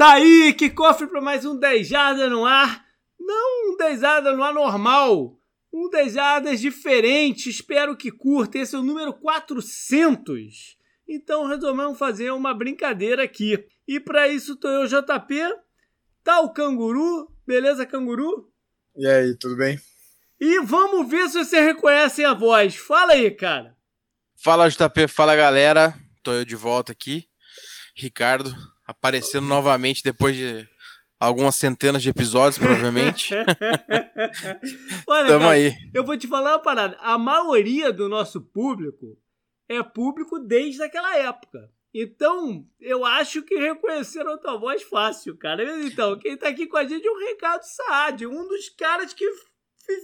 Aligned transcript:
Tá 0.00 0.14
aí, 0.14 0.54
que 0.54 0.70
cofre 0.70 1.06
para 1.06 1.20
mais 1.20 1.44
um 1.44 1.54
10 1.58 1.86
Jardas 1.86 2.30
no 2.30 2.46
ar. 2.46 2.86
Não 3.20 3.74
um 3.74 3.76
10 3.76 4.00
Jardas 4.00 4.34
no 4.34 4.42
ar 4.42 4.54
normal, 4.54 5.38
um 5.70 5.90
10 5.90 6.14
Jardas 6.14 6.58
diferente. 6.58 7.50
Espero 7.50 7.94
que 7.94 8.10
curta. 8.10 8.56
Esse 8.56 8.74
é 8.74 8.78
o 8.78 8.82
número 8.82 9.12
400. 9.12 10.78
Então 11.06 11.46
resolvemos 11.46 11.98
fazer 11.98 12.30
uma 12.30 12.54
brincadeira 12.54 13.24
aqui. 13.24 13.62
E 13.86 14.00
para 14.00 14.26
isso 14.26 14.56
tô 14.56 14.68
eu, 14.68 14.86
JP. 14.86 15.36
Tá 16.24 16.40
o 16.40 16.50
Canguru. 16.50 17.30
Beleza, 17.46 17.84
Canguru? 17.84 18.50
E 18.96 19.06
aí, 19.06 19.36
tudo 19.36 19.54
bem? 19.54 19.78
E 20.40 20.62
vamos 20.62 21.10
ver 21.10 21.28
se 21.28 21.44
você 21.44 21.60
reconhece 21.60 22.24
a 22.24 22.32
voz. 22.32 22.74
Fala 22.74 23.12
aí, 23.12 23.30
cara. 23.30 23.76
Fala, 24.34 24.70
JP. 24.70 25.08
Fala, 25.08 25.36
galera. 25.36 25.94
Tô 26.22 26.32
eu 26.32 26.46
de 26.46 26.56
volta 26.56 26.90
aqui. 26.90 27.28
Ricardo, 27.94 28.50
aparecendo 28.90 29.46
novamente 29.46 30.02
depois 30.02 30.36
de 30.36 30.68
algumas 31.18 31.54
centenas 31.56 32.02
de 32.02 32.08
episódios, 32.08 32.58
provavelmente. 32.58 33.34
Olha, 35.06 35.28
Tamo 35.28 35.44
cara, 35.44 35.50
aí. 35.50 35.74
Eu 35.92 36.04
vou 36.04 36.16
te 36.16 36.26
falar 36.26 36.52
uma 36.52 36.58
parada. 36.58 36.96
A 37.00 37.18
maioria 37.18 37.92
do 37.92 38.08
nosso 38.08 38.40
público 38.40 39.18
é 39.68 39.82
público 39.82 40.38
desde 40.38 40.82
aquela 40.82 41.16
época. 41.16 41.70
Então, 41.92 42.66
eu 42.80 43.04
acho 43.04 43.42
que 43.42 43.56
reconheceram 43.56 44.32
a 44.32 44.38
tua 44.38 44.56
voz 44.56 44.82
fácil, 44.82 45.36
cara. 45.36 45.62
Então, 45.80 46.18
quem 46.18 46.36
tá 46.36 46.48
aqui 46.48 46.66
com 46.66 46.76
a 46.76 46.84
gente 46.84 47.06
é 47.06 47.10
o 47.10 47.18
Ricardo 47.18 47.64
Saad, 47.64 48.26
um 48.26 48.46
dos 48.48 48.68
caras 48.70 49.12
que 49.12 49.24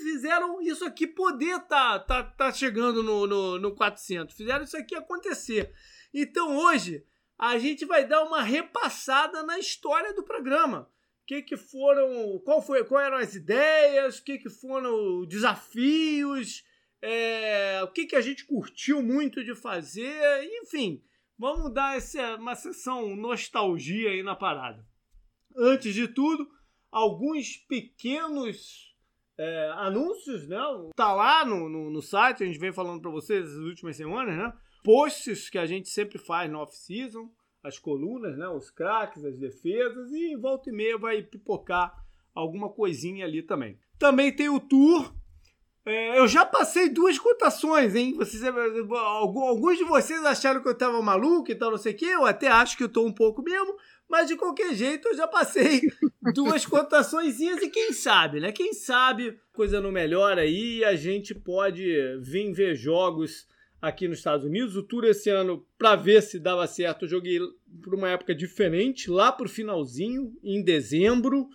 fizeram 0.03 0.61
isso 0.61 0.85
aqui 0.85 1.07
poder 1.07 1.61
tá, 1.61 1.99
tá, 2.01 2.25
tá 2.25 2.53
chegando 2.53 3.03
no, 3.03 3.27
no, 3.27 3.59
no 3.59 3.75
400. 3.75 4.37
Fizeram 4.37 4.65
isso 4.65 4.77
aqui 4.77 4.97
acontecer. 4.97 5.73
Então, 6.13 6.57
hoje, 6.57 7.05
a 7.39 7.59
gente 7.59 7.85
vai 7.85 8.07
dar 8.07 8.23
uma 8.25 8.43
repassada 8.43 9.43
na 9.43 9.59
história 9.59 10.15
do 10.15 10.23
programa. 10.23 10.91
Que, 11.27 11.43
que 11.43 11.57
foram, 11.57 12.41
qual 12.45 12.63
foi, 12.63 12.85
qual 12.85 13.01
eram 13.01 13.17
as 13.17 13.35
ideias, 13.35 14.19
o 14.19 14.25
que, 14.25 14.39
que 14.39 14.49
foram 14.49 15.21
os 15.21 15.29
desafios, 15.29 16.63
é, 17.03 17.83
o 17.83 17.89
que, 17.89 18.07
que 18.07 18.15
a 18.17 18.21
gente 18.21 18.45
curtiu 18.45 19.03
muito 19.03 19.45
de 19.45 19.55
fazer, 19.55 20.45
enfim, 20.63 21.03
vamos 21.37 21.73
dar 21.75 21.97
essa, 21.97 22.37
uma 22.37 22.55
sessão 22.55 23.17
nostalgia 23.17 24.11
aí 24.11 24.23
na 24.23 24.37
parada. 24.37 24.87
Antes 25.57 25.95
de 25.95 26.07
tudo, 26.07 26.49
alguns 26.93 27.57
pequenos 27.69 28.95
é, 29.39 29.71
anúncios, 29.75 30.49
né? 30.49 30.59
Tá 30.95 31.13
lá 31.13 31.45
no, 31.45 31.69
no, 31.69 31.91
no, 31.91 32.03
site, 32.03 32.43
a 32.43 32.47
gente 32.47 32.59
vem 32.59 32.73
falando 32.73 33.03
para 33.03 33.11
vocês 33.11 33.45
nas 33.45 33.65
últimas 33.65 33.97
semanas, 33.97 34.37
né? 34.37 34.53
Posts 34.83 35.51
que 35.51 35.59
a 35.59 35.67
gente 35.67 35.89
sempre 35.89 36.19
faz 36.19 36.51
no 36.51 36.61
off-season 36.61 37.31
as 37.67 37.81
colunas, 37.81 38.39
né, 38.39 38.49
os 38.49 38.71
craques, 38.71 39.25
as 39.25 39.37
defesas 39.37 40.13
e 40.13 40.37
volta 40.37 40.71
e 40.71 40.73
meia 40.73 40.97
vai 40.97 41.21
pipocar 41.21 41.93
alguma 42.33 42.69
coisinha 42.69 43.27
ali 43.27 43.43
também. 43.43 43.77
Também 43.99 44.31
tem 44.31 44.49
o 44.49 44.61
tour. 44.61 45.13
É, 45.85 46.17
eu 46.17 46.29
já 46.29 46.45
passei 46.47 46.89
duas 46.89 47.19
cotações, 47.19 47.97
hein? 47.97 48.15
Vocês, 48.15 48.43
alguns 48.45 49.79
de 49.79 49.85
vocês 49.85 50.25
acharam 50.25 50.63
que 50.63 50.69
eu 50.69 50.77
tava 50.77 51.03
maluco 51.03 51.51
e 51.51 51.57
tal, 51.57 51.73
não 51.73 51.79
sei 51.79 51.93
o 51.93 51.97
quê. 51.97 52.07
Eu 52.07 52.25
até 52.25 52.47
acho 52.47 52.77
que 52.77 52.85
eu 52.85 52.89
tô 52.89 53.05
um 53.05 53.13
pouco 53.13 53.43
mesmo, 53.43 53.77
mas 54.09 54.29
de 54.29 54.37
qualquer 54.37 54.73
jeito 54.73 55.09
eu 55.09 55.17
já 55.17 55.27
passei 55.27 55.81
duas 56.35 56.65
cotações 56.65 57.41
e 57.41 57.69
quem 57.69 57.93
sabe, 57.93 58.39
né? 58.39 58.53
Quem 58.53 58.73
sabe 58.75 59.41
coisa 59.53 59.81
não 59.81 59.91
melhora 59.91 60.43
aí 60.43 60.85
a 60.85 60.95
gente 60.95 61.35
pode 61.35 61.85
vir 62.21 62.53
ver 62.53 62.77
jogos 62.77 63.49
aqui 63.81 64.09
nos 64.09 64.19
Estados 64.19 64.45
Unidos. 64.45 64.77
O 64.77 64.83
tour 64.83 65.05
esse 65.05 65.31
ano, 65.31 65.67
para 65.79 65.97
ver 65.97 66.23
se 66.23 66.39
dava 66.39 66.67
certo, 66.67 67.05
eu 67.05 67.09
joguei 67.09 67.39
por 67.83 67.95
uma 67.95 68.11
época 68.11 68.35
diferente, 68.35 69.11
lá 69.11 69.33
pro 69.33 69.49
finalzinho, 69.49 70.33
em 70.43 70.63
dezembro. 70.63 71.49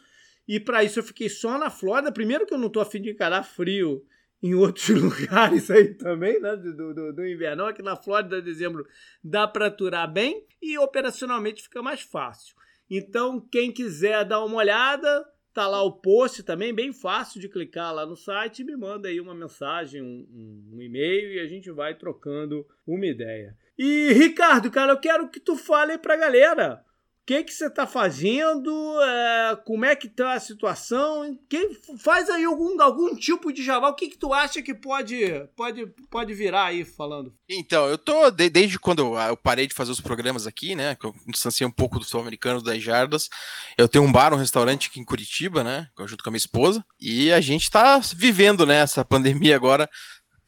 E 0.47 0.59
para 0.59 0.83
isso 0.83 0.99
eu 0.99 1.03
fiquei 1.03 1.29
só 1.29 1.57
na 1.57 1.69
Flórida. 1.69 2.11
Primeiro 2.11 2.45
que 2.45 2.53
eu 2.53 2.57
não 2.57 2.69
tô 2.69 2.79
afim 2.79 3.01
de 3.01 3.11
encarar 3.11 3.43
frio 3.43 4.03
em 4.41 4.53
outros 4.55 4.89
lugares 4.89 5.69
aí 5.69 5.93
também, 5.93 6.39
né? 6.39 6.55
Do, 6.55 6.93
do, 6.93 7.13
do 7.13 7.27
inverno. 7.27 7.65
Aqui 7.65 7.81
na 7.81 7.95
Flórida, 7.95 8.41
dezembro, 8.41 8.85
dá 9.23 9.47
para 9.47 9.67
aturar 9.67 10.11
bem 10.11 10.45
e 10.61 10.77
operacionalmente 10.77 11.63
fica 11.63 11.81
mais 11.81 12.01
fácil. 12.01 12.55
Então, 12.89 13.39
quem 13.39 13.71
quiser 13.71 14.25
dar 14.25 14.43
uma 14.43 14.57
olhada, 14.57 15.25
Tá 15.53 15.67
lá 15.67 15.83
o 15.83 15.91
post 15.91 16.43
também, 16.43 16.73
bem 16.73 16.93
fácil 16.93 17.41
de 17.41 17.49
clicar 17.49 17.93
lá 17.93 18.05
no 18.05 18.15
site. 18.15 18.63
Me 18.63 18.75
manda 18.75 19.09
aí 19.09 19.19
uma 19.19 19.35
mensagem, 19.35 20.01
um, 20.01 20.25
um, 20.31 20.77
um 20.77 20.81
e-mail 20.81 21.33
e 21.33 21.39
a 21.39 21.47
gente 21.47 21.69
vai 21.71 21.93
trocando 21.93 22.65
uma 22.87 23.05
ideia. 23.05 23.57
E 23.77 24.13
Ricardo, 24.13 24.71
cara, 24.71 24.93
eu 24.93 24.99
quero 24.99 25.29
que 25.29 25.39
tu 25.39 25.57
fale 25.57 25.97
pra 25.97 26.15
galera 26.15 26.85
que 27.31 27.43
que 27.45 27.53
você 27.53 27.67
está 27.67 27.87
fazendo, 27.87 29.01
é, 29.01 29.55
como 29.65 29.85
é 29.85 29.95
que 29.95 30.09
tá 30.09 30.33
a 30.33 30.39
situação, 30.39 31.37
quem 31.47 31.77
faz 31.97 32.29
aí 32.29 32.43
algum, 32.43 32.81
algum 32.81 33.15
tipo 33.15 33.53
de 33.53 33.63
jabá, 33.63 33.89
o 33.89 33.95
que 33.95 34.09
que 34.09 34.17
tu 34.17 34.33
acha 34.33 34.61
que 34.61 34.73
pode 34.73 35.15
pode 35.55 35.87
pode 36.09 36.33
virar 36.33 36.65
aí 36.65 36.83
falando? 36.83 37.33
Então, 37.49 37.87
eu 37.87 37.97
tô 37.97 38.29
de, 38.29 38.49
desde 38.49 38.77
quando 38.77 38.99
eu, 38.99 39.15
eu, 39.15 39.37
parei 39.37 39.65
de 39.65 39.73
fazer 39.73 39.91
os 39.91 40.01
programas 40.01 40.45
aqui, 40.45 40.75
né, 40.75 40.95
que 40.95 41.05
eu 41.05 41.15
distanciei 41.27 41.65
um 41.65 41.71
pouco 41.71 41.99
do 41.99 42.05
sul-americano 42.05 42.61
das 42.61 42.81
jardas, 42.83 43.29
eu 43.77 43.87
tenho 43.87 44.03
um 44.03 44.11
bar, 44.11 44.33
um 44.33 44.37
restaurante 44.37 44.89
aqui 44.89 44.99
em 44.99 45.05
Curitiba, 45.05 45.63
né, 45.63 45.87
junto 46.05 46.23
com 46.23 46.29
a 46.29 46.31
minha 46.31 46.37
esposa, 46.37 46.83
e 46.99 47.31
a 47.31 47.39
gente 47.39 47.63
está 47.63 47.99
vivendo, 48.15 48.65
né, 48.65 48.81
essa 48.81 49.03
pandemia 49.05 49.55
agora 49.55 49.89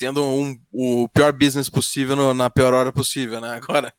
tendo 0.03 0.21
um, 0.21 0.59
o 0.69 1.07
pior 1.07 1.31
business 1.31 1.69
possível 1.69 2.13
no, 2.13 2.33
na 2.33 2.49
pior 2.49 2.73
hora 2.73 2.91
possível, 2.91 3.39
né? 3.39 3.51
Agora. 3.51 3.93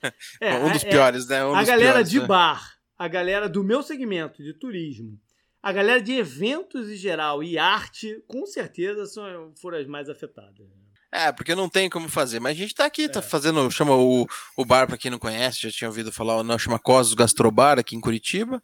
É. 0.00 0.12
É, 0.40 0.54
um 0.62 0.70
dos 0.70 0.84
é, 0.84 0.88
piores, 0.88 1.26
né? 1.26 1.44
Um 1.44 1.52
a 1.52 1.64
galera 1.64 1.94
piores, 1.94 2.10
de 2.10 2.20
né? 2.20 2.26
bar, 2.28 2.74
a 2.96 3.08
galera 3.08 3.48
do 3.48 3.64
meu 3.64 3.82
segmento 3.82 4.40
de 4.40 4.54
turismo, 4.54 5.18
a 5.60 5.72
galera 5.72 6.00
de 6.00 6.12
eventos 6.12 6.88
em 6.88 6.94
geral 6.94 7.42
e 7.42 7.58
arte, 7.58 8.22
com 8.28 8.46
certeza 8.46 9.04
são, 9.06 9.52
foram 9.60 9.78
as 9.78 9.86
mais 9.88 10.08
afetadas. 10.08 10.68
É, 11.12 11.32
porque 11.32 11.54
não 11.54 11.68
tem 11.68 11.90
como 11.90 12.08
fazer. 12.08 12.38
Mas 12.38 12.52
a 12.52 12.60
gente 12.60 12.74
tá 12.74 12.84
aqui, 12.84 13.08
tá 13.08 13.18
é. 13.18 13.22
fazendo. 13.22 13.68
Chama 13.70 13.94
o, 13.94 14.26
o 14.56 14.64
bar, 14.64 14.86
pra 14.86 14.96
quem 14.96 15.10
não 15.10 15.18
conhece, 15.18 15.62
já 15.62 15.70
tinha 15.70 15.88
ouvido 15.88 16.12
falar, 16.12 16.42
não, 16.44 16.58
chama 16.58 16.78
Cosos 16.78 17.14
Gastrobar 17.14 17.78
aqui 17.78 17.96
em 17.96 18.00
Curitiba. 18.00 18.62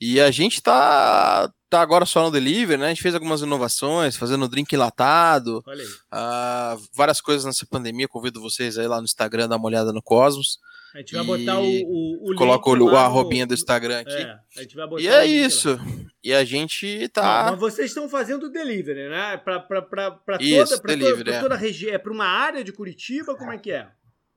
E 0.00 0.20
a 0.20 0.30
gente 0.30 0.62
tá, 0.62 1.52
tá 1.68 1.80
agora 1.80 2.06
só 2.06 2.22
no 2.22 2.30
delivery, 2.30 2.80
né? 2.80 2.86
A 2.86 2.88
gente 2.90 3.02
fez 3.02 3.14
algumas 3.14 3.40
inovações, 3.40 4.16
fazendo 4.16 4.48
drink 4.48 4.76
latado. 4.76 5.60
Olha 5.66 5.82
aí. 5.82 5.88
Uh, 5.88 6.88
várias 6.94 7.20
coisas 7.20 7.44
nessa 7.44 7.66
pandemia. 7.66 8.06
Convido 8.06 8.40
vocês 8.40 8.78
aí 8.78 8.86
lá 8.86 8.98
no 8.98 9.04
Instagram, 9.04 9.48
dar 9.48 9.56
uma 9.56 9.66
olhada 9.66 9.92
no 9.92 10.00
Cosmos. 10.00 10.60
A 10.94 10.98
gente 10.98 11.14
vai 11.14 11.24
botar 11.24 11.60
o, 11.60 11.64
o, 11.64 12.32
o 12.32 12.34
Coloca 12.34 12.70
o, 12.70 12.96
a 12.96 13.04
arrobinha 13.04 13.46
do 13.46 13.54
Instagram 13.54 14.00
aqui. 14.00 14.14
É, 14.14 14.38
a 14.56 14.62
gente 14.62 14.74
vai 14.74 14.86
botar 14.86 15.02
e 15.02 15.06
é 15.06 15.26
isso. 15.26 15.76
Lá. 15.76 15.86
E 16.24 16.32
a 16.32 16.44
gente 16.44 17.08
tá. 17.08 17.44
Não, 17.44 17.50
mas 17.52 17.60
vocês 17.60 17.90
estão 17.90 18.08
fazendo 18.08 18.50
delivery, 18.50 19.08
né? 19.08 19.36
Pra, 19.36 19.60
pra, 19.60 19.82
pra, 19.82 20.10
pra 20.10 20.38
toda, 20.38 20.78
pra 20.80 20.94
delivery, 20.94 21.24
toda, 21.24 21.30
pra 21.32 21.40
toda 21.40 21.54
a 21.54 21.58
região. 21.58 21.92
É 21.94 21.98
pra 21.98 22.12
uma 22.12 22.26
área 22.26 22.64
de 22.64 22.72
Curitiba? 22.72 23.36
Como 23.36 23.52
é 23.52 23.58
que 23.58 23.70
é? 23.70 23.88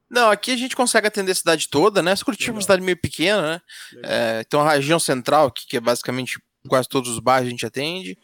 Não, 0.10 0.30
aqui 0.30 0.52
a 0.52 0.58
gente 0.58 0.76
consegue 0.76 1.08
atender 1.08 1.32
a 1.32 1.36
cidade 1.36 1.70
toda, 1.70 2.02
né? 2.04 2.14
Curitiba 2.24 2.52
é 2.52 2.56
uma 2.56 2.62
cidade 2.62 2.82
meio 2.84 2.98
pequena, 2.98 3.42
né? 3.42 3.62
É, 4.04 4.44
então 4.46 4.60
a 4.60 4.74
região 4.74 5.00
central, 5.00 5.50
que, 5.50 5.66
que 5.66 5.78
é 5.78 5.80
basicamente 5.80 6.38
quase 6.68 6.88
todos 6.88 7.10
os 7.10 7.20
bairros 7.20 7.48
a 7.48 7.50
gente 7.52 7.66
atende. 7.66 8.18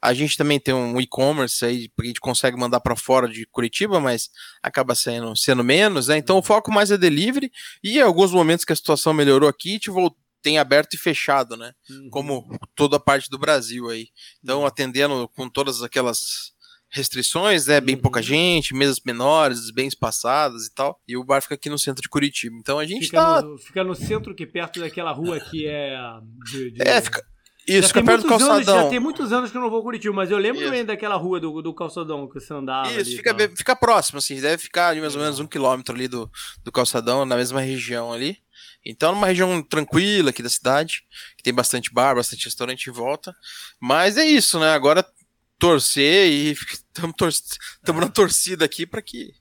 A 0.00 0.12
gente 0.14 0.36
também 0.36 0.60
tem 0.60 0.74
um 0.74 1.00
e-commerce 1.00 1.64
aí, 1.64 1.88
porque 1.88 2.08
a 2.08 2.10
gente 2.10 2.20
consegue 2.20 2.56
mandar 2.56 2.80
para 2.80 2.96
fora 2.96 3.28
de 3.28 3.46
Curitiba, 3.46 4.00
mas 4.00 4.30
acaba 4.62 4.94
sendo, 4.94 5.34
sendo 5.36 5.64
menos, 5.64 6.08
né? 6.08 6.16
Então 6.16 6.38
o 6.38 6.42
foco 6.42 6.72
mais 6.72 6.90
é 6.90 6.98
delivery 6.98 7.50
e 7.82 7.98
em 7.98 8.02
alguns 8.02 8.32
momentos 8.32 8.64
que 8.64 8.72
a 8.72 8.76
situação 8.76 9.12
melhorou 9.12 9.48
aqui, 9.48 9.70
a 9.70 9.72
gente 9.72 9.90
voltou 9.90 10.18
tem 10.40 10.56
aberto 10.56 10.94
e 10.94 10.96
fechado, 10.98 11.56
né? 11.56 11.72
Uhum. 11.90 12.10
Como 12.10 12.58
toda 12.74 12.96
a 12.96 13.00
parte 13.00 13.28
do 13.28 13.38
Brasil 13.38 13.88
aí. 13.90 14.08
Então, 14.42 14.60
uhum. 14.60 14.66
atendendo 14.66 15.28
com 15.34 15.48
todas 15.48 15.82
aquelas 15.82 16.52
restrições, 16.90 17.66
né? 17.66 17.80
Bem 17.80 17.94
uhum. 17.96 18.00
pouca 18.00 18.22
gente, 18.22 18.74
mesas 18.74 19.00
menores, 19.04 19.70
bem 19.70 19.86
espaçadas 19.86 20.66
e 20.66 20.74
tal. 20.74 21.00
E 21.06 21.16
o 21.16 21.24
bar 21.24 21.42
fica 21.42 21.54
aqui 21.54 21.68
no 21.68 21.78
centro 21.78 22.02
de 22.02 22.08
Curitiba. 22.08 22.56
Então 22.58 22.78
a 22.78 22.86
gente 22.86 23.06
fica 23.06 23.18
tá. 23.18 23.42
No, 23.42 23.58
fica 23.58 23.84
no 23.84 23.94
centro, 23.94 24.34
que 24.34 24.46
perto 24.46 24.80
daquela 24.80 25.12
rua 25.12 25.38
que 25.40 25.66
é. 25.66 25.96
De, 26.50 26.70
de... 26.70 26.82
É, 26.82 27.00
fica. 27.00 27.22
Isso, 27.68 27.88
fica 27.88 28.02
perto 28.02 28.22
do 28.22 28.28
calçadão. 28.28 28.54
Anos, 28.54 28.66
já 28.66 28.88
tem 28.88 28.98
muitos 28.98 29.32
anos 29.32 29.50
que 29.50 29.56
eu 29.56 29.60
não 29.60 29.68
vou 29.68 29.82
Curitiba, 29.82 30.14
mas 30.14 30.30
eu 30.30 30.38
lembro 30.38 30.70
bem 30.70 30.84
daquela 30.84 31.16
rua 31.16 31.38
do, 31.38 31.60
do 31.60 31.74
calçadão 31.74 32.26
que 32.26 32.40
você 32.40 32.54
andava. 32.54 32.90
Isso, 32.92 33.16
fica, 33.16 33.34
bem, 33.34 33.48
fica 33.54 33.76
próximo, 33.76 34.18
assim, 34.18 34.40
deve 34.40 34.62
ficar 34.62 34.96
mais 34.96 35.14
ou 35.14 35.20
menos 35.20 35.38
um 35.38 35.46
quilômetro 35.46 35.94
ali 35.94 36.08
do, 36.08 36.30
do 36.64 36.72
calçadão, 36.72 37.24
na 37.26 37.36
mesma 37.36 37.60
região 37.60 38.12
ali. 38.12 38.38
Então, 38.84 39.12
numa 39.12 39.26
região 39.26 39.62
tranquila 39.62 40.30
aqui 40.30 40.42
da 40.42 40.48
cidade, 40.48 41.02
que 41.36 41.42
tem 41.42 41.52
bastante 41.52 41.92
bar, 41.92 42.14
bastante 42.14 42.46
restaurante 42.46 42.86
em 42.86 42.92
volta. 42.92 43.36
Mas 43.78 44.16
é 44.16 44.24
isso, 44.24 44.58
né? 44.58 44.72
Agora 44.72 45.04
torcer 45.58 46.30
e 46.30 46.52
estamos 46.94 47.14
tor 47.84 47.94
na 47.96 48.08
torcida 48.08 48.64
aqui 48.64 48.86
para 48.86 49.02
que 49.02 49.34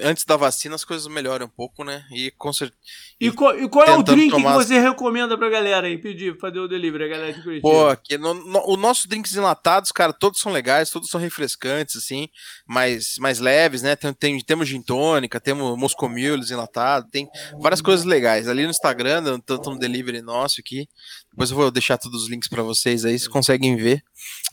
antes 0.00 0.24
da 0.24 0.36
vacina 0.36 0.74
as 0.74 0.84
coisas 0.84 1.06
melhoram 1.06 1.46
um 1.46 1.48
pouco, 1.48 1.84
né? 1.84 2.04
E 2.12 2.30
com 2.32 2.52
certeza. 2.52 2.78
E, 3.20 3.30
qual, 3.30 3.58
e 3.58 3.68
qual 3.68 3.86
é 3.86 3.96
o 3.96 4.02
drink 4.02 4.30
tomar... 4.30 4.56
que 4.56 4.64
você 4.64 4.78
recomenda 4.78 5.36
pra 5.36 5.48
galera 5.48 5.86
aí 5.86 5.98
pedir, 5.98 6.38
fazer 6.38 6.58
o 6.58 6.68
delivery, 6.68 7.04
a 7.04 7.08
galera 7.08 7.32
de 7.32 7.42
Curitiba? 7.42 7.68
Pô, 7.68 7.88
aqui 7.88 8.16
no, 8.16 8.34
no, 8.34 8.62
o 8.66 8.76
nossos 8.76 9.06
drinks 9.06 9.34
enlatados, 9.34 9.92
cara, 9.92 10.12
todos 10.12 10.40
são 10.40 10.52
legais, 10.52 10.90
todos 10.90 11.10
são 11.10 11.20
refrescantes, 11.20 11.96
assim, 11.96 12.28
mais, 12.66 13.16
mais 13.18 13.38
leves, 13.40 13.82
né? 13.82 13.96
Tem, 13.96 14.12
tem, 14.12 14.40
temos 14.40 14.68
gin 14.68 14.82
tônica, 14.82 15.40
temos 15.40 15.76
moscomules 15.78 16.50
enlatado, 16.50 17.08
tem 17.10 17.28
várias 17.60 17.80
coisas 17.80 18.04
legais. 18.04 18.48
Ali 18.48 18.64
no 18.64 18.70
Instagram, 18.70 19.40
tanto 19.44 19.70
no 19.70 19.78
delivery 19.78 20.22
nosso 20.22 20.60
aqui. 20.60 20.88
Depois 21.30 21.50
eu 21.50 21.56
vou 21.56 21.70
deixar 21.70 21.96
todos 21.96 22.24
os 22.24 22.28
links 22.28 22.48
para 22.48 22.62
vocês 22.62 23.04
aí, 23.04 23.18
vocês 23.18 23.28
conseguem 23.28 23.76
ver. 23.76 24.02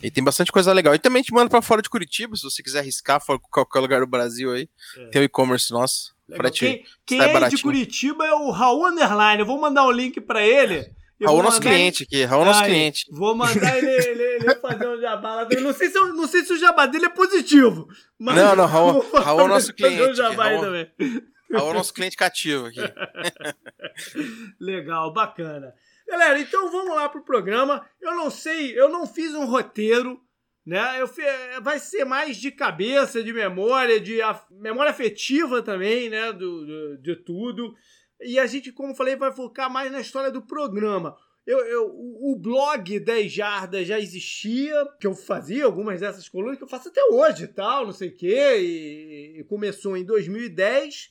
E 0.01 0.11
tem 0.11 0.23
bastante 0.23 0.51
coisa 0.51 0.71
legal. 0.71 0.93
E 0.93 0.99
também 0.99 1.23
te 1.23 1.33
mando 1.33 1.49
para 1.49 1.61
fora 1.61 1.81
de 1.81 1.89
Curitiba, 1.89 2.35
se 2.35 2.43
você 2.43 2.61
quiser 2.61 2.79
arriscar 2.79 3.23
fora 3.23 3.39
qualquer 3.51 3.79
lugar 3.79 3.99
do 3.99 4.07
Brasil 4.07 4.51
aí. 4.51 4.69
É. 4.97 5.05
Tem 5.07 5.21
o 5.21 5.25
e-commerce 5.25 5.71
nosso. 5.71 6.15
Quem, 6.53 6.83
quem 7.05 7.21
é 7.21 7.49
de 7.49 7.61
Curitiba 7.61 8.25
é 8.25 8.33
o 8.33 8.51
Raul 8.51 8.87
Underline. 8.87 9.39
Eu 9.39 9.45
vou 9.45 9.59
mandar 9.59 9.85
o 9.85 9.87
um 9.87 9.91
link 9.91 10.19
para 10.19 10.45
ele. 10.45 10.91
Raul 11.25 11.39
é 11.39 11.43
nosso 11.43 11.61
cliente 11.61 12.03
aqui, 12.03 12.23
Raul 12.25 12.45
nosso 12.45 12.63
cliente. 12.63 13.05
Vou 13.09 13.35
mandar 13.35 13.77
ele, 13.77 13.89
ele, 13.89 14.23
ele 14.23 14.55
fazer 14.55 14.87
um 14.87 15.01
jabá 15.01 15.33
lá. 15.33 15.47
Não 15.49 15.73
sei, 15.73 15.89
se, 15.89 15.99
não 15.99 16.27
sei 16.27 16.45
se 16.45 16.53
o 16.53 16.59
jabá 16.59 16.85
dele 16.85 17.05
é 17.05 17.09
positivo. 17.09 17.87
Mas 18.19 18.35
não, 18.35 18.55
não, 18.55 18.65
Raul, 18.67 19.03
Raul 19.15 19.41
é 19.41 19.47
nosso 19.47 19.73
cliente. 19.73 20.11
Um 20.11 20.13
jabá 20.13 20.49
Raul, 20.49 20.61
também. 20.61 20.91
Raul 21.51 21.71
é 21.71 21.73
nosso 21.73 21.93
cliente 21.93 22.15
cativo 22.15 22.67
aqui. 22.67 22.81
Legal, 24.61 25.11
bacana. 25.11 25.73
Galera, 26.07 26.39
então 26.39 26.71
vamos 26.71 26.95
lá 26.95 27.09
pro 27.09 27.23
programa. 27.23 27.85
Eu 27.99 28.15
não 28.15 28.31
sei, 28.31 28.79
eu 28.79 28.87
não 28.87 29.05
fiz 29.05 29.35
um 29.35 29.45
roteiro, 29.45 30.21
né? 30.65 31.01
Eu, 31.01 31.09
vai 31.61 31.79
ser 31.79 32.05
mais 32.05 32.37
de 32.37 32.49
cabeça, 32.49 33.21
de 33.21 33.33
memória, 33.33 33.99
de 33.99 34.19
memória 34.49 34.89
afetiva 34.89 35.61
também, 35.61 36.09
né? 36.09 36.31
Do, 36.31 36.65
do, 36.65 36.97
de 36.99 37.15
tudo. 37.17 37.75
E 38.21 38.39
a 38.39 38.45
gente, 38.45 38.71
como 38.71 38.95
falei, 38.95 39.17
vai 39.17 39.33
focar 39.33 39.69
mais 39.69 39.91
na 39.91 39.99
história 39.99 40.31
do 40.31 40.41
programa. 40.41 41.17
Eu, 41.45 41.59
eu, 41.59 41.85
o 41.93 42.37
blog 42.37 42.99
10 42.99 43.31
Jardas 43.31 43.87
já 43.87 43.99
existia, 43.99 44.85
que 44.99 45.07
eu 45.07 45.13
fazia 45.13 45.65
algumas 45.65 45.99
dessas 45.99 46.27
colunas, 46.27 46.57
que 46.57 46.63
eu 46.63 46.69
faço 46.69 46.89
até 46.89 47.01
hoje 47.05 47.45
e 47.45 47.47
tal, 47.47 47.85
não 47.85 47.93
sei 47.93 48.09
o 48.09 48.15
quê, 48.15 48.57
e, 48.59 49.39
e 49.39 49.43
começou 49.43 49.95
em 49.95 50.05
2010. 50.05 51.09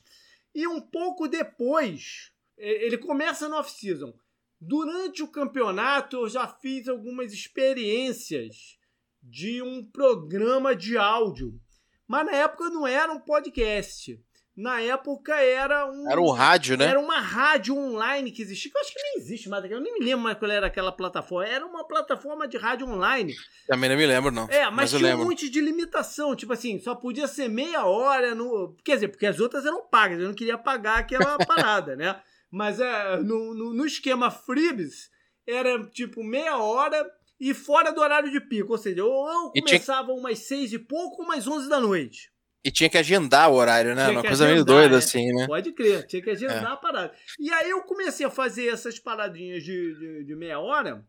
E 0.53 0.67
um 0.67 0.81
pouco 0.81 1.27
depois, 1.27 2.31
ele 2.57 2.97
começa 2.97 3.47
no 3.47 3.57
off-season. 3.57 4.13
Durante 4.59 5.21
o 5.21 5.27
campeonato, 5.27 6.17
eu 6.17 6.29
já 6.29 6.47
fiz 6.47 6.87
algumas 6.87 7.31
experiências 7.31 8.77
de 9.21 9.61
um 9.61 9.85
programa 9.85 10.75
de 10.75 10.97
áudio. 10.97 11.59
Mas 12.07 12.25
na 12.25 12.31
época 12.31 12.69
não 12.69 12.87
era 12.87 13.11
um 13.11 13.19
podcast. 13.19 14.19
Na 14.57 14.81
época 14.81 15.35
era 15.35 15.85
um. 15.85 16.09
Era 16.09 16.19
um 16.19 16.31
rádio, 16.31 16.75
né? 16.75 16.85
Era 16.85 16.99
uma 16.99 17.19
rádio 17.19 17.77
online 17.77 18.31
que 18.31 18.41
existia, 18.41 18.71
que 18.71 18.75
eu 18.75 18.81
acho 18.81 18.91
que 18.91 19.03
nem 19.03 19.17
existe 19.17 19.47
mais. 19.47 19.63
Eu 19.69 19.79
nem 19.79 19.93
me 19.93 20.03
lembro 20.03 20.23
mais 20.23 20.35
qual 20.39 20.49
era 20.49 20.65
aquela 20.65 20.91
plataforma. 20.91 21.47
Era 21.47 21.63
uma 21.63 21.87
plataforma 21.87 22.47
de 22.47 22.57
rádio 22.57 22.87
online. 22.87 23.35
Também 23.67 23.87
não 23.87 23.95
me 23.95 24.07
lembro, 24.07 24.31
não. 24.31 24.49
É, 24.49 24.63
mas, 24.71 24.91
mas 24.91 24.99
tinha 24.99 25.15
um 25.15 25.25
monte 25.25 25.47
de 25.47 25.61
limitação. 25.61 26.35
Tipo 26.35 26.53
assim, 26.53 26.79
só 26.79 26.95
podia 26.95 27.27
ser 27.27 27.47
meia 27.47 27.85
hora 27.85 28.33
no. 28.33 28.75
Quer 28.83 28.95
dizer, 28.95 29.09
porque 29.09 29.27
as 29.27 29.39
outras 29.39 29.63
eram 29.63 29.85
pagas. 29.85 30.19
Eu 30.19 30.27
não 30.27 30.33
queria 30.33 30.57
pagar 30.57 30.99
aquela 30.99 31.37
parada, 31.45 31.95
né? 31.95 32.19
Mas 32.51 32.79
é, 32.79 33.17
no, 33.17 33.53
no, 33.53 33.73
no 33.73 33.85
esquema 33.85 34.31
Freebs, 34.31 35.09
era 35.45 35.83
tipo 35.89 36.23
meia 36.23 36.57
hora 36.57 37.09
e 37.39 37.53
fora 37.53 37.91
do 37.91 38.01
horário 38.01 38.31
de 38.31 38.39
pico. 38.41 38.71
Ou 38.71 38.77
seja, 38.77 39.03
ou 39.03 39.29
eu 39.29 39.51
começava 39.51 40.07
tinha... 40.07 40.17
umas 40.17 40.39
seis 40.39 40.73
e 40.73 40.79
pouco, 40.79 41.23
umas 41.23 41.47
onze 41.47 41.69
da 41.69 41.79
noite. 41.79 42.31
E 42.63 42.71
tinha 42.71 42.89
que 42.89 42.97
agendar 42.97 43.49
o 43.49 43.55
horário, 43.55 43.95
né? 43.95 44.05
Tinha 44.07 44.17
Uma 44.17 44.21
coisa 44.21 44.43
agendar, 44.43 44.53
meio 44.53 44.65
doida 44.65 44.95
é. 44.95 44.97
assim, 44.97 45.31
né? 45.31 45.47
Pode 45.47 45.71
crer, 45.71 46.05
tinha 46.05 46.21
que 46.21 46.29
agendar 46.29 46.63
é. 46.63 46.73
a 46.73 46.75
parada. 46.75 47.13
E 47.39 47.51
aí 47.51 47.69
eu 47.69 47.81
comecei 47.83 48.25
a 48.25 48.29
fazer 48.29 48.67
essas 48.67 48.99
paradinhas 48.99 49.63
de, 49.63 49.93
de, 49.97 50.25
de 50.25 50.35
meia 50.35 50.59
hora. 50.59 51.05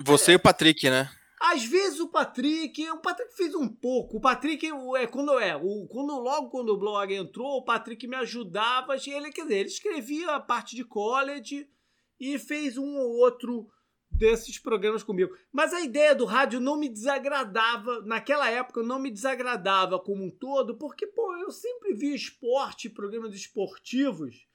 Você 0.00 0.32
é, 0.32 0.34
e 0.34 0.36
o 0.36 0.40
Patrick, 0.40 0.90
né? 0.90 1.08
Às 1.40 1.64
vezes 1.64 2.00
o 2.00 2.08
Patrick, 2.08 2.88
o 2.90 2.98
Patrick 2.98 3.36
fez 3.36 3.54
um 3.54 3.68
pouco. 3.68 4.16
O 4.16 4.20
Patrick 4.20 4.66
é 4.96 5.06
quando 5.06 5.38
é, 5.38 5.54
o, 5.54 5.86
quando 5.86 6.18
logo 6.18 6.48
quando 6.48 6.70
o 6.70 6.78
blog 6.78 7.14
entrou, 7.14 7.58
o 7.58 7.64
Patrick 7.64 8.06
me 8.06 8.16
ajudava, 8.16 8.94
ele 8.94 9.30
quer 9.30 9.42
dizer, 9.42 9.58
ele 9.58 9.68
escrevia 9.68 10.30
a 10.30 10.40
parte 10.40 10.74
de 10.74 10.84
college 10.84 11.68
e 12.18 12.38
fez 12.38 12.78
um 12.78 12.96
ou 12.96 13.18
outro 13.18 13.68
desses 14.10 14.58
programas 14.58 15.02
comigo. 15.02 15.36
Mas 15.52 15.74
a 15.74 15.80
ideia 15.80 16.14
do 16.14 16.24
rádio 16.24 16.58
não 16.58 16.78
me 16.78 16.88
desagradava, 16.88 18.00
naquela 18.02 18.50
época 18.50 18.82
não 18.82 18.98
me 18.98 19.10
desagradava 19.10 19.98
como 19.98 20.24
um 20.24 20.30
todo, 20.30 20.78
porque 20.78 21.06
pô, 21.06 21.36
eu 21.36 21.50
sempre 21.50 21.92
vi 21.92 22.14
esporte, 22.14 22.88
programas 22.88 23.34
esportivos, 23.34 24.46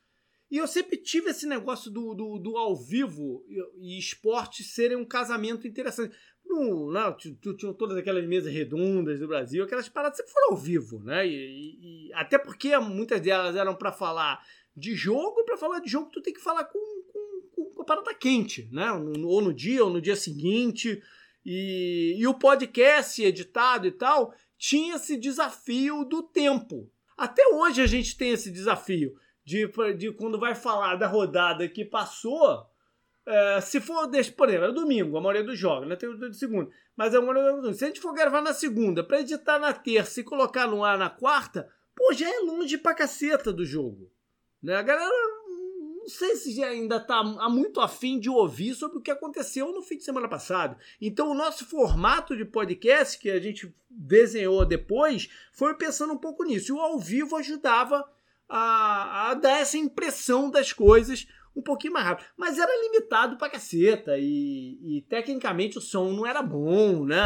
e 0.51 0.57
eu 0.57 0.67
sempre 0.67 0.97
tive 0.97 1.29
esse 1.29 1.47
negócio 1.47 1.89
do, 1.89 2.13
do, 2.13 2.37
do 2.37 2.57
ao 2.57 2.75
vivo 2.75 3.45
e, 3.79 3.97
esporte 3.97 4.65
serem 4.65 4.97
um 4.97 5.05
casamento 5.05 5.65
interessante 5.65 6.13
no, 6.51 6.91
não, 6.91 7.15
tinham 7.15 7.73
todas 7.73 7.97
aquelas 7.97 8.25
mesas 8.25 8.53
redondas 8.53 9.19
do 9.19 9.27
Brasil, 9.27 9.63
aquelas 9.63 9.89
paradas 9.89 10.17
sempre 10.17 10.33
foram 10.33 10.51
ao 10.51 10.57
vivo, 10.57 10.99
né? 10.99 11.25
E, 11.27 12.09
e, 12.09 12.13
até 12.13 12.37
porque 12.37 12.77
muitas 12.77 13.21
delas 13.21 13.55
eram 13.55 13.73
para 13.73 13.91
falar 13.91 14.45
de 14.75 14.95
jogo, 14.95 15.43
para 15.45 15.57
falar 15.57 15.79
de 15.79 15.89
jogo 15.89 16.09
tu 16.11 16.21
tem 16.21 16.33
que 16.33 16.41
falar 16.41 16.65
com, 16.65 16.79
com, 17.53 17.65
com 17.73 17.81
a 17.81 17.85
parada 17.85 18.13
quente, 18.13 18.67
né? 18.71 18.91
Ou 18.91 19.41
no 19.41 19.53
dia, 19.53 19.83
ou 19.83 19.89
no 19.89 20.01
dia 20.01 20.15
seguinte. 20.15 21.01
E, 21.45 22.15
e 22.19 22.27
o 22.27 22.35
podcast 22.35 23.23
editado 23.23 23.87
e 23.87 23.91
tal 23.91 24.33
tinha 24.57 24.95
esse 24.95 25.17
desafio 25.17 26.05
do 26.05 26.21
tempo. 26.21 26.87
Até 27.17 27.47
hoje 27.47 27.81
a 27.81 27.87
gente 27.87 28.15
tem 28.15 28.31
esse 28.31 28.51
desafio 28.51 29.15
de, 29.43 29.67
de 29.97 30.11
quando 30.11 30.39
vai 30.39 30.53
falar 30.53 30.95
da 30.95 31.07
rodada 31.07 31.67
que 31.67 31.83
passou, 31.83 32.65
é, 33.25 33.61
se 33.61 33.79
for, 33.79 34.09
por 34.35 34.49
exemplo, 34.49 34.67
é 34.67 34.71
domingo, 34.71 35.17
a 35.17 35.21
maioria 35.21 35.43
dos 35.43 35.57
jogos, 35.57 35.87
né? 35.87 35.95
Tem 35.95 36.09
o 36.09 36.29
de 36.29 36.37
segunda. 36.37 36.71
Mas 36.95 37.13
é 37.13 37.17
a 37.17 37.21
maioria 37.21 37.61
dos 37.61 37.77
Se 37.77 37.85
a 37.85 37.87
gente 37.87 38.01
for 38.01 38.13
gravar 38.13 38.41
na 38.41 38.53
segunda, 38.53 39.03
pra 39.03 39.21
editar 39.21 39.59
na 39.59 39.73
terça 39.73 40.19
e 40.19 40.23
colocar 40.23 40.67
no 40.67 40.83
ar 40.83 40.97
na 40.97 41.09
quarta, 41.09 41.69
pô, 41.95 42.13
já 42.13 42.27
é 42.27 42.39
longe 42.39 42.77
pra 42.77 42.95
caceta 42.95 43.53
do 43.53 43.65
jogo. 43.65 44.11
Né? 44.61 44.75
A 44.75 44.81
galera 44.81 45.11
não 46.01 46.09
sei 46.09 46.35
se 46.35 46.55
já 46.55 46.67
ainda 46.67 46.99
tá 46.99 47.23
muito 47.23 47.79
afim 47.79 48.19
de 48.19 48.27
ouvir 48.27 48.73
sobre 48.73 48.97
o 48.97 49.01
que 49.01 49.11
aconteceu 49.11 49.71
no 49.71 49.83
fim 49.83 49.97
de 49.97 50.03
semana 50.03 50.27
passado. 50.27 50.75
Então, 50.99 51.29
o 51.29 51.35
nosso 51.35 51.63
formato 51.65 52.35
de 52.35 52.43
podcast 52.43 53.19
que 53.19 53.29
a 53.29 53.39
gente 53.39 53.71
desenhou 53.87 54.65
depois 54.65 55.29
foi 55.53 55.75
pensando 55.75 56.13
um 56.13 56.17
pouco 56.17 56.43
nisso. 56.43 56.71
E 56.71 56.75
o 56.75 56.79
ao 56.79 56.97
vivo 56.97 57.35
ajudava 57.35 58.03
a, 58.49 59.29
a 59.29 59.33
dar 59.35 59.59
essa 59.59 59.77
impressão 59.77 60.49
das 60.49 60.73
coisas 60.73 61.27
um 61.55 61.61
pouquinho 61.61 61.93
mais 61.93 62.05
rápido. 62.05 62.27
Mas 62.37 62.57
era 62.57 62.71
limitado 62.83 63.37
pra 63.37 63.49
caceta 63.49 64.17
e, 64.17 64.79
e 64.81 65.01
tecnicamente 65.09 65.77
o 65.77 65.81
som 65.81 66.11
não 66.11 66.25
era 66.25 66.41
bom, 66.41 67.05
né? 67.05 67.19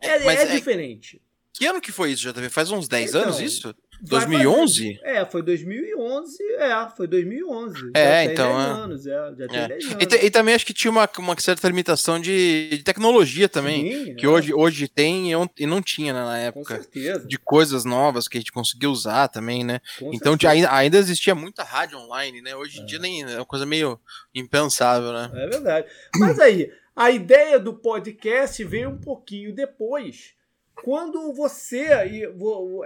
É, 0.00 0.08
é, 0.08 0.34
é, 0.34 0.46
diferente. 0.46 1.20
Que 1.52 1.66
ano 1.66 1.80
que 1.80 1.92
foi 1.92 2.12
isso, 2.12 2.22
JV? 2.22 2.48
Faz 2.48 2.70
uns 2.70 2.88
10 2.88 3.10
então, 3.10 3.22
anos 3.22 3.40
isso? 3.40 3.74
2011? 4.02 4.94
Fazer, 4.96 5.00
é, 5.04 5.24
foi 5.24 5.42
2011. 5.42 6.38
É, 6.54 6.88
foi 6.96 7.06
2011. 7.06 7.90
É, 7.94 8.24
já 8.24 8.32
então. 8.32 8.46
Tem 8.46 8.56
10 8.56 8.68
é. 8.68 8.82
anos, 8.82 9.06
é, 9.06 9.10
já 9.10 9.48
tem 9.48 9.58
é. 9.58 9.68
10 9.68 9.84
anos. 9.84 10.04
E, 10.04 10.26
e, 10.26 10.30
também 10.30 10.54
acho 10.54 10.66
que 10.66 10.72
tinha 10.72 10.90
uma, 10.90 11.08
uma 11.18 11.38
certa 11.38 11.68
limitação 11.68 12.20
de, 12.20 12.68
de 12.70 12.82
tecnologia 12.82 13.48
também. 13.48 14.06
Sim, 14.06 14.14
que 14.14 14.26
é. 14.26 14.28
hoje, 14.28 14.54
hoje 14.54 14.88
tem 14.88 15.32
e 15.58 15.66
não 15.66 15.82
tinha 15.82 16.12
né, 16.12 16.24
na 16.24 16.38
época. 16.38 16.76
Com 16.76 16.82
certeza. 16.82 17.26
De 17.26 17.38
coisas 17.38 17.84
novas 17.84 18.28
que 18.28 18.38
a 18.38 18.40
gente 18.40 18.52
conseguiu 18.52 18.90
usar 18.90 19.28
também, 19.28 19.64
né? 19.64 19.80
Com 19.98 20.12
então 20.12 20.36
ainda, 20.48 20.72
ainda 20.72 20.98
existia 20.98 21.34
muita 21.34 21.62
rádio 21.62 21.98
online, 21.98 22.40
né? 22.40 22.54
Hoje 22.56 22.80
em 22.80 22.82
é. 22.82 22.86
dia 22.86 22.98
nem 22.98 23.22
é 23.22 23.36
uma 23.36 23.46
coisa 23.46 23.66
meio 23.66 23.98
impensável, 24.34 25.12
né? 25.12 25.30
É 25.34 25.46
verdade. 25.48 25.86
Mas 26.16 26.38
aí, 26.38 26.70
a 26.94 27.10
ideia 27.10 27.58
do 27.58 27.74
podcast 27.74 28.62
veio 28.64 28.90
um 28.90 28.98
pouquinho 28.98 29.54
depois 29.54 30.34
quando 30.82 31.32
você. 31.34 31.86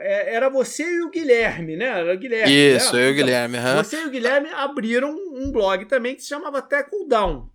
É, 0.00 0.34
era 0.34 0.48
você 0.48 0.82
e 0.82 1.02
o 1.02 1.10
Guilherme, 1.10 1.76
né? 1.76 1.86
Era 1.86 2.14
o 2.14 2.18
Guilherme. 2.18 2.52
Isso, 2.52 2.94
né? 2.94 3.02
eu 3.02 3.08
e 3.08 3.12
o 3.12 3.14
Guilherme. 3.14 3.58
Uhum. 3.58 3.76
Você 3.76 4.02
e 4.02 4.06
o 4.06 4.10
Guilherme 4.10 4.48
abriram 4.50 5.10
um 5.10 5.50
blog 5.50 5.84
também 5.86 6.14
que 6.14 6.22
se 6.22 6.28
chamava 6.28 6.62
Tackle 6.62 7.08
Down. 7.08 7.50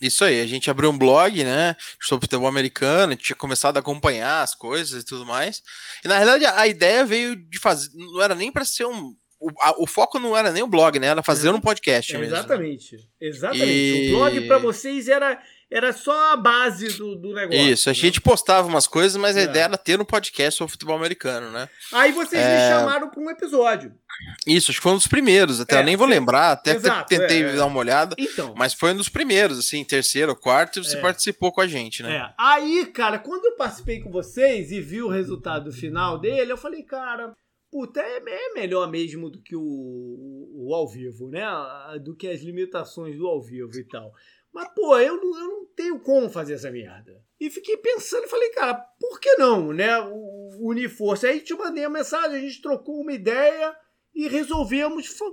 Isso 0.00 0.24
aí, 0.24 0.40
a 0.40 0.46
gente 0.46 0.70
abriu 0.70 0.88
um 0.88 0.96
blog, 0.96 1.44
né, 1.44 1.76
sobre 2.00 2.24
futebol 2.24 2.48
americano, 2.48 3.08
a 3.08 3.14
gente 3.14 3.24
tinha 3.24 3.36
começado 3.36 3.76
a 3.76 3.80
acompanhar 3.80 4.42
as 4.42 4.54
coisas 4.54 5.02
e 5.02 5.04
tudo 5.04 5.26
mais. 5.26 5.62
E 6.02 6.08
na 6.08 6.16
verdade 6.16 6.46
a 6.46 6.66
ideia 6.66 7.04
veio 7.04 7.36
de 7.36 7.58
fazer, 7.58 7.90
não 7.94 8.22
era 8.22 8.34
nem 8.34 8.50
para 8.50 8.64
ser 8.64 8.86
um 8.86 9.14
o, 9.40 9.50
a, 9.62 9.82
o, 9.82 9.86
foco 9.86 10.18
não 10.18 10.36
era 10.36 10.52
nem 10.52 10.62
o 10.62 10.66
blog, 10.66 10.98
né? 10.98 11.06
Era 11.06 11.22
fazer 11.22 11.48
um 11.48 11.60
podcast 11.60 12.12
mesmo. 12.12 12.36
Exatamente. 12.36 12.94
Né? 12.94 13.02
Exatamente. 13.22 13.64
E... 13.64 14.12
O 14.12 14.18
blog 14.18 14.40
para 14.46 14.58
vocês 14.58 15.08
era 15.08 15.42
era 15.70 15.92
só 15.92 16.32
a 16.32 16.36
base 16.36 16.88
do, 16.98 17.14
do 17.14 17.32
negócio. 17.32 17.60
Isso, 17.60 17.88
a 17.88 17.92
né? 17.92 17.94
gente 17.94 18.20
postava 18.20 18.66
umas 18.66 18.88
coisas, 18.88 19.16
mas 19.16 19.36
a 19.36 19.40
é. 19.40 19.44
ideia 19.44 19.64
era 19.64 19.78
ter 19.78 20.00
um 20.00 20.04
podcast 20.04 20.58
sobre 20.58 20.72
futebol 20.72 20.96
americano, 20.96 21.50
né? 21.50 21.68
Aí 21.92 22.10
vocês 22.10 22.42
é... 22.42 22.54
me 22.54 22.74
chamaram 22.74 23.08
para 23.08 23.20
um 23.20 23.30
episódio. 23.30 23.94
Isso, 24.46 24.70
acho 24.70 24.80
que 24.80 24.82
foi 24.82 24.92
um 24.92 24.96
dos 24.96 25.06
primeiros, 25.06 25.60
até 25.60 25.76
é, 25.76 25.80
eu 25.80 25.84
nem 25.84 25.96
vou 25.96 26.06
lembrar, 26.06 26.52
até 26.52 26.74
Exato, 26.74 27.08
tentei 27.08 27.42
é, 27.42 27.52
dar 27.54 27.66
uma 27.66 27.78
olhada. 27.78 28.16
Então. 28.18 28.52
Mas 28.56 28.74
foi 28.74 28.92
um 28.92 28.96
dos 28.96 29.08
primeiros, 29.08 29.58
assim, 29.58 29.84
terceiro 29.84 30.32
ou 30.32 30.36
quarto, 30.36 30.78
e 30.80 30.84
você 30.84 30.96
é. 30.96 31.00
participou 31.00 31.52
com 31.52 31.60
a 31.60 31.66
gente, 31.66 32.02
né? 32.02 32.32
Aí, 32.36 32.86
cara, 32.86 33.18
quando 33.18 33.44
eu 33.44 33.56
participei 33.56 34.00
com 34.00 34.10
vocês 34.10 34.72
e 34.72 34.80
vi 34.80 35.00
o 35.00 35.08
resultado 35.08 35.72
final 35.72 36.18
dele, 36.18 36.52
eu 36.52 36.56
falei, 36.56 36.82
cara, 36.82 37.32
puta, 37.70 38.00
é, 38.00 38.20
é 38.26 38.54
melhor 38.54 38.90
mesmo 38.90 39.30
do 39.30 39.40
que 39.40 39.54
o, 39.54 39.62
o, 39.62 40.68
o, 40.68 40.74
ao 40.74 40.88
vivo, 40.88 41.28
né? 41.28 41.46
Do 42.02 42.16
que 42.16 42.26
as 42.26 42.42
limitações 42.42 43.16
do 43.16 43.26
ao 43.26 43.40
vivo 43.40 43.74
e 43.76 43.84
tal. 43.84 44.12
Mas, 44.52 44.68
pô, 44.74 44.98
eu 44.98 45.16
não, 45.16 45.38
eu 45.38 45.48
não 45.48 45.66
tenho 45.76 46.00
como 46.00 46.28
fazer 46.28 46.54
essa 46.54 46.70
merda. 46.70 47.22
E 47.40 47.48
fiquei 47.48 47.76
pensando 47.76 48.24
e 48.24 48.28
falei, 48.28 48.50
cara, 48.50 48.74
por 48.74 49.18
que 49.18 49.36
não, 49.36 49.72
né? 49.72 49.98
Unir 50.58 50.90
força. 50.90 51.28
Aí 51.28 51.40
te 51.40 51.54
mandei 51.54 51.84
a 51.84 51.90
mensagem, 51.90 52.36
a 52.36 52.40
gente 52.40 52.60
trocou 52.60 53.00
uma 53.00 53.12
ideia 53.12 53.74
e 54.14 54.28
resolvemos 54.28 55.06
fa 55.06 55.24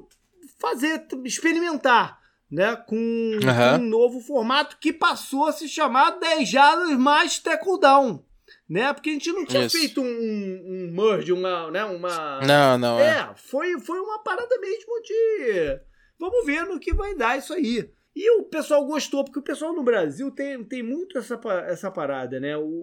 fazer, 0.60 1.06
experimentar, 1.26 2.20
né? 2.50 2.76
Com, 2.76 2.96
uhum. 2.96 3.40
com, 3.78 3.84
um 3.84 3.90
novo 3.90 4.22
formato 4.22 4.78
que 4.80 4.94
passou 4.94 5.46
a 5.46 5.52
se 5.52 5.68
chamar 5.68 6.12
10 6.12 6.48
jardas 6.48 6.98
mais 6.98 7.38
tackle 7.40 7.80
down. 7.80 8.24
Né? 8.70 8.94
Porque 8.94 9.10
a 9.10 9.14
gente 9.14 9.32
não 9.32 9.46
tinha 9.46 9.66
Isso. 9.66 9.78
feito 9.78 10.02
um, 10.02 10.06
um 10.06 10.92
merge, 10.92 11.34
uma, 11.34 11.70
né? 11.70 11.84
uma. 11.84 12.40
Não, 12.46 12.78
não. 12.78 13.00
É, 13.00 13.20
é, 13.20 13.30
Foi, 13.36 13.80
foi 13.80 14.00
uma 14.00 14.24
parada 14.24 14.58
mesmo 14.60 15.02
de. 15.02 15.80
Vamos 16.20 16.46
ver 16.46 16.66
no 16.66 16.80
que 16.80 16.94
vai 16.94 17.14
dar 17.16 17.38
isso 17.38 17.54
aí. 17.54 17.90
E 18.20 18.32
o 18.32 18.46
pessoal 18.46 18.84
gostou, 18.84 19.24
porque 19.24 19.38
o 19.38 19.44
pessoal 19.44 19.76
no 19.76 19.84
Brasil 19.84 20.32
tem, 20.32 20.64
tem 20.64 20.82
muito 20.82 21.20
essa, 21.20 21.40
essa 21.68 21.92
parada, 21.92 22.40
né? 22.40 22.58
O, 22.58 22.82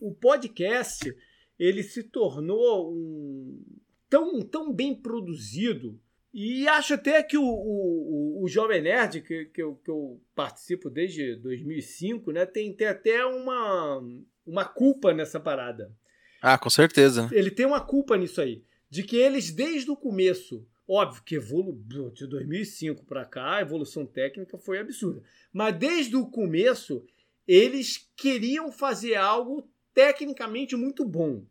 o, 0.00 0.14
podcast, 0.14 1.14
ele 1.58 1.82
se 1.82 2.02
tornou 2.02 2.90
um, 2.90 3.62
tão, 4.08 4.40
tão 4.40 4.72
bem 4.72 4.94
produzido 4.94 6.00
e 6.32 6.66
acho 6.66 6.94
até 6.94 7.22
que 7.22 7.36
o, 7.36 7.44
o, 7.44 8.42
o 8.42 8.48
Jovem 8.48 8.80
Nerd, 8.80 9.20
que, 9.20 9.44
que, 9.52 9.60
eu, 9.60 9.74
que 9.84 9.90
eu 9.90 10.18
participo 10.34 10.88
desde 10.88 11.36
2005, 11.36 12.32
né, 12.32 12.46
tem, 12.46 12.72
tem 12.72 12.86
até 12.86 13.22
uma, 13.22 14.02
uma 14.46 14.64
culpa 14.64 15.12
nessa 15.12 15.38
parada. 15.38 15.94
Ah, 16.40 16.56
com 16.56 16.70
certeza. 16.70 17.28
Ele 17.32 17.50
tem 17.50 17.66
uma 17.66 17.82
culpa 17.82 18.16
nisso 18.16 18.40
aí. 18.40 18.64
De 18.88 19.02
que 19.02 19.16
eles, 19.16 19.50
desde 19.50 19.90
o 19.90 19.96
começo, 19.96 20.66
Óbvio 20.92 21.22
que 21.22 21.36
evolu... 21.36 21.80
de 22.12 22.26
2005 22.26 23.04
para 23.04 23.24
cá, 23.24 23.54
a 23.54 23.60
evolução 23.60 24.04
técnica 24.04 24.58
foi 24.58 24.80
absurda. 24.80 25.22
Mas 25.52 25.78
desde 25.78 26.16
o 26.16 26.26
começo, 26.26 27.06
eles 27.46 28.10
queriam 28.16 28.72
fazer 28.72 29.14
algo 29.14 29.70
tecnicamente 29.94 30.74
muito 30.74 31.04
bom. 31.04 31.44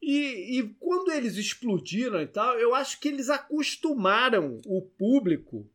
E, 0.00 0.60
e 0.60 0.74
quando 0.78 1.10
eles 1.10 1.36
explodiram 1.36 2.22
e 2.22 2.26
tal, 2.28 2.56
eu 2.56 2.72
acho 2.72 3.00
que 3.00 3.08
eles 3.08 3.28
acostumaram 3.28 4.58
o 4.64 4.80
público 4.80 5.68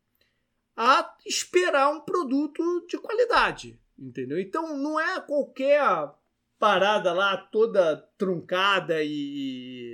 a 0.73 1.13
esperar 1.25 1.89
um 1.93 1.99
produto 1.99 2.85
de 2.87 2.97
qualidade, 2.97 3.77
entendeu? 3.99 4.39
Então 4.39 4.77
não 4.77 4.97
é 4.97 5.19
qualquer 5.19 5.81
parada 6.57 7.11
lá 7.11 7.35
toda 7.35 7.97
truncada 8.17 9.03
e 9.03 9.86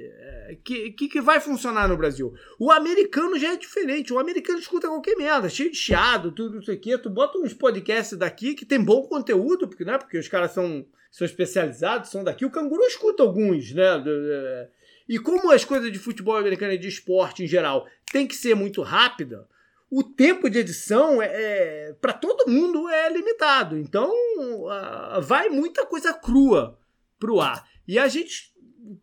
que, 0.63 0.91
que, 0.91 1.07
que 1.07 1.21
vai 1.21 1.39
funcionar 1.39 1.87
no 1.87 1.97
Brasil. 1.97 2.33
O 2.59 2.71
americano 2.71 3.37
já 3.37 3.53
é 3.53 3.57
diferente. 3.57 4.13
O 4.13 4.19
americano 4.19 4.59
escuta 4.59 4.87
qualquer 4.87 5.15
merda, 5.15 5.49
cheio 5.49 5.71
de 5.71 5.77
chiado, 5.77 6.31
tudo 6.31 6.59
isso 6.59 6.71
aqui. 6.71 6.97
Tu 6.97 7.09
bota 7.09 7.37
uns 7.37 7.53
podcasts 7.53 8.17
daqui 8.17 8.53
que 8.53 8.65
tem 8.65 8.83
bom 8.83 9.03
conteúdo, 9.03 9.67
porque, 9.67 9.85
né, 9.85 9.97
porque 9.97 10.17
os 10.17 10.27
caras 10.27 10.51
são, 10.51 10.85
são 11.11 11.25
especializados, 11.25 12.09
são 12.09 12.23
daqui. 12.23 12.45
O 12.45 12.51
canguru 12.51 12.83
escuta 12.83 13.23
alguns, 13.23 13.73
né? 13.73 14.03
E 15.07 15.19
como 15.19 15.51
as 15.51 15.65
coisas 15.65 15.91
de 15.91 15.99
futebol 15.99 16.37
americano 16.37 16.73
e 16.73 16.77
de 16.77 16.87
esporte 16.87 17.43
em 17.43 17.47
geral 17.47 17.87
tem 18.11 18.27
que 18.27 18.35
ser 18.35 18.55
muito 18.55 18.81
rápida, 18.81 19.47
o 19.89 20.03
tempo 20.03 20.49
de 20.49 20.59
edição 20.59 21.21
é, 21.21 21.27
é 21.27 21.93
para 21.99 22.13
todo 22.13 22.49
mundo 22.49 22.87
é 22.89 23.11
limitado. 23.11 23.77
Então 23.77 24.09
uh, 24.09 25.21
vai 25.21 25.49
muita 25.49 25.85
coisa 25.85 26.13
crua 26.13 26.79
pro 27.19 27.41
ar. 27.41 27.67
E 27.87 27.99
a 27.99 28.07
gente 28.07 28.52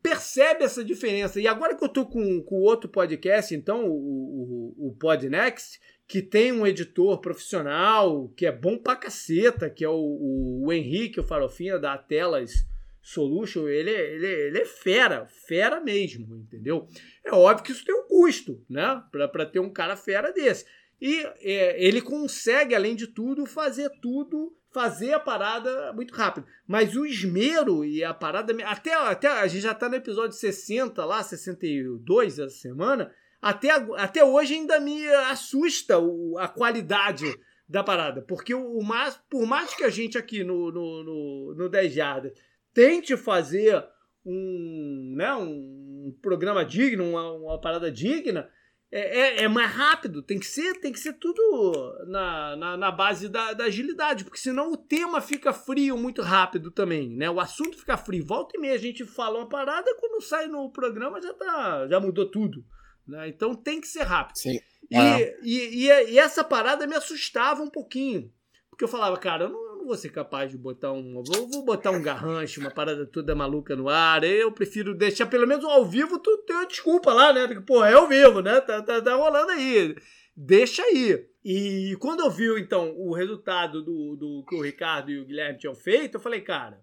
percebe 0.03 0.65
essa 0.65 0.85
diferença. 0.85 1.41
E 1.41 1.49
agora 1.49 1.77
que 1.77 1.85
eu 1.85 1.89
tô 1.89 2.07
com, 2.07 2.43
com 2.43 2.61
outro 2.61 2.89
podcast, 2.89 3.55
então, 3.55 3.87
o, 3.87 4.75
o, 4.79 4.89
o 4.89 4.97
Podnext, 4.99 5.81
que 6.07 6.21
tem 6.21 6.53
um 6.53 6.67
editor 6.67 7.21
profissional, 7.21 8.29
que 8.37 8.45
é 8.45 8.53
bom 8.53 8.77
pra 8.77 8.97
caceta, 8.97 9.71
que 9.71 9.85
é 9.85 9.89
o, 9.89 10.65
o 10.65 10.73
Henrique, 10.73 11.21
o 11.21 11.25
Farofinha 11.25 11.79
da 11.79 11.97
Telas 11.97 12.67
Solution, 13.01 13.67
ele, 13.69 13.91
ele, 13.91 14.27
ele 14.27 14.59
é 14.59 14.65
fera, 14.65 15.27
fera 15.27 15.81
mesmo, 15.81 16.37
entendeu? 16.37 16.87
É 17.25 17.33
óbvio 17.33 17.65
que 17.65 17.73
isso 17.73 17.85
tem 17.85 17.95
um 17.95 18.07
custo, 18.07 18.63
né? 18.69 19.03
Para 19.11 19.47
ter 19.47 19.61
um 19.61 19.71
cara 19.71 19.97
fera 19.97 20.33
desse. 20.33 20.67
E 21.01 21.23
é, 21.41 21.83
ele 21.83 22.03
consegue, 22.03 22.75
além 22.75 22.95
de 22.95 23.07
tudo, 23.07 23.47
fazer 23.47 23.91
tudo, 24.03 24.55
fazer 24.73 25.13
a 25.13 25.21
parada 25.21 25.93
muito 25.93 26.15
rápido. 26.15 26.47
Mas 26.67 26.97
o 26.97 27.05
esmero 27.05 27.85
e 27.85 28.05
a 28.05 28.15
parada. 28.15 28.55
Até, 28.65 28.95
até 28.95 29.29
a 29.29 29.47
gente 29.47 29.63
já 29.63 29.75
tá 29.75 29.89
no 29.89 29.97
episódio 29.97 30.37
60, 30.37 31.05
lá, 31.05 31.23
62 31.23 32.39
essa 32.39 32.57
semana. 32.57 33.13
Até, 33.41 33.71
até 33.71 34.25
hoje 34.25 34.55
ainda 34.55 34.79
me 34.81 35.09
assusta 35.31 35.99
o, 35.99 36.37
a 36.39 36.47
qualidade 36.47 37.35
da 37.69 37.83
parada. 37.83 38.23
Porque 38.23 38.55
o, 38.55 38.81
mais, 38.83 39.21
por 39.29 39.47
mais 39.47 39.75
que 39.75 39.85
a 39.85 39.91
gente 39.91 40.19
aqui 40.19 40.45
no, 40.45 40.71
no, 40.71 41.05
no, 41.05 41.55
no 41.57 41.69
10 41.69 41.93
Jardas 41.93 42.33
tente 42.73 43.17
fazer 43.17 43.85
um, 44.25 45.15
né, 45.17 45.33
um 45.35 46.17
programa 46.23 46.65
digno, 46.65 47.09
uma, 47.09 47.33
uma 47.33 47.61
parada 47.61 47.91
digna 47.91 48.49
é, 48.93 49.21
é, 49.21 49.43
é, 49.45 49.49
mais 49.49 49.71
rápido, 49.71 50.21
tem 50.21 50.39
que 50.39 50.47
ser, 50.47 50.81
tem 50.81 50.93
que 50.93 50.99
ser 50.99 51.13
tudo 51.13 52.05
na, 52.09 52.57
na, 52.57 52.77
na 52.77 52.91
base 52.91 53.29
da, 53.29 53.53
da, 53.53 53.65
agilidade, 53.65 54.25
porque 54.25 54.39
senão 54.39 54.73
o 54.73 54.77
tema 54.77 55.21
fica 55.21 55.53
frio 55.53 55.97
muito 55.97 56.23
rápido 56.23 56.73
também, 56.73 57.09
né? 57.17 57.31
O 57.31 57.39
assunto 57.39 57.79
fica 57.79 57.97
frio. 57.97 58.27
Volta 58.27 58.57
e 58.57 58.61
meia 58.61 58.75
a 58.75 58.79
gente 58.79 59.05
fala 59.05 59.39
uma 59.39 59.49
parada, 59.49 59.95
quando 60.01 60.21
sai 60.21 60.49
no 60.49 60.73
programa 60.73 61.23
já 61.23 61.33
tá, 61.33 61.87
já 61.89 62.01
mudou 62.01 62.29
tudo, 62.29 62.65
né? 63.07 63.29
Então 63.29 63.55
tem 63.55 63.81
que 63.81 63.87
ser 63.87 64.03
rápido. 64.03 64.39
Sim. 64.39 64.59
E, 64.91 64.97
é. 64.97 65.39
e, 65.41 65.87
e, 65.87 66.13
e, 66.13 66.19
essa 66.19 66.43
parada 66.43 66.85
me 66.85 66.97
assustava 66.97 67.63
um 67.63 67.71
pouquinho, 67.71 68.33
porque 68.69 68.83
eu 68.83 68.89
falava, 68.89 69.17
cara, 69.17 69.45
eu 69.45 69.51
não, 69.51 69.70
não 69.81 69.87
vou 69.87 69.97
ser 69.97 70.11
capaz 70.11 70.51
de 70.51 70.59
botar 70.59 70.93
um. 70.93 71.23
Vou, 71.23 71.49
vou 71.49 71.65
botar 71.65 71.91
um 71.91 72.03
garrancho, 72.03 72.61
uma 72.61 72.71
parada 72.71 73.07
toda 73.07 73.35
maluca 73.35 73.75
no 73.75 73.89
ar. 73.89 74.23
Eu 74.23 74.53
prefiro 74.53 74.95
deixar, 74.95 75.27
pelo 75.27 75.47
menos 75.47 75.65
ao 75.65 75.85
vivo, 75.85 76.19
tu 76.19 76.39
tem 76.39 76.67
desculpa 76.69 77.13
lá, 77.13 77.33
né? 77.33 77.47
Porque, 77.47 77.63
pô, 77.63 77.85
é 77.85 77.95
ao 77.95 78.07
vivo, 78.07 78.41
né? 78.41 78.61
Tá, 78.61 78.83
tá, 78.83 79.01
tá 79.01 79.15
rolando 79.15 79.53
aí. 79.53 79.97
Deixa 80.37 80.83
aí. 80.83 81.27
E 81.45 81.97
quando 81.99 82.21
eu 82.21 82.31
vi, 82.31 82.61
então, 82.61 82.95
o 82.97 83.15
resultado 83.15 83.83
do, 83.83 84.17
do 84.17 84.45
que 84.47 84.55
o 84.55 84.63
Ricardo 84.63 85.11
e 85.11 85.19
o 85.19 85.25
Guilherme 85.25 85.59
tinham 85.59 85.75
feito, 85.75 86.17
eu 86.17 86.21
falei, 86.21 86.43
cara, 86.43 86.81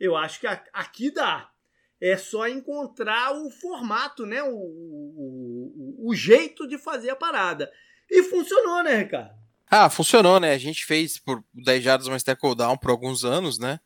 eu 0.00 0.16
acho 0.16 0.40
que 0.40 0.46
aqui 0.46 1.10
dá. 1.10 1.50
É 2.00 2.16
só 2.16 2.48
encontrar 2.48 3.34
o 3.34 3.50
formato, 3.50 4.24
né? 4.24 4.42
O, 4.42 4.54
o, 4.54 6.04
o, 6.06 6.10
o 6.10 6.14
jeito 6.14 6.66
de 6.66 6.78
fazer 6.78 7.10
a 7.10 7.16
parada. 7.16 7.70
E 8.10 8.22
funcionou, 8.22 8.82
né, 8.82 8.96
Ricardo? 8.96 9.37
Ah, 9.70 9.90
funcionou, 9.90 10.40
né? 10.40 10.52
A 10.52 10.58
gente 10.58 10.84
fez 10.84 11.18
por 11.18 11.42
10 11.54 11.82
jardas 11.82 12.08
mais 12.08 12.22
tackle 12.22 12.54
down 12.54 12.76
por 12.76 12.90
alguns 12.90 13.24
anos, 13.24 13.58
né? 13.58 13.78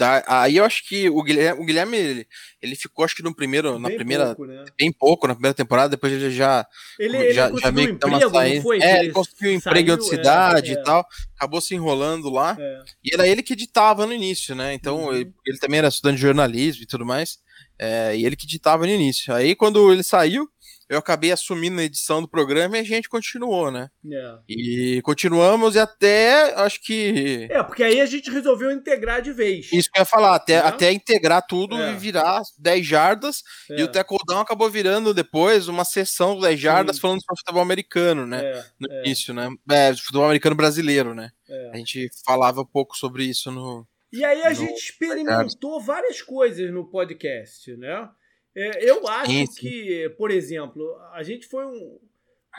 Da, 0.00 0.24
aí 0.26 0.56
eu 0.56 0.64
acho 0.64 0.88
que 0.88 1.10
o 1.10 1.22
Guilherme, 1.22 1.60
o 1.60 1.64
Guilherme 1.66 1.96
ele, 1.98 2.26
ele 2.62 2.74
ficou, 2.74 3.04
acho 3.04 3.14
que 3.14 3.22
no 3.22 3.34
primeiro, 3.34 3.72
bem 3.72 3.80
na 3.80 3.90
primeira, 3.90 4.26
pouco, 4.28 4.46
né? 4.46 4.64
bem 4.78 4.90
pouco 4.90 5.26
na 5.28 5.34
primeira 5.34 5.54
temporada, 5.54 5.90
depois 5.90 6.10
ele 6.10 6.30
já 6.30 6.66
ele, 6.98 7.34
já, 7.34 7.50
ele 7.50 7.60
já 7.60 7.70
meio 7.70 7.98
que 7.98 8.06
uma 8.06 8.30
saída. 8.30 8.62
Foi, 8.62 8.80
é, 8.80 9.00
ele 9.00 9.12
conseguiu 9.12 9.52
emprego 9.52 9.88
em 9.88 9.92
outra 9.92 10.06
é, 10.06 10.08
cidade 10.08 10.70
é, 10.70 10.72
e 10.72 10.82
tal, 10.82 11.06
acabou 11.36 11.60
se 11.60 11.74
enrolando 11.74 12.30
lá. 12.30 12.56
É. 12.58 12.82
E 13.04 13.12
era 13.14 13.28
ele 13.28 13.42
que 13.42 13.52
editava 13.52 14.06
no 14.06 14.14
início, 14.14 14.54
né? 14.54 14.72
Então 14.72 15.04
uhum. 15.04 15.12
ele, 15.12 15.34
ele, 15.46 15.58
também 15.58 15.80
era 15.80 15.88
estudante 15.88 16.16
de 16.16 16.22
jornalismo 16.22 16.82
e 16.82 16.86
tudo 16.86 17.04
mais. 17.04 17.38
É, 17.78 18.16
e 18.16 18.24
ele 18.24 18.36
que 18.36 18.46
editava 18.46 18.86
no 18.86 18.92
início. 18.92 19.34
Aí 19.34 19.54
quando 19.54 19.92
ele 19.92 20.02
saiu, 20.02 20.48
eu 20.90 20.98
acabei 20.98 21.30
assumindo 21.30 21.80
a 21.80 21.84
edição 21.84 22.20
do 22.20 22.26
programa 22.26 22.76
e 22.76 22.80
a 22.80 22.82
gente 22.84 23.08
continuou, 23.08 23.70
né? 23.70 23.88
É. 24.12 24.38
E 24.48 25.00
continuamos 25.02 25.76
e 25.76 25.78
até 25.78 26.52
acho 26.56 26.82
que. 26.82 27.46
É, 27.48 27.62
porque 27.62 27.84
aí 27.84 28.00
a 28.00 28.06
gente 28.06 28.28
resolveu 28.28 28.72
integrar 28.72 29.22
de 29.22 29.32
vez. 29.32 29.72
Isso 29.72 29.88
que 29.88 30.00
eu 30.00 30.02
ia 30.02 30.04
falar, 30.04 30.34
até, 30.34 30.54
é. 30.54 30.58
até 30.58 30.92
integrar 30.92 31.46
tudo 31.46 31.80
é. 31.80 31.92
e 31.92 31.96
virar 31.96 32.42
10 32.58 32.84
jardas. 32.84 33.44
E 33.70 33.80
o 33.84 33.86
Tackle 33.86 34.18
Down 34.26 34.40
acabou 34.40 34.68
virando 34.68 35.14
depois 35.14 35.68
uma 35.68 35.84
sessão 35.84 36.40
10 36.40 36.58
jardas 36.58 36.96
Sim. 36.96 37.02
falando 37.02 37.20
sobre 37.22 37.38
futebol 37.38 37.62
americano, 37.62 38.26
né? 38.26 38.44
É, 38.44 38.64
no 38.80 38.92
é. 38.92 39.00
início, 39.04 39.32
né? 39.32 39.48
É, 39.70 39.94
futebol 39.94 40.24
americano 40.24 40.56
brasileiro, 40.56 41.14
né? 41.14 41.30
A 41.72 41.76
gente 41.76 42.10
falava 42.26 42.62
um 42.62 42.66
pouco 42.66 42.96
sobre 42.96 43.24
isso 43.24 43.52
no. 43.52 43.86
E 44.12 44.24
aí 44.24 44.42
a 44.42 44.50
no... 44.50 44.56
gente 44.56 44.76
experimentou 44.76 45.80
várias 45.80 46.20
coisas 46.20 46.68
no 46.72 46.90
podcast, 46.90 47.76
né? 47.76 48.08
É, 48.54 48.90
eu 48.90 49.06
acho 49.06 49.30
sim. 49.30 49.46
que, 49.60 50.08
por 50.18 50.30
exemplo, 50.30 50.96
a 51.12 51.22
gente 51.22 51.46
foi 51.46 51.64
um, 51.66 51.98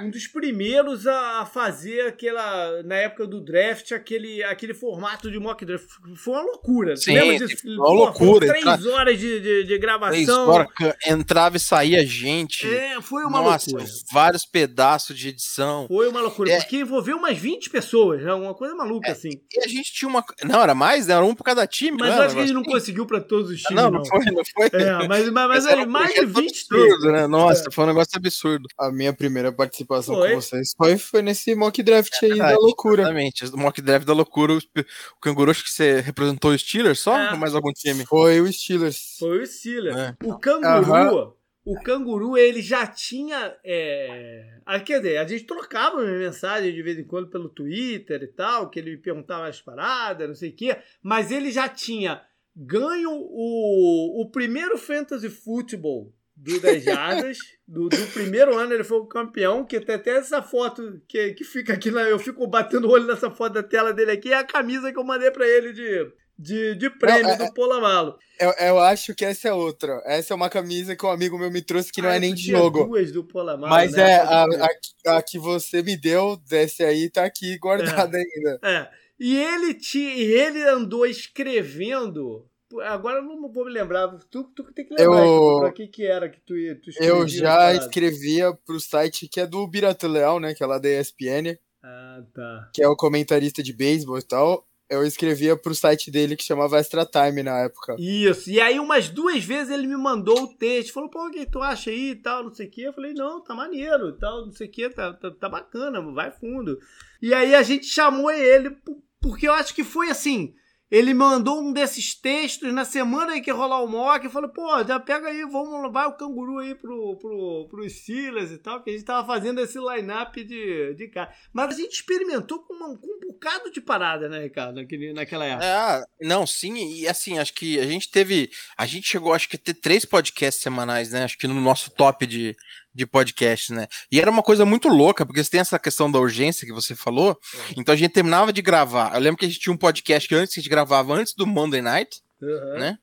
um 0.04 0.10
dos 0.10 0.28
primeiros 0.28 1.08
a 1.08 1.46
fazer 1.46 2.08
aquela, 2.08 2.84
na 2.84 2.96
época 2.96 3.28
do 3.28 3.42
draft, 3.42 3.92
aquele, 3.92 4.44
aquele 4.44 4.74
formato 4.74 5.32
de 5.32 5.40
mock 5.40 5.64
draft. 5.66 5.88
Foi 6.16 6.34
uma 6.34 6.44
loucura. 6.44 6.96
Sim, 6.96 7.14
lembra 7.14 7.48
disso? 7.48 7.62
Foi 7.62 7.76
uma 7.76 7.88
loucura. 7.88 8.48
Três 8.48 8.66
entra... 8.66 8.92
horas 8.92 9.20
de, 9.20 9.40
de, 9.40 9.64
de 9.64 9.78
gravação. 9.78 10.14
Três 10.14 10.30
horas, 10.30 10.68
entrava 11.06 11.58
e 11.58 11.60
saía 11.60 12.06
gente. 12.06 12.68
É, 12.68 13.02
foi 13.02 13.24
uma 13.24 13.42
Nossa, 13.42 13.70
loucura. 13.70 13.92
vários 14.12 14.46
pedaços 14.46 15.18
de 15.18 15.30
edição. 15.30 15.88
Foi 15.88 16.08
uma 16.08 16.22
loucura, 16.22 16.52
é. 16.52 16.58
porque 16.60 16.78
envolveu 16.78 17.18
umas 17.18 17.38
20 17.38 17.70
pessoas, 17.70 18.22
né? 18.22 18.34
Uma 18.34 18.54
coisa 18.54 18.76
maluca, 18.76 19.10
é, 19.10 19.12
assim. 19.12 19.30
E 19.54 19.64
a 19.64 19.68
gente 19.68 19.94
tinha 19.94 20.10
uma... 20.10 20.24
Não, 20.44 20.62
era 20.62 20.74
mais, 20.74 21.08
né? 21.08 21.14
Era 21.14 21.26
um 21.26 21.36
por 21.36 21.44
cada 21.44 21.66
time, 21.68 21.98
Mas 22.00 22.16
eu 22.16 22.22
acho 22.24 22.36
que 22.36 22.42
a 22.42 22.46
gente 22.46 22.56
não 22.56 22.64
conseguiu 22.64 23.06
para 23.06 23.22
todos 23.22 23.52
os 23.52 23.62
times, 23.62 23.76
não. 23.76 23.92
Não, 23.92 24.00
não 24.00 24.06
foi, 24.06 24.26
não 24.26 24.44
foi. 24.46 24.70
É, 24.74 25.08
mas, 25.08 25.30
mas, 25.30 25.48
mas 25.48 25.66
era 25.66 25.86
mais 25.86 26.14
de 26.14 26.26
20 26.26 26.66
absurdo, 26.72 27.12
né? 27.12 27.28
Nossa, 27.28 27.68
é. 27.68 27.72
foi 27.72 27.84
um 27.84 27.88
negócio 27.88 28.12
absurdo. 28.16 28.68
A 28.78 28.92
minha 28.92 29.14
primeira 29.14 29.52
participação 29.52 29.91
foi. 30.00 30.30
com 30.30 30.42
vocês 30.42 30.74
foi, 30.78 30.98
foi 30.98 31.22
nesse 31.22 31.56
mock 31.56 31.82
draft 31.82 32.12
é 32.22 32.26
aí 32.26 32.38
da 32.38 32.58
loucura. 32.58 33.04
Exatamente, 33.04 33.46
o 33.46 33.58
mock 33.58 33.82
draft 33.82 34.06
da 34.06 34.14
loucura. 34.14 34.54
O 34.54 35.20
Canguru, 35.20 35.52
acho 35.52 35.64
que 35.64 35.72
você 35.72 36.00
representou 36.00 36.52
o 36.52 36.58
Steelers 36.58 37.00
só 37.00 37.18
é. 37.18 37.32
ou 37.32 37.38
mais 37.38 37.56
algum 37.56 37.72
time? 37.72 38.06
Foi 38.06 38.40
o 38.40 38.52
Steelers. 38.52 39.18
Foi 39.20 39.42
o 39.42 39.48
Steelers. 39.48 39.98
É. 39.98 40.16
O 40.24 40.38
Canguru. 40.38 41.36
O 41.64 41.80
canguru, 41.84 42.36
ele 42.38 42.60
já 42.60 42.88
tinha. 42.88 43.56
É... 43.64 44.58
Ah, 44.66 44.80
quer 44.80 44.98
dizer, 44.98 45.18
a 45.18 45.28
gente 45.28 45.44
trocava 45.44 46.04
mensagem 46.04 46.74
de 46.74 46.82
vez 46.82 46.98
em 46.98 47.04
quando 47.04 47.30
pelo 47.30 47.50
Twitter 47.50 48.24
e 48.24 48.28
tal, 48.28 48.68
que 48.68 48.80
ele 48.80 48.92
me 48.92 48.98
perguntava 48.98 49.48
as 49.48 49.62
paradas, 49.62 50.28
não 50.28 50.34
sei 50.34 50.50
o 50.50 50.56
quê, 50.56 50.78
mas 51.04 51.32
ele 51.32 51.52
já 51.52 51.70
tinha 51.70 52.20
ganho 52.56 53.12
o, 53.12 54.22
o 54.22 54.32
primeiro 54.32 54.76
Fantasy 54.78 55.30
Football 55.30 56.12
do 56.42 56.60
10 56.60 56.84
jardas. 56.84 57.38
do, 57.68 57.88
do, 57.88 58.08
primeiro 58.08 58.58
ano 58.58 58.74
ele 58.74 58.84
foi 58.84 58.98
o 58.98 59.06
campeão, 59.06 59.64
que 59.64 59.80
tem 59.80 59.96
até 59.96 60.18
essa 60.18 60.42
foto 60.42 61.00
que, 61.08 61.34
que 61.34 61.44
fica 61.44 61.74
aqui, 61.74 61.92
na, 61.92 62.02
eu 62.02 62.20
fico 62.20 62.46
batendo 62.48 62.88
o 62.88 62.92
olho 62.92 63.06
nessa 63.06 63.30
foto 63.30 63.54
da 63.54 63.64
tela 63.64 63.94
dele 63.94 64.12
aqui, 64.12 64.34
é 64.34 64.38
a 64.38 64.44
camisa 64.44 64.92
que 64.92 64.98
eu 64.98 65.04
mandei 65.04 65.30
para 65.30 65.48
ele 65.48 65.72
de, 65.72 66.12
de, 66.38 66.76
de 66.76 66.90
prêmio 66.90 67.24
não, 67.24 67.32
é, 67.32 67.38
do 67.38 67.54
Polamalo. 67.54 68.18
Eu, 68.40 68.52
eu 68.60 68.80
acho 68.80 69.14
que 69.14 69.24
essa 69.24 69.50
é 69.50 69.54
outra. 69.54 70.02
Essa 70.06 70.34
é 70.34 70.36
uma 70.36 70.50
camisa 70.50 70.96
que 70.96 71.06
um 71.06 71.12
amigo 71.12 71.38
meu 71.38 71.52
me 71.52 71.62
trouxe 71.62 71.92
que 71.92 72.02
não 72.02 72.10
é 72.10 72.14
ah, 72.14 72.16
é 72.16 72.20
nem 72.20 72.34
de 72.34 72.52
jogo. 72.52 72.86
duas 72.86 73.12
do 73.12 73.24
Polamalo, 73.24 73.70
Mas 73.70 73.94
né? 73.94 74.12
é, 74.12 74.16
a, 74.18 74.44
a, 74.44 75.18
a, 75.18 75.22
que 75.22 75.38
você 75.38 75.84
me 75.84 75.96
deu, 75.96 76.36
desse 76.50 76.84
aí, 76.84 77.10
tá 77.10 77.24
aqui 77.24 77.58
guardada 77.60 78.18
é, 78.18 78.22
ainda. 78.22 78.60
É. 78.64 78.90
E 79.20 79.38
ele, 79.38 79.76
te, 79.76 80.00
ele 80.00 80.64
andou 80.64 81.06
escrevendo 81.06 82.50
Agora 82.80 83.20
eu 83.20 83.24
não 83.24 83.52
vou 83.52 83.66
me 83.66 83.72
lembrar. 83.72 84.08
Tu, 84.30 84.44
tu 84.56 84.64
tem 84.74 84.86
que 84.86 84.94
lembrar 84.94 85.26
eu, 85.26 85.60
pra 85.60 85.72
que, 85.72 85.88
que 85.88 86.06
era 86.06 86.30
que 86.30 86.40
tu, 86.40 86.54
tu 86.82 87.04
Eu 87.04 87.28
já 87.28 87.74
escrevia 87.74 88.54
pro 88.54 88.80
site 88.80 89.28
que 89.28 89.40
é 89.40 89.48
do 89.48 89.68
Birato 89.68 90.08
Leal, 90.08 90.40
né? 90.40 90.54
Que 90.54 90.64
é 90.64 90.68
lá 90.68 90.78
da 90.78 90.90
ESPN. 90.90 91.58
Ah, 91.84 92.24
tá. 92.34 92.70
Que 92.74 92.84
é 92.84 92.88
o 92.88 92.96
comentarista 92.96 93.64
de 93.64 93.74
beisebol 93.74 94.18
e 94.20 94.24
tal. 94.24 94.68
Eu 94.90 95.06
escrevia 95.06 95.56
pro 95.56 95.74
site 95.74 96.12
dele 96.12 96.36
que 96.36 96.44
chamava 96.44 96.78
Extra 96.78 97.06
Time 97.06 97.42
na 97.42 97.60
época. 97.60 97.96
Isso. 97.98 98.50
E 98.50 98.60
aí, 98.60 98.78
umas 98.78 99.08
duas 99.08 99.42
vezes 99.42 99.72
ele 99.72 99.88
me 99.88 99.96
mandou 99.96 100.44
o 100.44 100.54
texto. 100.58 100.92
Falou, 100.92 101.10
pô, 101.10 101.28
o 101.28 101.32
que 101.32 101.46
tu 101.46 101.62
acha 101.62 101.90
aí 101.90 102.12
e 102.12 102.16
tal, 102.16 102.44
não 102.44 102.54
sei 102.54 102.68
o 102.68 102.70
quê. 102.70 102.82
Eu 102.82 102.94
falei, 102.94 103.14
não, 103.14 103.42
tá 103.42 103.56
maneiro 103.56 104.10
e 104.10 104.20
tal, 104.20 104.46
não 104.46 104.52
sei 104.52 104.68
o 104.68 104.72
quê, 104.72 104.90
tá, 104.90 105.14
tá, 105.14 105.32
tá 105.32 105.48
bacana, 105.48 106.02
vai 106.12 106.30
fundo. 106.30 106.78
E 107.22 107.34
aí 107.34 107.56
a 107.56 107.64
gente 107.64 107.86
chamou 107.86 108.30
ele, 108.30 108.76
porque 109.22 109.48
eu 109.48 109.54
acho 109.54 109.74
que 109.74 109.84
foi 109.84 110.10
assim 110.10 110.54
ele 110.92 111.14
mandou 111.14 111.62
um 111.62 111.72
desses 111.72 112.14
textos 112.14 112.74
na 112.74 112.84
semana 112.84 113.38
em 113.38 113.42
que 113.42 113.50
rolar 113.50 113.82
o 113.82 113.88
mock 113.88 114.26
e 114.26 114.30
falou, 114.30 114.50
pô, 114.50 114.84
já 114.84 115.00
pega 115.00 115.30
aí, 115.30 115.42
vamos, 115.44 115.90
vai 115.90 116.06
o 116.06 116.18
canguru 116.18 116.60
aí 116.60 116.76
pro, 116.76 117.16
pro, 117.16 117.68
pros 117.70 117.94
Silas 118.04 118.52
e 118.52 118.58
tal, 118.58 118.84
que 118.84 118.90
a 118.90 118.94
gente 118.94 119.06
tava 119.06 119.26
fazendo 119.26 119.62
esse 119.62 119.80
line-up 119.80 120.44
de, 120.44 120.94
de 120.96 121.08
cara. 121.08 121.34
Mas 121.54 121.74
a 121.74 121.78
gente 121.78 121.94
experimentou 121.94 122.60
com, 122.60 122.74
uma, 122.74 122.98
com 122.98 123.08
um 123.08 123.20
bocado 123.32 123.72
de 123.72 123.80
parada, 123.80 124.28
né, 124.28 124.44
Ricardo, 124.44 124.76
naquele, 124.76 125.14
naquela 125.14 125.46
época. 125.46 125.66
É, 125.66 126.04
não, 126.28 126.46
sim, 126.46 126.76
e 126.94 127.08
assim, 127.08 127.40
acho 127.40 127.54
que 127.54 127.80
a 127.80 127.86
gente 127.86 128.12
teve, 128.12 128.52
a 128.78 128.86
gente 128.86 129.08
chegou, 129.08 129.34
acho 129.34 129.48
que 129.48 129.56
a 129.56 129.60
ter 129.60 129.76
três 129.76 130.04
podcasts 130.04 130.62
semanais, 130.62 131.12
né, 131.14 131.24
acho 131.24 131.38
que 131.38 131.48
no 131.48 131.62
nosso 131.62 131.90
top 131.92 132.28
de, 132.28 132.54
de 132.94 133.06
podcast, 133.06 133.74
né? 133.74 133.88
E 134.12 134.20
era 134.20 134.30
uma 134.30 134.44
coisa 134.44 134.66
muito 134.66 134.88
louca, 134.88 135.26
porque 135.26 135.44
você 135.44 135.50
tem 135.50 135.60
essa 135.60 135.80
questão 135.80 136.12
da 136.12 136.20
urgência 136.20 136.68
que 136.68 136.74
você 136.74 136.96
falou. 136.96 137.30
Uhum. 137.54 137.62
Então 137.78 137.94
a 137.94 137.98
gente 137.98 138.12
terminava 138.12 138.52
de 138.52 138.62
gravar. 138.62 139.14
Eu 139.14 139.20
lembro 139.20 139.38
que 139.38 139.46
a 139.46 139.48
gente 139.48 139.60
tinha 139.60 139.74
um 139.74 139.78
podcast 139.78 140.28
que 140.28 140.36
antes 140.36 140.58
a 140.58 140.62
gente 140.62 140.70
gravava 140.70 141.14
antes 141.14 141.34
do 141.34 141.48
Monday 141.48 141.82
Night, 141.82 142.22
uhum. 142.42 142.80
né? 142.80 142.98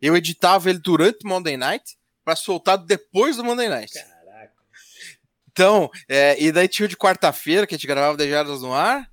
Eu 0.00 0.16
editava 0.16 0.70
ele 0.70 0.78
durante 0.78 1.24
o 1.24 1.28
Monday 1.28 1.56
Night 1.56 1.96
para 2.24 2.36
soltar 2.36 2.78
depois 2.78 3.36
do 3.36 3.44
Monday 3.44 3.68
Night. 3.68 3.92
Caraca. 3.92 4.52
Então, 5.50 5.90
é, 6.08 6.40
e 6.42 6.52
daí 6.52 6.68
tinha 6.68 6.86
o 6.86 6.88
de 6.88 6.96
quarta-feira 6.96 7.66
que 7.66 7.74
a 7.74 7.78
gente 7.78 7.86
gravava 7.86 8.16
10 8.16 8.30
Jardas 8.30 8.62
no 8.62 8.72
ar. 8.72 9.08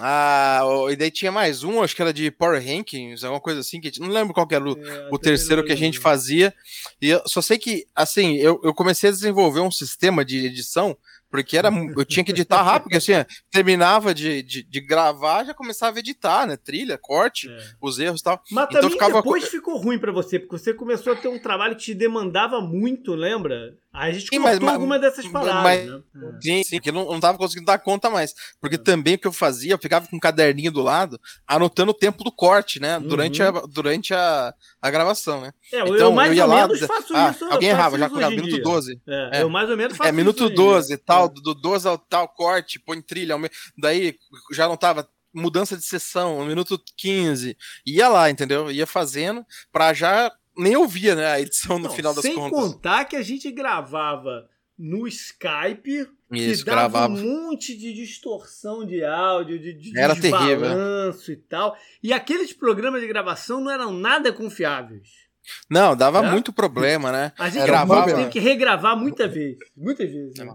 Ah, 0.00 0.62
e 0.90 0.96
daí 0.96 1.10
tinha 1.10 1.30
mais 1.30 1.62
um, 1.62 1.82
acho 1.82 1.94
que 1.94 2.02
era 2.02 2.12
de 2.12 2.30
Power 2.30 2.60
Rankings, 2.60 3.24
alguma 3.24 3.40
coisa 3.40 3.60
assim, 3.60 3.80
que 3.80 4.00
não 4.00 4.08
lembro 4.08 4.32
qual 4.32 4.48
era 4.50 4.64
o, 4.64 4.72
é, 4.72 5.08
o 5.12 5.18
terceiro 5.18 5.64
que 5.64 5.72
a 5.72 5.76
gente 5.76 5.98
fazia. 5.98 6.54
E 7.00 7.10
eu 7.10 7.22
só 7.26 7.42
sei 7.42 7.58
que, 7.58 7.86
assim, 7.94 8.36
eu, 8.36 8.60
eu 8.64 8.72
comecei 8.72 9.10
a 9.10 9.12
desenvolver 9.12 9.60
um 9.60 9.70
sistema 9.70 10.24
de 10.24 10.46
edição 10.46 10.96
porque 11.30 11.56
era, 11.56 11.70
eu 11.96 12.04
tinha 12.04 12.24
que 12.24 12.32
editar 12.32 12.60
rápido, 12.60 12.90
porque 12.90 12.96
assim, 12.96 13.12
terminava 13.52 14.12
de, 14.12 14.42
de, 14.42 14.64
de, 14.64 14.80
gravar, 14.80 15.44
já 15.44 15.54
começava 15.54 15.96
a 15.96 16.00
editar, 16.00 16.44
né? 16.44 16.56
Trilha, 16.56 16.98
corte, 16.98 17.48
é. 17.48 17.58
os 17.80 18.00
erros 18.00 18.20
e 18.20 18.24
tal. 18.24 18.42
Mas 18.50 18.64
então 18.68 18.80
também 18.80 18.90
ficava... 18.90 19.22
depois 19.22 19.48
ficou 19.48 19.76
ruim 19.76 19.98
para 19.98 20.10
você, 20.10 20.40
porque 20.40 20.58
você 20.58 20.74
começou 20.74 21.12
a 21.12 21.16
ter 21.16 21.28
um 21.28 21.38
trabalho 21.38 21.76
que 21.76 21.82
te 21.82 21.94
demandava 21.94 22.60
muito, 22.60 23.14
lembra? 23.14 23.76
Aí 23.92 24.10
a 24.10 24.14
gente 24.14 24.28
sim, 24.28 24.40
cortou 24.40 24.68
alguma 24.68 24.98
dessas 25.00 25.26
palavras, 25.26 25.62
mas, 25.64 25.86
né? 25.86 26.00
É. 26.14 26.40
Sim, 26.40 26.62
sim, 26.62 26.80
que 26.80 26.90
eu 26.90 26.92
não, 26.92 27.06
não 27.06 27.18
tava 27.18 27.36
conseguindo 27.36 27.66
dar 27.66 27.78
conta 27.78 28.08
mais. 28.08 28.32
Porque 28.60 28.76
é. 28.76 28.78
também 28.78 29.16
o 29.16 29.18
que 29.18 29.26
eu 29.26 29.32
fazia, 29.32 29.72
eu 29.72 29.78
ficava 29.78 30.06
com 30.06 30.16
um 30.16 30.20
caderninho 30.20 30.70
do 30.70 30.80
lado, 30.80 31.20
anotando 31.46 31.90
o 31.90 31.94
tempo 31.94 32.22
do 32.22 32.30
corte, 32.30 32.78
né? 32.78 32.98
Uhum. 32.98 33.08
Durante, 33.08 33.42
a, 33.42 33.50
durante 33.50 34.14
a, 34.14 34.54
a 34.80 34.90
gravação, 34.90 35.40
né? 35.40 35.52
É, 35.72 35.80
então, 35.80 35.96
eu 35.96 36.12
mais 36.12 36.30
eu 36.30 36.36
ia 36.36 36.44
ou 36.44 36.50
lá, 36.50 36.68
menos 36.68 36.80
faço 36.80 37.16
ah, 37.16 37.30
isso. 37.30 37.44
Alguém 37.46 37.70
errava, 37.70 37.98
já 37.98 38.08
colocava 38.08 38.34
minuto 38.34 38.62
12. 38.62 39.00
É, 39.08 39.38
é, 39.38 39.42
eu 39.42 39.50
mais 39.50 39.68
ou 39.68 39.76
menos 39.76 39.96
faço 39.96 40.08
É, 40.08 40.12
minuto 40.12 40.48
12 40.48 40.92
e 40.92 40.96
tal, 40.96 41.26
é. 41.26 41.28
do 41.28 41.54
12 41.54 41.88
ao 41.88 41.98
tal 41.98 42.28
corte, 42.28 42.78
põe 42.78 43.02
trilha, 43.02 43.36
daí 43.76 44.14
já 44.52 44.68
não 44.68 44.76
tava 44.76 45.08
mudança 45.34 45.76
de 45.76 45.84
sessão, 45.84 46.44
minuto 46.44 46.80
15. 46.96 47.56
Ia 47.86 48.08
lá, 48.08 48.30
entendeu? 48.30 48.70
Ia 48.70 48.86
fazendo 48.86 49.44
pra 49.72 49.92
já 49.92 50.30
nem 50.60 50.76
ouvia, 50.76 51.14
né, 51.14 51.26
a 51.26 51.40
edição 51.40 51.78
no 51.78 51.88
não, 51.88 51.94
final 51.94 52.14
das 52.14 52.22
sem 52.22 52.34
contas. 52.34 52.58
Sem 52.58 52.72
contar 52.72 53.04
que 53.06 53.16
a 53.16 53.22
gente 53.22 53.50
gravava 53.50 54.48
no 54.78 55.06
Skype, 55.06 56.08
Isso, 56.32 56.64
que 56.64 56.70
dava 56.70 56.88
gravava. 56.88 57.12
um 57.12 57.46
monte 57.46 57.76
de 57.76 57.92
distorção 57.92 58.84
de 58.86 59.04
áudio, 59.04 59.58
de, 59.58 59.74
de 59.74 59.98
Era 59.98 60.14
terrível. 60.14 60.60
Né? 60.60 61.12
e 61.28 61.36
tal. 61.36 61.76
E 62.02 62.12
aqueles 62.12 62.52
programas 62.52 63.02
de 63.02 63.08
gravação 63.08 63.60
não 63.60 63.70
eram 63.70 63.92
nada 63.92 64.32
confiáveis. 64.32 65.28
Não, 65.68 65.94
dava 65.96 66.24
é? 66.24 66.30
muito 66.30 66.52
problema, 66.52 67.12
né? 67.12 67.32
A 67.38 67.48
gente 67.50 67.66
gravava... 67.66 68.14
tem 68.14 68.30
que 68.30 68.38
regravar 68.38 68.96
muitas 68.96 69.32
vezes. 69.32 69.58
Muitas 69.76 70.10
vezes. 70.10 70.38
Né? 70.38 70.54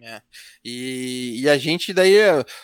É. 0.00 0.20
E, 0.62 1.40
e, 1.40 1.48
a 1.48 1.56
gente 1.56 1.92
daí. 1.92 2.14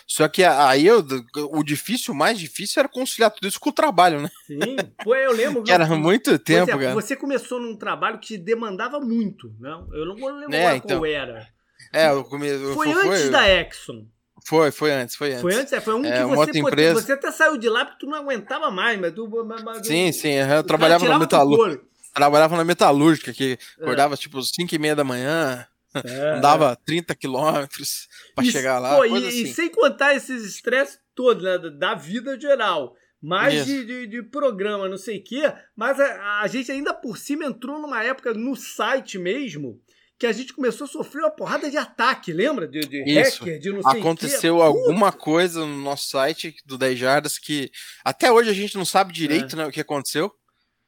Só 0.05 0.27
que 0.27 0.43
aí 0.43 0.85
eu, 0.85 1.03
o 1.51 1.63
difícil, 1.63 2.13
o 2.13 2.17
mais 2.17 2.37
difícil 2.37 2.79
era 2.79 2.87
conciliar 2.87 3.31
tudo 3.31 3.47
isso 3.47 3.59
com 3.59 3.69
o 3.69 3.73
trabalho, 3.73 4.21
né? 4.21 4.29
Sim, 4.45 4.75
pô, 5.03 5.15
eu 5.15 5.31
lembro. 5.31 5.63
era 5.67 5.87
muito 5.87 6.37
tempo, 6.37 6.69
exemplo, 6.69 6.81
cara. 6.81 6.93
Você 6.93 7.15
começou 7.15 7.59
num 7.59 7.75
trabalho 7.75 8.19
que 8.19 8.37
demandava 8.37 8.99
muito, 8.99 9.51
né? 9.59 9.71
Eu 9.93 10.05
não 10.05 10.15
vou 10.15 10.29
lembrar 10.29 10.57
é, 10.57 10.75
então, 10.75 10.99
qual 10.99 11.05
era. 11.07 11.47
É, 11.91 12.11
eu 12.11 12.23
comecei. 12.23 12.73
Foi, 12.73 12.93
foi 12.93 13.09
antes 13.09 13.29
da 13.31 13.49
Exxon. 13.49 14.05
Foi, 14.45 14.71
foi 14.71 14.91
antes, 14.91 15.15
foi 15.15 15.31
antes. 15.31 15.41
Foi 15.41 15.55
antes, 15.55 15.73
é, 15.73 15.81
foi 15.81 15.93
um 15.93 16.05
é, 16.05 16.11
que 16.11 16.35
você, 16.35 16.61
pô, 16.61 16.69
você 16.93 17.13
até 17.13 17.31
saiu 17.31 17.57
de 17.57 17.69
lá 17.69 17.85
porque 17.85 17.99
tu 17.99 18.05
não 18.05 18.17
aguentava 18.17 18.69
mais, 18.69 18.99
mas 18.99 19.13
tu. 19.13 19.27
Mas, 19.45 19.87
sim, 19.87 20.11
sim, 20.11 20.33
eu 20.33 20.63
trabalhava 20.63 21.07
na 21.07 21.17
metalúrgica. 21.17 21.83
Trabalhava 22.13 22.57
na 22.57 22.63
metalúrgica, 22.63 23.33
que 23.33 23.57
é. 23.79 23.83
acordava 23.83 24.15
tipo 24.15 24.39
5 24.41 24.75
e 24.75 24.77
meia 24.77 24.95
da 24.95 25.03
manhã. 25.03 25.65
É, 25.95 26.37
Andava 26.37 26.71
é. 26.71 26.85
30 26.85 27.15
quilômetros 27.15 28.07
para 28.35 28.45
chegar 28.45 28.79
lá. 28.79 28.95
Pô, 28.95 29.05
e, 29.05 29.27
assim. 29.27 29.43
e, 29.43 29.53
sem 29.53 29.69
contar 29.69 30.15
esses 30.15 30.43
estresses 30.43 30.99
todos, 31.13 31.43
né? 31.43 31.57
Da 31.77 31.93
vida 31.95 32.39
geral. 32.39 32.95
Mais 33.21 33.65
de, 33.65 33.85
de, 33.85 34.07
de, 34.07 34.23
programa, 34.23 34.89
não 34.89 34.97
sei 34.97 35.19
o 35.19 35.23
quê. 35.23 35.53
Mas 35.77 35.97
a, 35.97 36.41
a, 36.41 36.47
gente 36.47 36.69
ainda 36.71 36.93
por 36.93 37.17
cima 37.17 37.45
entrou 37.45 37.79
numa 37.79 38.03
época 38.03 38.33
no 38.33 38.53
site 38.53 39.17
mesmo 39.17 39.79
que 40.19 40.27
a 40.27 40.31
gente 40.31 40.53
começou 40.53 40.85
a 40.85 40.87
sofrer 40.87 41.21
uma 41.21 41.31
porrada 41.31 41.69
de 41.69 41.77
ataque, 41.77 42.31
lembra? 42.31 42.67
De, 42.67 42.81
de 42.81 43.03
Isso. 43.03 43.39
hacker, 43.39 43.59
de 43.59 43.71
não 43.71 43.81
sei 43.81 43.99
Aconteceu 43.99 44.61
alguma 44.61 45.11
coisa 45.11 45.65
no 45.65 45.81
nosso 45.81 46.09
site 46.09 46.55
do 46.65 46.77
10 46.77 46.99
Jardas 46.99 47.37
que 47.37 47.71
até 48.05 48.31
hoje 48.31 48.49
a 48.49 48.53
gente 48.53 48.75
não 48.75 48.85
sabe 48.85 49.13
direito 49.13 49.55
é. 49.55 49.57
né, 49.57 49.65
o 49.65 49.71
que 49.71 49.81
aconteceu. 49.81 50.31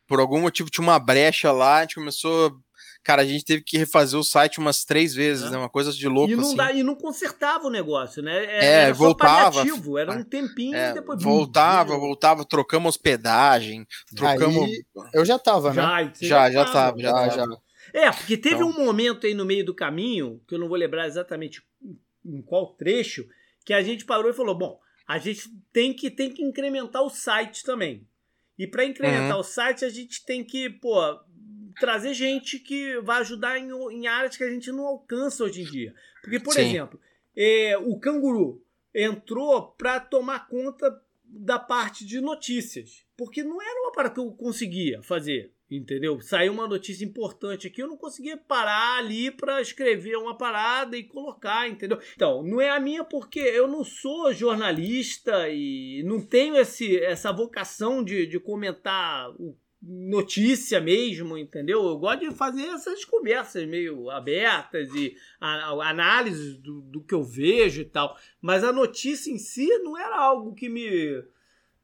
Por 0.07 0.19
algum 0.19 0.39
motivo 0.39 0.69
tinha 0.69 0.83
uma 0.83 0.99
brecha 0.99 1.51
lá, 1.51 1.79
a 1.79 1.81
gente 1.81 1.95
começou 1.95 2.57
Cara, 3.05 3.21
a 3.21 3.25
gente 3.25 3.45
teve 3.45 3.61
que 3.61 3.77
refazer 3.77 4.19
o 4.19 4.23
site 4.23 4.57
umas 4.57 4.83
três 4.83 5.13
vezes, 5.13 5.45
é. 5.45 5.51
né? 5.51 5.57
Uma 5.59 5.69
coisa 5.69 5.93
de 5.93 6.07
louco. 6.07 6.33
E 6.33 6.35
não, 6.35 6.43
assim. 6.43 6.55
dá, 6.55 6.73
e 6.73 6.81
não 6.81 6.95
consertava 6.95 7.67
o 7.67 7.69
negócio, 7.69 8.23
né? 8.23 8.35
Era, 8.35 8.65
é, 8.65 8.73
era 8.85 8.93
voltava. 8.95 9.63
Era 9.99 10.11
um 10.11 10.23
tempinho 10.23 10.75
é, 10.75 10.89
e 10.89 10.93
depois. 10.95 11.21
Voltava, 11.21 11.95
voltava, 11.99 12.43
trocamos 12.43 12.89
hospedagem, 12.89 13.85
trocamos. 14.15 14.63
Aí, 14.63 14.83
eu 15.13 15.23
já 15.23 15.37
tava, 15.37 15.71
né? 15.71 16.11
Já, 16.19 16.49
já, 16.49 16.51
já, 16.51 16.65
tava, 16.65 16.99
já, 16.99 17.29
já, 17.29 17.45
já. 17.45 17.57
É, 17.93 18.11
porque 18.11 18.35
teve 18.35 18.55
então... 18.55 18.69
um 18.69 18.83
momento 18.83 19.27
aí 19.27 19.35
no 19.35 19.45
meio 19.45 19.63
do 19.63 19.75
caminho, 19.75 20.41
que 20.47 20.55
eu 20.55 20.59
não 20.59 20.67
vou 20.67 20.75
lembrar 20.75 21.05
exatamente 21.05 21.61
em 22.25 22.41
qual 22.41 22.73
trecho, 22.73 23.27
que 23.63 23.71
a 23.71 23.83
gente 23.83 24.03
parou 24.03 24.31
e 24.31 24.33
falou: 24.33 24.57
bom, 24.57 24.79
a 25.07 25.19
gente 25.19 25.47
tem 25.71 25.93
que, 25.93 26.09
tem 26.09 26.33
que 26.33 26.41
incrementar 26.41 27.03
o 27.03 27.09
site 27.11 27.63
também. 27.63 28.03
E 28.57 28.65
para 28.65 28.83
incrementar 28.83 29.35
uhum. 29.35 29.41
o 29.41 29.43
site, 29.43 29.85
a 29.85 29.89
gente 29.89 30.25
tem 30.25 30.43
que, 30.43 30.69
pô, 30.69 30.97
trazer 31.79 32.13
gente 32.13 32.59
que 32.59 32.99
vai 33.01 33.19
ajudar 33.21 33.57
em, 33.57 33.69
em 33.91 34.07
áreas 34.07 34.35
que 34.37 34.43
a 34.43 34.49
gente 34.49 34.71
não 34.71 34.85
alcança 34.85 35.43
hoje 35.43 35.61
em 35.61 35.65
dia. 35.65 35.93
Porque, 36.21 36.39
por 36.39 36.53
Sim. 36.53 36.61
exemplo, 36.61 36.99
é, 37.35 37.77
o 37.77 37.99
canguru 37.99 38.63
entrou 38.93 39.73
para 39.77 39.99
tomar 39.99 40.47
conta 40.47 41.01
da 41.23 41.59
parte 41.59 42.05
de 42.05 42.21
notícias. 42.21 43.05
Porque 43.17 43.43
não 43.43 43.61
era 43.61 43.81
uma 43.81 43.91
parada 43.91 44.13
que 44.13 44.19
eu 44.19 44.31
conseguia 44.31 45.01
fazer. 45.03 45.51
Entendeu? 45.69 46.21
Saiu 46.21 46.53
uma 46.53 46.67
notícia 46.67 47.03
importante 47.03 47.65
aqui, 47.65 47.81
eu 47.81 47.87
não 47.87 47.97
conseguia 47.97 48.37
parar 48.37 48.99
ali 48.99 49.31
para 49.31 49.59
escrever 49.59 50.15
uma 50.15 50.37
parada 50.37 50.95
e 50.95 51.03
colocar, 51.03 51.67
entendeu? 51.67 51.99
Então, 52.15 52.43
não 52.43 52.61
é 52.61 52.69
a 52.69 52.79
minha 52.79 53.03
porque 53.03 53.39
eu 53.39 53.67
não 53.67 53.83
sou 53.83 54.31
jornalista 54.31 55.49
e 55.49 56.03
não 56.05 56.21
tenho 56.21 56.55
esse, 56.55 56.99
essa 56.99 57.31
vocação 57.31 58.03
de, 58.03 58.27
de 58.27 58.39
comentar 58.39 59.31
o 59.41 59.57
notícia 59.87 60.81
mesmo, 60.81 61.37
entendeu? 61.37 61.83
Eu 61.83 61.97
gosto 61.97 62.21
de 62.21 62.35
fazer 62.35 62.63
essas 62.63 63.05
conversas 63.05 63.67
meio 63.67 64.09
abertas 64.09 64.89
e 64.95 65.15
a, 65.39 65.69
a 65.69 65.89
análise 65.89 66.57
do, 66.57 66.81
do 66.81 67.03
que 67.03 67.13
eu 67.13 67.23
vejo 67.23 67.81
e 67.81 67.85
tal. 67.85 68.17
Mas 68.41 68.63
a 68.63 68.73
notícia 68.73 69.31
em 69.31 69.37
si 69.37 69.67
não 69.79 69.97
era 69.97 70.17
algo 70.17 70.55
que 70.55 70.67
me 70.67 71.23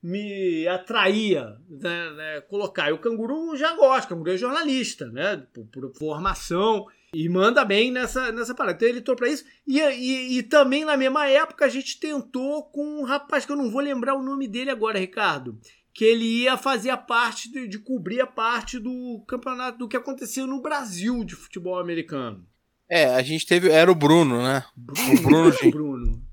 me 0.01 0.67
atraía 0.67 1.57
né, 1.69 2.09
né, 2.11 2.41
colocar. 2.41 2.89
E 2.89 2.93
o 2.93 2.97
canguru 2.97 3.55
já 3.55 3.75
gosta, 3.75 4.07
o 4.07 4.17
canguru 4.17 4.31
é 4.31 4.37
jornalista, 4.37 5.05
né? 5.11 5.45
Por, 5.53 5.65
por, 5.67 5.93
formação. 5.93 6.87
E 7.13 7.27
manda 7.29 7.63
bem 7.63 7.91
nessa, 7.91 8.31
nessa 8.31 8.55
parada. 8.55 8.77
Então 8.77 8.87
ele 8.87 8.99
entrou 8.99 9.15
pra 9.15 9.29
isso. 9.29 9.45
E, 9.67 9.79
e, 9.79 10.37
e, 10.37 10.43
também 10.43 10.85
na 10.85 10.97
mesma 10.97 11.27
época 11.27 11.65
a 11.65 11.69
gente 11.69 11.99
tentou 11.99 12.63
com 12.63 13.01
um 13.01 13.03
rapaz 13.03 13.45
que 13.45 13.51
eu 13.51 13.55
não 13.55 13.69
vou 13.69 13.81
lembrar 13.81 14.15
o 14.15 14.23
nome 14.23 14.47
dele 14.47 14.71
agora, 14.71 14.97
Ricardo. 14.97 15.59
Que 16.01 16.05
ele 16.05 16.25
ia 16.25 16.57
fazer 16.57 16.89
a 16.89 16.97
parte 16.97 17.51
de, 17.51 17.67
de 17.67 17.77
cobrir 17.77 18.21
a 18.21 18.25
parte 18.25 18.79
do 18.79 19.23
campeonato 19.27 19.77
do 19.77 19.87
que 19.87 19.95
aconteceu 19.95 20.47
no 20.47 20.59
Brasil 20.59 21.23
de 21.23 21.35
futebol 21.35 21.77
americano. 21.77 22.43
É, 22.89 23.13
a 23.13 23.21
gente 23.21 23.45
teve. 23.45 23.69
Era 23.69 23.91
o 23.91 23.93
Bruno, 23.93 24.41
né? 24.41 24.65
Bruno, 24.75 25.13
o 25.13 25.21
Bruno. 25.21 25.53
Bruno. 25.71 26.23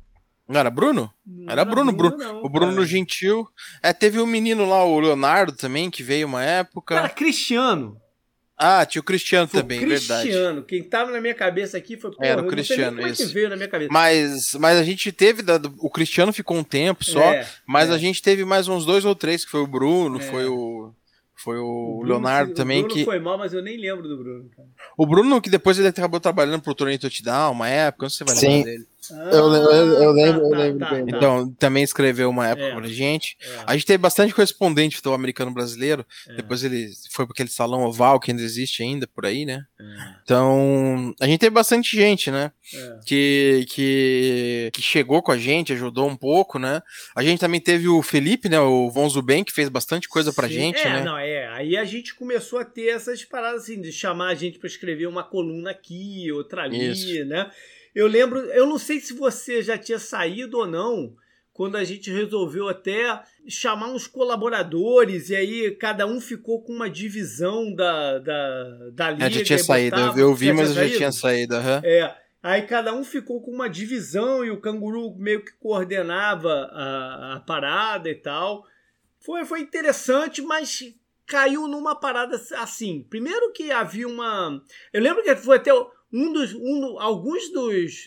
Não 0.49 0.59
era 0.59 0.71
Bruno? 0.71 1.13
Não 1.27 1.53
era, 1.53 1.67
Bruno, 1.67 1.93
Bruno. 1.93 2.17
Não, 2.17 2.43
o 2.43 2.49
Bruno 2.49 2.77
cara. 2.77 2.87
Gentil. 2.87 3.47
É, 3.83 3.93
teve 3.93 4.19
um 4.19 4.27
menino 4.27 4.67
lá, 4.67 4.83
o 4.87 5.01
Leonardo 5.01 5.53
também, 5.53 5.91
que 5.91 6.03
veio 6.03 6.27
uma 6.27 6.43
época. 6.43 6.95
Cara, 6.95 7.11
Cristiano. 7.11 8.01
Ah, 8.59 8.85
tinha 8.85 9.01
o 9.01 9.05
Cristiano 9.05 9.47
foi 9.47 9.63
também, 9.63 9.79
Cristiano. 9.79 10.01
verdade. 10.01 10.23
Cristiano. 10.29 10.63
Quem 10.65 10.83
tava 10.83 11.13
na 11.13 11.21
minha 11.21 11.35
cabeça 11.35 11.79
aqui 11.79 11.97
foi 11.97 12.11
Era 12.19 12.43
o 12.43 12.49
Cristiano, 12.49 13.07
isso. 13.07 13.29
Que 13.29 13.33
veio 13.33 13.49
na 13.49 13.55
minha 13.55 13.69
cabeça. 13.69 13.93
Mas, 13.93 14.55
mas 14.55 14.79
a 14.79 14.83
gente 14.83 15.13
teve. 15.13 15.45
O 15.79 15.89
Cristiano 15.89 16.33
ficou 16.33 16.57
um 16.57 16.65
tempo 16.65 17.05
só, 17.05 17.33
é, 17.33 17.49
mas 17.65 17.89
é. 17.89 17.93
a 17.93 17.99
gente 17.99 18.21
teve 18.21 18.45
mais 18.45 18.67
uns 18.67 18.85
dois 18.85 19.05
ou 19.05 19.15
três, 19.15 19.45
que 19.45 19.51
foi 19.51 19.61
o 19.61 19.67
Bruno, 19.67 20.19
é. 20.19 20.23
foi 20.23 20.47
o. 20.47 20.93
Foi 21.37 21.57
o, 21.57 22.01
o 22.01 22.03
Leonardo 22.03 22.53
também. 22.53 22.81
O 22.81 22.83
Bruno 22.83 22.95
que... 22.97 23.05
foi 23.05 23.21
mal, 23.21 23.39
mas 23.39 23.53
eu 23.53 23.63
nem 23.63 23.77
lembro 23.77 24.09
do 24.09 24.19
Bruno. 24.19 24.51
Cara. 24.57 24.69
O 24.97 25.07
Bruno, 25.07 25.41
que 25.41 25.49
depois 25.49 25.79
ele 25.79 25.87
acabou 25.87 26.19
trabalhando 26.19 26.61
pro 26.61 26.75
Torneio 26.75 26.99
Touchdown, 26.99 27.53
uma 27.53 27.69
época, 27.69 28.07
não 28.07 28.11
sei 28.11 28.27
se 28.27 28.33
você 28.35 28.43
vai 28.43 28.53
lembrar 28.53 28.73
dele. 28.73 28.87
Ah, 29.13 29.31
eu, 29.33 29.53
eu, 29.53 30.03
eu, 30.03 30.13
lembro, 30.13 30.43
eu 30.43 30.51
tá, 30.51 30.57
lembro 30.57 30.79
tá, 30.81 30.95
bem. 30.95 31.07
Tá. 31.07 31.17
Então, 31.17 31.55
também 31.55 31.83
escreveu 31.83 32.29
uma 32.31 32.49
época 32.49 32.67
é. 32.67 32.75
pra 32.75 32.89
gente. 32.89 33.37
É. 33.41 33.65
A 33.67 33.73
gente 33.75 33.87
teve 33.87 33.99
bastante 33.99 34.35
correspondente 34.35 35.03
do 35.03 35.13
americano 35.13 35.53
brasileiro. 35.53 36.05
É. 36.29 36.35
Depois 36.35 36.65
ele 36.65 36.89
foi 37.11 37.27
para 37.27 37.33
aquele 37.33 37.49
salão 37.49 37.85
oval 37.85 38.21
que 38.21 38.31
ainda 38.31 38.43
existe 38.43 38.83
ainda 38.83 39.07
por 39.07 39.27
aí, 39.27 39.45
né? 39.45 39.65
É. 39.81 39.85
Então, 40.23 41.15
a 41.21 41.27
gente 41.27 41.41
teve 41.41 41.51
bastante 41.51 41.97
gente, 41.97 42.31
né? 42.31 42.53
É. 42.75 43.01
Que, 43.07 43.67
que, 43.69 44.71
que 44.73 44.83
chegou 44.83 45.23
com 45.23 45.33
a 45.33 45.39
gente, 45.39 45.73
ajudou 45.73 46.09
um 46.09 46.17
pouco, 46.17 46.59
né? 46.59 46.83
A 47.15 47.23
gente 47.23 47.41
também 47.41 47.61
teve 47.61 47.89
o 47.89 48.03
Felipe, 48.03 48.49
né? 48.49 48.61
O 48.61 48.91
Von 48.91 49.09
Zuben, 49.09 49.45
que 49.45 49.53
fez 49.53 49.69
bastante 49.69 50.09
coisa 50.09 50.33
pra 50.33 50.49
Sim. 50.49 50.55
gente, 50.55 50.81
é, 50.81 50.91
né? 50.91 51.05
Não, 51.05 51.19
é. 51.19 51.49
Aí 51.49 51.77
a 51.77 51.85
gente 51.85 52.15
começou 52.15 52.59
a 52.59 52.65
ter 52.65 52.89
essas 52.89 53.25
paradas 53.25 53.63
assim, 53.63 53.81
de 53.81 53.93
chamar 53.93 54.29
a 54.29 54.35
gente 54.35 54.59
para 54.59 54.69
escrever 54.69 55.07
uma 55.07 55.25
coluna 55.25 55.71
aqui, 55.71 56.31
outra 56.33 56.63
ali, 56.63 56.93
Isso. 56.93 57.25
né? 57.25 57.51
Eu 57.95 58.07
lembro, 58.07 58.39
eu 58.39 58.67
não 58.67 58.79
sei 58.79 59.01
se 59.01 59.13
você 59.13 59.63
já 59.63 59.77
tinha 59.77 59.99
saído 59.99 60.59
ou 60.59 60.67
não, 60.67 61.15
quando 61.59 61.75
a 61.75 61.83
gente 61.83 62.09
resolveu 62.09 62.69
até 62.69 63.21
chamar 63.49 63.89
uns 63.89 64.07
colaboradores 64.07 65.29
e 65.29 65.35
aí 65.35 65.71
cada 65.73 66.07
um 66.07 66.21
ficou 66.21 66.63
com 66.63 66.73
uma 66.73 66.89
divisão 66.89 67.75
da, 67.75 68.21
da, 68.21 68.91
da 68.93 69.11
liga. 69.11 69.27
É, 69.27 69.31
já 69.31 69.45
tinha 69.45 69.59
saído, 69.59 69.97
botava, 69.97 70.21
eu 70.21 70.33
vi, 70.35 70.53
mas 70.53 70.69
eu 70.69 70.89
já 70.89 70.97
tinha 70.97 71.11
saído. 71.11 71.57
Uhum. 71.57 71.81
É, 71.83 72.17
aí 72.41 72.63
cada 72.63 72.95
um 72.95 73.03
ficou 73.03 73.43
com 73.43 73.51
uma 73.51 73.69
divisão 73.69 74.45
e 74.45 74.53
o 74.53 74.61
canguru 74.61 75.17
meio 75.17 75.45
que 75.45 75.51
coordenava 75.59 76.71
a, 76.73 77.35
a 77.35 77.41
parada 77.41 78.09
e 78.09 78.15
tal. 78.15 78.65
Foi, 79.19 79.45
foi 79.45 79.61
interessante, 79.61 80.41
mas 80.41 80.95
caiu 81.27 81.67
numa 81.69 81.95
parada 81.95 82.41
assim. 82.57 83.05
Primeiro 83.11 83.53
que 83.53 83.73
havia 83.73 84.07
uma. 84.07 84.63
Eu 84.93 85.03
lembro 85.03 85.25
que 85.25 85.35
foi 85.35 85.57
até 85.57 85.73
um 86.13 86.33
dos, 86.33 86.55
um, 86.55 86.99
alguns 86.99 87.51
dos 87.51 88.07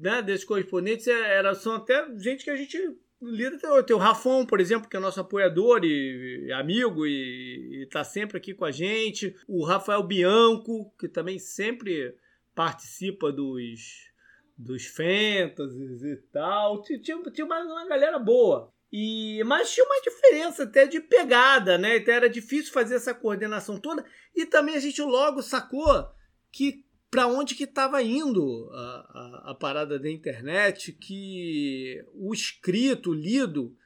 né, 0.00 0.22
desses 0.22 0.44
correspondentes 0.44 1.08
é, 1.08 1.38
era, 1.38 1.54
são 1.54 1.74
até 1.74 2.06
gente 2.18 2.44
que 2.44 2.50
a 2.50 2.56
gente 2.56 2.78
lida 3.20 3.56
até 3.56 3.82
Tem 3.82 3.96
o 3.96 3.98
Rafon, 3.98 4.44
por 4.44 4.60
exemplo, 4.60 4.88
que 4.88 4.96
é 4.96 5.00
nosso 5.00 5.20
apoiador 5.20 5.84
e, 5.84 6.46
e 6.46 6.52
amigo 6.52 7.06
e 7.06 7.84
está 7.84 8.02
sempre 8.02 8.36
aqui 8.36 8.52
com 8.52 8.64
a 8.64 8.70
gente. 8.70 9.34
O 9.46 9.64
Rafael 9.64 10.02
Bianco, 10.02 10.92
que 10.98 11.08
também 11.08 11.38
sempre 11.38 12.14
participa 12.54 13.30
dos, 13.32 14.10
dos 14.58 14.86
fantasies 14.86 16.02
e 16.02 16.16
tal. 16.32 16.82
Tinha, 16.82 16.98
tinha 17.00 17.46
uma, 17.46 17.60
uma 17.60 17.86
galera 17.86 18.18
boa. 18.18 18.72
E, 18.92 19.42
mas 19.44 19.72
tinha 19.72 19.86
uma 19.86 20.02
diferença 20.02 20.64
até 20.64 20.86
de 20.86 21.00
pegada, 21.00 21.78
né? 21.78 21.96
Então 21.96 22.12
era 22.12 22.28
difícil 22.28 22.72
fazer 22.72 22.96
essa 22.96 23.14
coordenação 23.14 23.78
toda. 23.78 24.04
E 24.34 24.44
também 24.44 24.74
a 24.74 24.80
gente 24.80 25.00
logo 25.00 25.42
sacou 25.42 26.10
que 26.50 26.84
para 27.12 27.26
onde 27.26 27.54
que 27.54 27.64
estava 27.64 28.02
indo 28.02 28.70
a, 28.72 28.78
a, 28.78 29.50
a, 29.50 29.54
parada 29.54 29.98
da 29.98 30.10
internet, 30.10 30.92
que 30.92 32.02
o 32.14 32.32
escrito, 32.32 33.10
o 33.10 33.14
lido, 33.14 33.76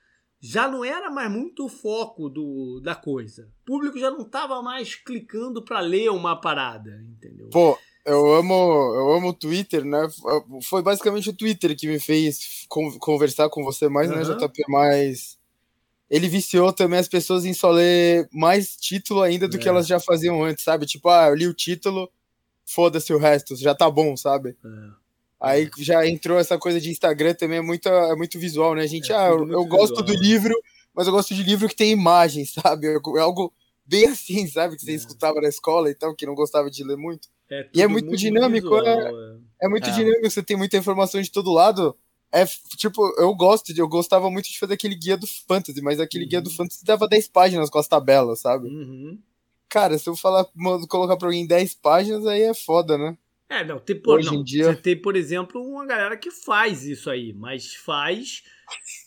já 0.40 0.68
não 0.68 0.84
era 0.84 1.10
mais 1.10 1.28
muito 1.28 1.64
o 1.64 1.68
foco 1.68 2.28
do, 2.28 2.80
da 2.80 2.94
coisa. 2.94 3.50
O 3.62 3.66
público 3.66 3.98
já 3.98 4.12
não 4.12 4.20
estava 4.20 4.62
mais 4.62 4.94
clicando 4.94 5.60
para 5.60 5.80
ler 5.80 6.08
uma 6.10 6.40
parada, 6.40 7.02
entendeu? 7.16 7.48
Pô, 7.50 7.76
eu 8.04 8.32
amo, 8.32 8.54
eu 8.94 9.12
amo 9.14 9.30
o 9.30 9.34
Twitter, 9.34 9.84
né? 9.84 10.06
Foi 10.62 10.80
basicamente 10.80 11.28
o 11.28 11.36
Twitter 11.36 11.76
que 11.76 11.88
me 11.88 11.98
fez 11.98 12.64
conversar 13.00 13.48
com 13.48 13.64
você 13.64 13.88
mais, 13.88 14.08
uhum. 14.08 14.18
né, 14.18 14.22
JP? 14.22 14.62
Mas 14.68 15.36
ele 16.08 16.28
viciou 16.28 16.72
também 16.72 17.00
as 17.00 17.08
pessoas 17.08 17.44
em 17.44 17.52
só 17.52 17.72
ler 17.72 18.28
mais 18.32 18.76
título 18.76 19.20
ainda 19.20 19.48
do 19.48 19.56
é. 19.56 19.58
que 19.58 19.68
elas 19.68 19.88
já 19.88 19.98
faziam 19.98 20.44
antes, 20.44 20.62
sabe? 20.62 20.86
Tipo, 20.86 21.08
ah, 21.08 21.26
eu 21.26 21.34
li 21.34 21.48
o 21.48 21.54
título, 21.54 22.08
foda-se 22.66 23.12
o 23.12 23.18
resto, 23.18 23.56
já 23.56 23.74
tá 23.74 23.88
bom, 23.90 24.16
sabe? 24.16 24.50
É. 24.50 25.06
Aí 25.40 25.70
já 25.78 26.06
entrou 26.06 26.38
essa 26.38 26.58
coisa 26.58 26.80
de 26.80 26.90
Instagram 26.90 27.34
também, 27.34 27.58
é 27.58 27.62
muito, 27.62 27.88
é 27.88 28.16
muito 28.16 28.38
visual, 28.38 28.74
né? 28.74 28.82
A 28.82 28.86
gente, 28.86 29.12
é, 29.12 29.16
ah, 29.16 29.28
eu, 29.28 29.48
eu 29.50 29.64
gosto 29.66 30.02
do 30.02 30.14
livro, 30.14 30.54
mas 30.94 31.06
eu 31.06 31.12
gosto 31.12 31.34
de 31.34 31.42
livro 31.42 31.68
que 31.68 31.76
tem 31.76 31.92
imagens, 31.92 32.54
sabe? 32.60 32.86
É 32.88 33.20
algo 33.20 33.52
bem 33.84 34.06
assim, 34.06 34.46
sabe? 34.48 34.76
Que 34.76 34.82
você 34.82 34.92
é. 34.92 34.94
escutava 34.94 35.40
na 35.40 35.48
escola 35.48 35.90
e 35.90 35.94
tal, 35.94 36.14
que 36.14 36.26
não 36.26 36.34
gostava 36.34 36.70
de 36.70 36.82
ler 36.82 36.96
muito. 36.96 37.28
É 37.50 37.68
e 37.72 37.82
é 37.82 37.86
muito, 37.86 38.06
muito 38.06 38.18
dinâmico, 38.18 38.68
visual, 38.68 38.86
é, 38.86 39.36
é, 39.62 39.68
muito 39.68 39.90
dinâmico, 39.92 40.28
você 40.28 40.42
tem 40.42 40.56
muita 40.56 40.76
informação 40.76 41.20
de 41.20 41.30
todo 41.30 41.52
lado. 41.52 41.96
É 42.32 42.44
tipo, 42.76 43.00
eu 43.18 43.32
gosto 43.34 43.72
de, 43.72 43.80
eu 43.80 43.88
gostava 43.88 44.28
muito 44.30 44.50
de 44.50 44.58
fazer 44.58 44.74
aquele 44.74 44.96
guia 44.96 45.16
do 45.16 45.26
fantasy, 45.26 45.80
mas 45.80 46.00
aquele 46.00 46.24
uhum. 46.24 46.30
guia 46.30 46.40
do 46.42 46.50
fantasy 46.50 46.84
dava 46.84 47.06
10 47.06 47.28
páginas 47.28 47.70
com 47.70 47.78
as 47.78 47.86
tabelas, 47.86 48.40
sabe? 48.40 48.66
Uhum. 48.68 49.18
Cara, 49.68 49.98
se 49.98 50.08
eu 50.08 50.16
falar, 50.16 50.46
colocar 50.88 51.16
pra 51.16 51.28
alguém 51.28 51.46
10 51.46 51.74
páginas, 51.74 52.26
aí 52.26 52.42
é 52.42 52.54
foda, 52.54 52.96
né? 52.96 53.16
É, 53.48 53.64
não, 53.64 53.78
tem, 53.78 54.00
por, 54.00 54.18
Hoje 54.18 54.28
não, 54.28 54.40
em 54.40 54.44
dia... 54.44 54.64
você 54.64 54.76
tem, 54.76 55.00
por 55.00 55.14
exemplo, 55.14 55.62
uma 55.62 55.86
galera 55.86 56.16
que 56.16 56.30
faz 56.30 56.84
isso 56.84 57.08
aí, 57.08 57.32
mas 57.32 57.74
faz 57.74 58.42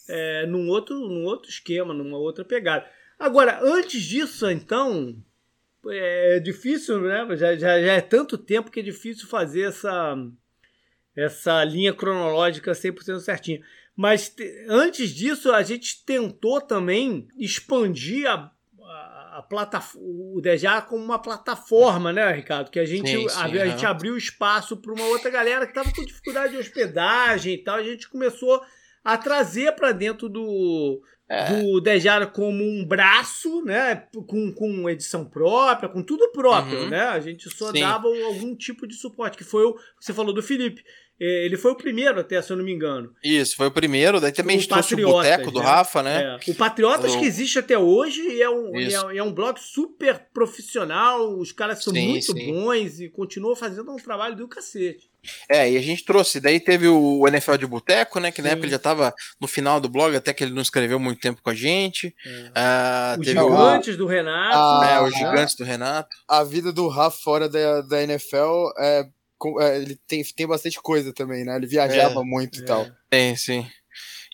é, 0.08 0.46
num, 0.46 0.70
outro, 0.70 0.98
num 0.98 1.26
outro 1.26 1.50
esquema, 1.50 1.94
numa 1.94 2.18
outra 2.18 2.46
pegada. 2.46 2.86
Agora, 3.18 3.60
antes 3.62 4.02
disso, 4.02 4.50
então, 4.50 5.22
é 5.88 6.40
difícil, 6.40 7.02
né? 7.02 7.28
Já, 7.36 7.56
já, 7.56 7.82
já 7.82 7.94
é 7.94 8.02
tanto 8.02 8.38
tempo 8.38 8.72
que 8.72 8.80
é 8.80 8.84
difícil 8.84 9.28
fazer 9.28 9.68
essa, 9.68 10.16
essa 11.16 11.64
linha 11.66 11.94
cronológica 11.94 12.72
100% 12.72 13.20
certinha. 13.20 13.62
Mas 13.94 14.34
antes 14.70 15.10
disso, 15.10 15.52
a 15.52 15.62
gente 15.62 16.06
tentou 16.06 16.62
também 16.62 17.28
expandir 17.38 18.30
a, 18.30 18.50
a 19.40 19.42
plataforma, 19.42 20.08
o 20.36 20.42
Dejar 20.42 20.86
como 20.86 21.02
uma 21.02 21.18
plataforma, 21.18 22.12
né, 22.12 22.30
Ricardo? 22.34 22.70
Que 22.70 22.80
a 22.80 22.86
gente, 22.86 23.10
sim, 23.10 23.30
sim, 23.30 23.38
a, 23.38 23.46
a 23.46 23.68
gente 23.68 23.86
abriu 23.86 24.18
espaço 24.18 24.76
para 24.76 24.94
uma 24.94 25.06
outra 25.06 25.30
galera 25.30 25.66
que 25.66 25.72
estava 25.72 25.90
com 25.96 26.04
dificuldade 26.04 26.52
de 26.52 26.60
hospedagem 26.60 27.54
e 27.54 27.64
tal. 27.64 27.76
A 27.76 27.84
gente 27.84 28.10
começou 28.10 28.62
a 29.02 29.18
trazer 29.18 29.72
para 29.74 29.94
dentro 29.94 30.28
do 30.28 31.02
é. 31.30 31.46
do 31.54 31.80
Dejar 31.80 32.32
como 32.32 32.64
um 32.64 32.86
braço, 32.86 33.64
né? 33.64 34.08
Com, 34.28 34.52
com 34.52 34.90
edição 34.90 35.24
própria, 35.24 35.88
com 35.88 36.02
tudo 36.02 36.32
próprio, 36.32 36.80
uhum. 36.80 36.90
né? 36.90 37.02
A 37.02 37.20
gente 37.20 37.50
só 37.50 37.72
Sim. 37.72 37.82
dava 37.82 38.08
algum 38.08 38.56
tipo 38.56 38.88
de 38.88 38.96
suporte, 38.96 39.38
que 39.38 39.44
foi 39.44 39.64
o 39.64 39.76
que 39.76 39.82
você 40.02 40.14
falou 40.14 40.34
do 40.34 40.42
Felipe. 40.42 40.84
É, 41.22 41.46
ele 41.46 41.58
foi 41.58 41.72
o 41.72 41.76
primeiro 41.76 42.18
até, 42.18 42.42
se 42.42 42.50
eu 42.50 42.56
não 42.56 42.64
me 42.64 42.72
engano. 42.72 43.14
Isso, 43.22 43.58
foi 43.58 43.68
o 43.68 43.72
primeiro. 43.72 44.22
Daí 44.22 44.32
também 44.32 44.56
o 44.56 44.60
a 44.60 44.62
gente 44.62 44.70
trouxe 44.70 44.96
o 44.96 44.98
Boteco 44.98 45.52
do 45.52 45.60
né? 45.60 45.66
Rafa, 45.66 46.02
né? 46.02 46.40
É. 46.48 46.52
O 46.52 46.56
Patriotas 46.56 47.14
o... 47.14 47.20
que 47.20 47.26
existe 47.26 47.60
até 47.60 47.78
hoje 47.78 48.22
e 48.22 48.42
é 48.42 48.50
um, 48.50 48.72
é, 48.74 49.18
é, 49.18 49.24
um 49.24 49.34
blog 49.34 49.60
super 49.60 50.28
profissional. 50.34 51.38
Os 51.38 51.52
caras 51.52 51.84
são 51.84 51.94
sim, 51.94 52.08
muito 52.08 52.32
sim. 52.32 52.54
bons 52.54 53.02
e 53.02 53.10
continuam 53.10 53.54
fazendo 53.54 53.92
um 53.92 53.98
trabalho 53.98 54.38
do 54.38 54.48
cacete. 54.48 55.10
É, 55.50 55.70
e 55.70 55.78
a 55.78 55.82
gente 55.82 56.06
trouxe. 56.06 56.40
Daí 56.40 56.58
teve 56.58 56.88
o 56.88 57.28
NFL 57.28 57.58
de 57.58 57.68
Boteco, 57.68 58.22
né? 58.22 58.32
Que 58.32 58.42
na 58.42 58.50
época 58.50 58.66
ele 58.66 58.72
já 58.72 58.80
tava 58.80 59.14
no 59.42 59.48
final 59.48 59.82
do 59.82 59.90
blog, 59.90 60.16
até 60.16 60.34
que 60.34 60.42
ele 60.42 60.54
não 60.54 60.62
escreveu 60.62 61.00
muito 61.00 61.19
tempo 61.20 61.42
com 61.42 61.50
a 61.50 61.56
gente. 61.56 62.16
É. 62.26 62.52
Ah, 62.56 63.18
os 63.20 63.26
gigantes 63.26 63.96
o... 63.96 63.98
do 63.98 64.08
Renato. 64.08 64.58
Ah, 64.58 64.90
é, 64.92 65.02
os 65.02 65.14
gigantes 65.14 65.56
do 65.56 65.64
Renato. 65.64 66.10
A 66.28 66.44
vida 66.44 66.72
do 66.72 66.88
Rafa 66.88 67.18
fora 67.18 67.50
da, 67.50 67.82
da 67.82 68.02
NFL 68.04 68.70
é 68.78 69.08
é, 69.62 69.78
ele 69.78 69.96
tem, 70.08 70.24
tem 70.24 70.48
bastante 70.48 70.82
coisa 70.82 71.14
também, 71.14 71.46
né? 71.46 71.56
Ele 71.56 71.68
viajava 71.68 72.20
é, 72.20 72.24
muito 72.24 72.60
e 72.60 72.66
tal. 72.66 72.86
Tem, 73.10 73.36
sim. 73.36 73.66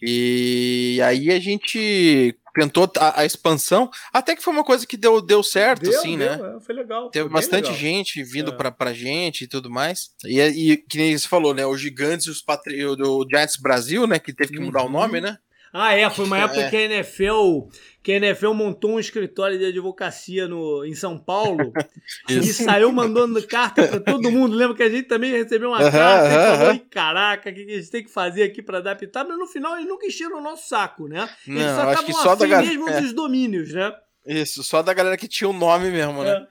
E 0.02 1.00
aí 1.04 1.32
a 1.32 1.40
gente 1.40 2.36
tentou 2.54 2.90
a, 2.98 3.22
a, 3.22 3.26
expansão, 3.26 3.90
até 4.14 4.36
que 4.36 4.42
foi 4.42 4.54
uma 4.54 4.64
coisa 4.64 4.88
que 4.88 4.98
deu, 4.98 5.22
deu 5.22 5.44
certo, 5.44 5.84
deu, 5.84 6.00
assim, 6.00 6.18
deu, 6.18 6.38
né? 6.38 6.58
É, 6.58 6.60
foi 6.62 6.76
legal. 6.76 7.10
Teve 7.10 7.26
foi 7.26 7.34
bastante 7.34 7.66
legal. 7.66 7.80
gente 7.80 8.24
vindo 8.24 8.52
é. 8.52 8.56
pra, 8.56 8.72
pra 8.72 8.94
gente 8.94 9.44
e 9.44 9.48
tudo 9.48 9.70
mais. 9.70 10.10
E, 10.26 10.40
e 10.42 10.78
que 10.78 10.98
nem 10.98 11.18
você 11.18 11.28
falou, 11.28 11.54
né? 11.54 11.66
Os 11.66 11.80
gigantes 11.80 12.28
e 12.28 12.30
os 12.30 12.42
patri... 12.42 12.84
o 12.86 13.28
Giants 13.30 13.58
Brasil, 13.58 14.08
né? 14.08 14.20
Que 14.20 14.34
teve 14.34 14.54
que 14.54 14.60
mudar 14.60 14.82
uhum. 14.82 14.88
o 14.88 14.92
nome, 14.92 15.22
né? 15.22 15.38
Ah, 15.78 15.94
é, 15.94 16.10
foi 16.10 16.24
uma 16.24 16.38
época 16.38 16.62
é. 16.62 16.70
que 16.70 16.76
a 16.78 16.82
NFL, 16.84 17.68
que 18.02 18.14
a 18.14 18.16
NFL 18.16 18.54
montou 18.54 18.92
um 18.92 19.00
escritório 19.00 19.60
de 19.60 19.66
advocacia 19.66 20.48
no, 20.48 20.86
em 20.86 20.96
São 20.96 21.18
Paulo 21.18 21.74
e 22.30 22.42
saiu 22.44 22.94
mandando 22.94 23.46
carta 23.46 23.86
para 23.86 24.00
todo 24.00 24.32
mundo. 24.32 24.56
Lembra 24.56 24.74
que 24.74 24.84
a 24.84 24.90
gente 24.90 25.04
também 25.04 25.34
recebeu 25.34 25.72
uma 25.72 25.92
carta 25.92 26.28
e 26.28 26.58
falou: 26.58 26.86
caraca, 26.90 27.50
o 27.50 27.54
que 27.54 27.60
a 27.60 27.76
gente 27.76 27.92
tem 27.92 28.02
que 28.06 28.10
fazer 28.10 28.44
aqui 28.44 28.62
para 28.62 28.78
adaptar? 28.78 29.26
Mas 29.26 29.38
no 29.38 29.46
final 29.48 29.76
eles 29.76 29.86
nunca 29.86 30.08
encheram 30.08 30.38
o 30.38 30.42
nosso 30.42 30.70
saco, 30.70 31.10
né? 31.10 31.30
Eles 31.46 31.62
Não, 31.62 31.76
só 31.76 31.92
estavam 31.92 32.24
só 32.24 32.36
da 32.36 32.48
mesmo 32.62 32.88
é. 32.88 33.02
dos 33.02 33.12
domínios, 33.12 33.74
né? 33.74 33.94
Isso, 34.26 34.64
só 34.64 34.82
da 34.82 34.94
galera 34.94 35.18
que 35.18 35.28
tinha 35.28 35.50
o 35.50 35.52
um 35.52 35.58
nome 35.58 35.92
mesmo, 35.92 36.24
né? 36.24 36.38
É. 36.38 36.48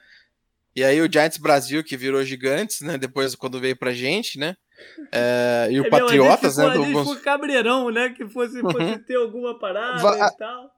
E 0.77 0.85
aí 0.85 1.01
o 1.01 1.11
Giants 1.11 1.39
Brasil, 1.39 1.83
que 1.83 1.97
virou 1.97 2.23
Gigantes, 2.23 2.83
né? 2.83 2.99
Depois, 2.99 3.35
quando 3.35 3.59
veio 3.59 3.75
pra 3.75 3.91
gente, 3.91 4.39
né? 4.39 4.55
É, 5.13 5.69
e 5.71 5.81
o 5.81 5.87
é, 5.87 5.89
Patriotas, 5.89 6.57
ficou, 6.57 6.71
né? 6.71 6.77
Do... 6.77 6.99
Ficou 7.01 7.17
cabreirão, 7.17 7.91
né? 7.91 8.11
Que 8.11 8.27
fosse, 8.29 8.61
fosse 8.61 8.77
uhum. 8.77 8.99
ter 8.99 9.17
alguma 9.17 9.59
parada 9.59 10.03
Va 10.03 10.29
e 10.29 10.37
tal. 10.37 10.71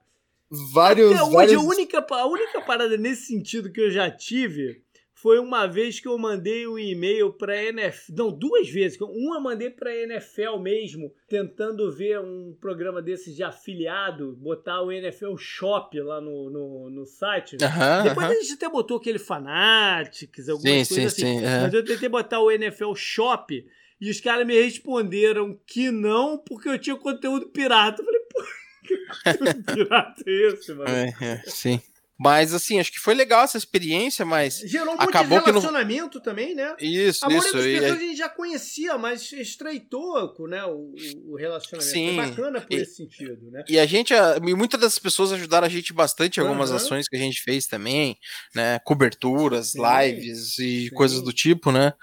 Vários. 0.73 1.11
Até 1.11 1.23
hoje, 1.23 1.33
vários... 1.33 1.61
a, 1.61 1.65
única, 1.65 2.05
a 2.09 2.25
única 2.25 2.61
parada 2.61 2.97
nesse 2.97 3.27
sentido 3.27 3.71
que 3.71 3.81
eu 3.81 3.91
já 3.91 4.09
tive 4.09 4.81
foi 5.13 5.39
uma 5.39 5.65
vez 5.65 5.99
que 5.99 6.07
eu 6.07 6.15
mandei 6.17 6.67
um 6.67 6.77
e-mail 6.77 7.33
para 7.33 7.61
NFL. 7.63 8.13
Não, 8.15 8.31
duas 8.31 8.69
vezes. 8.69 8.99
Uma 9.01 9.39
mandei 9.39 9.69
para 9.69 9.93
NFL 9.93 10.57
mesmo, 10.59 11.11
tentando 11.27 11.91
ver 11.91 12.19
um 12.19 12.55
programa 12.61 13.01
desses 13.01 13.35
de 13.35 13.43
afiliado, 13.43 14.37
botar 14.37 14.81
o 14.83 14.91
NFL 14.91 15.35
Shop 15.35 15.99
lá 15.99 16.21
no, 16.21 16.51
no, 16.51 16.89
no 16.91 17.05
site. 17.05 17.57
Depois 17.57 18.27
a 18.27 18.33
gente 18.35 18.53
até 18.53 18.69
botou 18.69 18.97
aquele 18.97 19.17
Fanatics, 19.17 20.49
algumas 20.49 20.87
sim, 20.87 20.95
coisas 20.95 21.13
sim, 21.13 21.25
assim. 21.25 21.39
Sim, 21.39 21.45
é. 21.45 21.61
Mas 21.61 21.73
eu 21.73 21.83
tentei 21.83 22.07
botar 22.07 22.39
o 22.39 22.51
NFL 22.51 22.93
Shop 22.93 23.65
e 23.99 24.09
os 24.09 24.19
caras 24.21 24.45
me 24.45 24.59
responderam 24.59 25.59
que 25.65 25.91
não, 25.91 26.37
porque 26.37 26.69
eu 26.69 26.79
tinha 26.79 26.95
conteúdo 26.95 27.49
pirata. 27.49 28.01
Eu 28.01 28.05
falei, 28.05 28.21
pô, 28.29 28.43
que 28.83 29.37
conteúdo 29.37 29.63
pirata 29.63 30.23
é 30.25 30.47
esse, 30.47 30.73
mano? 30.73 30.89
É, 30.89 31.13
é, 31.21 31.43
sim. 31.47 31.81
Mas 32.19 32.51
assim, 32.51 32.79
acho 32.79 32.91
que 32.91 32.99
foi 32.99 33.13
legal 33.13 33.43
essa 33.43 33.59
experiência, 33.59 34.25
mas. 34.25 34.57
Gerou 34.65 34.95
um 34.95 35.01
acabou 35.01 35.39
de 35.39 35.45
relacionamento 35.45 36.17
não... 36.17 36.23
também, 36.23 36.55
né? 36.55 36.75
Isso, 36.79 37.23
a 37.23 37.31
isso. 37.31 37.49
A 37.49 37.53
maioria 37.53 37.81
das 37.81 37.91
pessoas 37.91 37.91
a 37.91 38.03
gente 38.03 38.17
já 38.17 38.29
conhecia, 38.29 38.97
mas 38.97 39.31
estreitou 39.31 40.47
né, 40.47 40.65
o, 40.65 40.95
o 41.27 41.35
relacionamento. 41.35 41.91
Sim. 41.91 42.15
Foi 42.15 42.25
bacana 42.25 42.61
por 42.61 42.73
e, 42.73 42.81
esse 42.81 42.95
sentido, 42.95 43.51
né? 43.51 43.63
E 43.69 43.77
a 43.77 43.85
gente, 43.85 44.13
e 44.15 44.55
muitas 44.55 44.79
das 44.79 44.97
pessoas 44.97 45.31
ajudaram 45.31 45.67
a 45.67 45.69
gente 45.69 45.93
bastante 45.93 46.37
em 46.37 46.41
algumas 46.41 46.71
uhum. 46.71 46.77
ações 46.77 47.07
que 47.07 47.15
a 47.15 47.19
gente 47.19 47.43
fez 47.43 47.67
também, 47.67 48.17
né? 48.55 48.79
Coberturas, 48.79 49.73
sim, 49.73 49.79
lives 49.79 50.57
e 50.57 50.85
sim. 50.85 50.95
coisas 50.95 51.21
do 51.21 51.31
tipo, 51.31 51.71
né? 51.71 51.93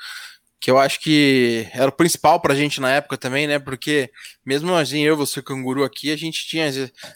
Que 0.64 0.70
eu 0.70 0.79
acho 0.79 0.98
que 0.98 1.68
era 1.74 1.90
o 1.90 1.92
principal 1.92 2.40
pra 2.40 2.55
gente 2.55 2.81
na 2.81 2.90
época 2.90 3.18
também, 3.18 3.46
né? 3.46 3.59
Porque 3.59 4.11
mesmo 4.46 4.74
assim, 4.74 5.03
eu, 5.03 5.14
você, 5.14 5.42
canguru 5.42 5.85
aqui, 5.85 6.11
a 6.11 6.16
gente 6.16 6.46
tinha, 6.46 6.64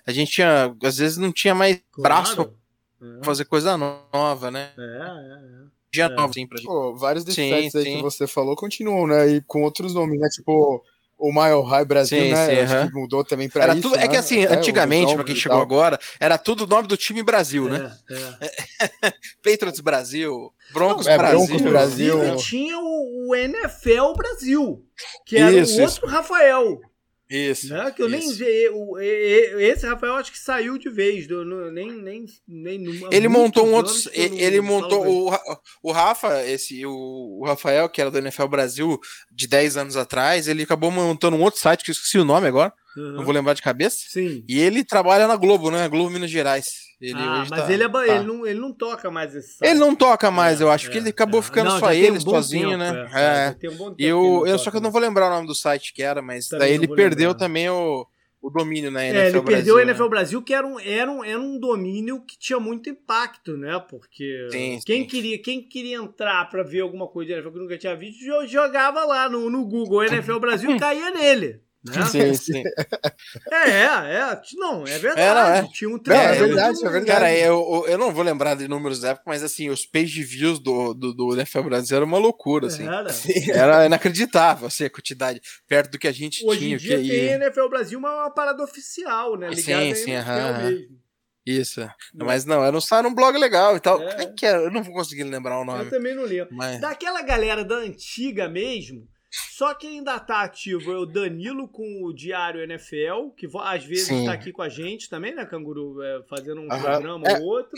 a 0.06 0.12
gente 0.12 0.30
tinha, 0.30 0.76
às 0.84 0.98
vezes 0.98 1.16
não 1.16 1.32
tinha 1.32 1.54
mais 1.54 1.80
claro. 1.90 2.02
braço 2.02 2.36
pra 2.36 3.08
é. 3.08 3.24
fazer 3.24 3.46
coisa 3.46 3.74
nova, 3.78 4.50
né? 4.50 4.70
É, 4.76 4.82
é, 4.82 4.84
é. 4.84 5.66
Dia 5.90 6.04
é. 6.04 6.08
novo, 6.10 6.34
sim, 6.34 6.46
pra 6.46 6.58
gente. 6.58 6.66
Pô, 6.66 6.94
vários 6.94 7.24
desses 7.24 7.74
aí 7.74 7.94
que 7.94 8.02
você 8.02 8.26
falou 8.26 8.54
continuam, 8.54 9.06
né? 9.06 9.26
E 9.26 9.40
com 9.40 9.62
outros 9.62 9.94
nomes, 9.94 10.20
né? 10.20 10.28
Tipo, 10.28 10.84
o 11.18 11.32
Mile 11.32 11.68
High 11.68 11.84
Brasil, 11.84 12.22
sim, 12.22 12.30
né? 12.30 12.46
Sim, 12.46 12.60
Acho 12.60 12.74
uh 12.74 12.78
-huh. 12.78 12.88
que 12.88 12.94
mudou 12.94 13.24
também 13.24 13.48
pra 13.48 13.64
era 13.64 13.72
isso. 13.72 13.82
Tudo, 13.82 13.96
né? 13.96 14.04
É 14.04 14.08
que 14.08 14.16
assim, 14.16 14.44
é, 14.44 14.52
antigamente, 14.52 15.14
pra 15.14 15.24
quem 15.24 15.34
chegou 15.34 15.60
agora, 15.60 15.98
era 16.20 16.38
tudo 16.38 16.64
o 16.64 16.66
nome 16.66 16.86
do 16.86 16.96
time 16.96 17.22
Brasil, 17.22 17.68
né? 17.68 17.92
É. 18.40 19.10
Patriots 19.42 19.80
Brasil, 19.80 20.52
Broncos 20.72 21.06
Não, 21.06 21.16
Brasil. 21.18 21.46
Broncos 21.46 21.62
Brasil. 21.62 22.34
E 22.34 22.36
tinha 22.36 22.78
o, 22.78 23.28
o 23.30 23.34
NFL 23.34 24.12
Brasil, 24.16 24.84
que 25.26 25.36
era 25.36 25.52
isso, 25.52 25.78
o 25.78 25.82
outro 25.82 26.06
isso. 26.06 26.06
Rafael. 26.06 26.80
Isso. 27.30 27.68
Né? 27.68 27.90
Que 27.90 28.02
eu 28.02 28.08
isso. 28.08 28.28
nem 28.28 28.34
vi. 28.34 28.68
O, 28.72 28.98
esse 28.98 29.86
Rafael 29.86 30.14
acho 30.14 30.32
que 30.32 30.38
saiu 30.38 30.78
de 30.78 30.88
vez. 30.88 31.26
Do, 31.26 31.44
no, 31.44 31.70
nem, 31.70 31.92
nem, 31.92 32.24
nem, 32.46 32.84
ele 33.10 33.28
montou 33.28 33.66
um 33.66 33.74
outro. 33.74 33.92
Ele, 34.12 34.42
ele 34.42 34.60
montou. 34.60 35.06
O, 35.06 35.30
o 35.82 35.92
Rafa, 35.92 36.42
esse, 36.46 36.86
o, 36.86 37.38
o 37.40 37.44
Rafael, 37.44 37.88
que 37.88 38.00
era 38.00 38.10
do 38.10 38.18
NFL 38.18 38.46
Brasil 38.46 38.98
de 39.30 39.46
10 39.46 39.76
anos 39.76 39.96
atrás, 39.96 40.48
ele 40.48 40.62
acabou 40.62 40.90
montando 40.90 41.36
um 41.36 41.42
outro 41.42 41.60
site, 41.60 41.84
que 41.84 41.90
eu 41.90 41.92
esqueci 41.92 42.18
o 42.18 42.24
nome 42.24 42.46
agora. 42.46 42.72
Uhum. 42.98 43.12
Não 43.12 43.24
vou 43.24 43.32
lembrar 43.32 43.54
de 43.54 43.62
cabeça. 43.62 43.98
Sim. 44.08 44.44
E 44.48 44.58
ele 44.58 44.84
trabalha 44.84 45.26
na 45.26 45.36
Globo, 45.36 45.70
né? 45.70 45.88
Globo 45.88 46.10
Minas 46.10 46.30
Gerais. 46.30 46.66
Ele 47.00 47.14
ah, 47.14 47.46
mas 47.48 47.48
tá, 47.48 47.72
ele, 47.72 47.84
é, 47.84 47.88
tá. 47.88 48.06
ele, 48.06 48.24
não, 48.24 48.44
ele 48.44 48.58
não 48.58 48.72
toca 48.72 49.08
mais 49.08 49.32
esse. 49.32 49.64
Ele 49.64 49.78
não 49.78 49.94
toca 49.94 50.32
mais, 50.32 50.60
é, 50.60 50.64
eu 50.64 50.70
acho 50.70 50.88
é, 50.88 50.90
que 50.90 50.98
ele 50.98 51.10
acabou 51.10 51.38
é. 51.38 51.42
ficando 51.44 51.70
não, 51.70 51.78
só 51.78 51.92
ele, 51.92 52.18
um 52.18 52.20
sozinho, 52.20 52.70
tempo, 52.70 52.78
né? 52.78 53.10
É. 53.14 53.66
é. 53.66 53.70
Um 53.70 53.94
e 53.96 54.04
eu, 54.04 54.44
eu 54.46 54.58
só 54.58 54.70
que 54.70 54.78
eu 54.78 54.80
não 54.80 54.90
vou 54.90 55.00
lembrar 55.00 55.28
o 55.28 55.30
nome 55.30 55.46
do 55.46 55.54
site 55.54 55.94
que 55.94 56.02
era, 56.02 56.20
mas 56.20 56.48
também 56.48 56.66
daí 56.66 56.74
ele 56.74 56.88
perdeu 56.88 57.28
lembrar. 57.28 57.38
também 57.38 57.68
o, 57.70 58.04
o 58.42 58.50
domínio 58.50 58.90
na 58.90 59.04
NFL 59.04 59.16
é, 59.16 59.28
ele 59.28 59.40
Brasil. 59.40 59.44
perdeu 59.44 59.74
o 59.76 59.80
NFL 59.80 60.02
né? 60.02 60.08
Brasil, 60.08 60.42
que 60.42 60.52
era 60.52 60.66
um, 60.66 60.80
era, 60.80 61.10
um, 61.10 61.24
era 61.24 61.40
um 61.40 61.60
domínio 61.60 62.20
que 62.26 62.36
tinha 62.36 62.58
muito 62.58 62.90
impacto, 62.90 63.56
né? 63.56 63.78
Porque 63.88 64.48
sim, 64.50 64.80
quem, 64.84 65.02
sim. 65.02 65.06
Queria, 65.06 65.40
quem 65.40 65.62
queria 65.62 65.98
entrar 65.98 66.48
para 66.50 66.64
ver 66.64 66.80
alguma 66.80 67.06
coisa 67.06 67.28
de 67.28 67.34
NFL 67.34 67.52
que 67.52 67.58
nunca 67.60 67.78
tinha 67.78 67.94
visto, 67.94 68.24
jogava 68.48 69.04
lá 69.04 69.28
no, 69.28 69.48
no 69.48 69.64
Google 69.64 70.02
NFL 70.02 70.40
Brasil 70.40 70.72
e 70.72 70.78
caía 70.80 71.12
nele. 71.12 71.60
Né? 71.88 72.04
Sim, 72.06 72.34
sim. 72.34 72.62
É, 73.50 73.70
é, 73.70 73.84
é. 73.84 74.40
Não, 74.54 74.86
é 74.86 74.98
verdade. 74.98 75.50
É, 75.50 75.68
é. 75.68 75.72
Tinha 75.72 75.90
um 75.90 75.98
treino. 75.98 76.22
É, 76.22 76.26
é 76.26 76.38
verdade, 76.38 76.78
é 76.78 76.88
verdade. 76.88 77.06
Cara, 77.06 77.34
eu, 77.34 77.84
eu 77.88 77.98
não 77.98 78.12
vou 78.12 78.22
lembrar 78.22 78.54
de 78.54 78.68
números 78.68 79.00
da 79.00 79.10
época, 79.10 79.24
mas 79.26 79.42
assim, 79.42 79.68
os 79.68 79.84
page 79.86 80.22
views 80.22 80.58
do, 80.58 80.94
do, 80.94 81.14
do 81.14 81.34
NFL 81.34 81.62
Brasil 81.62 81.96
era 81.96 82.04
uma 82.04 82.18
loucura, 82.18 82.66
assim. 82.68 82.86
Era. 82.86 83.10
era 83.52 83.86
inacreditável, 83.86 84.66
assim, 84.66 84.84
a 84.84 84.90
quantidade, 84.90 85.40
perto 85.66 85.92
do 85.92 85.98
que 85.98 86.08
a 86.08 86.12
gente 86.12 86.44
Hoje 86.44 86.60
tinha. 86.60 86.76
Hoje 86.76 86.92
em 86.92 86.98
dia 86.98 87.02
que 87.02 87.08
tem 87.08 87.32
NFL 87.34 87.68
Brasil 87.68 87.98
uma, 87.98 88.22
uma 88.22 88.30
parada 88.30 88.62
oficial, 88.62 89.36
né? 89.36 89.50
Ligada 89.50 89.94
sim, 89.94 89.94
sim, 89.94 90.14
aham. 90.14 90.58
mesmo. 90.58 91.08
Isso. 91.48 91.80
Não. 92.12 92.26
Mas 92.26 92.44
não, 92.44 92.62
era 92.62 92.76
um, 92.76 92.80
era 92.92 93.08
um 93.08 93.14
blog 93.14 93.38
legal 93.38 93.74
e 93.74 93.80
tal. 93.80 94.02
É. 94.02 94.26
que 94.26 94.44
era? 94.44 94.58
Eu 94.58 94.70
não 94.70 94.82
vou 94.82 94.92
conseguir 94.92 95.24
lembrar 95.24 95.58
o 95.58 95.64
nome. 95.64 95.84
Eu 95.84 95.90
também 95.90 96.14
não 96.14 96.24
lembro. 96.24 96.54
Mas... 96.54 96.78
Daquela 96.78 97.22
galera 97.22 97.64
da 97.64 97.76
antiga 97.76 98.50
mesmo, 98.50 99.08
só 99.30 99.74
quem 99.74 99.98
ainda 99.98 100.18
tá 100.18 100.42
ativo 100.42 100.92
é 100.92 100.96
o 100.96 101.04
Danilo 101.04 101.68
com 101.68 102.04
o 102.04 102.12
Diário 102.12 102.62
NFL, 102.62 103.30
que 103.36 103.46
às 103.60 103.84
vezes 103.84 104.06
Sim. 104.06 104.24
tá 104.24 104.32
aqui 104.32 104.52
com 104.52 104.62
a 104.62 104.68
gente 104.68 105.08
também, 105.10 105.34
né, 105.34 105.44
Canguru? 105.44 106.02
É, 106.02 106.22
fazendo 106.28 106.62
um 106.62 106.68
programa 106.68 107.28
é. 107.28 107.38
ou 107.38 107.44
outro. 107.44 107.72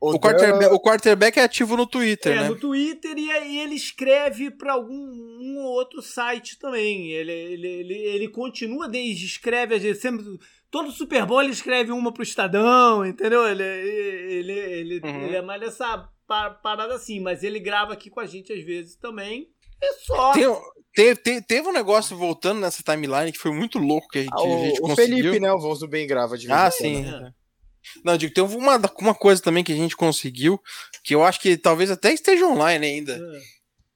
O, 0.00 0.16
o, 0.16 0.18
quarterback, 0.18 0.74
o, 0.74 0.80
quarterback, 0.80 1.38
é 1.38 1.44
ativo 1.44 1.76
no 1.76 1.86
Twitter, 1.86 2.32
é, 2.32 2.40
né? 2.40 2.48
no 2.48 2.58
Twitter 2.58 3.16
e 3.16 3.30
aí 3.30 3.58
ele 3.60 3.76
escreve 3.76 4.50
para 4.50 4.72
algum 4.72 4.92
um 4.96 5.64
outro 5.64 6.02
site 6.02 6.58
também. 6.58 7.12
Ele, 7.12 7.30
ele, 7.30 7.68
ele, 7.68 7.94
ele 7.94 8.28
continua, 8.28 8.88
desde 8.88 9.26
escreve, 9.26 9.76
às 9.76 9.82
vezes, 9.82 10.02
sempre, 10.02 10.24
todo 10.72 10.90
Super 10.90 11.24
Bowl 11.24 11.40
ele 11.40 11.52
escreve 11.52 11.92
uma 11.92 12.12
pro 12.12 12.24
Estadão, 12.24 13.06
entendeu? 13.06 13.46
Ele, 13.46 13.62
ele, 13.62 14.52
ele, 14.52 15.00
uhum. 15.04 15.22
ele 15.26 15.36
é 15.36 15.42
mais 15.42 15.60
dessa 15.60 16.08
parada 16.26 16.94
assim, 16.94 17.20
mas 17.20 17.44
ele 17.44 17.60
grava 17.60 17.92
aqui 17.92 18.10
com 18.10 18.18
a 18.18 18.26
gente 18.26 18.52
às 18.52 18.64
vezes 18.64 18.96
também. 18.96 19.51
É 19.82 19.92
só. 20.04 20.32
Tem, 20.32 20.46
tem, 20.94 21.16
tem, 21.16 21.42
teve 21.42 21.68
um 21.68 21.72
negócio 21.72 22.16
voltando 22.16 22.60
nessa 22.60 22.82
timeline 22.82 23.32
que 23.32 23.38
foi 23.38 23.50
muito 23.50 23.78
louco 23.78 24.08
que 24.08 24.18
a 24.18 24.22
gente, 24.22 24.32
ah, 24.32 24.42
o, 24.42 24.54
a 24.54 24.64
gente 24.66 24.78
o 24.78 24.82
conseguiu. 24.82 25.16
Felipe, 25.16 25.40
né? 25.40 25.52
O 25.52 25.58
Voz 25.58 25.80
do 25.80 25.88
Bem 25.88 26.06
grava 26.06 26.36
de 26.36 26.50
Ah, 26.50 26.70
sim. 26.70 27.02
Né? 27.02 27.32
Não, 28.04 28.16
digo, 28.16 28.32
tem 28.32 28.44
uma, 28.44 28.80
uma 29.00 29.14
coisa 29.14 29.42
também 29.42 29.64
que 29.64 29.72
a 29.72 29.76
gente 29.76 29.96
conseguiu, 29.96 30.60
que 31.02 31.14
eu 31.14 31.24
acho 31.24 31.40
que 31.40 31.56
talvez 31.56 31.90
até 31.90 32.12
esteja 32.12 32.46
online 32.46 32.86
ainda. 32.86 33.14
É. 33.14 33.40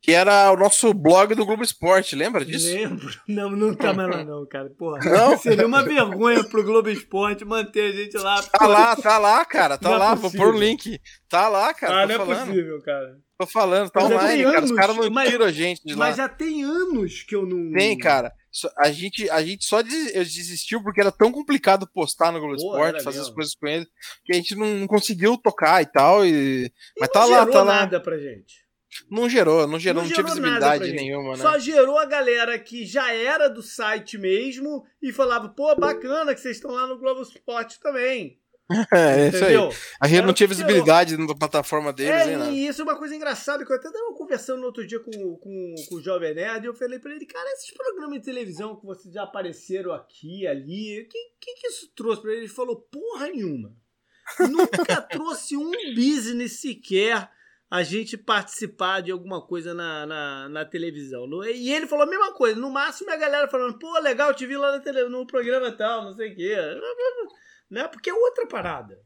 que 0.02 0.12
era 0.12 0.50
o 0.52 0.56
nosso 0.56 0.92
blog 0.94 1.34
do 1.34 1.44
Globo 1.44 1.62
Esporte, 1.62 2.16
lembra 2.16 2.44
disso? 2.44 2.72
Lembro. 2.72 3.08
Não, 3.28 3.50
não 3.50 3.74
tá 3.74 3.92
mais 3.92 4.08
lá 4.08 4.24
não, 4.24 4.46
cara. 4.46 4.70
Porra. 4.70 4.98
Não? 5.04 5.36
Seria 5.38 5.66
uma 5.66 5.82
vergonha 5.82 6.42
pro 6.44 6.64
Globo 6.64 6.88
Esporte 6.88 7.44
manter 7.44 7.90
a 7.90 7.92
gente 7.92 8.16
lá. 8.16 8.42
Tá 8.42 8.66
lá, 8.66 8.96
tá 8.96 9.18
lá, 9.18 9.44
cara. 9.44 9.76
Tá 9.76 9.88
não 9.88 9.96
é 9.96 9.98
lá, 9.98 10.12
é 10.12 10.16
vou 10.16 10.30
pôr 10.30 10.54
o 10.54 10.58
link. 10.58 11.00
Tá 11.28 11.48
lá, 11.48 11.74
cara. 11.74 12.02
Ah, 12.02 12.06
não 12.06 12.14
é 12.14 12.18
falando. 12.18 12.42
é 12.42 12.46
possível, 12.46 12.82
cara. 12.82 13.18
Tô 13.38 13.46
falando, 13.46 13.90
tá 13.90 14.00
mas 14.00 14.12
online, 14.12 14.44
cara. 14.44 14.64
Os 14.64 14.72
caras 14.72 14.96
não 14.96 15.10
mas, 15.10 15.30
tiram 15.30 15.44
a 15.44 15.52
gente 15.52 15.82
de 15.84 15.94
lá. 15.94 16.06
Mas 16.06 16.16
já 16.16 16.28
tem 16.28 16.64
anos 16.64 17.22
que 17.22 17.34
eu 17.36 17.44
não. 17.44 17.70
Tem, 17.72 17.96
cara. 17.98 18.32
A 18.78 18.90
gente, 18.90 19.28
a 19.28 19.42
gente 19.42 19.66
só 19.66 19.82
desistiu 19.82 20.82
porque 20.82 21.02
era 21.02 21.12
tão 21.12 21.30
complicado 21.30 21.86
postar 21.92 22.32
no 22.32 22.40
Globo 22.40 22.56
Esporte, 22.56 23.04
fazer 23.04 23.18
mesmo. 23.18 23.30
as 23.30 23.34
coisas 23.34 23.54
com 23.54 23.66
ele, 23.66 23.86
que 24.24 24.32
a 24.32 24.36
gente 24.36 24.54
não 24.54 24.86
conseguiu 24.86 25.36
tocar 25.36 25.82
e 25.82 25.86
tal. 25.86 26.24
E... 26.24 26.64
e 26.64 26.72
mas 26.98 27.10
tá 27.10 27.26
lá, 27.26 27.44
tá 27.44 27.62
lá. 27.62 27.80
nada 27.80 28.00
pra 28.00 28.16
gente. 28.16 28.64
Não 29.10 29.28
gerou, 29.28 29.66
não 29.66 29.78
gerou, 29.78 30.02
não, 30.02 30.08
não 30.08 30.14
tinha 30.14 30.24
visibilidade 30.24 30.90
nenhuma, 30.92 31.36
né? 31.36 31.42
Só 31.42 31.58
gerou 31.58 31.98
a 31.98 32.06
galera 32.06 32.58
que 32.58 32.86
já 32.86 33.12
era 33.12 33.48
do 33.48 33.62
site 33.62 34.16
mesmo 34.16 34.84
e 35.02 35.12
falava, 35.12 35.50
pô, 35.50 35.74
bacana 35.76 36.34
que 36.34 36.40
vocês 36.40 36.56
estão 36.56 36.70
lá 36.70 36.86
no 36.86 36.98
Globo 36.98 37.20
Esporte 37.20 37.78
também. 37.80 38.40
É, 38.92 39.28
isso 39.28 39.44
aí. 39.44 39.54
A 40.00 40.08
gente 40.08 40.24
não 40.24 40.32
tinha 40.32 40.48
visibilidade 40.48 41.16
na 41.16 41.34
plataforma 41.34 41.92
deles, 41.92 42.28
é, 42.28 42.36
né? 42.36 42.50
E 42.50 42.66
isso 42.66 42.80
é 42.80 42.84
uma 42.84 42.96
coisa 42.96 43.14
engraçada 43.14 43.64
que 43.64 43.72
eu 43.72 43.76
até 43.76 43.88
estava 43.88 44.12
conversando 44.14 44.60
no 44.60 44.66
outro 44.66 44.86
dia 44.86 44.98
com, 44.98 45.12
com, 45.12 45.74
com 45.88 45.94
o 45.94 46.02
Jovem 46.02 46.34
Nerd 46.34 46.64
e 46.64 46.68
eu 46.68 46.74
falei 46.74 46.98
pra 46.98 47.12
ele, 47.12 47.26
cara, 47.26 47.48
esses 47.52 47.72
programas 47.72 48.18
de 48.18 48.24
televisão 48.24 48.76
que 48.76 48.84
vocês 48.84 49.14
já 49.14 49.22
apareceram 49.22 49.92
aqui, 49.92 50.46
ali, 50.46 51.00
o 51.00 51.08
que, 51.08 51.18
que, 51.40 51.54
que 51.60 51.66
isso 51.68 51.92
trouxe 51.94 52.22
pra 52.22 52.32
ele? 52.32 52.40
Ele 52.42 52.48
falou, 52.48 52.80
porra 52.90 53.28
nenhuma. 53.28 53.72
Nunca 54.40 55.00
trouxe 55.08 55.56
um 55.56 55.70
business 55.94 56.60
sequer 56.60 57.30
a 57.70 57.82
gente 57.82 58.16
participar 58.16 59.00
de 59.00 59.10
alguma 59.10 59.44
coisa 59.44 59.74
na, 59.74 60.06
na, 60.06 60.48
na, 60.48 60.64
televisão. 60.64 61.28
E 61.44 61.72
ele 61.72 61.86
falou 61.86 62.04
a 62.04 62.10
mesma 62.10 62.32
coisa. 62.32 62.60
No 62.60 62.70
máximo 62.70 63.10
a 63.10 63.16
galera 63.16 63.48
falando, 63.48 63.78
pô, 63.78 63.98
legal, 64.00 64.32
te 64.34 64.46
vi 64.46 64.56
lá 64.56 64.76
no, 64.76 64.82
tele, 64.82 65.08
no 65.08 65.26
programa 65.26 65.72
tal, 65.72 66.04
não 66.04 66.14
sei 66.14 66.32
o 66.32 66.36
quê. 66.36 66.56
Né? 67.70 67.86
Porque 67.88 68.10
é 68.10 68.14
outra 68.14 68.46
parada. 68.46 68.98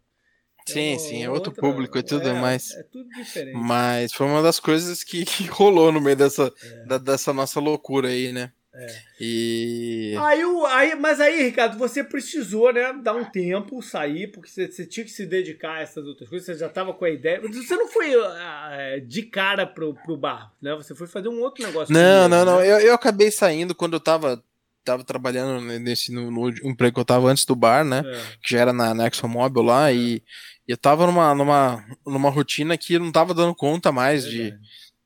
Sim, 0.68 0.94
é 0.94 0.98
sim, 0.98 1.22
é 1.24 1.30
outro 1.30 1.50
outra, 1.50 1.60
público 1.60 1.98
e 1.98 2.02
tudo 2.02 2.28
é, 2.28 2.32
mais. 2.34 2.70
É 2.72 2.82
tudo 2.84 3.08
diferente. 3.10 3.56
Mas 3.56 4.12
foi 4.12 4.26
uma 4.26 4.42
das 4.42 4.60
coisas 4.60 5.02
que, 5.02 5.24
que 5.24 5.44
rolou 5.46 5.90
no 5.90 6.00
meio 6.00 6.16
dessa, 6.16 6.52
é. 6.62 6.84
da, 6.86 6.98
dessa 6.98 7.32
nossa 7.32 7.58
loucura 7.60 8.08
aí, 8.08 8.32
né? 8.32 8.52
É. 8.72 8.86
E. 9.20 10.14
Aí, 10.16 10.42
aí, 10.68 10.94
mas 10.94 11.20
aí, 11.20 11.42
Ricardo, 11.42 11.76
você 11.76 12.04
precisou, 12.04 12.72
né, 12.72 12.92
dar 13.02 13.14
um 13.14 13.24
tempo, 13.24 13.82
sair, 13.82 14.28
porque 14.28 14.48
você, 14.48 14.70
você 14.70 14.86
tinha 14.86 15.04
que 15.04 15.10
se 15.10 15.26
dedicar 15.26 15.78
a 15.78 15.80
essas 15.80 16.06
outras 16.06 16.28
coisas, 16.28 16.46
você 16.46 16.54
já 16.54 16.66
estava 16.66 16.94
com 16.94 17.04
a 17.04 17.10
ideia. 17.10 17.40
Você 17.40 17.74
não 17.74 17.88
foi 17.88 18.14
uh, 18.14 19.00
de 19.04 19.22
cara 19.24 19.66
pro, 19.66 19.94
pro 19.94 20.16
bar, 20.16 20.52
né? 20.62 20.74
Você 20.76 20.94
foi 20.94 21.08
fazer 21.08 21.28
um 21.28 21.40
outro 21.40 21.66
negócio. 21.66 21.92
Não, 21.92 22.28
não, 22.28 22.44
né? 22.44 22.44
não. 22.44 22.64
Eu, 22.64 22.78
eu 22.78 22.94
acabei 22.94 23.30
saindo 23.32 23.74
quando 23.74 23.94
eu 23.94 24.00
tava, 24.00 24.42
tava 24.84 25.04
trabalhando 25.04 25.60
nesse 25.78 26.12
no, 26.12 26.30
no 26.30 26.48
emprego 26.68 26.94
que 26.94 27.00
eu 27.00 27.04
tava 27.04 27.28
antes 27.28 27.44
do 27.44 27.54
bar, 27.54 27.84
né? 27.84 28.02
É. 28.04 28.22
Que 28.42 28.50
já 28.50 28.60
era 28.60 28.72
na, 28.72 28.94
na 28.94 29.06
ExxonMobil 29.06 29.62
lá, 29.62 29.90
é. 29.90 29.94
e, 29.94 30.22
e 30.68 30.72
eu 30.72 30.76
tava 30.76 31.06
numa, 31.06 31.34
numa, 31.34 31.84
numa 32.06 32.30
rotina 32.30 32.76
que 32.76 32.94
eu 32.94 33.00
não 33.00 33.12
tava 33.12 33.34
dando 33.34 33.54
conta 33.54 33.92
mais 33.92 34.24
de 34.24 34.54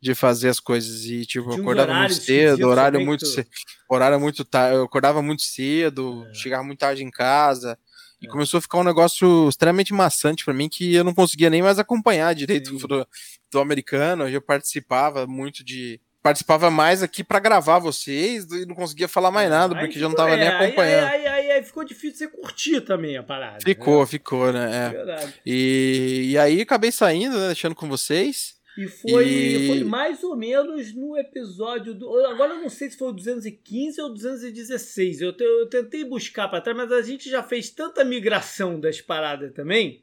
de 0.05 0.15
fazer 0.15 0.51
as 0.51 0.61
coisas 0.61 1.07
e 1.07 1.25
tipo 1.25 1.51
eu 1.51 1.63
acordava 1.63 1.95
muito 1.95 2.13
cedo, 2.13 2.69
horário 2.69 3.01
muito 3.01 3.25
cedo, 3.25 3.49
horário 3.89 4.21
muito 4.21 4.45
tarde, 4.45 4.77
eu 4.77 4.85
acordava 4.85 5.23
muito 5.23 5.41
cedo, 5.41 6.27
é. 6.29 6.35
chegava 6.35 6.63
muito 6.63 6.81
tarde 6.81 7.03
em 7.03 7.11
casa 7.11 7.79
e 8.21 8.27
é. 8.27 8.29
começou 8.29 8.59
a 8.59 8.61
ficar 8.61 8.81
um 8.81 8.85
negócio 8.85 9.49
extremamente 9.49 9.95
maçante 9.95 10.45
para 10.45 10.53
mim 10.53 10.69
que 10.69 10.93
eu 10.95 11.05
não 11.05 11.15
conseguia 11.15 11.49
nem 11.49 11.63
mais 11.63 11.79
acompanhar 11.79 12.35
direito 12.35 12.77
do, 12.77 13.09
do, 13.51 13.59
americano, 13.59 14.29
eu 14.29 14.43
participava 14.43 15.27
muito 15.27 15.65
de 15.65 15.99
participava 16.25 16.71
mais 16.71 17.03
aqui 17.03 17.23
para 17.23 17.39
gravar 17.39 17.79
vocês 17.79 18.47
e 18.51 18.65
não 18.65 18.75
conseguia 18.75 19.07
falar 19.07 19.31
mais 19.31 19.51
nada, 19.51 19.75
porque 19.77 19.99
já 19.99 20.09
não 20.09 20.17
tava 20.17 20.31
é, 20.31 20.37
nem 20.39 20.49
acompanhando. 20.49 21.05
Aí, 21.05 21.27
aí, 21.27 21.51
aí, 21.51 21.63
ficou 21.63 21.85
difícil 21.85 22.17
você 22.17 22.29
curtir 22.29 22.81
também 22.81 23.19
a 23.19 23.23
parada. 23.23 23.59
Ficou, 23.63 24.01
né? 24.01 24.07
ficou, 24.07 24.51
né? 24.51 24.95
É. 24.97 25.29
E, 25.45 26.31
e 26.31 26.39
aí 26.39 26.63
acabei 26.63 26.91
saindo, 26.91 27.39
né, 27.39 27.49
deixando 27.49 27.75
com 27.75 27.87
vocês. 27.87 28.55
E 28.79 28.89
foi, 28.89 29.29
e 29.29 29.67
foi 29.69 29.85
mais 29.85 30.25
ou 30.25 30.35
menos 30.35 30.95
no 30.95 31.15
episódio 31.15 31.93
do. 31.93 32.09
Agora 32.25 32.55
eu 32.55 32.63
não 32.63 32.71
sei 32.71 32.91
se 32.91 32.97
foi 32.97 33.09
o 33.09 33.13
215 33.13 34.01
ou 34.01 34.09
216. 34.09 35.21
Eu, 35.21 35.33
te, 35.35 35.45
eu 35.45 35.67
tentei 35.67 36.07
buscar 36.07 36.49
para 36.49 36.63
trás, 36.63 36.75
mas 36.75 36.91
a 36.91 37.03
gente 37.03 37.29
já 37.29 37.43
fez 37.43 37.69
tanta 37.69 38.03
migração 38.03 38.81
das 38.81 38.99
paradas 38.99 39.53
também. 39.53 40.03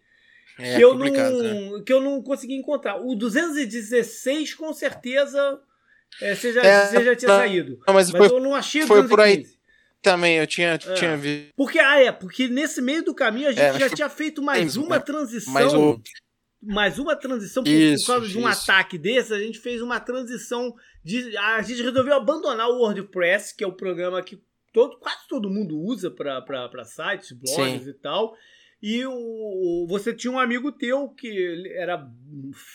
É, 0.60 0.75
que, 0.75 0.81
eu 0.84 0.93
não, 0.93 1.05
né? 1.07 1.84
que 1.84 1.91
eu 1.91 1.99
não 1.99 2.21
consegui 2.21 2.53
encontrar. 2.53 3.01
O 3.01 3.15
216, 3.15 4.53
com 4.53 4.71
certeza, 4.71 5.60
é, 6.19 6.36
você, 6.36 6.54
já, 6.54 6.62
é, 6.62 6.86
você 6.88 7.04
já 7.04 7.15
tinha 7.15 7.30
saído. 7.30 7.80
Não, 7.88 7.93
mas, 7.93 8.12
mas 8.12 8.28
foi, 8.28 8.38
eu 8.38 8.41
não 8.41 8.56
achei 8.56 8.84
o 8.84 8.88
foi 8.88 9.02
215. 9.04 9.10
por 9.10 9.19
aí 9.21 9.62
também, 10.02 10.38
eu 10.38 10.47
tinha, 10.47 10.71
é. 10.71 10.78
tinha 10.78 11.15
visto. 11.15 11.54
Porque, 11.56 11.80
ah, 11.80 12.02
é, 12.02 12.12
porque 12.12 12.47
nesse 12.47 12.82
meio 12.82 13.04
do 13.04 13.13
caminho 13.13 13.50
a 13.50 13.52
gente 13.52 13.62
é, 13.62 13.80
já 13.80 13.89
tinha 13.89 14.10
feito 14.10 14.41
mais 14.41 14.76
uma 14.76 15.00
transição. 15.00 15.54
Mas 15.54 15.74
o, 15.74 16.02
mais 16.62 17.00
uma 17.00 17.15
transição 17.15 17.63
por, 17.63 17.71
isso, 17.71 18.06
por 18.06 18.13
causa 18.13 18.28
de 18.28 18.38
um 18.38 18.47
ataque 18.47 18.97
desse, 18.97 19.34
a 19.34 19.39
gente 19.39 19.60
fez 19.60 19.82
uma 19.82 20.00
transição 20.00 20.74
de 21.04 21.36
a 21.38 21.62
gente 21.62 21.82
resolveu 21.82 22.15
abandonar 22.15 22.69
o 22.69 22.80
WordPress, 22.80 23.56
que 23.56 23.63
é 23.63 23.67
o 23.67 23.74
programa 23.74 24.21
que 24.21 24.41
todo, 24.74 24.97
quase 25.00 25.28
todo 25.28 25.50
mundo 25.50 25.78
usa 25.78 26.12
para 26.12 26.84
sites, 26.86 27.32
blogs 27.32 27.84
Sim. 27.84 27.89
e 27.89 27.93
tal. 27.93 28.36
E 28.81 29.05
o, 29.05 29.85
você 29.87 30.13
tinha 30.13 30.33
um 30.33 30.39
amigo 30.39 30.71
teu 30.71 31.09
que 31.09 31.71
era 31.75 32.09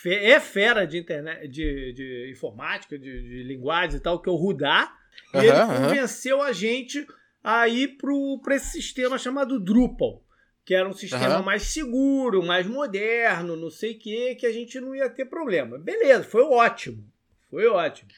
é 0.05 0.39
fera 0.39 0.85
de 0.85 0.97
internet, 0.97 1.47
de, 1.47 1.93
de 1.93 2.31
informática, 2.31 2.97
de, 2.97 3.21
de 3.21 3.43
linguagem 3.43 3.97
e 3.97 4.01
tal, 4.01 4.21
que 4.21 4.29
é 4.29 4.31
o 4.31 4.35
Rudá. 4.35 4.95
E 5.33 5.39
ele 5.39 5.65
convenceu 5.65 6.41
a 6.41 6.53
gente 6.53 7.05
a 7.43 7.67
ir 7.67 7.97
para 8.41 8.55
esse 8.55 8.71
sistema 8.71 9.17
chamado 9.17 9.59
Drupal 9.59 10.23
que 10.67 10.75
era 10.75 10.89
um 10.89 10.93
sistema 10.93 11.37
uhum. 11.37 11.45
mais 11.45 11.63
seguro, 11.63 12.43
mais 12.43 12.67
moderno, 12.67 13.55
não 13.55 13.69
sei 13.69 13.93
o 13.93 13.99
que, 13.99 14.35
que 14.35 14.45
a 14.45 14.51
gente 14.51 14.77
não 14.81 14.93
ia 14.93 15.09
ter 15.09 15.23
problema. 15.23 15.77
Beleza, 15.77 16.25
foi 16.25 16.43
ótimo. 16.43 17.09
Foi 17.49 17.65
ótimo. 17.67 18.09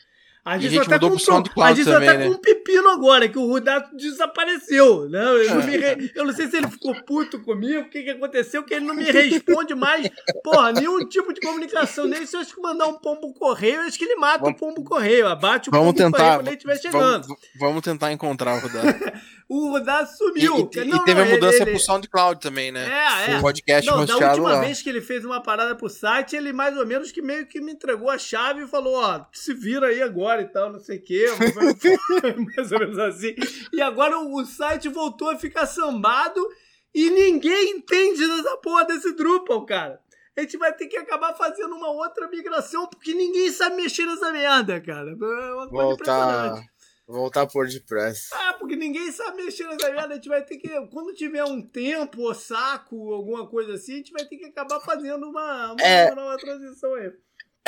A 0.43 0.57
gente, 0.57 0.67
a 0.67 0.83
gente 0.83 0.89
tá 0.89 0.99
com, 0.99 1.61
a 1.61 1.73
gente 1.73 1.85
também, 1.85 2.09
tá 2.09 2.17
né? 2.17 2.27
com 2.27 2.31
um 2.31 2.37
pepino 2.37 2.89
agora, 2.89 3.27
que 3.27 3.37
o 3.37 3.45
Rudato 3.45 3.95
desapareceu. 3.95 5.09
Né? 5.09 5.21
Eu, 5.21 5.55
não 5.55 5.61
re... 5.61 6.11
eu, 6.15 6.25
não 6.25 6.33
sei 6.33 6.47
se 6.47 6.57
ele 6.57 6.67
ficou 6.69 6.95
puto 7.03 7.41
comigo, 7.41 7.81
o 7.81 7.89
que, 7.89 8.03
que 8.03 8.09
aconteceu, 8.09 8.63
que 8.63 8.73
ele 8.73 8.85
não 8.85 8.95
me 8.95 9.03
responde 9.03 9.75
mais, 9.75 10.09
porra, 10.41 10.71
nenhum 10.71 11.05
tipo 11.07 11.33
de 11.33 11.41
comunicação. 11.41 12.07
Nem 12.07 12.25
se 12.25 12.37
eu 12.37 12.39
acho 12.39 12.55
que 12.55 12.61
mandar 12.61 12.87
um 12.87 12.93
pombo 12.93 13.33
correio, 13.33 13.75
eu 13.75 13.81
acho 13.81 13.97
que 13.97 14.05
ele 14.05 14.15
mata 14.15 14.39
vamos... 14.39 14.55
o 14.55 14.59
pombo 14.59 14.83
correio, 14.83 15.27
abate 15.27 15.69
o 15.69 15.71
vamos 15.71 15.87
pombo 15.87 15.97
tentar, 15.97 16.17
correio 16.17 16.39
quando 16.39 16.47
ele 16.47 16.55
estiver 16.55 16.81
chegando. 16.81 17.27
Vamos, 17.27 17.41
vamos, 17.59 17.81
tentar 17.81 18.11
encontrar 18.13 18.55
o 18.55 18.59
Rudato. 18.59 19.19
o 19.49 19.71
Rudato 19.71 20.17
sumiu. 20.17 20.69
E, 20.73 20.79
e, 20.79 20.85
não, 20.85 20.97
e 20.97 21.03
teve 21.03 21.21
não, 21.21 21.27
a 21.27 21.31
mudança 21.31 21.63
ele, 21.63 21.71
pro 21.71 21.79
SoundCloud 21.79 22.39
também, 22.39 22.71
né? 22.71 22.87
É, 22.89 23.31
é. 23.33 23.37
O 23.37 23.41
podcast 23.41 23.85
não, 23.85 24.05
da 24.05 24.13
última 24.13 24.53
lá. 24.53 24.61
vez 24.61 24.81
que 24.81 24.89
ele 24.89 25.01
fez 25.01 25.25
uma 25.25 25.43
parada 25.43 25.75
pro 25.75 25.89
site, 25.89 26.35
ele 26.35 26.53
mais 26.53 26.77
ou 26.77 26.85
menos 26.85 27.11
que 27.11 27.21
meio 27.21 27.45
que 27.45 27.59
me 27.59 27.73
entregou 27.73 28.09
a 28.09 28.17
chave 28.17 28.63
e 28.63 28.67
falou, 28.67 28.95
ó, 28.95 29.25
se 29.33 29.53
vira 29.53 29.87
aí 29.87 30.01
agora 30.01 30.28
e 30.41 30.45
tal, 30.45 30.71
não 30.71 30.79
sei 30.79 30.97
o 30.97 31.03
quê. 31.03 31.25
mais 32.55 32.71
ou 32.71 32.79
menos 32.79 32.99
assim. 32.99 33.35
E 33.73 33.81
agora 33.81 34.19
o 34.19 34.45
site 34.45 34.87
voltou 34.89 35.29
a 35.29 35.37
ficar 35.37 35.65
sambado 35.65 36.45
e 36.93 37.09
ninguém 37.09 37.77
entende 37.77 38.27
dessa 38.27 38.57
porra 38.57 38.85
desse 38.85 39.13
Drupal, 39.15 39.65
cara. 39.65 39.99
A 40.37 40.41
gente 40.41 40.57
vai 40.57 40.73
ter 40.73 40.87
que 40.87 40.97
acabar 40.97 41.33
fazendo 41.33 41.75
uma 41.75 41.89
outra 41.89 42.29
migração 42.29 42.87
porque 42.87 43.13
ninguém 43.13 43.51
sabe 43.51 43.75
mexer 43.75 44.05
nessa 44.05 44.31
merda, 44.31 44.79
cara. 44.79 45.11
É 45.11 45.53
uma 45.53 45.67
coisa 45.67 45.85
Voltar... 45.85 46.63
Voltar 47.09 47.47
por 47.47 47.63
WordPress. 47.63 48.29
Ah, 48.33 48.53
porque 48.59 48.75
ninguém 48.75 49.11
sabe 49.11 49.43
mexer 49.43 49.65
nessa 49.65 49.89
merda. 49.89 50.13
A 50.13 50.15
gente 50.15 50.29
vai 50.29 50.45
ter 50.45 50.57
que, 50.57 50.69
quando 50.91 51.11
tiver 51.15 51.43
um 51.43 51.59
tempo 51.59 52.21
ou 52.21 52.35
saco, 52.35 53.11
alguma 53.11 53.47
coisa 53.47 53.73
assim, 53.73 53.93
a 53.93 53.97
gente 53.97 54.11
vai 54.11 54.27
ter 54.27 54.37
que 54.37 54.45
acabar 54.45 54.79
fazendo 54.79 55.27
uma, 55.27 55.73
uma, 55.73 55.81
é... 55.81 56.13
uma 56.13 56.37
transição 56.37 56.93
aí. 56.93 57.11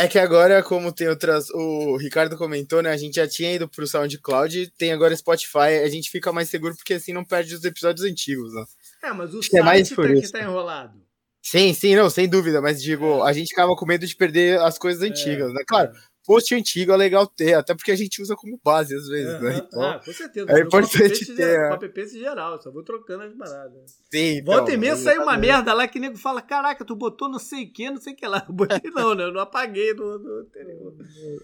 É 0.02 0.08
que 0.08 0.18
agora, 0.18 0.64
como 0.64 0.92
tem 0.92 1.08
outras. 1.08 1.52
O 1.52 1.96
Ricardo 1.96 2.36
comentou, 2.36 2.82
né? 2.82 2.90
A 2.90 2.98
gente 2.98 3.16
já 3.18 3.28
tinha 3.28 3.54
ido 3.54 3.70
pro 3.70 3.86
SoundCloud, 3.86 4.74
tem 4.76 4.92
agora 4.92 5.16
Spotify, 5.16 5.80
a 5.84 5.90
gente 5.90 6.10
fica 6.10 6.34
mais 6.34 6.50
seguro 6.50 6.76
porque 6.76 6.96
assim 6.96 7.14
não 7.14 7.24
perde 7.24 7.54
os 7.54 7.64
episódios 7.64 8.04
antigos, 8.04 8.52
né? 8.52 8.64
É, 9.04 9.14
mas 9.14 9.32
o 9.32 9.38
Acho 9.38 9.50
site 9.52 9.62
é 9.62 9.64
mais 9.64 9.90
por 9.94 10.08
tá, 10.08 10.14
isso. 10.14 10.24
que 10.24 10.32
tá 10.32 10.42
enrolado. 10.42 11.00
Sim, 11.44 11.72
sim, 11.74 11.96
não, 11.96 12.10
sem 12.10 12.28
dúvida, 12.28 12.60
mas 12.62 12.82
digo, 12.82 13.22
a 13.24 13.32
gente 13.32 13.50
ficava 13.50 13.76
com 13.76 13.86
medo 13.86 14.06
de 14.08 14.16
perder 14.16 14.60
as 14.62 14.80
coisas 14.80 15.04
é, 15.04 15.08
antigas, 15.08 15.54
né? 15.54 15.62
Claro, 15.68 15.92
é 15.92 16.11
post 16.26 16.54
antigo 16.54 16.92
é 16.92 16.98
legal 16.98 17.28
ter, 17.28 17.54
até 17.54 17.74
porque 17.74 17.92
a 17.92 17.96
gente 17.96 18.22
usa 18.22 18.36
como 18.36 18.60
base 18.64 18.96
às 18.96 19.08
vezes, 19.08 19.42
né? 19.42 19.58
Então, 19.58 19.82
ah, 19.82 20.02
com 20.04 20.14
certeza. 20.14 20.52
É 20.52 20.60
importante 20.60 21.26
ter. 21.26 21.36
Geral, 21.36 21.74
app 21.74 22.08
geral, 22.08 22.62
só 22.62 22.72
vou 22.72 22.84
trocando 22.84 23.24
as 23.24 23.34
paradas. 23.34 23.98
Sim, 24.12 24.38
então, 24.38 24.54
Volta 24.54 24.72
e 24.72 24.78
meia 24.78 24.96
sai 24.96 25.18
uma 25.18 25.38
merda 25.38 25.74
lá 25.74 25.88
que 25.88 25.98
o 25.98 26.02
nego 26.02 26.18
fala: 26.18 26.42
caraca, 26.42 26.86
tu 26.86 26.96
botou 26.96 27.30
não 27.30 27.40
sei 27.40 27.66
o 27.66 27.74
que, 27.74 27.90
não 27.90 28.00
sei 28.00 28.14
o 28.14 28.16
que 28.16 28.28
lá. 28.28 28.46
Eu 28.48 28.54
botei 28.54 28.92
não, 28.92 29.16
né? 29.16 29.24
Eu 29.24 29.34
não 29.34 29.42
apaguei 29.42 29.94
no, 29.94 30.20
no 30.20 30.40
anterior. 30.40 30.94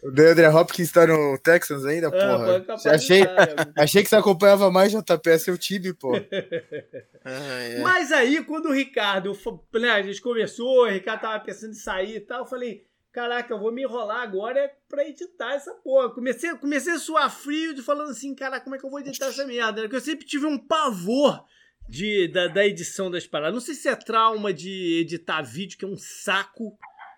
O 0.03 0.11
Deandre 0.11 0.47
Hopkins 0.47 0.91
tá 0.91 1.07
no 1.07 1.37
Texans 1.37 1.85
ainda, 1.85 2.07
é, 2.07 2.11
porra. 2.11 2.59
Pô, 2.61 2.89
achei, 2.89 3.23
achei 3.77 4.03
que 4.03 4.09
você 4.09 4.15
acompanhava 4.15 4.69
mais 4.71 4.91
JP, 4.91 5.29
é 5.29 5.37
seu 5.37 5.57
time, 5.57 5.93
pô. 5.93 6.11
Mas 7.81 8.11
aí, 8.11 8.43
quando 8.43 8.67
o 8.67 8.73
Ricardo, 8.73 9.37
né, 9.73 9.91
a 9.91 10.01
gente 10.01 10.21
conversou, 10.21 10.83
o 10.83 10.89
Ricardo 10.89 11.21
tava 11.21 11.43
pensando 11.43 11.71
em 11.71 11.75
sair 11.75 12.17
e 12.17 12.19
tal, 12.19 12.39
eu 12.39 12.45
falei 12.45 12.85
caraca, 13.17 13.51
eu 13.51 13.59
vou 13.59 13.71
me 13.71 13.81
enrolar 13.81 14.21
agora 14.21 14.71
pra 14.87 15.03
editar 15.03 15.55
essa 15.55 15.73
porra. 15.73 16.11
Comecei, 16.11 16.55
comecei 16.57 16.93
a 16.93 16.99
suar 16.99 17.31
frio 17.31 17.73
de 17.73 17.81
falando 17.81 18.11
assim, 18.11 18.35
cara, 18.35 18.59
como 18.59 18.75
é 18.75 18.77
que 18.77 18.85
eu 18.85 18.91
vou 18.91 18.99
editar 18.99 19.25
essa 19.25 19.43
merda? 19.43 19.81
Porque 19.81 19.95
eu 19.95 20.01
sempre 20.01 20.23
tive 20.23 20.45
um 20.45 20.55
pavor 20.55 21.43
de, 21.89 22.27
da, 22.27 22.47
da 22.47 22.67
edição 22.67 23.09
das 23.09 23.25
paradas. 23.25 23.55
Não 23.55 23.59
sei 23.59 23.73
se 23.73 23.89
é 23.89 23.95
trauma 23.95 24.53
de 24.53 24.99
editar 25.01 25.41
vídeo, 25.41 25.79
que 25.79 25.83
é 25.83 25.87
um 25.87 25.97
saco 25.97 26.77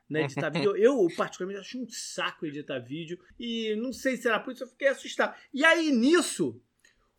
né, 0.09 0.23
editar 0.23 0.49
vídeo. 0.49 0.73
Eu, 0.77 1.05
particularmente, 1.17 1.59
acho 1.59 1.77
um 1.77 1.89
saco 1.89 2.45
editar 2.45 2.79
vídeo. 2.79 3.19
E 3.37 3.75
não 3.75 3.91
sei 3.91 4.15
se 4.15 4.25
era 4.25 4.39
por 4.39 4.53
isso, 4.53 4.63
eu 4.63 4.69
fiquei 4.69 4.87
assustado. 4.87 5.35
E 5.53 5.65
aí, 5.65 5.91
nisso, 5.91 6.61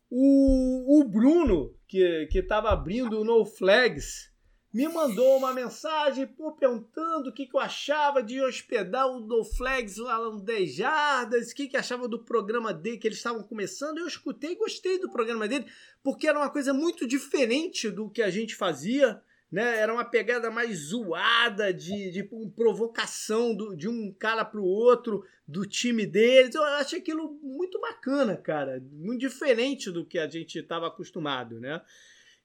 o, 0.09 0.99
o 0.99 1.03
Bruno, 1.03 1.77
que, 1.87 2.25
que 2.31 2.41
tava 2.41 2.71
abrindo 2.71 3.21
o 3.21 3.23
No 3.23 3.45
Flags, 3.45 4.30
me 4.73 4.87
mandou 4.87 5.37
uma 5.37 5.53
mensagem 5.53 6.27
perguntando 6.59 7.29
o 7.29 7.33
que, 7.33 7.45
que 7.45 7.55
eu 7.55 7.59
achava 7.59 8.23
de 8.23 8.41
hospedar 8.41 9.05
o 9.07 9.43
Flags 9.43 9.97
lá 9.97 10.17
no 10.19 10.39
10 10.39 10.75
Jardas, 10.75 11.51
o 11.51 11.55
que, 11.55 11.67
que 11.67 11.77
achava 11.77 12.07
do 12.07 12.23
programa 12.23 12.73
dele, 12.73 12.97
que 12.97 13.07
eles 13.07 13.17
estavam 13.17 13.43
começando. 13.43 13.97
Eu 13.97 14.07
escutei 14.07 14.51
e 14.51 14.55
gostei 14.55 14.97
do 14.97 15.11
programa 15.11 15.47
dele, 15.47 15.65
porque 16.03 16.27
era 16.27 16.39
uma 16.39 16.49
coisa 16.49 16.73
muito 16.73 17.07
diferente 17.07 17.89
do 17.89 18.09
que 18.09 18.21
a 18.21 18.29
gente 18.29 18.55
fazia 18.55 19.21
né? 19.51 19.79
Era 19.79 19.93
uma 19.93 20.05
pegada 20.05 20.49
mais 20.49 20.77
zoada 20.77 21.73
de, 21.73 22.09
de 22.09 22.23
provocação 22.55 23.53
do, 23.53 23.75
de 23.75 23.89
um 23.89 24.13
cara 24.13 24.45
pro 24.45 24.63
outro, 24.63 25.25
do 25.45 25.65
time 25.65 26.05
deles. 26.05 26.55
Eu 26.55 26.63
achei 26.63 26.99
aquilo 26.99 27.37
muito 27.43 27.79
bacana, 27.81 28.37
cara. 28.37 28.81
Muito 28.93 29.19
diferente 29.19 29.91
do 29.91 30.05
que 30.05 30.17
a 30.17 30.29
gente 30.29 30.57
estava 30.57 30.87
acostumado, 30.87 31.59
né? 31.59 31.81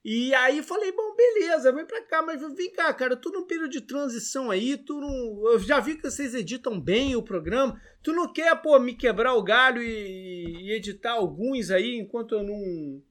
E 0.09 0.33
aí 0.35 0.63
falei, 0.63 0.89
bom, 0.93 1.13
beleza, 1.17 1.69
vem 1.69 1.85
pra 1.85 2.01
cá, 2.01 2.21
mas 2.21 2.41
vem 2.55 2.71
cá, 2.71 2.93
cara, 2.93 3.17
tu 3.17 3.29
num 3.29 3.45
período 3.45 3.71
de 3.71 3.81
transição 3.81 4.49
aí, 4.49 4.77
tu 4.77 5.01
não. 5.01 5.51
Eu 5.51 5.59
já 5.59 5.81
vi 5.81 5.95
que 5.95 6.09
vocês 6.09 6.33
editam 6.33 6.79
bem 6.79 7.13
o 7.17 7.21
programa. 7.21 7.77
Tu 8.01 8.13
não 8.13 8.31
quer, 8.31 8.55
pô, 8.61 8.79
me 8.79 8.95
quebrar 8.95 9.33
o 9.33 9.43
galho 9.43 9.83
e, 9.83 10.61
e 10.61 10.71
editar 10.71 11.11
alguns 11.11 11.71
aí 11.71 11.97
enquanto 11.97 12.35
eu 12.35 12.41
não 12.41 13.03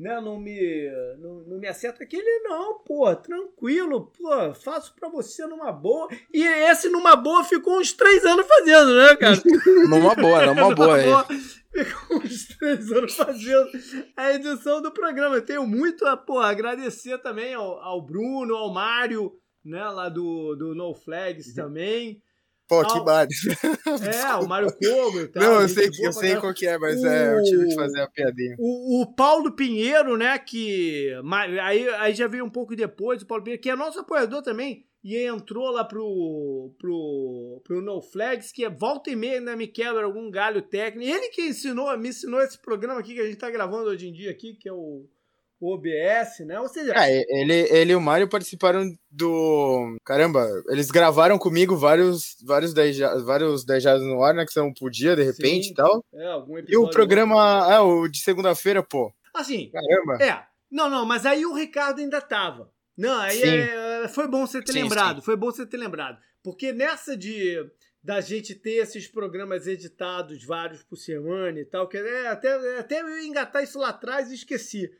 né, 0.00 0.18
não 0.18 0.40
me 0.40 0.90
não, 1.18 1.40
não 1.46 1.58
me 1.58 1.68
acerta 1.68 2.02
aquele 2.02 2.40
não, 2.40 2.78
pô, 2.78 3.14
tranquilo, 3.14 4.10
pô, 4.18 4.54
faço 4.54 4.94
para 4.94 5.10
você 5.10 5.46
numa 5.46 5.70
boa. 5.70 6.08
E 6.32 6.42
esse 6.42 6.88
numa 6.88 7.14
boa 7.14 7.44
ficou 7.44 7.78
uns 7.78 7.92
três 7.92 8.24
anos 8.24 8.46
fazendo, 8.46 8.96
né, 8.96 9.14
cara? 9.16 9.36
numa 9.90 10.14
boa, 10.14 10.46
numa 10.46 10.74
boa, 10.74 10.98
é. 10.98 11.84
Ficou 11.84 12.16
uns 12.16 12.48
três 12.48 12.90
anos 12.90 13.14
fazendo 13.14 13.68
a 14.16 14.32
edição 14.32 14.80
do 14.80 14.90
programa. 14.90 15.36
Eu 15.36 15.44
tenho 15.44 15.66
muito 15.66 16.06
a 16.06 16.16
pô, 16.16 16.38
agradecer 16.38 17.18
também 17.18 17.52
ao, 17.52 17.78
ao 17.80 18.00
Bruno, 18.00 18.54
ao 18.54 18.72
Mário, 18.72 19.32
né, 19.62 19.84
lá 19.84 20.08
do, 20.08 20.56
do 20.56 20.74
No 20.74 20.94
Flags 20.94 21.48
uhum. 21.48 21.54
também. 21.54 22.22
Pô, 22.70 22.84
que 22.86 23.04
Mário. 23.04 23.32
É, 24.00 24.34
o 24.38 24.46
Mário 24.46 24.68
Kogo 24.72 25.22
e 25.22 25.26
tal. 25.26 25.42
Não, 25.42 25.60
eu 25.62 25.68
sei, 25.68 25.90
eu 26.00 26.12
sei 26.12 26.36
qual 26.36 26.54
que 26.54 26.68
é, 26.68 26.78
mas 26.78 27.02
o, 27.02 27.06
é, 27.08 27.34
eu 27.36 27.42
tive 27.42 27.66
que 27.66 27.74
fazer 27.74 28.00
a 28.00 28.08
piadinha. 28.08 28.54
O, 28.60 29.02
o 29.02 29.12
Paulo 29.12 29.50
Pinheiro, 29.50 30.16
né, 30.16 30.38
que 30.38 31.12
aí, 31.60 31.88
aí 31.88 32.14
já 32.14 32.28
veio 32.28 32.44
um 32.44 32.50
pouco 32.50 32.76
depois, 32.76 33.22
o 33.22 33.26
Paulo 33.26 33.42
Pinheiro, 33.42 33.60
que 33.60 33.68
é 33.68 33.74
nosso 33.74 33.98
apoiador 33.98 34.40
também, 34.42 34.86
e 35.02 35.16
entrou 35.16 35.68
lá 35.72 35.82
pro, 35.82 36.72
pro, 36.78 37.60
pro 37.64 37.82
No 37.82 38.00
Flags, 38.00 38.52
que 38.52 38.64
é 38.64 38.70
volta 38.70 39.10
e 39.10 39.16
meia 39.16 39.40
ainda 39.40 39.56
me 39.56 39.66
quebra 39.66 40.04
algum 40.04 40.30
galho 40.30 40.62
técnico. 40.62 41.10
Ele 41.10 41.28
que 41.30 41.48
ensinou, 41.48 41.98
me 41.98 42.10
ensinou 42.10 42.40
esse 42.40 42.62
programa 42.62 43.00
aqui 43.00 43.14
que 43.14 43.20
a 43.20 43.26
gente 43.26 43.38
tá 43.38 43.50
gravando 43.50 43.90
hoje 43.90 44.06
em 44.06 44.12
dia 44.12 44.30
aqui, 44.30 44.54
que 44.54 44.68
é 44.68 44.72
o 44.72 45.08
o 45.60 45.74
OBS, 45.74 46.40
né? 46.46 46.58
Ou 46.58 46.68
seja. 46.68 46.94
É, 46.96 47.22
ele, 47.28 47.54
ele 47.70 47.92
e 47.92 47.94
o 47.94 48.00
Mário 48.00 48.28
participaram 48.28 48.90
do. 49.10 49.96
Caramba, 50.04 50.48
eles 50.68 50.90
gravaram 50.90 51.38
comigo 51.38 51.76
vários, 51.76 52.36
vários 52.44 52.72
10 52.72 52.98
vários 53.24 53.64
dez 53.64 53.84
no 54.00 54.22
ar, 54.24 54.34
né? 54.34 54.46
Que 54.46 54.52
são 54.52 54.72
por 54.72 54.90
dia, 54.90 55.14
de 55.14 55.22
repente 55.22 55.66
Sim, 55.66 55.72
e 55.72 55.74
tal. 55.74 56.04
É, 56.14 56.26
algum 56.26 56.56
episódio. 56.56 56.86
E 56.86 56.88
o 56.88 56.90
programa. 56.90 57.68
É, 57.72 57.78
o 57.80 58.08
de 58.08 58.20
segunda-feira, 58.20 58.82
pô. 58.82 59.12
Assim. 59.34 59.70
Caramba. 59.70 60.24
É. 60.24 60.46
Não, 60.70 60.88
não, 60.88 61.04
mas 61.04 61.26
aí 61.26 61.44
o 61.44 61.52
Ricardo 61.52 62.00
ainda 62.00 62.20
tava. 62.20 62.72
Não, 62.96 63.18
aí 63.18 63.42
é, 63.42 64.08
foi 64.08 64.28
bom 64.28 64.46
você 64.46 64.62
ter 64.62 64.72
sim, 64.72 64.82
lembrado. 64.82 65.16
Sim. 65.16 65.24
Foi 65.24 65.36
bom 65.36 65.46
você 65.46 65.66
ter 65.66 65.76
lembrado. 65.76 66.18
Porque 66.42 66.72
nessa 66.72 67.16
de 67.16 67.58
da 68.02 68.20
gente 68.20 68.54
ter 68.54 68.76
esses 68.76 69.06
programas 69.06 69.66
editados, 69.66 70.42
vários 70.44 70.82
por 70.82 70.96
semana 70.96 71.60
e 71.60 71.64
tal, 71.66 71.86
que 71.86 71.98
é, 71.98 72.28
até, 72.28 72.78
até 72.78 73.02
eu 73.02 73.18
engatar 73.20 73.62
isso 73.62 73.78
lá 73.78 73.90
atrás 73.90 74.30
e 74.30 74.34
esqueci. 74.34 74.90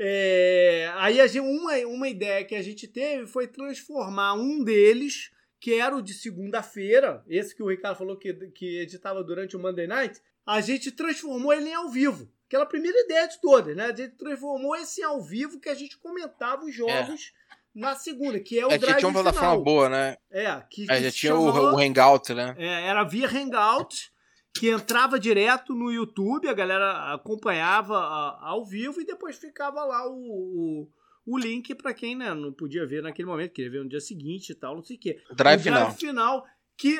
É, 0.00 0.90
aí 0.94 1.20
a 1.20 1.26
gente, 1.26 1.40
uma, 1.40 1.76
uma 1.86 2.08
ideia 2.08 2.44
que 2.44 2.54
a 2.54 2.62
gente 2.62 2.86
teve 2.86 3.26
foi 3.26 3.48
transformar 3.48 4.34
um 4.34 4.62
deles, 4.62 5.30
que 5.60 5.74
era 5.74 5.96
o 5.96 6.02
de 6.02 6.14
segunda-feira, 6.14 7.24
esse 7.28 7.54
que 7.54 7.62
o 7.62 7.68
Ricardo 7.68 7.98
falou 7.98 8.16
que, 8.16 8.32
que 8.50 8.80
editava 8.80 9.24
durante 9.24 9.56
o 9.56 9.60
Monday 9.60 9.88
Night, 9.88 10.20
a 10.46 10.60
gente 10.60 10.92
transformou 10.92 11.52
ele 11.52 11.70
em 11.70 11.74
ao 11.74 11.88
vivo. 11.88 12.30
Aquela 12.46 12.64
primeira 12.64 12.98
ideia 13.00 13.26
de 13.26 13.40
todas, 13.40 13.76
né? 13.76 13.86
A 13.86 13.94
gente 13.94 14.16
transformou 14.16 14.74
esse 14.76 15.02
ao 15.02 15.20
vivo 15.20 15.60
que 15.60 15.68
a 15.68 15.74
gente 15.74 15.98
comentava 15.98 16.64
os 16.64 16.74
jogos 16.74 17.32
é. 17.76 17.80
na 17.80 17.94
segunda, 17.94 18.40
que 18.40 18.58
é 18.58 18.66
o 18.66 18.70
é, 18.70 18.78
Drive 18.78 18.98
tinha 18.98 19.08
uma 19.08 19.22
plataforma 19.22 19.62
boa, 19.62 19.88
né? 19.88 20.16
É, 20.30 20.62
que, 20.70 20.86
é, 20.88 21.02
já 21.02 21.10
tinha 21.10 21.34
o, 21.34 21.74
o 21.74 21.78
Hangout, 21.78 22.32
né? 22.32 22.54
É, 22.56 22.86
era 22.86 23.04
via 23.04 23.28
Hangout 23.28 24.10
que 24.58 24.70
entrava 24.70 25.18
direto 25.18 25.74
no 25.74 25.90
YouTube, 25.90 26.48
a 26.48 26.54
galera 26.54 27.14
acompanhava 27.14 27.96
ao 28.40 28.64
vivo 28.64 29.00
e 29.00 29.06
depois 29.06 29.36
ficava 29.36 29.84
lá 29.84 30.08
o, 30.08 30.14
o, 30.14 30.88
o 31.26 31.38
link 31.38 31.74
para 31.74 31.94
quem 31.94 32.16
né, 32.16 32.34
não 32.34 32.52
podia 32.52 32.86
ver 32.86 33.02
naquele 33.02 33.28
momento, 33.28 33.52
queria 33.52 33.70
ver 33.70 33.82
no 33.82 33.88
dia 33.88 34.00
seguinte 34.00 34.50
e 34.50 34.54
tal, 34.54 34.76
não 34.76 34.82
sei 34.82 34.96
o 34.96 35.00
quê. 35.00 35.20
Drive, 35.34 35.60
o 35.60 35.64
drive 35.64 35.94
final. 35.94 35.94
final 35.94 36.46
que, 36.76 36.96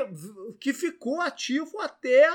que 0.60 0.72
ficou 0.72 1.20
ativo 1.20 1.80
até 1.80 2.28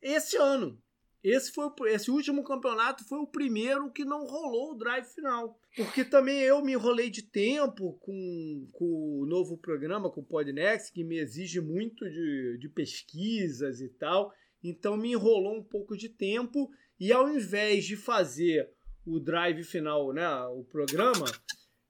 esse 0.00 0.36
ano. 0.36 0.80
Esse, 1.22 1.52
foi, 1.52 1.70
esse 1.86 2.10
último 2.10 2.42
campeonato 2.42 3.04
foi 3.04 3.18
o 3.18 3.26
primeiro 3.26 3.92
que 3.92 4.04
não 4.04 4.26
rolou 4.26 4.72
o 4.72 4.76
drive 4.76 5.06
final. 5.06 5.56
Porque 5.76 6.04
também 6.04 6.40
eu 6.40 6.62
me 6.62 6.72
enrolei 6.72 7.08
de 7.10 7.22
tempo 7.22 7.92
com, 8.00 8.68
com 8.72 9.20
o 9.20 9.26
novo 9.26 9.56
programa, 9.56 10.10
com 10.10 10.20
o 10.20 10.24
Podnext, 10.24 10.92
que 10.92 11.04
me 11.04 11.18
exige 11.18 11.60
muito 11.60 12.04
de, 12.10 12.58
de 12.58 12.68
pesquisas 12.68 13.80
e 13.80 13.88
tal. 13.88 14.34
Então 14.62 14.96
me 14.96 15.12
enrolou 15.12 15.56
um 15.56 15.62
pouco 15.62 15.96
de 15.96 16.08
tempo 16.08 16.70
e 16.98 17.12
ao 17.12 17.28
invés 17.28 17.84
de 17.84 17.96
fazer 17.96 18.70
o 19.04 19.18
drive 19.18 19.64
final, 19.64 20.12
né, 20.12 20.28
o 20.46 20.62
programa, 20.64 21.24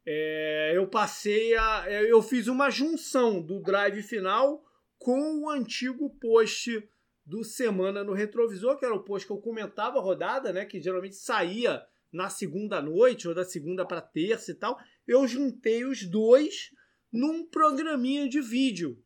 é, 0.06 0.72
eu 0.74 0.86
passei 0.86 1.54
a. 1.54 1.84
É, 1.86 2.10
eu 2.10 2.22
fiz 2.22 2.48
uma 2.48 2.70
junção 2.70 3.40
do 3.40 3.60
drive 3.60 4.02
final 4.02 4.64
com 4.98 5.42
o 5.42 5.50
antigo 5.50 6.10
post 6.18 6.88
do 7.24 7.44
Semana 7.44 8.02
no 8.02 8.12
Retrovisor, 8.12 8.78
que 8.78 8.84
era 8.84 8.94
o 8.94 9.04
post 9.04 9.26
que 9.26 9.32
eu 9.32 9.38
comentava 9.38 9.98
a 9.98 10.02
rodada, 10.02 10.52
né? 10.52 10.64
Que 10.64 10.80
geralmente 10.80 11.16
saía 11.16 11.84
na 12.12 12.28
segunda 12.28 12.82
noite 12.82 13.28
ou 13.28 13.34
da 13.34 13.44
segunda 13.44 13.86
para 13.86 14.00
terça 14.00 14.50
e 14.50 14.54
tal. 14.54 14.78
Eu 15.06 15.26
juntei 15.26 15.84
os 15.84 16.04
dois 16.04 16.70
num 17.12 17.46
programinha 17.46 18.28
de 18.28 18.40
vídeo 18.40 18.98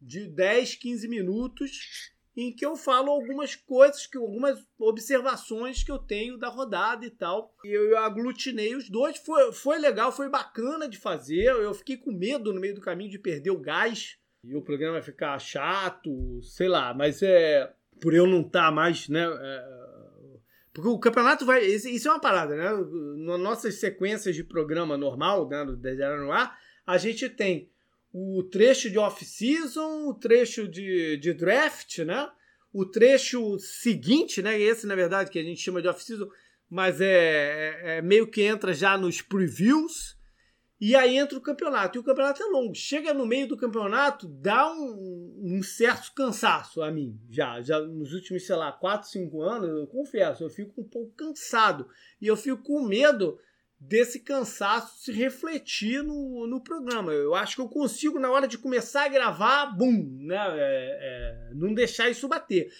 de 0.00 0.26
10, 0.26 0.76
15 0.76 1.08
minutos 1.08 2.12
em 2.36 2.54
que 2.54 2.64
eu 2.64 2.76
falo 2.76 3.10
algumas 3.10 3.54
coisas, 3.54 4.06
que 4.06 4.16
algumas 4.16 4.58
observações 4.78 5.82
que 5.82 5.90
eu 5.90 5.98
tenho 5.98 6.38
da 6.38 6.48
rodada 6.48 7.04
e 7.04 7.10
tal. 7.10 7.54
E 7.64 7.68
eu 7.68 7.98
aglutinei 7.98 8.74
os 8.74 8.88
dois, 8.88 9.18
foi, 9.18 9.52
foi 9.52 9.78
legal, 9.78 10.12
foi 10.12 10.28
bacana 10.28 10.88
de 10.88 10.96
fazer. 10.96 11.46
Eu 11.46 11.74
fiquei 11.74 11.96
com 11.96 12.12
medo 12.12 12.52
no 12.52 12.60
meio 12.60 12.74
do 12.74 12.80
caminho 12.80 13.10
de 13.10 13.18
perder 13.18 13.50
o 13.50 13.60
gás 13.60 14.16
e 14.42 14.56
o 14.56 14.62
programa 14.62 15.02
ficar 15.02 15.38
chato, 15.38 16.40
sei 16.42 16.68
lá, 16.68 16.94
mas 16.94 17.22
é 17.22 17.70
por 18.00 18.14
eu 18.14 18.26
não 18.26 18.40
estar 18.40 18.66
tá 18.66 18.70
mais, 18.70 19.08
né? 19.08 19.22
É, 19.22 19.80
porque 20.72 20.88
o 20.88 20.98
campeonato 20.98 21.44
vai. 21.44 21.64
Isso 21.64 22.08
é 22.08 22.10
uma 22.10 22.20
parada, 22.20 22.56
né? 22.56 22.70
Nas 23.26 23.40
nossas 23.40 23.74
sequências 23.74 24.34
de 24.34 24.44
programa 24.44 24.96
normal, 24.96 25.48
né? 25.48 25.64
Do 25.64 25.76
10 25.76 25.98
no 26.20 26.32
ar, 26.32 26.58
a 26.86 26.96
gente 26.96 27.28
tem 27.28 27.70
o 28.12 28.42
trecho 28.42 28.90
de 28.90 28.98
off-season, 28.98 30.08
o 30.08 30.14
trecho 30.14 30.66
de, 30.66 31.16
de 31.16 31.32
draft, 31.32 31.98
né? 31.98 32.28
O 32.72 32.84
trecho 32.84 33.58
seguinte, 33.58 34.42
né? 34.42 34.60
Esse, 34.60 34.86
na 34.86 34.94
verdade, 34.94 35.30
que 35.30 35.38
a 35.38 35.42
gente 35.42 35.60
chama 35.60 35.80
de 35.80 35.88
off-season, 35.88 36.28
mas 36.68 37.00
é, 37.00 37.06
é, 37.06 37.98
é, 37.98 38.02
meio 38.02 38.28
que 38.28 38.42
entra 38.42 38.72
já 38.72 38.96
nos 38.96 39.20
previews. 39.20 40.18
E 40.80 40.96
aí 40.96 41.18
entra 41.18 41.36
o 41.36 41.42
campeonato. 41.42 41.98
E 41.98 42.00
o 42.00 42.04
campeonato 42.04 42.42
é 42.42 42.46
longo. 42.46 42.74
Chega 42.74 43.12
no 43.12 43.26
meio 43.26 43.46
do 43.46 43.56
campeonato, 43.56 44.26
dá 44.26 44.72
um, 44.72 45.38
um 45.42 45.62
certo 45.62 46.12
cansaço 46.14 46.82
a 46.82 46.90
mim. 46.90 47.20
Já, 47.28 47.60
já 47.60 47.78
nos 47.80 48.14
últimos, 48.14 48.46
sei 48.46 48.56
lá, 48.56 48.72
4, 48.72 49.08
5 49.08 49.42
anos, 49.42 49.68
eu 49.68 49.86
confesso, 49.86 50.42
eu 50.42 50.48
fico 50.48 50.80
um 50.80 50.88
pouco 50.88 51.12
cansado. 51.12 51.86
E 52.20 52.26
eu 52.26 52.36
fico 52.36 52.62
com 52.62 52.82
medo 52.82 53.38
desse 53.80 54.20
cansaço 54.20 55.02
se 55.02 55.10
refletir 55.10 56.02
no, 56.02 56.46
no 56.46 56.62
programa. 56.62 57.12
Eu 57.12 57.34
acho 57.34 57.56
que 57.56 57.62
eu 57.62 57.68
consigo, 57.68 58.18
na 58.18 58.30
hora 58.30 58.46
de 58.46 58.58
começar 58.58 59.04
a 59.06 59.08
gravar, 59.08 59.66
bum, 59.66 60.18
né? 60.20 60.36
É, 60.36 61.50
é, 61.50 61.54
não 61.54 61.72
deixar 61.72 62.10
isso 62.10 62.28
bater. 62.28 62.70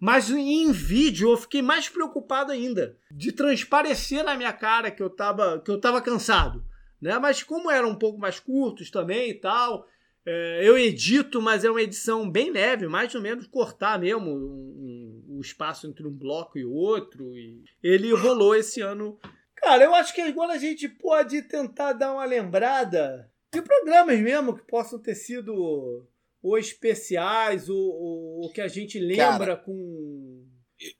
Mas 0.00 0.30
em 0.30 0.72
vídeo 0.72 1.30
eu 1.30 1.36
fiquei 1.36 1.62
mais 1.62 1.88
preocupado 1.88 2.52
ainda 2.52 2.96
de 3.10 3.32
transparecer 3.32 4.24
na 4.24 4.34
minha 4.34 4.52
cara 4.52 4.90
que 4.90 5.02
eu 5.02 5.10
tava, 5.10 5.60
que 5.60 5.70
eu 5.70 5.80
tava 5.80 6.00
cansado. 6.00 6.64
Né? 7.00 7.18
Mas 7.18 7.42
como 7.42 7.70
eram 7.70 7.90
um 7.90 7.98
pouco 7.98 8.18
mais 8.18 8.40
curtos 8.40 8.90
também 8.90 9.30
e 9.30 9.34
tal, 9.34 9.86
É, 10.28 10.68
eu 10.68 10.76
edito, 10.76 11.40
mas 11.40 11.64
é 11.64 11.70
uma 11.70 11.80
edição 11.80 12.28
bem 12.28 12.50
leve, 12.50 12.88
mais 12.88 13.14
ou 13.14 13.20
menos 13.20 13.46
cortar 13.46 13.96
mesmo 13.96 14.28
o 14.28 14.34
um, 14.34 15.26
um, 15.30 15.36
um 15.36 15.40
espaço 15.40 15.86
entre 15.86 16.04
um 16.04 16.10
bloco 16.10 16.58
e 16.58 16.64
outro. 16.64 17.22
E 17.36 17.62
ele 17.80 18.12
rolou 18.12 18.52
esse 18.52 18.80
ano. 18.80 19.16
Cara, 19.56 19.84
eu 19.84 19.94
acho 19.94 20.14
que 20.14 20.20
agora 20.20 20.52
a 20.52 20.58
gente 20.58 20.88
pode 20.88 21.42
tentar 21.42 21.92
dar 21.92 22.12
uma 22.12 22.24
lembrada 22.24 23.30
de 23.52 23.62
programas 23.62 24.20
mesmo 24.20 24.56
que 24.56 24.66
possam 24.66 24.98
ter 25.00 25.14
sido 25.14 26.06
ou 26.42 26.58
especiais, 26.58 27.68
ou, 27.68 27.76
ou, 27.76 28.40
ou 28.42 28.52
que 28.52 28.60
a 28.60 28.68
gente 28.68 28.98
lembra 28.98 29.38
Cara, 29.38 29.56
com. 29.56 30.46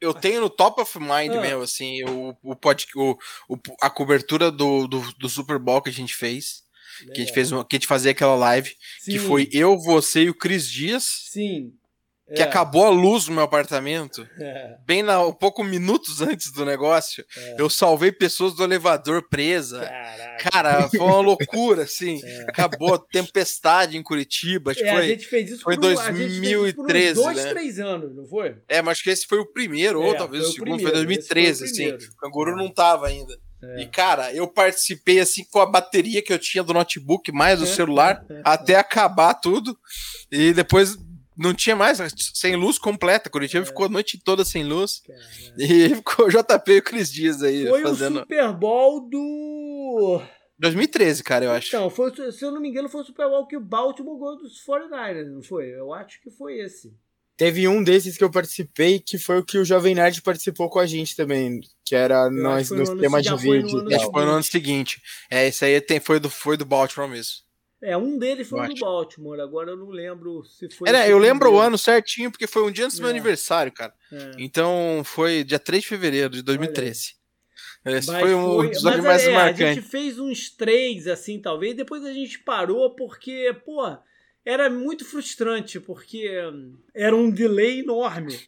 Eu 0.00 0.12
tenho 0.14 0.40
no 0.40 0.50
top 0.50 0.80
of 0.80 0.98
mind 0.98 1.32
ah. 1.32 1.40
mesmo, 1.40 1.62
assim, 1.62 2.02
o, 2.04 2.36
o, 2.42 2.56
pod, 2.56 2.86
o, 2.96 3.16
o, 3.48 3.56
a 3.80 3.90
cobertura 3.90 4.50
do, 4.50 4.88
do, 4.88 5.00
do 5.12 5.28
Super 5.28 5.58
Bowl 5.58 5.82
que 5.82 5.90
a 5.90 5.92
gente 5.92 6.16
fez. 6.16 6.64
Que 7.12 7.20
a 7.20 7.24
gente 7.24 7.34
fez 7.34 7.52
uma, 7.52 7.62
que 7.62 7.76
a 7.76 7.78
gente 7.78 7.86
fazia 7.86 8.10
aquela 8.10 8.34
live, 8.34 8.74
Sim. 9.00 9.12
que 9.12 9.18
foi 9.18 9.50
eu, 9.52 9.78
você 9.78 10.22
e 10.22 10.30
o 10.30 10.34
Cris 10.34 10.66
Dias. 10.66 11.26
Sim 11.30 11.74
que 12.34 12.42
é. 12.42 12.44
acabou 12.44 12.84
a 12.84 12.90
luz 12.90 13.28
no 13.28 13.34
meu 13.34 13.44
apartamento, 13.44 14.28
é. 14.38 14.76
bem 14.84 15.00
na, 15.00 15.24
um 15.24 15.32
pouco 15.32 15.62
minutos 15.62 16.20
antes 16.22 16.50
do 16.50 16.64
negócio, 16.64 17.24
é. 17.36 17.56
eu 17.58 17.70
salvei 17.70 18.10
pessoas 18.10 18.54
do 18.54 18.64
elevador 18.64 19.28
presa. 19.28 19.80
Caraca. 19.80 20.50
Cara, 20.50 20.88
foi 20.88 21.00
uma 21.00 21.20
loucura, 21.20 21.82
assim. 21.84 22.20
É. 22.24 22.42
Acabou 22.48 22.98
tempestade 22.98 23.96
em 23.96 24.02
Curitiba. 24.02 24.72
Acho 24.72 24.80
que 24.80 24.86
é, 24.86 24.92
foi, 24.92 25.04
a 25.04 25.08
gente 25.08 25.26
fez 25.26 25.50
isso 25.50 25.62
foi 25.62 25.76
por, 25.76 25.82
2013, 25.82 27.14
por 27.14 27.24
dois, 27.24 27.44
né? 27.44 27.50
três 27.50 27.78
anos, 27.78 28.16
não 28.16 28.26
foi? 28.26 28.56
É, 28.68 28.82
mas 28.82 28.92
acho 28.92 29.04
que 29.04 29.10
esse 29.10 29.26
foi 29.26 29.38
o 29.38 29.52
primeiro, 29.52 30.02
ou 30.02 30.14
talvez 30.14 30.44
o, 30.44 30.48
o 30.48 30.52
segundo, 30.52 30.76
primeiro, 30.76 30.90
foi 30.90 31.04
2013, 31.04 31.58
foi 31.58 31.68
assim. 31.68 32.06
O 32.08 32.16
canguru 32.16 32.56
não 32.56 32.68
tava 32.68 33.06
ainda. 33.06 33.38
É. 33.62 33.82
E, 33.82 33.86
cara, 33.86 34.32
eu 34.34 34.46
participei 34.46 35.20
assim 35.20 35.44
com 35.44 35.60
a 35.60 35.66
bateria 35.66 36.22
que 36.22 36.32
eu 36.32 36.38
tinha 36.38 36.62
do 36.62 36.74
notebook, 36.74 37.32
mais 37.32 37.58
do 37.58 37.66
celular, 37.66 38.24
até 38.44 38.76
acabar 38.76 39.34
tudo. 39.34 39.76
E 40.30 40.52
depois 40.52 40.96
não 41.36 41.52
tinha 41.52 41.76
mais, 41.76 41.98
sem 42.34 42.56
luz 42.56 42.78
completa. 42.78 43.28
Curitiba 43.28 43.62
é. 43.62 43.66
ficou 43.66 43.86
a 43.86 43.88
noite 43.88 44.18
toda 44.22 44.44
sem 44.44 44.64
luz. 44.64 45.02
Caramba. 45.06 45.26
E 45.58 45.94
ficou 45.96 46.26
o 46.26 46.30
JP 46.30 46.72
e 46.72 46.78
o 46.78 46.82
Cris 46.82 47.12
Dias 47.12 47.42
aí 47.42 47.66
foi 47.66 47.82
fazendo. 47.82 48.24
Foi 48.26 48.38
o 48.38 48.46
Super 48.46 48.52
Bowl 48.54 49.08
do. 49.08 50.22
2013, 50.58 51.22
cara, 51.22 51.44
eu 51.44 51.50
acho. 51.50 51.68
Então, 51.68 51.90
foi, 51.90 52.10
se 52.32 52.42
eu 52.42 52.50
não 52.50 52.60
me 52.60 52.70
engano, 52.70 52.88
foi 52.88 53.02
o 53.02 53.04
Super 53.04 53.28
Bowl 53.28 53.46
que 53.46 53.56
o 53.56 53.60
Baltimore 53.60 54.18
ganhou 54.18 54.38
dos 54.38 54.64
49ers, 54.64 55.30
não 55.30 55.42
foi? 55.42 55.68
Eu 55.68 55.92
acho 55.92 56.20
que 56.22 56.30
foi 56.30 56.58
esse. 56.58 56.94
Teve 57.36 57.68
um 57.68 57.84
desses 57.84 58.16
que 58.16 58.24
eu 58.24 58.30
participei, 58.30 58.98
que 58.98 59.18
foi 59.18 59.38
o 59.38 59.44
que 59.44 59.58
o 59.58 59.64
Jovem 59.64 59.94
Nerd 59.94 60.22
participou 60.22 60.70
com 60.70 60.78
a 60.78 60.86
gente 60.86 61.14
também, 61.14 61.60
que 61.84 61.94
era 61.94 62.30
nós 62.30 62.70
no, 62.70 62.82
no 62.82 62.98
tema 62.98 63.20
de 63.20 63.36
vídeo. 63.36 63.86
Acho 63.94 64.06
que 64.06 64.12
foi 64.12 64.24
no 64.24 64.30
ano 64.30 64.42
seguinte. 64.42 65.02
É, 65.30 65.46
esse 65.46 65.62
aí 65.62 65.78
tem, 65.82 66.00
foi, 66.00 66.18
do, 66.18 66.30
foi 66.30 66.56
do 66.56 66.64
Baltimore 66.64 67.10
mesmo. 67.10 67.45
É, 67.82 67.96
um 67.96 68.18
deles 68.18 68.48
foi 68.48 68.68
do 68.68 68.80
Baltimore, 68.80 69.38
agora 69.40 69.72
eu 69.72 69.76
não 69.76 69.90
lembro 69.90 70.44
se 70.44 70.68
foi. 70.70 70.88
É, 70.88 71.12
eu 71.12 71.18
lembro 71.18 71.52
o 71.52 71.60
ano 71.60 71.76
certinho, 71.76 72.30
porque 72.30 72.46
foi 72.46 72.62
um 72.62 72.70
dia 72.70 72.86
antes 72.86 72.96
do 72.96 73.02
é. 73.02 73.04
meu 73.04 73.10
aniversário, 73.10 73.70
cara. 73.70 73.92
É. 74.10 74.32
Então 74.38 75.02
foi 75.04 75.44
dia 75.44 75.58
3 75.58 75.82
de 75.82 75.88
fevereiro 75.88 76.30
de 76.30 76.42
2013. 76.42 77.14
Esse 77.84 78.06
foi 78.06 78.34
um 78.34 78.56
foi, 78.56 78.70
dos 78.70 78.82
mas, 78.82 79.04
mais 79.04 79.24
é, 79.24 79.32
marcantes. 79.32 79.62
A 79.62 79.74
gente 79.74 79.88
fez 79.88 80.18
uns 80.18 80.50
três, 80.50 81.06
assim, 81.06 81.40
talvez, 81.40 81.76
depois 81.76 82.04
a 82.04 82.12
gente 82.12 82.38
parou, 82.40 82.96
porque, 82.96 83.54
pô, 83.64 83.96
era 84.44 84.68
muito 84.68 85.04
frustrante, 85.04 85.78
porque 85.78 86.28
era 86.94 87.14
um 87.14 87.30
delay 87.30 87.80
enorme. 87.80 88.38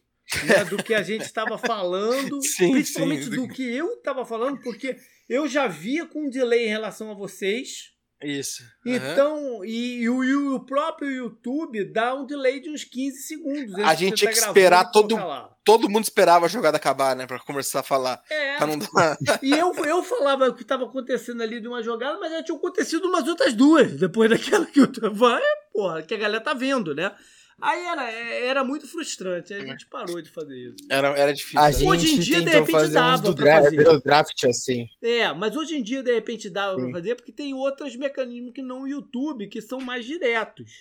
Né, 0.45 0.63
do 0.63 0.77
que 0.83 0.93
a 0.93 1.01
gente 1.01 1.23
estava 1.23 1.57
falando, 1.57 2.39
sim, 2.43 2.71
principalmente 2.71 3.23
sim. 3.23 3.31
do 3.31 3.47
que 3.47 3.63
eu 3.63 3.93
estava 3.93 4.23
falando, 4.23 4.61
porque 4.61 4.95
eu 5.27 5.47
já 5.47 5.67
via 5.67 6.05
com 6.05 6.27
um 6.27 6.29
delay 6.29 6.67
em 6.67 6.69
relação 6.69 7.09
a 7.09 7.15
vocês, 7.15 7.93
isso. 8.21 8.63
Então, 8.85 9.63
e, 9.63 10.01
e, 10.01 10.09
o, 10.09 10.23
e, 10.23 10.35
o, 10.35 10.59
próprio 10.59 11.09
YouTube 11.09 11.85
dá 11.85 12.13
um 12.13 12.25
delay 12.25 12.59
de 12.59 12.69
uns 12.69 12.83
15 12.83 13.21
segundos. 13.21 13.75
A 13.79 13.95
gente 13.95 14.15
tinha 14.15 14.29
tá 14.29 14.37
que 14.37 14.45
esperar 14.45 14.91
todo, 14.91 15.15
todo 15.63 15.89
mundo 15.89 16.03
esperava 16.03 16.45
a 16.45 16.49
jogada 16.49 16.75
acabar, 16.75 17.15
né? 17.15 17.25
Pra 17.25 17.39
começar 17.39 17.79
a 17.79 17.83
falar. 17.83 18.21
É. 18.29 18.59
Não 18.65 18.77
dar... 18.77 19.17
e 19.41 19.51
eu, 19.51 19.73
eu 19.85 20.03
falava 20.03 20.49
o 20.49 20.53
que 20.53 20.63
estava 20.63 20.83
acontecendo 20.83 21.41
ali 21.41 21.61
de 21.61 21.67
uma 21.67 21.81
jogada, 21.81 22.19
mas 22.19 22.31
já 22.31 22.43
tinha 22.43 22.57
acontecido 22.57 23.07
umas 23.07 23.27
outras 23.27 23.53
duas, 23.53 23.93
depois 23.93 24.29
daquela 24.31 24.65
que 24.65 24.81
eu 24.81 24.91
tava. 24.91 25.39
É, 25.39 25.55
porra, 25.71 26.01
que 26.01 26.13
a 26.13 26.17
galera 26.17 26.43
tá 26.43 26.53
vendo, 26.53 26.93
né? 26.93 27.13
Aí 27.61 27.85
era, 27.85 28.11
era 28.11 28.63
muito 28.63 28.87
frustrante, 28.87 29.53
aí 29.53 29.61
a 29.61 29.65
gente 29.65 29.85
parou 29.87 30.21
de 30.21 30.29
fazer 30.29 30.57
isso. 30.57 30.75
Era, 30.89 31.09
era 31.17 31.33
difícil. 31.33 31.59
A 31.59 31.69
né? 31.69 31.77
hoje 31.85 32.15
em 32.15 32.19
dia, 32.19 32.41
de 32.41 32.49
repente, 32.49 32.87
dava 32.89 33.21
do 33.23 33.35
pra 33.35 33.63
fazer. 33.63 34.01
draft 34.01 34.43
assim. 34.45 34.87
É, 35.01 35.33
mas 35.33 35.55
hoje 35.55 35.75
em 35.75 35.83
dia, 35.83 36.01
de 36.01 36.13
repente, 36.13 36.49
dava 36.49 36.75
Sim. 36.75 36.83
pra 36.83 36.99
fazer, 36.99 37.15
porque 37.15 37.31
tem 37.31 37.53
outros 37.53 37.95
mecanismos 37.95 38.53
que 38.53 38.61
não 38.61 38.83
o 38.83 38.87
YouTube, 38.87 39.47
que 39.47 39.61
são 39.61 39.79
mais 39.79 40.05
diretos. 40.05 40.71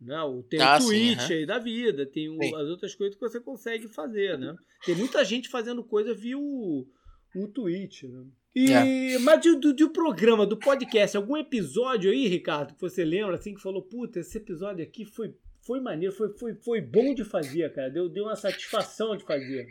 Não, 0.00 0.36
né? 0.36 0.42
tem 0.48 0.60
ah, 0.60 0.78
o 0.78 0.86
Twitch 0.86 1.20
sim, 1.20 1.32
aí 1.34 1.46
da 1.46 1.58
vida, 1.58 2.06
tem 2.06 2.28
o, 2.28 2.56
as 2.56 2.68
outras 2.68 2.94
coisas 2.94 3.14
que 3.14 3.20
você 3.20 3.38
consegue 3.38 3.86
fazer, 3.88 4.38
né? 4.38 4.56
Tem 4.84 4.94
muita 4.94 5.22
gente 5.24 5.48
fazendo 5.48 5.84
coisa 5.84 6.14
via 6.14 6.38
o, 6.38 6.86
o 7.36 7.48
Twitch, 7.48 8.04
né? 8.04 8.24
E, 8.54 8.72
é. 8.72 9.18
Mas 9.20 9.42
do, 9.42 9.60
do, 9.60 9.74
do, 9.74 9.90
programa, 9.90 10.46
do 10.46 10.56
podcast, 10.56 11.16
algum 11.16 11.36
episódio 11.36 12.10
aí, 12.10 12.26
Ricardo, 12.26 12.74
que 12.74 12.80
você 12.80 13.04
lembra 13.04 13.36
assim 13.36 13.54
que 13.54 13.60
falou, 13.60 13.82
puta, 13.82 14.20
esse 14.20 14.38
episódio 14.38 14.82
aqui 14.82 15.04
foi 15.04 15.34
foi 15.62 15.80
maneiro, 15.80 16.14
foi, 16.14 16.28
foi, 16.38 16.54
foi 16.54 16.80
bom 16.80 17.14
de 17.14 17.24
fazer, 17.24 17.72
cara. 17.72 17.90
Deu, 17.90 18.08
deu 18.08 18.24
uma 18.24 18.36
satisfação 18.36 19.16
de 19.16 19.24
fazer. 19.24 19.66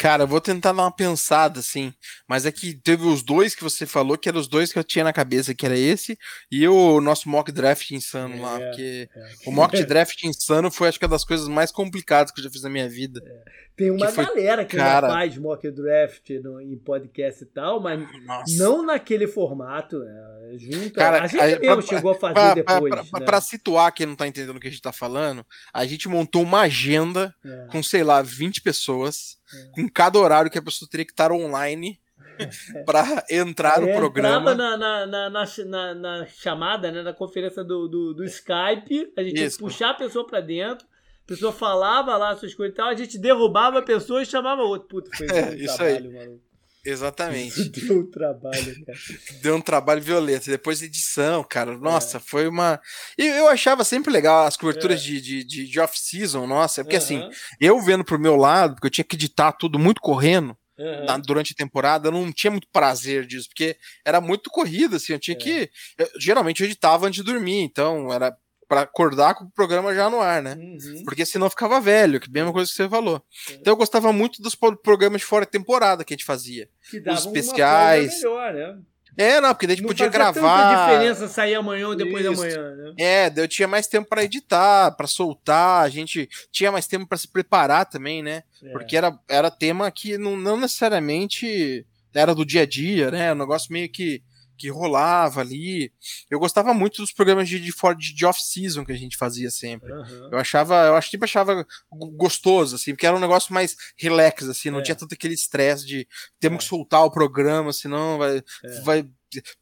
Cara, 0.00 0.22
eu 0.22 0.26
vou 0.26 0.40
tentar 0.40 0.72
dar 0.72 0.84
uma 0.84 0.90
pensada, 0.90 1.60
assim. 1.60 1.92
Mas 2.26 2.46
é 2.46 2.50
que 2.50 2.72
teve 2.72 3.04
os 3.04 3.22
dois 3.22 3.54
que 3.54 3.62
você 3.62 3.84
falou, 3.84 4.16
que 4.16 4.30
eram 4.30 4.40
os 4.40 4.48
dois 4.48 4.72
que 4.72 4.78
eu 4.78 4.82
tinha 4.82 5.04
na 5.04 5.12
cabeça, 5.12 5.54
que 5.54 5.66
era 5.66 5.76
esse, 5.76 6.16
e 6.50 6.66
o 6.66 7.02
nosso 7.02 7.28
mock 7.28 7.52
draft 7.52 7.90
insano 7.90 8.34
é, 8.34 8.40
lá. 8.40 8.58
Porque 8.58 9.10
é. 9.14 9.28
o 9.44 9.52
mock 9.52 9.76
draft 9.84 10.24
insano 10.24 10.70
foi, 10.70 10.88
acho 10.88 10.98
que, 10.98 11.04
uma 11.04 11.10
das 11.10 11.24
coisas 11.24 11.48
mais 11.48 11.70
complicadas 11.70 12.32
que 12.32 12.40
eu 12.40 12.44
já 12.44 12.50
fiz 12.50 12.62
na 12.62 12.70
minha 12.70 12.88
vida. 12.88 13.20
É. 13.22 13.70
Tem 13.76 13.90
uma 13.90 14.06
que 14.06 14.12
foi, 14.12 14.24
galera 14.24 14.64
que 14.64 14.76
cara... 14.76 15.08
faz 15.08 15.36
mock 15.36 15.70
draft 15.70 16.30
no, 16.42 16.60
em 16.62 16.78
podcast 16.78 17.42
e 17.42 17.46
tal, 17.46 17.78
mas 17.80 18.00
Nossa. 18.24 18.56
não 18.56 18.82
naquele 18.82 19.26
formato. 19.26 19.98
Né? 19.98 20.56
Junto, 20.58 20.92
cara, 20.92 21.24
a 21.24 21.26
gente 21.26 21.40
a, 21.40 21.58
mesmo 21.58 21.76
pra, 21.76 21.82
chegou 21.82 22.10
a 22.12 22.14
fazer 22.14 22.34
pra, 22.34 22.54
depois. 22.54 22.94
Pra, 22.94 23.04
pra, 23.04 23.20
né? 23.20 23.26
pra, 23.26 23.40
situar 23.42 23.92
quem 23.92 24.06
não 24.06 24.16
tá 24.16 24.26
entendendo 24.26 24.56
o 24.56 24.60
que 24.60 24.68
a 24.68 24.70
gente 24.70 24.82
tá 24.82 24.92
falando, 24.92 25.44
a 25.74 25.84
gente 25.84 26.08
montou 26.08 26.42
uma 26.42 26.60
agenda 26.60 27.34
é. 27.44 27.66
com, 27.70 27.82
sei 27.82 28.02
lá, 28.02 28.22
20 28.22 28.62
pessoas 28.62 29.36
é. 29.36 29.39
Com 29.72 29.88
cada 29.88 30.18
horário 30.18 30.50
que 30.50 30.58
a 30.58 30.62
pessoa 30.62 30.88
teria 30.88 31.04
que 31.04 31.12
estar 31.12 31.32
online 31.32 32.00
para 32.86 33.24
entrar 33.30 33.80
no 33.80 33.88
é, 33.88 33.96
programa. 33.96 34.54
Na, 34.54 34.76
na, 34.76 35.06
na, 35.06 35.94
na, 35.94 36.26
chamada, 36.26 36.90
né, 36.90 37.02
na 37.02 37.12
conferência 37.12 37.62
do, 37.62 37.88
do, 38.14 38.24
Skype, 38.24 39.12
a 39.16 39.22
gente 39.22 39.50
que 39.50 39.58
puxar 39.58 39.90
a 39.90 39.94
pessoa 39.94 40.26
para 40.26 40.40
dentro, 40.40 40.86
a 40.86 41.26
pessoa 41.26 41.52
falava 41.52 42.16
lá 42.16 42.36
suas 42.36 42.54
coisas 42.54 42.74
e 42.74 42.76
tal, 42.76 42.88
a 42.88 42.94
gente 42.94 43.18
derrubava 43.18 43.78
a 43.78 43.82
pessoa 43.82 44.22
e 44.22 44.26
chamava 44.26 44.62
outro. 44.62 44.88
Puta, 44.88 45.10
foi 45.16 45.26
é, 45.30 45.54
isso 45.54 45.76
trabalho, 45.76 46.18
aí. 46.18 46.49
Exatamente. 46.84 47.68
Deu 47.68 48.00
um 48.00 48.10
trabalho, 48.10 48.84
cara. 48.84 48.98
Deu 49.42 49.56
um 49.56 49.60
trabalho 49.60 50.02
violento. 50.02 50.48
Depois 50.48 50.82
edição, 50.82 51.44
cara. 51.44 51.76
Nossa, 51.76 52.16
é. 52.16 52.20
foi 52.20 52.48
uma. 52.48 52.80
E 53.18 53.26
eu 53.26 53.48
achava 53.48 53.84
sempre 53.84 54.12
legal 54.12 54.46
as 54.46 54.56
coberturas 54.56 55.00
é. 55.00 55.04
de, 55.04 55.20
de, 55.20 55.44
de, 55.44 55.68
de 55.68 55.80
off-season, 55.80 56.46
nossa. 56.46 56.82
Porque 56.82 56.96
uhum. 56.96 57.02
assim, 57.02 57.30
eu 57.60 57.80
vendo 57.80 58.04
pro 58.04 58.18
meu 58.18 58.36
lado, 58.36 58.74
porque 58.74 58.86
eu 58.86 58.90
tinha 58.90 59.04
que 59.04 59.16
editar 59.16 59.52
tudo 59.52 59.78
muito 59.78 60.00
correndo. 60.00 60.56
Uhum. 60.78 61.04
Na, 61.04 61.18
durante 61.18 61.52
a 61.52 61.56
temporada, 61.56 62.08
eu 62.08 62.12
não 62.12 62.32
tinha 62.32 62.50
muito 62.50 62.66
prazer 62.72 63.26
disso, 63.26 63.48
porque 63.48 63.76
era 64.02 64.18
muito 64.18 64.48
corrida, 64.48 64.96
assim, 64.96 65.12
eu 65.12 65.18
tinha 65.18 65.36
é. 65.36 65.38
que. 65.38 65.70
Eu, 65.98 66.08
geralmente 66.18 66.62
eu 66.62 66.66
editava 66.66 67.06
antes 67.06 67.22
de 67.22 67.30
dormir, 67.30 67.60
então 67.60 68.10
era 68.10 68.34
para 68.70 68.82
acordar 68.82 69.34
com 69.34 69.42
o 69.42 69.50
programa 69.50 69.92
já 69.92 70.08
no 70.08 70.20
ar, 70.20 70.40
né? 70.40 70.54
Uhum. 70.54 71.02
Porque 71.04 71.26
senão 71.26 71.50
ficava 71.50 71.80
velho, 71.80 72.20
que 72.20 72.28
é 72.28 72.30
a 72.30 72.32
mesma 72.32 72.52
coisa 72.52 72.70
que 72.70 72.76
você 72.76 72.88
falou. 72.88 73.20
Então 73.50 73.72
eu 73.72 73.76
gostava 73.76 74.12
muito 74.12 74.40
dos 74.40 74.54
programas 74.54 75.22
de 75.22 75.26
fora 75.26 75.44
de 75.44 75.50
temporada 75.50 76.04
que 76.04 76.14
a 76.14 76.16
gente 76.16 76.24
fazia. 76.24 76.68
Que 76.88 77.00
Os 77.10 77.26
especiais. 77.26 78.14
melhor, 78.22 78.54
né? 78.54 78.78
É, 79.18 79.40
não, 79.40 79.52
porque 79.52 79.66
daí 79.66 79.74
a 79.74 79.76
gente 79.76 79.82
não 79.82 79.88
podia 79.88 80.06
gravar. 80.06 80.70
Tanta 80.70 80.84
diferença 80.84 81.26
sair 81.26 81.56
amanhã 81.56 81.88
ou 81.88 81.96
depois 81.96 82.24
Isso. 82.24 82.30
da 82.30 82.38
manhã, 82.38 82.76
né? 82.76 82.94
É, 82.96 83.32
eu 83.34 83.48
tinha 83.48 83.66
mais 83.66 83.88
tempo 83.88 84.08
para 84.08 84.22
editar, 84.22 84.92
para 84.92 85.08
soltar, 85.08 85.82
a 85.82 85.88
gente 85.88 86.28
tinha 86.52 86.70
mais 86.70 86.86
tempo 86.86 87.08
para 87.08 87.18
se 87.18 87.26
preparar 87.26 87.86
também, 87.86 88.22
né? 88.22 88.44
É. 88.62 88.70
Porque 88.70 88.96
era, 88.96 89.18
era 89.28 89.50
tema 89.50 89.90
que 89.90 90.16
não, 90.16 90.36
não 90.36 90.56
necessariamente 90.56 91.84
era 92.14 92.36
do 92.36 92.46
dia 92.46 92.62
a 92.62 92.66
dia, 92.66 93.10
né? 93.10 93.32
Um 93.32 93.36
negócio 93.36 93.72
meio 93.72 93.90
que 93.90 94.22
que 94.60 94.68
rolava 94.68 95.40
ali. 95.40 95.90
Eu 96.30 96.38
gostava 96.38 96.74
muito 96.74 97.00
dos 97.00 97.12
programas 97.12 97.48
de, 97.48 97.58
de, 97.58 97.72
de 98.14 98.26
off-season 98.26 98.84
que 98.84 98.92
a 98.92 98.96
gente 98.96 99.16
fazia 99.16 99.50
sempre. 99.50 99.90
Uhum. 99.90 100.28
Eu 100.32 100.38
achava, 100.38 100.74
eu 100.86 100.96
acho 100.96 101.10
que 101.10 101.24
achava 101.24 101.66
gostoso, 101.90 102.76
assim, 102.76 102.92
porque 102.92 103.06
era 103.06 103.16
um 103.16 103.20
negócio 103.20 103.54
mais 103.54 103.74
relax, 103.96 104.48
assim, 104.48 104.68
não 104.68 104.80
é. 104.80 104.82
tinha 104.82 104.94
tanto 104.94 105.14
aquele 105.14 105.32
estresse 105.32 105.86
de 105.86 106.06
temos 106.38 106.56
é. 106.56 106.58
que 106.58 106.68
soltar 106.68 107.02
o 107.04 107.10
programa, 107.10 107.72
senão 107.72 108.18
vai. 108.18 108.38
É. 108.38 108.80
vai... 108.82 109.08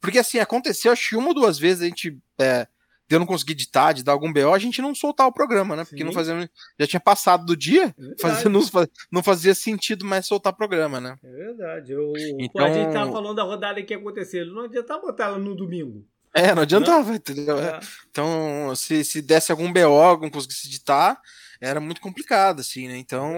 Porque 0.01 0.19
assim, 0.19 0.39
aconteceu, 0.39 0.91
acho 0.91 1.09
que 1.09 1.15
uma 1.15 1.29
ou 1.29 1.33
duas 1.33 1.57
vezes 1.57 1.83
a 1.83 1.85
gente. 1.85 2.17
De 3.09 3.15
eu 3.15 3.19
não 3.19 3.25
conseguir 3.25 3.53
editar, 3.53 3.91
de 3.91 4.03
dar 4.03 4.11
algum 4.11 4.31
BO, 4.31 4.53
a 4.53 4.59
gente 4.59 4.83
não 4.83 4.93
soltar 4.93 5.25
o 5.25 5.33
programa, 5.33 5.75
né? 5.75 5.83
Porque 5.83 5.97
Sim. 5.97 6.03
não 6.03 6.13
fazia. 6.13 6.47
Já 6.79 6.85
tinha 6.85 6.99
passado 6.99 7.43
do 7.43 7.57
dia, 7.57 7.85
é 7.85 7.93
fazia, 8.21 8.47
não, 8.47 8.61
não, 9.11 9.23
fazia 9.23 9.55
sentido 9.55 10.05
mais 10.05 10.27
soltar 10.27 10.53
o 10.53 10.55
programa, 10.55 11.01
né? 11.01 11.17
É 11.23 11.31
verdade. 11.31 11.91
Eu, 11.91 12.13
então... 12.37 12.63
A 12.63 12.71
gente 12.71 12.93
tava 12.93 13.11
falando 13.11 13.35
da 13.35 13.43
rodada 13.43 13.81
que 13.81 13.93
ia 13.93 13.99
acontecer. 13.99 14.45
Não 14.45 14.65
adianta 14.65 14.99
botar 14.99 15.25
ela 15.25 15.39
no 15.39 15.55
domingo. 15.55 16.05
É, 16.35 16.53
não 16.53 16.61
adiantava, 16.61 17.09
não? 17.09 17.15
entendeu? 17.15 17.57
É. 17.57 17.79
Então, 18.11 18.75
se, 18.75 19.03
se 19.03 19.23
desse 19.23 19.51
algum 19.51 19.73
BO, 19.73 20.21
não 20.21 20.29
conseguisse 20.29 20.67
editar, 20.67 21.19
era 21.59 21.79
muito 21.79 21.99
complicado, 21.99 22.59
assim, 22.59 22.87
né? 22.87 22.97
Então, 22.97 23.35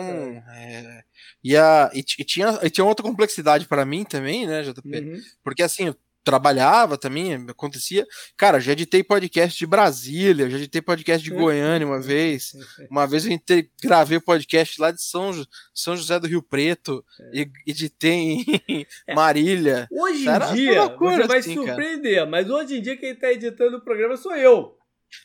é, 0.50 1.02
e, 1.42 1.56
a, 1.56 1.90
e, 1.94 2.00
e, 2.00 2.26
tinha, 2.26 2.60
e 2.62 2.70
tinha 2.70 2.84
outra 2.84 3.06
complexidade 3.06 3.68
para 3.68 3.86
mim 3.86 4.04
também, 4.04 4.46
né, 4.46 4.64
JP? 4.64 5.00
Uhum. 5.00 5.22
Porque 5.42 5.64
assim, 5.64 5.96
trabalhava 6.24 6.98
também, 6.98 7.34
acontecia. 7.50 8.06
Cara, 8.38 8.60
já 8.60 8.72
editei 8.72 9.04
podcast 9.04 9.58
de 9.58 9.66
Brasília, 9.66 10.50
já 10.50 10.58
editei 10.58 10.82
podcast 10.82 11.24
de 11.24 11.36
Goiânia 11.36 11.88
uma 11.88 12.02
vez. 12.02 12.54
Uma 12.90 13.08
vez 13.08 13.26
eu 13.26 13.32
editei, 13.32 13.70
gravei 13.82 14.20
podcast 14.20 14.80
lá 14.80 14.92
de 14.92 15.02
São, 15.02 15.32
São 15.74 15.96
José 15.96 16.20
do 16.20 16.28
Rio 16.28 16.42
Preto 16.42 17.04
é. 17.34 17.42
e 17.42 17.52
editei 17.68 18.46
em 18.68 18.86
é. 19.08 19.16
Marília. 19.16 19.88
Hoje 19.92 20.28
em 20.28 20.54
dia, 20.54 20.88
você 20.88 21.28
vai 21.28 21.40
assim, 21.40 21.54
surpreender, 21.56 22.16
cara. 22.16 22.30
mas 22.30 22.50
hoje 22.50 22.78
em 22.78 22.82
dia 22.82 22.98
quem 22.98 23.12
está 23.12 23.32
editando 23.32 23.78
o 23.78 23.82
programa 23.82 24.16
sou 24.18 24.36
eu. 24.36 24.81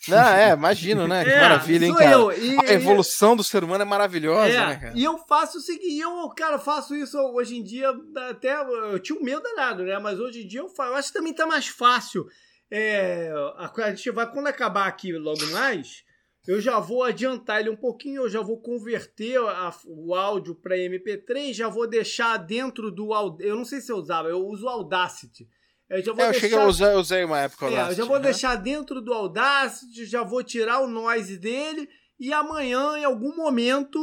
Não, 0.08 0.28
é, 0.28 0.52
imagino, 0.52 1.06
né? 1.08 1.24
Que 1.24 1.30
é, 1.30 1.40
maravilha, 1.40 1.86
hein, 1.86 1.94
cara? 1.94 2.10
Eu. 2.10 2.32
E, 2.32 2.56
a 2.58 2.72
evolução 2.72 3.36
do 3.36 3.42
ser 3.42 3.64
humano 3.64 3.82
é 3.82 3.84
maravilhosa, 3.84 4.52
é, 4.52 4.66
né, 4.66 4.76
cara? 4.76 4.92
E 4.96 5.02
eu 5.02 5.18
faço 5.18 5.58
o 5.58 5.60
seguinte, 5.60 5.98
eu, 5.98 6.28
cara, 6.30 6.58
faço 6.58 6.94
isso 6.94 7.18
hoje 7.18 7.56
em 7.56 7.62
dia, 7.62 7.92
até 8.30 8.60
eu 8.60 8.98
tinha 8.98 9.18
um 9.18 9.22
medo 9.22 9.42
danado, 9.42 9.82
né? 9.82 9.98
Mas 9.98 10.20
hoje 10.20 10.44
em 10.44 10.46
dia 10.46 10.60
eu 10.60 10.68
faço. 10.68 10.92
Eu 10.92 10.96
acho 10.96 11.08
que 11.08 11.18
também 11.18 11.34
tá 11.34 11.46
mais 11.46 11.66
fácil. 11.66 12.26
É, 12.70 13.32
a, 13.56 13.90
gente 13.90 14.10
vai, 14.10 14.30
quando 14.30 14.48
acabar 14.48 14.86
aqui 14.86 15.12
logo 15.12 15.44
mais, 15.46 16.04
eu 16.46 16.60
já 16.60 16.78
vou 16.78 17.02
adiantar 17.02 17.60
ele 17.60 17.70
um 17.70 17.76
pouquinho, 17.76 18.22
eu 18.22 18.28
já 18.28 18.40
vou 18.40 18.60
converter 18.60 19.38
a, 19.38 19.74
o 19.86 20.14
áudio 20.14 20.54
para 20.54 20.76
MP3, 20.76 21.52
já 21.52 21.68
vou 21.68 21.88
deixar 21.88 22.36
dentro 22.36 22.90
do. 22.90 23.12
Eu 23.40 23.56
não 23.56 23.64
sei 23.64 23.80
se 23.80 23.90
eu 23.90 23.96
usava, 23.96 24.28
eu 24.28 24.44
uso 24.46 24.66
o 24.66 24.68
Audacity. 24.68 25.48
Eu, 25.88 26.02
já 26.02 26.12
vou 26.12 26.24
é, 26.24 26.28
eu 26.28 26.32
deixar... 26.32 26.48
cheguei 26.48 26.58
eu 26.58 26.98
usei 26.98 27.24
uma 27.24 27.40
época 27.40 27.66
é, 27.66 27.90
Eu 27.90 27.94
já 27.94 28.04
vou 28.04 28.16
né? 28.16 28.24
deixar 28.24 28.56
dentro 28.56 29.00
do 29.00 29.12
Audacity, 29.12 30.04
já 30.04 30.22
vou 30.22 30.42
tirar 30.42 30.80
o 30.80 30.88
noise 30.88 31.38
dele 31.38 31.88
e 32.18 32.32
amanhã, 32.32 32.98
em 32.98 33.04
algum 33.04 33.36
momento, 33.36 33.98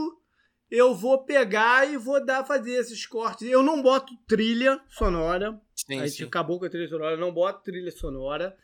eu 0.70 0.94
vou 0.94 1.26
pegar 1.26 1.90
e 1.92 1.98
vou 1.98 2.24
dar 2.24 2.46
fazer 2.46 2.74
esses 2.74 3.06
cortes. 3.06 3.48
Eu 3.50 3.64
não 3.64 3.82
boto 3.82 4.14
trilha 4.28 4.80
sonora. 4.88 5.60
Sim, 5.76 6.00
a 6.00 6.06
gente 6.06 6.18
sim. 6.18 6.24
acabou 6.24 6.60
com 6.60 6.66
a 6.66 6.70
trilha 6.70 6.88
sonora, 6.88 7.16
eu 7.16 7.20
não 7.20 7.34
boto 7.34 7.64
trilha 7.64 7.92
sonora. 7.92 8.56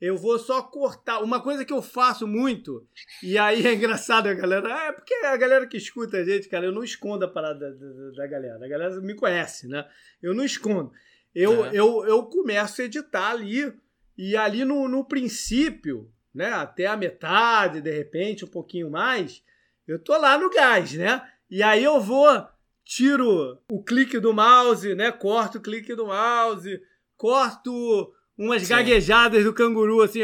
Eu 0.00 0.16
vou 0.16 0.38
só 0.38 0.60
cortar. 0.62 1.20
Uma 1.22 1.40
coisa 1.40 1.64
que 1.64 1.72
eu 1.72 1.80
faço 1.80 2.26
muito, 2.26 2.86
e 3.22 3.38
aí 3.38 3.66
é 3.66 3.72
engraçado 3.74 4.26
a 4.26 4.34
galera. 4.34 4.86
É 4.86 4.92
porque 4.92 5.14
a 5.14 5.36
galera 5.36 5.66
que 5.66 5.76
escuta 5.76 6.16
a 6.16 6.24
gente, 6.24 6.48
cara, 6.48 6.66
eu 6.66 6.72
não 6.72 6.82
escondo 6.82 7.24
a 7.24 7.28
parada 7.28 7.72
da, 7.72 7.76
da, 7.76 8.10
da 8.10 8.26
galera. 8.26 8.64
A 8.64 8.68
galera 8.68 9.00
me 9.00 9.14
conhece, 9.14 9.68
né? 9.68 9.86
Eu 10.22 10.34
não 10.34 10.44
escondo 10.44 10.92
eu, 11.34 11.64
é. 11.66 11.70
eu, 11.74 12.04
eu 12.06 12.22
começo 12.24 12.80
a 12.80 12.84
editar 12.84 13.30
ali. 13.30 13.72
E 14.16 14.36
ali 14.36 14.64
no, 14.64 14.88
no 14.88 15.04
princípio, 15.04 16.12
né, 16.32 16.52
até 16.52 16.86
a 16.86 16.96
metade, 16.96 17.80
de 17.80 17.90
repente, 17.90 18.44
um 18.44 18.48
pouquinho 18.48 18.90
mais, 18.90 19.42
eu 19.88 19.98
tô 19.98 20.16
lá 20.16 20.38
no 20.38 20.48
gás, 20.50 20.94
né? 20.94 21.28
E 21.50 21.62
aí 21.62 21.82
eu 21.82 22.00
vou, 22.00 22.46
tiro 22.84 23.58
o 23.70 23.82
clique 23.82 24.20
do 24.20 24.32
mouse, 24.32 24.94
né? 24.94 25.10
Corto 25.10 25.58
o 25.58 25.60
clique 25.60 25.94
do 25.94 26.06
mouse, 26.06 26.80
corto 27.16 28.12
umas 28.36 28.62
Sim. 28.62 28.68
gaguejadas 28.68 29.44
do 29.44 29.52
canguru, 29.52 30.02
assim, 30.02 30.20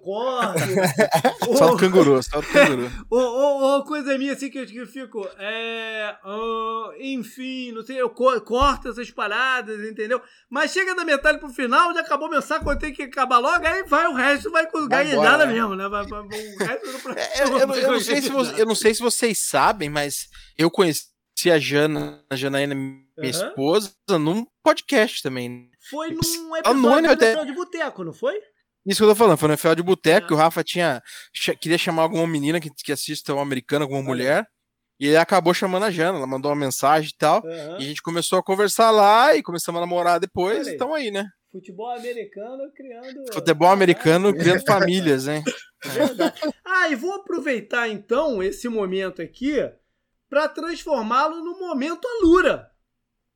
corto. 0.00 0.60
só 1.58 1.70
do 1.70 1.76
canguru, 1.76 2.22
só 2.22 2.40
do 2.40 2.46
canguru. 2.46 2.90
ou, 3.10 3.20
ou, 3.20 3.62
ou, 3.62 3.84
coisa 3.84 4.16
minha 4.16 4.32
assim 4.32 4.48
que 4.48 4.58
eu, 4.58 4.66
que 4.66 4.76
eu 4.76 4.86
fico, 4.86 5.26
é, 5.38 6.16
uh, 6.24 6.92
enfim, 7.00 7.72
não 7.72 7.82
sei, 7.82 8.00
eu 8.00 8.10
corto 8.10 8.88
essas 8.88 9.10
paradas, 9.10 9.80
entendeu? 9.88 10.20
Mas 10.48 10.72
chega 10.72 10.94
da 10.94 11.04
metade 11.04 11.38
pro 11.38 11.48
final, 11.48 11.92
já 11.94 12.00
acabou 12.00 12.30
meu 12.30 12.42
saco, 12.42 12.70
eu 12.70 12.78
tenho 12.78 12.94
que 12.94 13.02
acabar 13.02 13.38
logo, 13.38 13.66
aí 13.66 13.82
vai, 13.84 14.06
o 14.06 14.14
resto 14.14 14.50
vai 14.50 14.66
com 14.70 14.86
gaguejada 14.86 15.46
né? 15.46 15.52
mesmo, 15.52 15.74
né? 15.74 15.88
Vai, 15.88 16.06
vai, 16.06 16.20
o 16.20 16.28
resto 16.58 17.02
pra... 17.02 17.14
é, 17.18 17.42
eu, 17.42 17.58
eu, 17.58 17.74
eu, 17.74 17.92
não 17.92 18.00
sei 18.00 18.22
se 18.22 18.28
você, 18.28 18.62
eu 18.62 18.66
não 18.66 18.74
sei 18.74 18.94
se 18.94 19.02
vocês 19.02 19.38
sabem, 19.38 19.90
mas 19.90 20.28
eu 20.56 20.70
conheci 20.70 21.10
a 21.50 21.58
Jana, 21.58 22.24
a 22.30 22.36
Janaína, 22.36 22.74
minha 22.74 23.04
uhum. 23.18 23.24
esposa, 23.24 23.92
num 24.18 24.46
podcast 24.62 25.22
também. 25.22 25.70
Foi 25.90 26.10
num 26.10 26.56
episódio 26.56 27.10
até... 27.10 27.44
de 27.44 27.52
Boteco, 27.52 28.04
não 28.04 28.12
foi? 28.12 28.40
Isso 28.86 28.98
que 28.98 29.04
eu 29.04 29.08
tô 29.08 29.14
falando, 29.14 29.38
foi 29.38 29.48
no 29.48 29.56
FL 29.56 29.74
de 29.74 29.82
Boteco, 29.82 30.26
é. 30.26 30.28
que 30.28 30.34
o 30.34 30.36
Rafa 30.36 30.62
tinha. 30.62 31.02
queria 31.60 31.78
chamar 31.78 32.02
alguma 32.02 32.26
menina 32.26 32.60
que, 32.60 32.70
que 32.70 32.92
assiste 32.92 33.30
o 33.32 33.38
americano, 33.38 33.84
alguma 33.84 34.02
mulher. 34.02 34.46
E 35.00 35.08
ele 35.08 35.16
acabou 35.16 35.52
chamando 35.52 35.84
a 35.84 35.90
Jana, 35.90 36.18
ela 36.18 36.26
mandou 36.26 36.50
uma 36.50 36.56
mensagem 36.56 37.10
e 37.10 37.16
tal. 37.16 37.42
Uhum. 37.42 37.72
E 37.72 37.76
a 37.76 37.80
gente 37.80 38.02
começou 38.02 38.38
a 38.38 38.42
conversar 38.42 38.90
lá 38.90 39.34
e 39.34 39.42
começamos 39.42 39.78
a 39.78 39.86
namorar 39.86 40.20
depois. 40.20 40.68
Então 40.68 40.94
aí, 40.94 41.10
né? 41.10 41.26
Futebol 41.50 41.90
americano 41.90 42.70
criando. 42.74 43.32
Futebol 43.32 43.70
americano 43.70 44.34
criando 44.34 44.64
famílias, 44.66 45.26
hein? 45.26 45.42
É 45.84 45.88
verdade. 45.88 46.40
Ah, 46.64 46.88
e 46.88 46.94
vou 46.94 47.14
aproveitar 47.14 47.88
então 47.88 48.42
esse 48.42 48.68
momento 48.68 49.22
aqui 49.22 49.56
para 50.28 50.48
transformá-lo 50.48 51.42
no 51.42 51.58
momento 51.58 52.06
Alura 52.06 52.73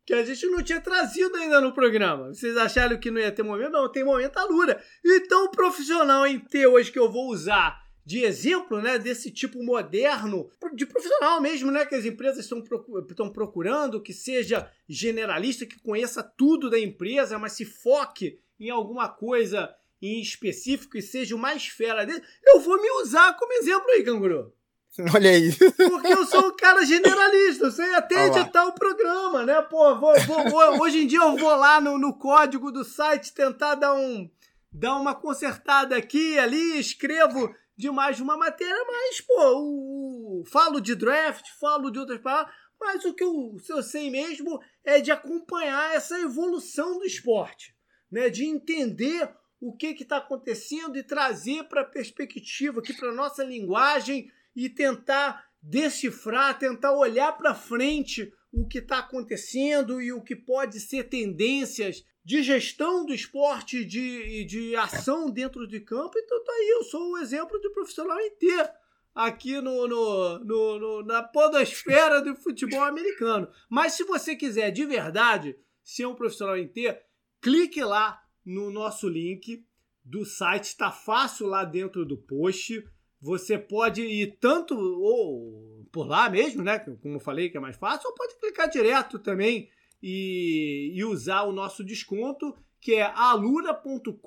que 0.08 0.14
a 0.14 0.24
gente 0.24 0.46
não 0.46 0.62
tinha 0.62 0.80
trazido 0.80 1.36
ainda 1.36 1.60
no 1.60 1.70
programa. 1.70 2.28
Vocês 2.28 2.56
acharam 2.56 2.96
que 2.96 3.10
não 3.10 3.20
ia 3.20 3.30
ter 3.30 3.42
momento? 3.42 3.72
Não, 3.72 3.92
tem 3.92 4.02
momento 4.02 4.38
Alura. 4.38 4.82
Então, 5.04 5.44
o 5.44 5.50
profissional 5.50 6.26
em 6.26 6.38
T 6.38 6.66
hoje 6.66 6.90
que 6.90 6.98
eu 6.98 7.12
vou 7.12 7.28
usar 7.28 7.86
de 8.06 8.24
exemplo, 8.24 8.80
né, 8.80 8.98
desse 8.98 9.30
tipo 9.30 9.62
moderno, 9.62 10.50
de 10.72 10.86
profissional 10.86 11.42
mesmo, 11.42 11.70
né, 11.70 11.84
que 11.84 11.94
as 11.94 12.06
empresas 12.06 12.38
estão 12.38 12.64
estão 13.06 13.30
procurando, 13.30 14.00
que 14.00 14.14
seja 14.14 14.72
generalista, 14.88 15.66
que 15.66 15.78
conheça 15.78 16.22
tudo 16.22 16.70
da 16.70 16.80
empresa, 16.80 17.38
mas 17.38 17.52
se 17.52 17.66
foque 17.66 18.40
em 18.58 18.70
alguma 18.70 19.10
coisa 19.10 19.74
em 20.00 20.22
específico 20.22 20.96
e 20.96 21.02
seja 21.02 21.36
o 21.36 21.38
mais 21.38 21.66
fera 21.66 22.06
dele, 22.06 22.22
eu 22.46 22.60
vou 22.60 22.80
me 22.80 22.90
usar 23.02 23.36
como 23.36 23.52
exemplo 23.52 23.90
aí, 23.90 24.02
canguru. 24.02 24.54
Olha 25.14 25.30
aí. 25.30 25.52
Porque 25.52 26.08
eu 26.08 26.26
sou 26.26 26.48
um 26.48 26.56
cara 26.56 26.84
generalista, 26.84 27.66
eu 27.66 27.70
sei 27.70 27.94
até 27.94 28.26
editar 28.26 28.66
o 28.66 28.72
programa, 28.72 29.44
né? 29.44 29.62
Pô, 29.62 29.94
vou, 29.96 30.18
vou, 30.20 30.50
vou, 30.50 30.82
hoje 30.82 31.04
em 31.04 31.06
dia 31.06 31.20
eu 31.20 31.36
vou 31.36 31.54
lá 31.54 31.80
no, 31.80 31.98
no 31.98 32.12
código 32.18 32.72
do 32.72 32.84
site 32.84 33.32
tentar 33.32 33.76
dar 33.76 33.94
um 33.94 34.28
dar 34.70 34.96
uma 34.96 35.14
consertada 35.14 35.96
aqui 35.96 36.38
ali, 36.38 36.78
escrevo 36.78 37.54
de 37.76 37.90
mais 37.90 38.20
uma 38.20 38.36
matéria, 38.36 38.84
mas, 38.86 39.20
pô, 39.20 39.54
o, 39.56 40.44
falo 40.46 40.80
de 40.80 40.94
draft, 40.94 41.46
falo 41.58 41.90
de 41.90 41.98
outras 41.98 42.20
palavras, 42.20 42.52
mas 42.78 43.04
o 43.04 43.14
que 43.14 43.24
eu, 43.24 43.56
eu 43.68 43.82
sei 43.82 44.10
mesmo 44.10 44.60
é 44.84 45.00
de 45.00 45.10
acompanhar 45.10 45.94
essa 45.94 46.18
evolução 46.20 46.98
do 46.98 47.04
esporte, 47.04 47.74
né? 48.10 48.28
De 48.28 48.44
entender 48.44 49.32
o 49.60 49.74
que 49.74 49.88
está 49.88 50.18
acontecendo 50.18 50.96
e 50.96 51.02
trazer 51.02 51.64
para 51.64 51.80
a 51.80 51.84
perspectiva 51.84 52.80
aqui, 52.80 52.92
para 52.92 53.12
nossa 53.12 53.42
linguagem 53.42 54.30
e 54.58 54.68
tentar 54.68 55.46
decifrar, 55.62 56.58
tentar 56.58 56.92
olhar 56.92 57.30
para 57.38 57.54
frente 57.54 58.32
o 58.50 58.66
que 58.66 58.78
está 58.78 58.98
acontecendo 58.98 60.02
e 60.02 60.12
o 60.12 60.20
que 60.20 60.34
pode 60.34 60.80
ser 60.80 61.04
tendências 61.04 62.04
de 62.24 62.42
gestão 62.42 63.06
do 63.06 63.14
esporte, 63.14 63.84
de, 63.84 64.44
de 64.44 64.74
ação 64.74 65.30
dentro 65.30 65.64
de 65.68 65.78
campo. 65.78 66.18
Então 66.18 66.42
tá 66.42 66.52
aí, 66.52 66.70
eu 66.70 66.82
sou 66.82 67.12
o 67.12 67.18
exemplo 67.18 67.60
de 67.60 67.70
profissional 67.70 68.20
inteiro 68.20 68.68
aqui 69.14 69.60
no, 69.60 69.86
no, 69.86 70.38
no, 70.40 70.78
no, 70.80 71.02
na 71.04 71.22
podosfera 71.22 72.20
do 72.20 72.34
futebol 72.34 72.82
americano. 72.82 73.48
Mas 73.70 73.92
se 73.92 74.02
você 74.02 74.34
quiser 74.34 74.72
de 74.72 74.84
verdade 74.84 75.56
ser 75.84 76.06
um 76.06 76.16
profissional 76.16 76.58
inteiro, 76.58 76.98
clique 77.40 77.82
lá 77.84 78.20
no 78.44 78.72
nosso 78.72 79.08
link 79.08 79.64
do 80.04 80.24
site, 80.24 80.64
está 80.64 80.90
fácil 80.90 81.46
lá 81.46 81.64
dentro 81.64 82.04
do 82.04 82.18
post. 82.18 82.84
Você 83.20 83.58
pode 83.58 84.02
ir 84.02 84.38
tanto 84.40 84.74
ou 84.76 85.86
por 85.90 86.06
lá 86.06 86.28
mesmo, 86.30 86.62
né? 86.62 86.78
Como 86.78 87.16
eu 87.16 87.20
falei, 87.20 87.50
que 87.50 87.56
é 87.56 87.60
mais 87.60 87.76
fácil, 87.76 88.08
ou 88.08 88.14
pode 88.14 88.38
clicar 88.38 88.68
direto 88.68 89.18
também 89.18 89.68
e, 90.02 90.92
e 90.94 91.04
usar 91.04 91.42
o 91.42 91.52
nosso 91.52 91.84
desconto, 91.84 92.54
que 92.80 92.94
é 92.94 93.02
alura.com.br 93.02 94.18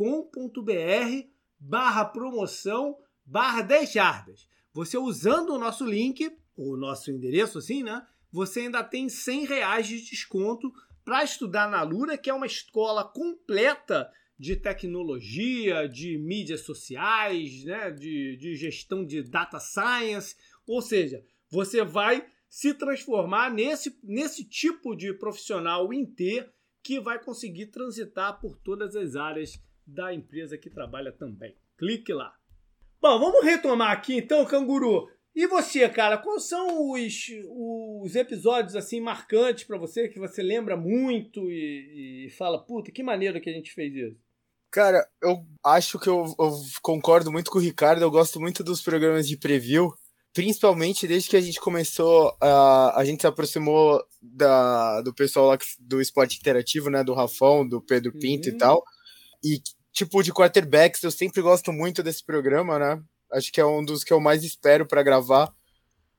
barra 1.59 2.05
promoção 2.05 2.97
barra 3.25 3.61
10 3.61 3.93
jardas. 3.93 4.47
Você 4.73 4.97
usando 4.97 5.51
o 5.51 5.59
nosso 5.59 5.85
link, 5.85 6.35
o 6.55 6.75
nosso 6.75 7.11
endereço 7.11 7.57
assim, 7.57 7.83
né? 7.83 8.05
Você 8.31 8.61
ainda 8.61 8.83
tem 8.83 9.09
100 9.09 9.45
reais 9.45 9.87
de 9.87 10.01
desconto 10.01 10.71
para 11.03 11.23
estudar 11.23 11.69
na 11.69 11.79
Alura, 11.79 12.17
que 12.17 12.29
é 12.29 12.33
uma 12.33 12.45
escola 12.45 13.03
completa 13.03 14.09
de 14.41 14.55
tecnologia, 14.55 15.87
de 15.87 16.17
mídias 16.17 16.61
sociais, 16.61 17.63
né, 17.63 17.91
de, 17.91 18.35
de 18.37 18.55
gestão 18.55 19.05
de 19.05 19.21
data 19.21 19.59
science. 19.59 20.35
Ou 20.65 20.81
seja, 20.81 21.23
você 21.47 21.83
vai 21.83 22.25
se 22.49 22.73
transformar 22.73 23.53
nesse, 23.53 23.95
nesse 24.03 24.43
tipo 24.43 24.95
de 24.95 25.13
profissional 25.13 25.93
em 25.93 26.03
T 26.03 26.43
que 26.83 26.99
vai 26.99 27.23
conseguir 27.23 27.67
transitar 27.67 28.41
por 28.41 28.57
todas 28.57 28.95
as 28.95 29.15
áreas 29.15 29.63
da 29.85 30.11
empresa 30.11 30.57
que 30.57 30.71
trabalha 30.71 31.11
também. 31.11 31.55
Clique 31.77 32.11
lá. 32.11 32.35
Bom, 32.99 33.19
vamos 33.19 33.45
retomar 33.45 33.91
aqui 33.91 34.15
então, 34.15 34.43
Canguru. 34.43 35.07
E 35.35 35.45
você, 35.45 35.87
cara, 35.87 36.17
quais 36.17 36.49
são 36.49 36.89
os, 36.91 37.27
os 38.03 38.15
episódios 38.15 38.75
assim 38.75 38.99
marcantes 38.99 39.65
para 39.65 39.77
você 39.77 40.09
que 40.09 40.17
você 40.17 40.41
lembra 40.41 40.75
muito 40.75 41.51
e, 41.51 42.25
e 42.25 42.29
fala, 42.31 42.65
puta, 42.65 42.91
que 42.91 43.03
maneiro 43.03 43.39
que 43.39 43.51
a 43.51 43.53
gente 43.53 43.71
fez 43.71 43.93
isso? 43.93 44.30
Cara, 44.71 45.05
eu 45.21 45.45
acho 45.65 45.99
que 45.99 46.07
eu, 46.07 46.33
eu, 46.39 46.51
concordo 46.81 47.29
muito 47.29 47.51
com 47.51 47.57
o 47.59 47.61
Ricardo. 47.61 48.01
Eu 48.01 48.09
gosto 48.09 48.39
muito 48.39 48.63
dos 48.63 48.81
programas 48.81 49.27
de 49.27 49.35
preview, 49.35 49.93
principalmente 50.33 51.05
desde 51.05 51.29
que 51.29 51.35
a 51.35 51.41
gente 51.41 51.59
começou, 51.59 52.33
a, 52.39 52.97
a 52.97 53.03
gente 53.03 53.19
se 53.19 53.27
aproximou 53.27 54.01
da, 54.21 55.01
do 55.01 55.13
pessoal 55.13 55.47
lá 55.47 55.57
do 55.77 55.99
esporte 55.99 56.39
interativo, 56.39 56.89
né? 56.89 57.03
Do 57.03 57.13
Rafão, 57.13 57.67
do 57.67 57.81
Pedro 57.81 58.13
Pinto 58.13 58.47
uhum. 58.47 58.55
e 58.55 58.57
tal. 58.57 58.83
E, 59.43 59.61
tipo, 59.91 60.23
de 60.23 60.31
quarterbacks, 60.31 61.03
eu 61.03 61.11
sempre 61.11 61.41
gosto 61.41 61.73
muito 61.73 62.01
desse 62.01 62.23
programa, 62.25 62.79
né? 62.79 63.03
Acho 63.33 63.51
que 63.51 63.59
é 63.59 63.65
um 63.65 63.83
dos 63.83 64.05
que 64.05 64.13
eu 64.13 64.21
mais 64.21 64.41
espero 64.41 64.85
para 64.85 65.03
gravar. 65.03 65.53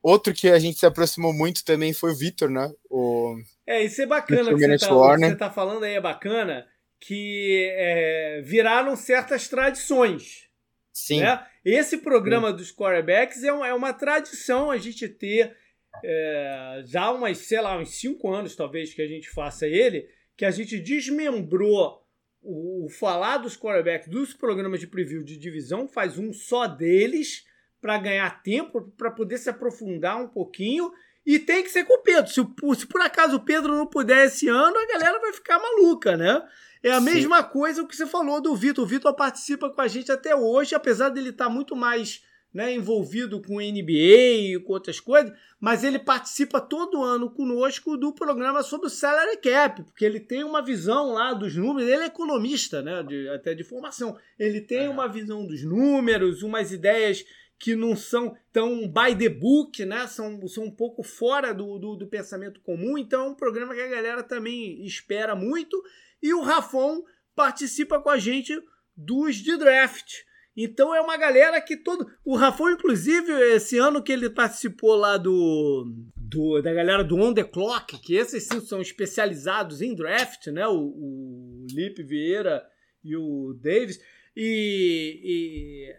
Outro 0.01 0.33
que 0.33 0.49
a 0.49 0.59
gente 0.59 0.77
se 0.77 0.85
aproximou 0.85 1.33
muito 1.33 1.63
também 1.63 1.91
foi 1.91 2.11
o 2.11 2.15
Vitor, 2.15 2.49
né? 2.49 2.71
O... 2.87 3.35
É, 3.65 3.83
isso 3.83 4.01
é 4.01 4.05
bacana 4.05 4.43
que 4.43 4.59
você, 4.59 4.77
tá, 4.77 5.15
que 5.15 5.25
você 5.25 5.35
tá 5.35 5.49
falando 5.49 5.83
aí, 5.83 5.93
é 5.93 6.01
bacana, 6.01 6.67
que 7.05 7.69
é, 7.75 8.41
viraram 8.45 8.95
certas 8.95 9.49
tradições. 9.49 10.47
Sim. 10.93 11.19
Né? 11.19 11.45
Esse 11.65 11.97
programa 11.97 12.51
Sim. 12.51 12.55
dos 12.55 12.71
quarterbacks 12.71 13.43
é, 13.43 13.47
é 13.47 13.73
uma 13.73 13.91
tradição 13.91 14.71
a 14.71 14.77
gente 14.77 15.09
ter 15.09 15.53
é, 16.01 16.81
já 16.85 17.11
umas, 17.11 17.39
sei 17.39 17.59
lá, 17.59 17.77
uns 17.77 17.99
cinco 17.99 18.31
anos 18.31 18.55
talvez 18.55 18.93
que 18.93 19.01
a 19.01 19.07
gente 19.07 19.29
faça 19.29 19.67
ele, 19.67 20.07
que 20.37 20.45
a 20.45 20.51
gente 20.51 20.79
desmembrou 20.79 22.01
o, 22.41 22.85
o 22.85 22.89
falar 22.89 23.37
dos 23.37 23.57
quarterbacks 23.57 24.07
dos 24.07 24.33
programas 24.33 24.79
de 24.79 24.87
preview 24.87 25.25
de 25.25 25.37
divisão, 25.37 25.89
faz 25.89 26.17
um 26.17 26.31
só 26.31 26.67
deles 26.67 27.43
para 27.81 27.97
ganhar 27.97 28.41
tempo, 28.41 28.93
para 28.97 29.11
poder 29.11 29.37
se 29.39 29.49
aprofundar 29.49 30.21
um 30.21 30.29
pouquinho. 30.29 30.89
E 31.25 31.37
tem 31.37 31.63
que 31.63 31.69
ser 31.69 31.83
com 31.83 31.95
o 31.95 32.01
Pedro. 32.01 32.31
Se, 32.31 32.41
se, 32.79 32.87
por 32.87 33.01
acaso 33.01 33.35
o 33.35 33.43
Pedro 33.43 33.75
não 33.75 33.87
puder 33.87 34.27
esse 34.27 34.47
ano, 34.47 34.77
a 34.77 34.87
galera 34.87 35.19
vai 35.19 35.33
ficar 35.33 35.59
maluca, 35.59 36.15
né? 36.15 36.41
É 36.83 36.91
a 36.91 36.99
Sim. 36.99 37.05
mesma 37.05 37.41
coisa 37.41 37.87
que 37.87 37.95
você 37.95 38.05
falou 38.05 38.41
do 38.41 38.53
Vitor. 38.53 38.83
O 38.83 38.87
Vitor 38.87 39.15
participa 39.15 39.69
com 39.69 39.79
a 39.79 39.87
gente 39.87 40.11
até 40.11 40.35
hoje, 40.35 40.75
apesar 40.75 41.09
dele 41.09 41.29
estar 41.29 41.45
tá 41.45 41.49
muito 41.49 41.75
mais 41.75 42.21
né, 42.53 42.71
envolvido 42.73 43.41
com 43.41 43.55
NBA 43.55 44.53
e 44.53 44.59
com 44.63 44.73
outras 44.73 44.99
coisas, 44.99 45.33
mas 45.59 45.83
ele 45.83 45.97
participa 45.97 46.61
todo 46.61 47.01
ano 47.01 47.31
conosco 47.31 47.97
do 47.97 48.13
programa 48.13 48.61
sobre 48.61 48.87
o 48.87 48.91
salary 48.91 49.37
cap, 49.37 49.81
porque 49.81 50.05
ele 50.05 50.19
tem 50.19 50.43
uma 50.43 50.61
visão 50.63 51.13
lá 51.13 51.33
dos 51.33 51.55
números, 51.55 51.89
ele 51.89 52.03
é 52.03 52.05
economista, 52.05 52.81
né, 52.81 53.01
de, 53.01 53.27
até 53.29 53.55
de 53.55 53.63
formação, 53.63 54.15
ele 54.37 54.61
tem 54.61 54.87
uma 54.87 55.07
visão 55.07 55.47
dos 55.47 55.63
números, 55.63 56.43
umas 56.43 56.71
ideias 56.71 57.25
que 57.57 57.75
não 57.75 57.95
são 57.95 58.35
tão 58.51 58.87
by 58.87 59.15
the 59.17 59.29
book, 59.29 59.83
né, 59.83 60.05
são, 60.05 60.45
são 60.47 60.65
um 60.65 60.71
pouco 60.71 61.01
fora 61.01 61.53
do, 61.53 61.79
do, 61.79 61.95
do 61.95 62.07
pensamento 62.07 62.61
comum, 62.61 62.99
então 62.99 63.25
é 63.25 63.29
um 63.29 63.35
programa 63.35 63.73
que 63.73 63.81
a 63.81 63.87
galera 63.87 64.21
também 64.21 64.85
espera 64.85 65.35
muito, 65.35 65.81
e 66.23 66.33
o 66.33 66.41
Rafon 66.41 67.03
participa 67.35 67.99
com 67.99 68.09
a 68.09 68.17
gente 68.17 68.59
dos 68.95 69.35
de 69.35 69.57
draft, 69.57 70.11
então 70.55 70.93
é 70.93 71.01
uma 71.01 71.17
galera 71.17 71.59
que 71.59 71.75
todo. 71.75 72.07
O 72.23 72.35
Rafão, 72.35 72.71
inclusive, 72.71 73.31
esse 73.55 73.77
ano 73.77 74.03
que 74.03 74.11
ele 74.11 74.29
participou 74.29 74.95
lá 74.95 75.17
do. 75.17 75.91
do 76.15 76.61
da 76.61 76.73
galera 76.73 77.03
do 77.03 77.17
On 77.17 77.33
The 77.33 77.43
Clock, 77.43 77.99
que 77.99 78.15
esses 78.15 78.43
sim 78.43 78.61
são 78.61 78.79
especializados 78.79 79.81
em 79.81 79.95
draft, 79.95 80.47
né? 80.47 80.67
O, 80.67 80.77
o 80.77 81.65
Lipe 81.71 82.03
Vieira 82.03 82.63
e 83.03 83.15
o 83.15 83.57
Davis. 83.59 83.99
E, 84.35 85.19
e 85.23 85.95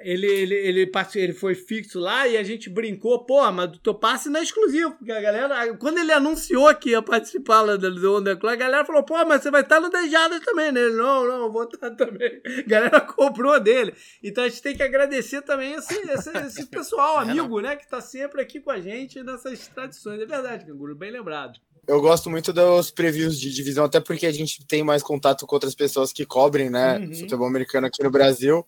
ele, 0.00 0.26
ele, 0.26 0.54
ele, 0.54 0.92
ele 1.14 1.32
foi 1.32 1.54
fixo 1.54 1.98
lá 1.98 2.26
e 2.26 2.36
a 2.36 2.42
gente 2.42 2.68
brincou, 2.68 3.24
pô, 3.24 3.50
mas 3.50 3.76
o 3.76 3.78
teu 3.78 3.94
passe 3.94 4.28
não 4.28 4.40
é 4.40 4.42
exclusivo, 4.42 4.92
porque 4.92 5.12
a 5.12 5.20
galera, 5.20 5.74
quando 5.76 5.98
ele 5.98 6.12
anunciou 6.12 6.74
que 6.74 6.90
ia 6.90 7.02
participar 7.02 7.62
lá 7.62 7.76
do 7.76 8.16
On 8.16 8.22
The 8.22 8.36
Clock, 8.36 8.54
a 8.54 8.56
galera 8.56 8.84
falou, 8.84 9.02
pô, 9.02 9.24
mas 9.24 9.42
você 9.42 9.50
vai 9.50 9.62
estar 9.62 9.80
no 9.80 9.90
Dejadas 9.90 10.40
também, 10.40 10.72
né? 10.72 10.80
Ele, 10.80 10.96
não, 10.96 11.26
não, 11.26 11.52
vou 11.52 11.64
estar 11.64 11.90
também. 11.96 12.40
A 12.58 12.68
galera 12.68 13.00
comprou 13.00 13.58
dele. 13.58 13.94
Então 14.22 14.44
a 14.44 14.48
gente 14.48 14.62
tem 14.62 14.76
que 14.76 14.82
agradecer 14.82 15.42
também 15.42 15.74
esse, 15.74 15.94
esse, 15.94 16.30
esse 16.38 16.66
pessoal, 16.70 17.18
amigo, 17.18 17.60
né, 17.60 17.76
que 17.76 17.84
está 17.84 18.00
sempre 18.00 18.40
aqui 18.42 18.60
com 18.60 18.70
a 18.70 18.80
gente 18.80 19.22
nessas 19.22 19.68
tradições. 19.68 20.20
É 20.20 20.26
verdade, 20.26 20.66
Canguru, 20.66 20.94
bem 20.94 21.10
lembrado. 21.10 21.58
Eu 21.86 22.00
gosto 22.00 22.28
muito 22.28 22.52
dos 22.52 22.90
previews 22.90 23.38
de 23.38 23.52
divisão, 23.52 23.84
até 23.84 24.00
porque 24.00 24.26
a 24.26 24.32
gente 24.32 24.66
tem 24.66 24.82
mais 24.82 25.04
contato 25.04 25.46
com 25.46 25.54
outras 25.54 25.74
pessoas 25.74 26.12
que 26.12 26.26
cobrem, 26.26 26.68
né, 26.68 26.98
uhum. 26.98 27.14
futebol 27.14 27.46
americano 27.46 27.86
aqui 27.86 28.02
no 28.02 28.10
Brasil. 28.10 28.66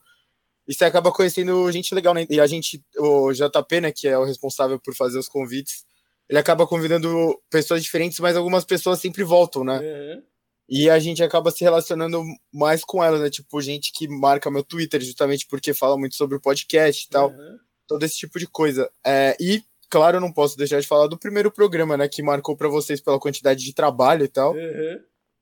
E 0.68 0.74
você 0.74 0.84
acaba 0.84 1.10
conhecendo 1.10 1.72
gente 1.72 1.94
legal, 1.94 2.12
né? 2.12 2.26
E 2.28 2.38
a 2.38 2.46
gente, 2.46 2.84
o 2.98 3.32
JP, 3.32 3.80
né, 3.80 3.90
que 3.90 4.06
é 4.06 4.18
o 4.18 4.24
responsável 4.24 4.78
por 4.78 4.94
fazer 4.94 5.18
os 5.18 5.26
convites, 5.26 5.86
ele 6.28 6.38
acaba 6.38 6.66
convidando 6.66 7.40
pessoas 7.48 7.82
diferentes, 7.82 8.20
mas 8.20 8.36
algumas 8.36 8.66
pessoas 8.66 9.00
sempre 9.00 9.24
voltam, 9.24 9.64
né? 9.64 9.78
Uhum. 9.78 10.22
E 10.68 10.90
a 10.90 10.98
gente 10.98 11.22
acaba 11.22 11.50
se 11.50 11.64
relacionando 11.64 12.22
mais 12.52 12.84
com 12.84 13.02
elas, 13.02 13.22
né? 13.22 13.30
Tipo, 13.30 13.62
gente 13.62 13.90
que 13.90 14.06
marca 14.06 14.50
meu 14.50 14.62
Twitter 14.62 15.00
justamente 15.00 15.46
porque 15.48 15.72
fala 15.72 15.96
muito 15.96 16.14
sobre 16.14 16.36
o 16.36 16.40
podcast 16.40 17.06
e 17.06 17.08
tal. 17.08 17.30
Uhum. 17.30 17.58
Todo 17.86 18.04
esse 18.04 18.18
tipo 18.18 18.38
de 18.38 18.46
coisa. 18.46 18.90
É, 19.02 19.34
e, 19.40 19.64
claro, 19.88 20.20
não 20.20 20.30
posso 20.30 20.58
deixar 20.58 20.78
de 20.78 20.86
falar 20.86 21.06
do 21.06 21.18
primeiro 21.18 21.50
programa, 21.50 21.96
né? 21.96 22.06
Que 22.06 22.22
marcou 22.22 22.54
para 22.54 22.68
vocês 22.68 23.00
pela 23.00 23.18
quantidade 23.18 23.64
de 23.64 23.72
trabalho 23.72 24.26
e 24.26 24.28
tal. 24.28 24.52
Uhum. 24.52 25.00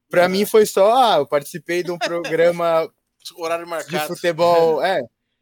Para 0.09 0.29
mim 0.29 0.47
foi 0.47 0.65
só, 0.65 0.95
ah, 0.95 1.17
eu 1.19 1.27
participei 1.27 1.83
de 1.83 1.91
um 1.91 1.99
programa 1.99 2.89
horário 3.37 3.67
marcado. 3.67 3.99
de 3.99 4.07
futebol, 4.07 4.81
é. 4.81 5.01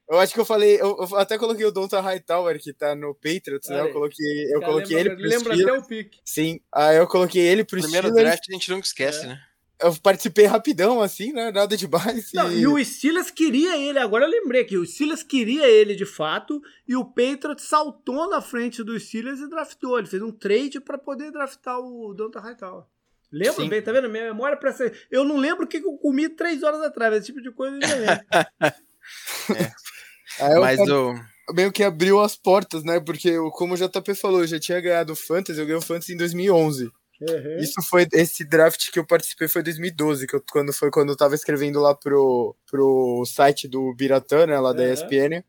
Eu 0.08 0.18
acho 0.18 0.34
que 0.34 0.40
eu 0.40 0.44
falei, 0.44 0.74
eu, 0.80 0.96
eu 0.98 1.16
até 1.16 1.38
coloquei 1.38 1.64
o 1.64 1.72
Donta 1.72 2.00
Hightower, 2.00 2.60
que 2.60 2.74
tá 2.74 2.94
no 2.94 3.14
Patriots, 3.14 3.70
né? 3.70 3.80
Eu 3.80 3.92
coloquei, 3.92 4.54
eu 4.54 4.60
coloquei 4.60 4.96
lembra, 4.96 5.12
ele 5.12 5.20
pro 5.20 5.28
Lembra 5.28 5.54
Steelers. 5.54 5.62
até 5.62 5.72
o 5.72 5.88
pique. 5.88 6.18
Sim, 6.24 6.60
aí 6.70 6.96
eu 6.98 7.06
coloquei 7.06 7.42
ele 7.42 7.64
pro 7.64 7.80
Primeiro 7.80 8.08
Steelers. 8.08 8.30
draft 8.30 8.44
a 8.48 8.52
gente 8.52 8.70
nunca 8.70 8.86
esquece, 8.86 9.24
é. 9.24 9.28
né? 9.28 9.40
Eu 9.80 9.94
participei 9.96 10.44
rapidão, 10.44 11.00
assim, 11.00 11.32
né? 11.32 11.50
Nada 11.50 11.76
demais. 11.76 12.30
Não, 12.34 12.52
e... 12.52 12.60
e 12.60 12.66
o 12.66 12.82
Steelers 12.84 13.30
queria 13.30 13.78
ele, 13.78 13.98
agora 13.98 14.26
eu 14.26 14.30
lembrei 14.30 14.64
que 14.64 14.76
o 14.76 14.86
Steelers 14.86 15.22
queria 15.22 15.66
ele 15.66 15.94
de 15.94 16.06
fato, 16.06 16.60
e 16.86 16.94
o 16.94 17.04
Patriots 17.04 17.64
saltou 17.64 18.28
na 18.28 18.42
frente 18.42 18.84
do 18.84 18.98
Steelers 19.00 19.40
e 19.40 19.48
draftou. 19.48 19.98
Ele 19.98 20.06
fez 20.06 20.22
um 20.22 20.30
trade 20.30 20.80
para 20.80 20.98
poder 20.98 21.32
draftar 21.32 21.78
o 21.80 22.12
Donta 22.12 22.40
Hightower. 22.40 22.84
Lembra 23.32 23.64
Sim. 23.64 23.68
bem, 23.68 23.82
tá 23.82 23.90
vendo? 23.90 24.08
Minha 24.08 24.26
memória 24.26 24.56
pra 24.56 24.72
ser. 24.72 25.06
Eu 25.10 25.24
não 25.24 25.38
lembro 25.38 25.64
o 25.64 25.66
que 25.66 25.78
eu 25.78 25.96
comi 25.96 26.28
três 26.28 26.62
horas 26.62 26.82
atrás, 26.82 27.16
esse 27.16 27.26
tipo 27.26 27.40
de 27.40 27.50
coisa 27.50 27.76
eu 27.76 27.88
já 27.88 27.94
lembro. 27.94 28.24
é. 29.56 29.93
Aí 30.40 30.60
Mas 30.60 30.80
o. 30.80 31.14
Meio 31.52 31.70
que 31.70 31.82
abriu 31.82 32.20
as 32.20 32.36
portas, 32.36 32.82
né? 32.84 32.98
Porque, 32.98 33.36
como 33.52 33.74
o 33.74 33.76
JP 33.76 34.14
falou, 34.14 34.40
eu 34.40 34.46
já 34.46 34.58
tinha 34.58 34.80
ganhado 34.80 35.12
o 35.12 35.16
Fantasy, 35.16 35.60
eu 35.60 35.66
ganhei 35.66 35.78
o 35.78 35.82
Fantasy 35.82 36.14
em 36.14 36.16
2011. 36.16 36.90
Uhum. 37.20 37.58
Isso 37.58 37.80
foi 37.82 38.06
esse 38.12 38.44
draft 38.44 38.90
que 38.90 38.98
eu 38.98 39.06
participei 39.06 39.46
foi 39.46 39.62
2012, 39.62 40.26
que 40.26 40.36
eu, 40.36 40.42
quando 40.50 40.72
foi 40.72 40.90
quando 40.90 41.10
eu 41.10 41.16
tava 41.16 41.34
escrevendo 41.34 41.80
lá 41.80 41.94
pro, 41.94 42.56
pro 42.68 43.24
site 43.26 43.68
do 43.68 43.94
Biratã, 43.94 44.46
né, 44.46 44.58
lá 44.58 44.72
da 44.72 44.82
uhum. 44.82 44.92
ESPN. 44.92 45.44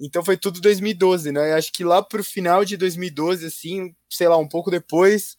Então 0.00 0.24
foi 0.24 0.36
tudo 0.36 0.60
2012, 0.60 1.32
né? 1.32 1.54
acho 1.54 1.72
que 1.72 1.84
lá 1.84 2.02
pro 2.02 2.22
final 2.22 2.64
de 2.64 2.76
2012, 2.76 3.46
assim, 3.46 3.94
sei 4.08 4.28
lá, 4.28 4.36
um 4.36 4.48
pouco 4.48 4.70
depois, 4.70 5.36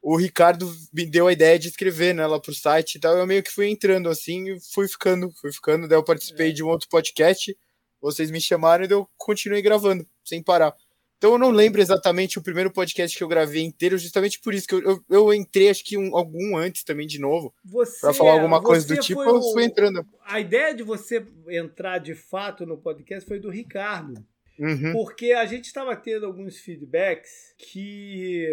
o 0.00 0.16
Ricardo 0.16 0.72
me 0.92 1.04
deu 1.04 1.26
a 1.26 1.32
ideia 1.32 1.58
de 1.58 1.68
escrever, 1.68 2.14
né, 2.14 2.26
lá 2.26 2.40
pro 2.40 2.54
site 2.54 2.94
e 2.94 3.00
tal. 3.00 3.16
Eu 3.16 3.26
meio 3.26 3.42
que 3.42 3.50
fui 3.50 3.68
entrando 3.68 4.08
assim 4.08 4.50
e 4.50 4.60
fui 4.72 4.88
ficando, 4.88 5.30
fui 5.40 5.52
ficando. 5.52 5.88
Daí 5.88 5.98
eu 5.98 6.04
participei 6.04 6.50
é. 6.50 6.52
de 6.52 6.62
um 6.62 6.68
outro 6.68 6.88
podcast 6.88 7.56
vocês 8.06 8.30
me 8.30 8.40
chamaram 8.40 8.84
e 8.84 8.90
eu 8.90 9.08
continuei 9.16 9.60
gravando, 9.60 10.06
sem 10.24 10.42
parar. 10.42 10.74
Então 11.18 11.32
eu 11.32 11.38
não 11.38 11.50
lembro 11.50 11.80
exatamente 11.80 12.38
o 12.38 12.42
primeiro 12.42 12.70
podcast 12.70 13.16
que 13.16 13.24
eu 13.24 13.28
gravei 13.28 13.62
inteiro, 13.62 13.96
justamente 13.96 14.38
por 14.38 14.52
isso 14.52 14.68
que 14.68 14.74
eu, 14.74 14.82
eu, 14.82 15.04
eu 15.08 15.34
entrei, 15.34 15.70
acho 15.70 15.82
que 15.82 15.96
um, 15.96 16.14
algum 16.14 16.56
antes 16.56 16.84
também 16.84 17.06
de 17.06 17.18
novo, 17.18 17.54
para 18.00 18.12
falar 18.12 18.32
alguma 18.32 18.62
coisa 18.62 18.86
do 18.86 19.00
tipo, 19.00 19.22
eu 19.22 19.40
fui 19.52 19.64
entrando. 19.64 20.06
A 20.24 20.38
ideia 20.38 20.74
de 20.74 20.82
você 20.82 21.26
entrar 21.48 21.98
de 21.98 22.14
fato 22.14 22.66
no 22.66 22.76
podcast 22.76 23.26
foi 23.26 23.40
do 23.40 23.48
Ricardo. 23.48 24.24
Uhum. 24.58 24.92
Porque 24.92 25.32
a 25.32 25.44
gente 25.44 25.66
estava 25.66 25.94
tendo 25.96 26.26
alguns 26.26 26.58
feedbacks 26.58 27.54
que 27.58 28.46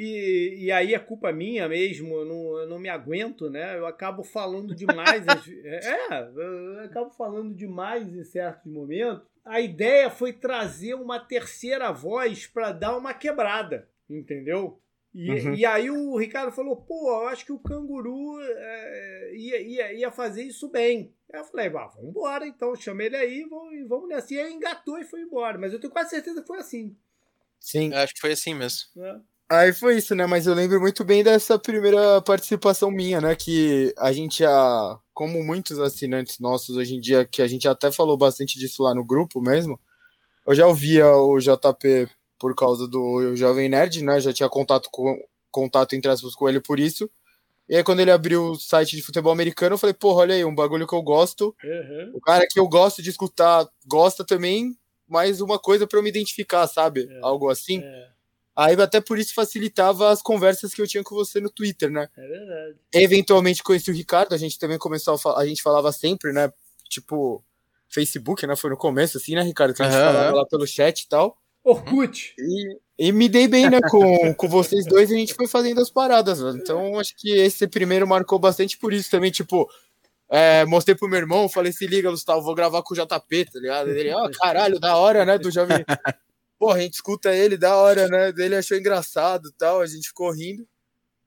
e, 0.00 0.66
e 0.66 0.70
aí 0.70 0.94
é 0.94 0.98
culpa 1.00 1.32
minha 1.32 1.68
mesmo, 1.68 2.14
eu 2.14 2.24
não, 2.24 2.58
eu 2.58 2.68
não 2.68 2.78
me 2.78 2.88
aguento, 2.88 3.50
né? 3.50 3.76
Eu 3.76 3.84
acabo 3.84 4.22
falando 4.22 4.72
demais. 4.72 5.26
é, 5.64 6.30
eu 6.36 6.84
acabo 6.84 7.10
falando 7.10 7.52
demais 7.52 8.06
em 8.14 8.22
certos 8.22 8.70
momentos. 8.70 9.26
A 9.44 9.60
ideia 9.60 10.08
foi 10.08 10.32
trazer 10.32 10.94
uma 10.94 11.18
terceira 11.18 11.90
voz 11.90 12.46
para 12.46 12.70
dar 12.70 12.96
uma 12.96 13.12
quebrada, 13.12 13.88
entendeu? 14.08 14.80
E, 15.12 15.32
uhum. 15.32 15.54
e 15.54 15.66
aí 15.66 15.90
o 15.90 16.16
Ricardo 16.16 16.52
falou, 16.52 16.76
pô, 16.76 17.10
eu 17.22 17.26
acho 17.26 17.44
que 17.44 17.52
o 17.52 17.58
canguru 17.58 18.40
é, 18.40 19.32
ia, 19.34 19.60
ia, 19.60 19.92
ia 19.94 20.12
fazer 20.12 20.44
isso 20.44 20.68
bem. 20.68 21.12
Aí 21.32 21.40
eu 21.40 21.44
falei, 21.44 21.68
vá, 21.70 21.88
vamos 21.88 22.10
embora 22.10 22.46
então, 22.46 22.76
chamei 22.76 23.08
ele 23.08 23.16
aí 23.16 23.40
e 23.40 23.82
vamos 23.82 24.08
nessa. 24.08 24.32
E 24.32 24.38
aí 24.38 24.52
engatou 24.52 24.96
e 24.96 25.04
foi 25.04 25.22
embora. 25.22 25.58
Mas 25.58 25.72
eu 25.72 25.80
tenho 25.80 25.92
quase 25.92 26.10
certeza 26.10 26.40
que 26.40 26.46
foi 26.46 26.58
assim. 26.58 26.96
Sim. 27.58 27.92
Acho 27.92 28.14
que 28.14 28.20
foi 28.20 28.30
assim 28.30 28.54
mesmo. 28.54 29.02
É. 29.02 29.20
Aí 29.50 29.72
foi 29.72 29.96
isso, 29.96 30.14
né? 30.14 30.26
Mas 30.26 30.46
eu 30.46 30.52
lembro 30.54 30.78
muito 30.80 31.02
bem 31.04 31.24
dessa 31.24 31.58
primeira 31.58 32.20
participação 32.20 32.90
minha, 32.90 33.20
né? 33.20 33.34
Que 33.34 33.94
a 33.96 34.12
gente 34.12 34.40
já, 34.40 34.98
como 35.14 35.42
muitos 35.42 35.78
assinantes 35.78 36.38
nossos 36.38 36.76
hoje 36.76 36.94
em 36.94 37.00
dia, 37.00 37.24
que 37.24 37.40
a 37.40 37.46
gente 37.46 37.66
até 37.66 37.90
falou 37.90 38.16
bastante 38.16 38.58
disso 38.58 38.82
lá 38.82 38.94
no 38.94 39.04
grupo 39.04 39.40
mesmo, 39.40 39.80
eu 40.46 40.54
já 40.54 40.66
ouvia 40.66 41.10
o 41.16 41.38
JP 41.38 42.08
por 42.38 42.54
causa 42.54 42.86
do 42.86 43.34
Jovem 43.36 43.70
Nerd, 43.70 44.04
né? 44.04 44.20
Já 44.20 44.32
tinha 44.32 44.48
contato 44.48 44.88
com 44.92 45.18
contato 45.50 45.94
entre 45.94 46.10
aspas 46.10 46.34
com 46.34 46.48
ele 46.48 46.60
por 46.60 46.78
isso. 46.78 47.10
E 47.68 47.76
aí, 47.76 47.84
quando 47.84 48.00
ele 48.00 48.10
abriu 48.10 48.50
o 48.50 48.54
site 48.54 48.96
de 48.96 49.02
futebol 49.02 49.32
americano, 49.32 49.74
eu 49.74 49.78
falei, 49.78 49.92
porra, 49.92 50.20
olha 50.20 50.34
aí, 50.34 50.44
um 50.44 50.54
bagulho 50.54 50.86
que 50.86 50.94
eu 50.94 51.02
gosto. 51.02 51.54
Uhum. 51.62 52.12
O 52.14 52.20
cara 52.20 52.46
que 52.48 52.58
eu 52.58 52.66
gosto 52.66 53.02
de 53.02 53.10
escutar 53.10 53.68
gosta 53.86 54.24
também, 54.24 54.74
mais 55.06 55.40
uma 55.42 55.58
coisa 55.58 55.86
para 55.86 55.98
eu 55.98 56.02
me 56.02 56.08
identificar, 56.08 56.66
sabe? 56.66 57.06
É. 57.10 57.20
Algo 57.22 57.50
assim. 57.50 57.80
É. 57.80 58.17
Aí 58.58 58.74
até 58.82 59.00
por 59.00 59.16
isso 59.20 59.32
facilitava 59.32 60.10
as 60.10 60.20
conversas 60.20 60.74
que 60.74 60.82
eu 60.82 60.88
tinha 60.88 61.04
com 61.04 61.14
você 61.14 61.40
no 61.40 61.48
Twitter, 61.48 61.88
né? 61.92 62.08
É 62.16 62.26
verdade. 62.26 62.76
Eventualmente 62.92 63.62
conheci 63.62 63.88
o 63.88 63.94
Ricardo, 63.94 64.34
a 64.34 64.36
gente 64.36 64.58
também 64.58 64.76
começou 64.76 65.14
a 65.14 65.18
falar, 65.18 65.38
a 65.38 65.46
gente 65.46 65.62
falava 65.62 65.92
sempre, 65.92 66.32
né? 66.32 66.52
Tipo, 66.88 67.40
Facebook, 67.88 68.44
né? 68.48 68.56
Foi 68.56 68.70
no 68.70 68.76
começo, 68.76 69.16
assim, 69.16 69.36
né, 69.36 69.42
Ricardo? 69.42 69.72
Que 69.74 69.82
a 69.82 69.84
gente 69.84 69.94
uhum. 69.94 70.04
falava 70.04 70.36
lá 70.38 70.44
pelo 70.44 70.66
chat 70.66 71.02
e 71.02 71.08
tal. 71.08 71.38
Orkut. 71.62 72.34
E, 72.36 72.78
e 72.98 73.12
me 73.12 73.28
dei 73.28 73.46
bem, 73.46 73.70
né, 73.70 73.78
com, 73.88 74.34
com 74.34 74.48
vocês 74.48 74.84
dois, 74.86 75.08
e 75.08 75.14
a 75.14 75.18
gente 75.18 75.34
foi 75.34 75.46
fazendo 75.46 75.80
as 75.80 75.88
paradas, 75.88 76.40
mano. 76.42 76.58
Então, 76.58 76.98
acho 76.98 77.14
que 77.16 77.30
esse 77.30 77.68
primeiro 77.68 78.08
marcou 78.08 78.40
bastante 78.40 78.76
por 78.76 78.92
isso 78.92 79.08
também, 79.08 79.30
tipo, 79.30 79.70
é, 80.28 80.64
mostrei 80.64 80.96
pro 80.96 81.08
meu 81.08 81.20
irmão, 81.20 81.48
falei, 81.48 81.70
se 81.70 81.86
liga, 81.86 82.10
Gustavo, 82.10 82.42
vou 82.42 82.56
gravar 82.56 82.82
com 82.82 82.92
o 82.92 82.96
JP, 82.96 83.44
tá 83.52 83.60
ligado? 83.60 83.90
Ele, 83.90 84.12
ó, 84.12 84.26
oh, 84.26 84.30
caralho, 84.32 84.80
da 84.80 84.96
hora, 84.96 85.24
né, 85.24 85.38
do 85.38 85.48
Jovem... 85.48 85.84
Pô, 86.58 86.70
a 86.70 86.80
gente 86.80 86.94
escuta 86.94 87.34
ele, 87.34 87.56
da 87.56 87.76
hora, 87.76 88.08
né? 88.08 88.32
Ele 88.36 88.56
achou 88.56 88.76
engraçado 88.76 89.52
tal, 89.52 89.80
a 89.80 89.86
gente 89.86 90.08
ficou 90.08 90.30
rindo. 90.32 90.66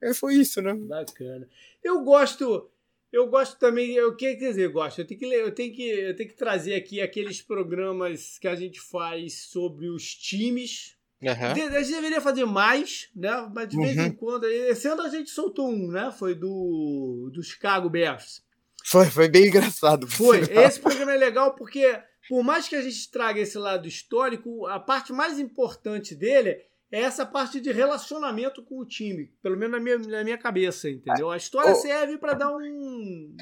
E 0.01 0.13
foi 0.13 0.35
isso, 0.35 0.61
né? 0.61 0.73
Bacana. 0.73 1.47
Eu 1.83 2.03
gosto, 2.03 2.69
eu 3.11 3.27
gosto 3.27 3.57
também, 3.57 3.91
eu 3.93 4.15
quer 4.15 4.35
dizer, 4.35 4.65
eu 4.65 4.71
gosto, 4.71 4.99
eu 4.99 5.07
tenho 5.07 5.19
que 5.19 5.25
eu 5.25 5.51
tenho 5.51 5.73
que 5.73 5.89
eu 5.89 6.15
tenho 6.15 6.29
que 6.29 6.35
trazer 6.35 6.75
aqui 6.75 6.99
aqueles 6.99 7.41
programas 7.41 8.37
que 8.39 8.47
a 8.47 8.55
gente 8.55 8.81
faz 8.81 9.43
sobre 9.43 9.87
os 9.87 10.15
times. 10.15 10.97
Uhum. 11.21 11.53
De, 11.53 11.61
a 11.61 11.83
gente 11.83 11.95
deveria 11.95 12.19
fazer 12.19 12.45
mais, 12.45 13.09
né? 13.15 13.49
Mas 13.53 13.69
de 13.69 13.77
vez 13.77 13.95
uhum. 13.95 14.05
em 14.05 14.11
quando, 14.11 14.45
esse 14.45 14.87
ano 14.87 15.03
a 15.03 15.09
gente 15.09 15.29
soltou 15.29 15.69
um, 15.69 15.91
né? 15.91 16.11
Foi 16.17 16.33
do 16.33 17.29
do 17.31 17.43
Chicago 17.43 17.89
Bears. 17.89 18.43
Foi, 18.83 19.05
foi 19.05 19.29
bem 19.29 19.47
engraçado. 19.47 20.07
Foi. 20.07 20.41
Esse 20.41 20.79
programa 20.79 21.13
é 21.13 21.17
legal 21.17 21.53
porque 21.53 21.99
por 22.31 22.45
mais 22.45 22.65
que 22.65 22.77
a 22.77 22.81
gente 22.81 23.11
traga 23.11 23.41
esse 23.41 23.57
lado 23.57 23.89
histórico, 23.89 24.65
a 24.67 24.79
parte 24.79 25.11
mais 25.11 25.37
importante 25.37 26.15
dele 26.15 26.63
é 26.89 27.01
essa 27.01 27.25
parte 27.25 27.59
de 27.59 27.73
relacionamento 27.73 28.63
com 28.63 28.79
o 28.79 28.85
time, 28.85 29.33
pelo 29.43 29.57
menos 29.57 29.73
na 29.73 29.79
minha, 29.81 29.97
na 29.97 30.23
minha 30.23 30.37
cabeça, 30.37 30.89
entendeu? 30.89 31.29
A 31.29 31.35
história 31.35 31.75
serve 31.75 32.17
para 32.17 32.33
dar 32.33 32.55
um, 32.55 33.35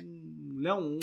né, 0.60 0.74
um, 0.74 0.98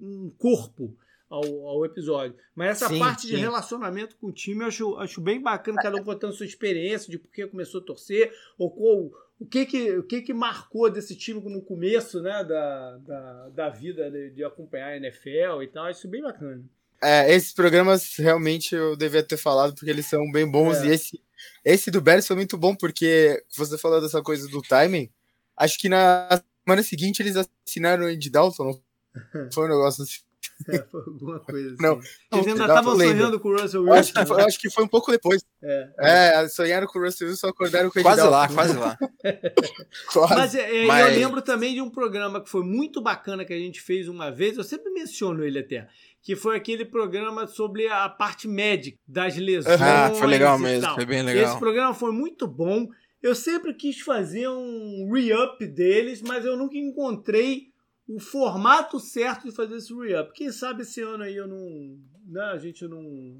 um 0.00 0.32
corpo 0.38 0.96
ao, 1.28 1.44
ao, 1.44 1.84
episódio. 1.84 2.34
Mas 2.54 2.70
essa 2.70 2.88
sim, 2.88 2.98
parte 2.98 3.26
sim. 3.26 3.34
de 3.34 3.36
relacionamento 3.36 4.16
com 4.16 4.28
o 4.28 4.32
time 4.32 4.62
eu 4.62 4.68
acho, 4.68 4.96
acho 4.96 5.20
bem 5.20 5.38
bacana, 5.38 5.82
cada 5.82 6.00
um 6.00 6.04
contando 6.04 6.32
sua 6.32 6.46
experiência 6.46 7.10
de 7.10 7.18
por 7.18 7.30
que 7.30 7.46
começou 7.46 7.82
a 7.82 7.84
torcer, 7.84 8.32
ou 8.56 8.70
qual, 8.70 9.10
o 9.38 9.44
que 9.44 9.66
que, 9.66 9.98
o 9.98 10.02
que 10.04 10.22
que 10.22 10.32
marcou 10.32 10.90
desse 10.90 11.14
time 11.14 11.38
no 11.50 11.60
começo 11.60 12.22
né, 12.22 12.42
da, 12.42 12.96
da, 12.96 13.48
da 13.50 13.68
vida 13.68 14.10
de, 14.10 14.30
de 14.30 14.42
acompanhar 14.42 14.92
a 14.92 14.96
NFL 14.96 15.62
e 15.62 15.66
tal. 15.66 15.84
Acho 15.84 16.08
bem 16.08 16.22
bacana. 16.22 16.64
É, 17.02 17.32
esses 17.34 17.52
programas 17.52 18.14
realmente 18.16 18.74
eu 18.74 18.96
devia 18.96 19.22
ter 19.22 19.36
falado 19.36 19.74
porque 19.74 19.90
eles 19.90 20.06
são 20.06 20.30
bem 20.30 20.50
bons. 20.50 20.78
É. 20.78 20.86
E 20.86 20.90
esse, 20.90 21.20
esse 21.64 21.90
do 21.90 22.00
Bears 22.00 22.26
foi 22.26 22.36
muito 22.36 22.56
bom 22.56 22.74
porque 22.74 23.42
você 23.56 23.76
falou 23.76 24.00
dessa 24.00 24.22
coisa 24.22 24.48
do 24.48 24.62
timing. 24.62 25.10
Acho 25.56 25.78
que 25.78 25.88
na 25.88 26.42
semana 26.64 26.82
seguinte 26.82 27.22
eles 27.22 27.36
assinaram 27.36 28.04
o 28.04 28.08
Andy 28.08 28.30
Dalton. 28.30 28.80
Foi 29.52 29.64
um 29.64 29.68
negócio 29.68 30.02
assim. 30.02 30.26
É, 30.68 30.78
foi 30.90 31.02
alguma 31.06 31.40
coisa 31.40 31.74
assim. 31.74 31.82
Não, 31.82 32.00
Eles 32.32 32.46
ainda 32.46 32.62
estavam 32.62 32.96
sonhando 32.96 33.40
com 33.40 33.48
o 33.48 33.60
Russell 33.60 33.82
Wilson. 33.82 33.98
Acho 33.98 34.12
que, 34.12 34.26
foi, 34.26 34.42
acho 34.42 34.60
que 34.60 34.70
foi 34.70 34.84
um 34.84 34.88
pouco 34.88 35.10
depois. 35.10 35.44
É, 35.62 36.44
é. 36.44 36.48
sonharam 36.48 36.86
com 36.86 36.98
o 36.98 37.02
Russell 37.02 37.28
Wilson, 37.28 37.48
acordaram 37.48 37.90
com 37.90 38.00
o 38.00 38.02
Quase 38.02 38.22
lá, 38.22 38.48
quase 38.48 38.76
lá. 38.76 38.96
quase. 40.12 40.34
Mas, 40.34 40.54
é, 40.54 40.84
é, 40.84 40.86
Mas, 40.86 41.06
eu 41.06 41.20
lembro 41.20 41.42
também 41.42 41.74
de 41.74 41.80
um 41.80 41.90
programa 41.90 42.42
que 42.42 42.48
foi 42.48 42.62
muito 42.62 43.02
bacana 43.02 43.44
que 43.44 43.52
a 43.52 43.58
gente 43.58 43.80
fez 43.80 44.08
uma 44.08 44.30
vez, 44.30 44.56
eu 44.56 44.64
sempre 44.64 44.90
menciono 44.90 45.44
ele 45.44 45.58
até, 45.58 45.88
que 46.26 46.34
foi 46.34 46.56
aquele 46.56 46.84
programa 46.84 47.46
sobre 47.46 47.86
a 47.86 48.08
parte 48.08 48.48
médica 48.48 48.98
das 49.06 49.36
lesões. 49.36 49.80
Ah, 49.80 50.12
foi 50.12 50.26
legal 50.26 50.58
mesmo, 50.58 50.92
foi 50.96 51.06
bem 51.06 51.22
legal. 51.22 51.44
Esse 51.44 51.56
programa 51.60 51.94
foi 51.94 52.10
muito 52.10 52.48
bom. 52.48 52.88
Eu 53.22 53.32
sempre 53.32 53.72
quis 53.72 54.00
fazer 54.00 54.48
um 54.48 55.08
re-up 55.08 55.64
deles, 55.64 56.20
mas 56.22 56.44
eu 56.44 56.56
nunca 56.56 56.76
encontrei 56.76 57.68
o 58.08 58.18
formato 58.18 58.98
certo 58.98 59.44
de 59.44 59.54
fazer 59.54 59.76
esse 59.76 59.94
re-up. 59.94 60.32
Quem 60.32 60.50
sabe 60.50 60.82
esse 60.82 61.00
ano 61.00 61.22
aí 61.22 61.36
eu 61.36 61.46
não. 61.46 61.96
Né, 62.26 62.42
a 62.52 62.58
gente 62.58 62.88
não, 62.88 63.38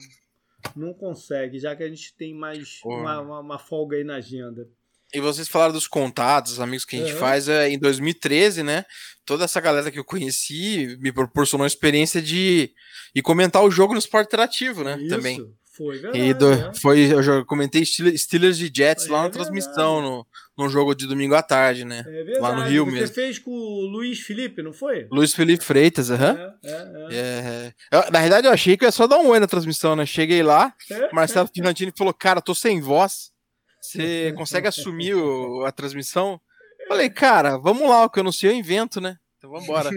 não 0.76 0.94
consegue, 0.94 1.58
já 1.58 1.74
que 1.74 1.82
a 1.82 1.88
gente 1.88 2.14
tem 2.14 2.32
mais 2.32 2.80
uma, 2.84 3.20
uma, 3.20 3.40
uma 3.40 3.58
folga 3.58 3.96
aí 3.96 4.04
na 4.04 4.18
agenda. 4.18 4.70
E 5.14 5.20
vocês 5.20 5.48
falaram 5.48 5.72
dos 5.72 5.86
contatos, 5.86 6.52
os 6.52 6.60
amigos 6.60 6.84
que 6.84 6.96
a 6.96 6.98
gente 6.98 7.12
uhum. 7.12 7.18
faz 7.18 7.48
é, 7.48 7.68
em 7.70 7.78
2013, 7.78 8.62
né? 8.62 8.84
Toda 9.24 9.44
essa 9.44 9.60
galera 9.60 9.90
que 9.90 9.98
eu 9.98 10.04
conheci 10.04 10.96
me 11.00 11.12
proporcionou 11.12 11.64
a 11.64 11.68
experiência 11.68 12.20
de 12.20 12.70
ir 13.14 13.22
comentar 13.22 13.62
o 13.62 13.70
jogo 13.70 13.92
no 13.92 13.98
esporte 13.98 14.28
interativo, 14.28 14.84
né? 14.84 14.98
Isso. 15.00 15.08
Também. 15.08 15.56
Foi 15.76 15.98
verdade. 15.98 16.18
E 16.18 16.32
do, 16.32 16.50
né? 16.50 16.72
foi, 16.80 17.12
eu 17.12 17.44
comentei 17.44 17.84
Steelers 17.84 18.56
de 18.56 18.72
Jets 18.74 19.06
é 19.06 19.10
lá 19.10 19.18
na 19.18 19.28
verdade. 19.28 19.50
transmissão, 19.50 20.00
no, 20.00 20.26
no 20.56 20.70
jogo 20.70 20.94
de 20.94 21.06
domingo 21.06 21.34
à 21.34 21.42
tarde, 21.42 21.84
né? 21.84 21.98
É 22.00 22.10
verdade. 22.10 22.40
Lá 22.40 22.56
no 22.56 22.62
Rio 22.62 22.84
Você 22.86 22.90
mesmo. 22.90 23.06
Você 23.06 23.12
fez 23.12 23.38
com 23.38 23.50
o 23.50 23.86
Luiz 23.86 24.20
Felipe, 24.20 24.62
não 24.62 24.72
foi? 24.72 25.06
Luiz 25.10 25.34
Felipe 25.34 25.62
Freitas, 25.62 26.10
aham. 26.10 26.32
Uhum. 26.32 26.70
É, 27.10 27.14
é, 27.14 27.72
é. 27.92 27.98
é 27.98 28.10
na 28.10 28.20
verdade, 28.20 28.46
eu 28.46 28.52
achei 28.52 28.74
que 28.76 28.86
ia 28.86 28.90
só 28.90 29.06
dar 29.06 29.18
um 29.18 29.28
oi 29.28 29.38
na 29.38 29.46
transmissão, 29.46 29.94
né? 29.94 30.06
Cheguei 30.06 30.42
lá, 30.42 30.72
é? 30.90 31.12
Marcelo 31.12 31.50
Finantini 31.54 31.92
falou: 31.94 32.14
Cara, 32.14 32.40
tô 32.40 32.54
sem 32.54 32.80
voz. 32.80 33.35
Você 33.92 34.32
consegue 34.36 34.68
assumir 34.68 35.14
o, 35.14 35.64
a 35.64 35.72
transmissão? 35.72 36.40
Falei, 36.88 37.10
cara, 37.10 37.56
vamos 37.56 37.88
lá, 37.88 38.04
o 38.04 38.10
que 38.10 38.18
eu 38.18 38.24
não 38.24 38.32
sei 38.32 38.50
eu 38.50 38.54
invento, 38.54 39.00
né? 39.00 39.18
Então 39.38 39.50
vamos 39.50 39.64
embora. 39.64 39.90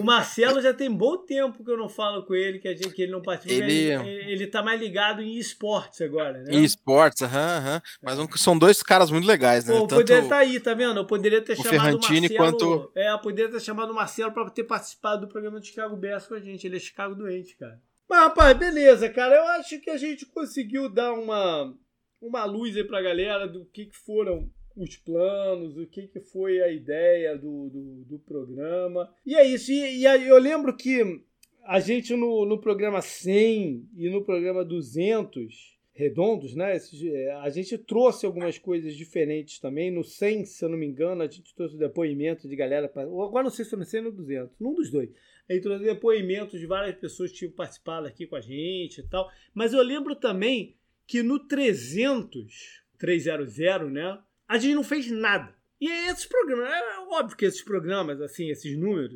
o 0.00 0.04
Marcelo 0.04 0.60
já 0.60 0.72
tem 0.72 0.90
bom 0.90 1.18
tempo 1.18 1.62
que 1.64 1.70
eu 1.70 1.76
não 1.76 1.88
falo 1.88 2.24
com 2.24 2.34
ele, 2.34 2.58
que, 2.58 2.68
a 2.68 2.74
gente, 2.74 2.90
que 2.90 3.02
ele 3.02 3.12
não 3.12 3.22
participa. 3.22 3.64
Ele... 3.64 3.92
ele, 3.92 4.32
ele 4.32 4.46
tá 4.46 4.62
mais 4.62 4.80
ligado 4.80 5.22
em 5.22 5.36
esportes 5.36 6.00
agora, 6.00 6.38
né? 6.42 6.50
Em 6.52 6.64
esportes, 6.64 7.22
aham, 7.22 7.58
aham. 7.58 7.82
Mas 8.02 8.40
são 8.40 8.58
dois 8.58 8.82
caras 8.82 9.10
muito 9.10 9.26
legais, 9.26 9.64
né? 9.64 9.74
Pô, 9.74 9.80
Tanto 9.80 9.96
poderia 9.96 10.22
estar 10.22 10.36
tá 10.36 10.40
aí, 10.40 10.58
tá 10.58 10.74
vendo? 10.74 10.98
Eu 10.98 11.06
poderia 11.06 11.42
ter 11.42 11.52
o 11.52 11.56
chamado 11.56 11.70
Ferrantini 11.70 12.28
o 12.28 12.38
Marcelo. 12.38 12.58
Quanto... 12.58 12.92
É, 12.94 13.12
eu 13.12 13.18
poderia 13.18 13.50
ter 13.50 13.60
chamado 13.60 13.90
o 13.90 13.94
Marcelo 13.94 14.32
pra 14.32 14.48
ter 14.50 14.64
participado 14.64 15.22
do 15.22 15.28
programa 15.28 15.60
do 15.60 15.66
Chicago 15.66 15.96
Bears 15.96 16.26
com 16.26 16.34
a 16.34 16.40
gente. 16.40 16.66
Ele 16.66 16.76
é 16.76 16.80
Chicago 16.80 17.14
doente, 17.14 17.56
cara. 17.56 17.80
Mas, 18.08 18.20
rapaz, 18.20 18.56
beleza, 18.56 19.08
cara. 19.10 19.36
Eu 19.36 19.46
acho 19.60 19.78
que 19.80 19.90
a 19.90 19.98
gente 19.98 20.24
conseguiu 20.24 20.88
dar 20.88 21.12
uma 21.12 21.74
uma 22.20 22.44
luz 22.44 22.76
aí 22.76 22.84
pra 22.84 23.02
galera 23.02 23.46
do 23.46 23.64
que, 23.66 23.86
que 23.86 23.96
foram 23.96 24.50
os 24.76 24.96
planos, 24.96 25.76
o 25.76 25.86
que, 25.86 26.06
que 26.06 26.20
foi 26.20 26.62
a 26.62 26.70
ideia 26.70 27.36
do, 27.36 27.68
do, 27.68 28.04
do 28.04 28.18
programa. 28.20 29.12
E 29.26 29.34
é 29.34 29.44
isso. 29.44 29.72
E, 29.72 30.02
e, 30.02 30.04
eu 30.04 30.38
lembro 30.38 30.76
que 30.76 31.22
a 31.64 31.80
gente 31.80 32.14
no, 32.14 32.46
no 32.46 32.60
programa 32.60 33.02
100 33.02 33.88
e 33.96 34.08
no 34.08 34.24
programa 34.24 34.64
200 34.64 35.78
redondos, 35.92 36.54
né? 36.54 36.76
É, 36.76 37.32
a 37.32 37.50
gente 37.50 37.76
trouxe 37.76 38.24
algumas 38.24 38.56
coisas 38.56 38.94
diferentes 38.94 39.58
também. 39.58 39.90
No 39.90 40.04
100, 40.04 40.44
se 40.44 40.64
eu 40.64 40.68
não 40.68 40.78
me 40.78 40.86
engano, 40.86 41.22
a 41.22 41.26
gente 41.26 41.52
trouxe 41.54 41.76
depoimento 41.76 42.48
de 42.48 42.54
galera. 42.54 42.90
Agora 42.94 43.42
não 43.42 43.50
sei 43.50 43.64
se 43.64 43.70
foi 43.72 43.80
no 43.80 43.84
100 43.84 44.00
ou 44.00 44.06
no 44.06 44.12
200, 44.12 44.60
num 44.60 44.74
dos 44.74 44.90
dois. 44.90 45.10
A 45.50 45.54
gente 45.54 45.62
trouxe 45.62 45.84
depoimentos 45.84 46.60
de 46.60 46.66
várias 46.66 46.94
pessoas 46.96 47.32
que 47.32 47.38
tinham 47.38 47.52
participado 47.52 48.06
aqui 48.06 48.26
com 48.26 48.36
a 48.36 48.40
gente 48.40 49.00
e 49.00 49.08
tal. 49.08 49.28
Mas 49.52 49.72
eu 49.72 49.82
lembro 49.82 50.14
também 50.14 50.76
que 51.08 51.22
no 51.22 51.40
300, 51.40 52.82
300, 52.98 53.56
né, 53.90 54.18
a 54.46 54.58
gente 54.58 54.74
não 54.74 54.84
fez 54.84 55.10
nada. 55.10 55.56
E 55.80 55.88
esses 56.08 56.26
programas, 56.26 56.68
é 56.70 56.98
óbvio 57.08 57.36
que 57.36 57.46
esses 57.46 57.62
programas, 57.62 58.20
assim, 58.20 58.50
esses 58.50 58.76
números, 58.76 59.14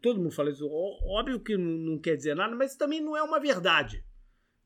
todo 0.00 0.20
mundo 0.20 0.30
fala 0.30 0.50
isso, 0.50 0.66
óbvio 0.66 1.38
que 1.40 1.56
não 1.56 1.98
quer 1.98 2.16
dizer 2.16 2.34
nada, 2.34 2.56
mas 2.56 2.76
também 2.76 3.00
não 3.00 3.16
é 3.16 3.22
uma 3.22 3.38
verdade. 3.38 4.02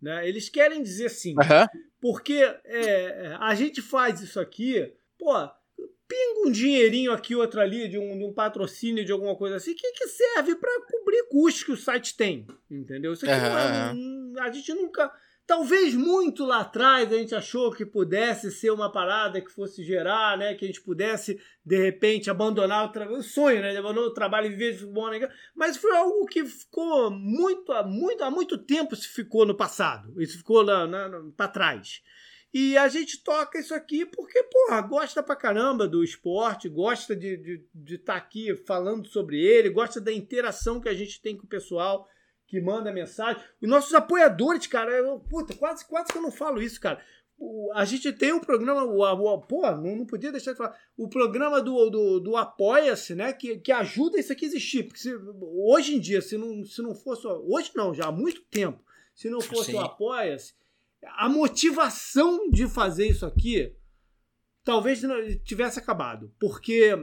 Né? 0.01 0.29
Eles 0.29 0.49
querem 0.49 0.83
dizer 0.83 1.09
sim. 1.09 1.33
Uhum. 1.33 1.81
Porque 2.01 2.35
é, 2.65 3.37
a 3.41 3.55
gente 3.55 3.83
faz 3.83 4.21
isso 4.21 4.39
aqui, 4.39 4.93
pô, 5.19 5.33
pinga 6.07 6.47
um 6.47 6.53
dinheirinho 6.53 7.13
aqui, 7.13 7.35
outro 7.35 7.61
ali, 7.61 7.89
de 7.89 7.99
um, 7.99 8.19
de 8.19 8.25
um 8.25 8.33
patrocínio, 8.33 9.05
de 9.05 9.11
alguma 9.11 9.35
coisa 9.35 9.57
assim, 9.57 9.75
que, 9.75 9.91
que 9.93 10.07
serve 10.07 10.55
para 10.57 10.71
cobrir 10.91 11.27
custos 11.29 11.65
que 11.65 11.73
o 11.73 11.77
site 11.77 12.17
tem. 12.17 12.47
Entendeu? 12.71 13.15
Isso 13.15 13.25
aqui 13.25 13.35
uhum. 13.35 14.35
é, 14.37 14.43
a 14.43 14.51
gente 14.51 14.73
nunca 14.75 15.11
Talvez 15.47 15.95
muito 15.95 16.45
lá 16.45 16.61
atrás 16.61 17.13
a 17.13 17.17
gente 17.17 17.35
achou 17.35 17.73
que 17.73 17.85
pudesse 17.85 18.51
ser 18.51 18.71
uma 18.71 18.91
parada 18.91 19.41
que 19.41 19.51
fosse 19.51 19.85
gerar, 19.85 20.39
né? 20.39 20.55
Que 20.55 20.65
a 20.65 20.69
gente 20.69 20.81
pudesse, 20.81 21.41
de 21.65 21.77
repente, 21.77 22.31
abandonar 22.31 22.87
o, 22.87 22.93
tra... 22.93 23.11
o 23.13 23.23
sonho, 23.23 23.61
né? 23.61 23.77
Abandonar 23.77 24.09
o 24.09 24.15
trabalho 24.15 24.47
e 24.47 24.51
viver 24.51 24.73
de 24.73 24.79
futebol? 24.79 25.11
Mas 25.55 25.77
foi 25.77 25.95
algo 25.97 26.27
que 26.27 26.45
ficou 26.45 27.11
muito, 27.11 27.73
há 27.73 27.83
muito, 27.83 28.23
há 28.23 28.31
muito 28.31 28.57
tempo 28.57 28.95
se 28.95 29.09
ficou 29.09 29.45
no 29.45 29.55
passado. 29.55 30.21
Isso 30.23 30.39
ficou 30.39 30.63
lá, 30.63 30.89
para 31.37 31.49
trás. 31.49 32.03
E 32.55 32.77
a 32.77 32.87
gente 32.87 33.25
toca 33.25 33.59
isso 33.59 33.75
aqui 33.75 34.05
porque, 34.05 34.43
porra, 34.45 34.83
gosta 34.83 35.23
pra 35.23 35.35
caramba 35.35 35.89
do 35.89 36.05
esporte, 36.05 36.69
gosta 36.69 37.17
de 37.17 37.35
estar 37.35 37.43
de, 37.43 37.65
de 37.75 37.99
tá 37.99 38.15
aqui 38.15 38.55
falando 38.55 39.09
sobre 39.09 39.43
ele, 39.43 39.71
gosta 39.71 39.99
da 39.99 40.13
interação 40.13 40.79
que 40.79 40.89
a 40.89 40.95
gente 40.95 41.21
tem 41.21 41.35
com 41.35 41.47
o 41.47 41.49
pessoal 41.49 42.07
que 42.53 42.61
manda 42.61 42.93
mensagem. 42.93 43.43
Os 43.63 43.67
nossos 43.67 43.95
apoiadores, 43.95 44.67
cara, 44.67 44.93
eu, 44.93 45.19
puta, 45.21 45.55
quase, 45.55 45.87
quase 45.87 46.13
que 46.13 46.19
eu 46.19 46.23
não 46.23 46.31
falo 46.31 46.61
isso, 46.61 46.79
cara. 46.79 47.03
a 47.73 47.83
gente 47.87 48.13
tem 48.13 48.31
um 48.31 48.41
programa, 48.41 48.85
o, 48.85 49.01
o, 49.01 49.41
pô, 49.41 49.63
não, 49.71 49.97
não, 49.97 50.05
podia 50.05 50.31
deixar 50.31 50.53
de 50.53 50.59
falar, 50.59 50.79
o 50.95 51.09
programa 51.09 51.63
do, 51.63 51.89
do, 51.89 52.21
do 52.21 52.37
Apoia-se, 52.37 53.15
né, 53.15 53.33
que, 53.33 53.57
que 53.57 53.73
ajuda 53.73 54.21
isso 54.21 54.35
aqui 54.35 54.45
a 54.45 54.49
existir, 54.49 54.83
porque 54.83 55.01
se, 55.01 55.15
hoje 55.41 55.95
em 55.97 55.99
dia, 55.99 56.21
se 56.21 56.37
não, 56.37 56.63
se 56.63 56.83
não 56.83 56.95
fosse, 56.95 57.27
hoje 57.27 57.71
não, 57.75 57.95
já 57.95 58.09
há 58.09 58.13
muito 58.13 58.43
tempo, 58.43 58.85
se 59.15 59.31
não 59.31 59.41
fosse 59.41 59.71
Sim. 59.71 59.79
o 59.79 59.81
Apoia-se, 59.81 60.53
a 61.03 61.31
motivação 61.31 62.51
de 62.51 62.69
fazer 62.69 63.07
isso 63.07 63.25
aqui 63.25 63.75
talvez 64.63 65.01
tivesse 65.43 65.79
acabado, 65.79 66.31
porque 66.39 66.95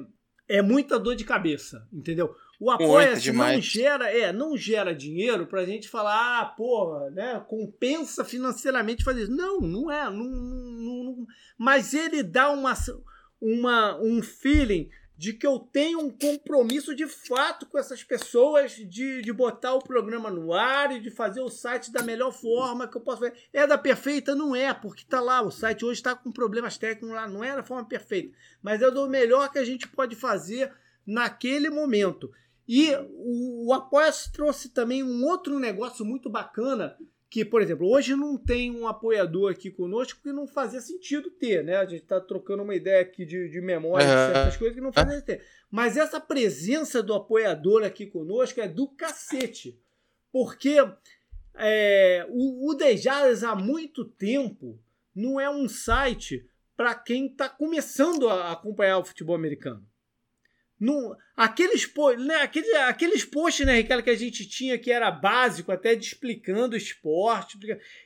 é 0.47 0.61
muita 0.61 0.99
dor 0.99 1.15
de 1.15 1.25
cabeça, 1.25 1.87
entendeu? 1.91 2.35
O 2.59 2.69
apoia-se 2.69 3.31
não 3.31 3.61
gera, 3.61 4.11
é, 4.11 4.33
não 4.33 4.57
gera 4.57 4.93
dinheiro 4.93 5.47
pra 5.47 5.63
gente 5.63 5.87
falar, 5.87 6.41
ah, 6.41 6.45
porra, 6.45 7.09
né, 7.11 7.41
compensa 7.47 8.25
financeiramente 8.25 9.03
fazer 9.03 9.23
isso. 9.23 9.31
Não, 9.31 9.61
não 9.61 9.89
é, 9.89 10.09
não, 10.09 10.25
não, 10.25 11.03
não, 11.03 11.27
mas 11.57 11.93
ele 11.93 12.21
dá 12.21 12.51
uma, 12.51 12.73
uma, 13.39 13.97
um 14.01 14.21
feeling 14.21 14.89
de 15.19 15.33
que 15.33 15.45
eu 15.45 15.59
tenho 15.59 15.99
um 15.99 16.09
compromisso 16.09 16.95
de 16.95 17.05
fato 17.05 17.65
com 17.65 17.77
essas 17.77 18.01
pessoas 18.03 18.71
de, 18.71 19.21
de 19.21 19.33
botar 19.33 19.73
o 19.73 19.83
programa 19.83 20.29
no 20.29 20.53
ar 20.53 20.93
e 20.93 21.01
de 21.01 21.11
fazer 21.11 21.41
o 21.41 21.49
site 21.49 21.91
da 21.91 22.01
melhor 22.01 22.31
forma 22.31 22.87
que 22.87 22.95
eu 22.95 23.01
posso 23.01 23.21
ver. 23.21 23.33
É 23.51 23.67
da 23.67 23.77
perfeita? 23.77 24.33
Não 24.33 24.55
é, 24.55 24.73
porque 24.73 25.03
tá 25.03 25.19
lá, 25.19 25.41
o 25.41 25.51
site 25.51 25.83
hoje 25.83 25.99
está 25.99 26.15
com 26.15 26.31
problemas 26.31 26.77
técnicos 26.77 27.15
lá, 27.15 27.27
não 27.27 27.43
é 27.43 27.53
da 27.53 27.63
forma 27.63 27.85
perfeita, 27.85 28.33
mas 28.61 28.81
é 28.81 28.89
do 28.89 29.09
melhor 29.09 29.51
que 29.51 29.59
a 29.59 29.65
gente 29.65 29.89
pode 29.89 30.15
fazer 30.15 30.73
naquele 31.05 31.69
momento. 31.69 32.31
E 32.71 32.95
o, 33.17 33.65
o 33.69 33.73
Apoia-se 33.73 34.31
trouxe 34.31 34.69
também 34.69 35.01
um 35.01 35.25
outro 35.25 35.57
negócio 35.57 36.05
muito 36.05 36.29
bacana 36.29 36.95
que, 37.27 37.43
por 37.43 37.63
exemplo, 37.63 37.89
hoje 37.89 38.15
não 38.15 38.37
tem 38.37 38.69
um 38.69 38.87
apoiador 38.87 39.51
aqui 39.51 39.71
conosco 39.71 40.21
que 40.21 40.31
não 40.31 40.45
fazia 40.45 40.79
sentido 40.79 41.31
ter, 41.31 41.63
né? 41.63 41.77
A 41.77 41.85
gente 41.85 42.03
está 42.03 42.21
trocando 42.21 42.61
uma 42.61 42.75
ideia 42.75 43.01
aqui 43.01 43.25
de, 43.25 43.49
de 43.49 43.59
memória, 43.59 44.05
de 44.05 44.33
certas 44.33 44.57
coisas 44.57 44.75
que 44.75 44.81
não 44.81 44.93
fazia 44.93 45.13
sentido 45.13 45.25
ter. 45.25 45.43
Mas 45.71 45.97
essa 45.97 46.19
presença 46.19 47.01
do 47.01 47.15
apoiador 47.15 47.83
aqui 47.83 48.05
conosco 48.05 48.61
é 48.61 48.67
do 48.67 48.87
cacete. 48.87 49.79
Porque 50.31 50.77
é, 51.55 52.27
o, 52.29 52.69
o 52.69 52.75
Dejadas 52.75 53.43
há 53.43 53.55
muito 53.55 54.05
tempo 54.05 54.79
não 55.15 55.39
é 55.39 55.49
um 55.49 55.67
site 55.67 56.47
para 56.77 56.93
quem 56.93 57.25
está 57.25 57.49
começando 57.49 58.29
a 58.29 58.51
acompanhar 58.51 58.99
o 58.99 59.03
futebol 59.03 59.35
americano. 59.35 59.83
No, 60.79 61.15
aqueles, 61.35 61.91
né, 62.19 62.35
aqueles, 62.37 62.73
aqueles 62.75 63.25
posts, 63.25 63.65
né, 63.65 63.75
Ricardo, 63.75 64.01
que 64.01 64.09
a 64.09 64.17
gente 64.17 64.47
tinha 64.47 64.77
que 64.77 64.89
era 64.89 65.11
básico, 65.11 65.71
até 65.71 65.93
de 65.93 66.05
explicando 66.05 66.73
o 66.73 66.77
esporte. 66.77 67.59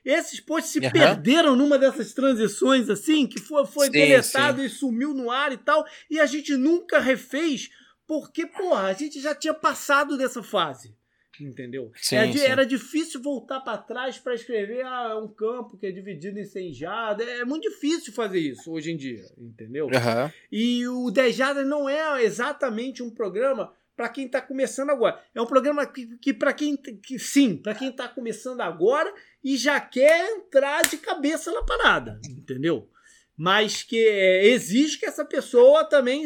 Esses 0.04 0.40
posts 0.40 0.72
se 0.72 0.80
uhum. 0.80 0.92
perderam 0.92 1.56
numa 1.56 1.78
dessas 1.78 2.14
transições, 2.14 2.90
assim, 2.90 3.28
que 3.28 3.40
foi, 3.40 3.66
foi 3.68 3.86
sim, 3.88 3.92
deletado 3.92 4.60
sim. 4.60 4.66
e 4.66 4.70
sumiu 4.70 5.14
no 5.14 5.30
ar 5.30 5.52
e 5.52 5.58
tal, 5.58 5.86
e 6.10 6.20
a 6.20 6.26
gente 6.26 6.58
nunca 6.58 7.00
refez, 7.00 7.70
porque, 8.08 8.48
porra, 8.48 8.88
a 8.88 8.94
gente 8.94 9.22
já 9.22 9.36
tinha 9.36 9.54
passado 9.54 10.18
dessa 10.18 10.42
fase 10.42 10.96
entendeu? 11.42 11.92
Sim, 11.96 12.16
era, 12.18 12.32
sim. 12.32 12.46
era, 12.46 12.66
difícil 12.66 13.22
voltar 13.22 13.62
para 13.62 13.78
trás 13.78 14.18
para 14.18 14.36
escrever 14.36 14.86
ah, 14.86 15.18
um 15.18 15.28
campo 15.28 15.78
que 15.78 15.86
é 15.86 15.92
dividido 15.92 16.38
em 16.38 16.46
100 16.46 16.74
jardas. 16.74 17.28
É 17.28 17.46
muito 17.46 17.70
difícil 17.70 18.12
fazer 18.12 18.40
isso 18.40 18.72
hoje 18.72 18.92
em 18.92 18.98
dia, 18.98 19.24
entendeu? 19.38 19.86
Uhum. 19.86 20.32
E 20.52 20.88
o 20.88 21.10
10 21.10 21.36
jardas 21.36 21.66
não 21.66 21.88
é 21.88 22.24
exatamente 22.24 23.02
um 23.02 23.10
programa 23.10 23.74
para 23.96 24.10
quem 24.10 24.26
está 24.26 24.42
começando 24.42 24.90
agora. 24.90 25.24
É 25.34 25.42
um 25.42 25.46
programa 25.46 25.86
que, 25.86 26.18
que 26.18 26.34
para 26.34 26.54
quem 26.54 26.76
que, 26.76 27.20
sim, 27.20 27.56
para 27.56 27.76
quem 27.76 27.90
está 27.90 28.08
começando 28.08 28.62
agora 28.62 29.14
e 29.44 29.56
já 29.56 29.80
quer 29.80 30.30
entrar 30.32 30.82
de 30.84 30.98
cabeça 30.98 31.52
na 31.52 31.64
parada, 31.64 32.20
entendeu? 32.28 32.90
Mas 33.36 33.84
que 33.84 33.98
é, 33.98 34.48
exige 34.48 35.00
que 35.00 35.06
essa 35.06 35.26
pessoa 35.26 35.86
também 35.86 36.26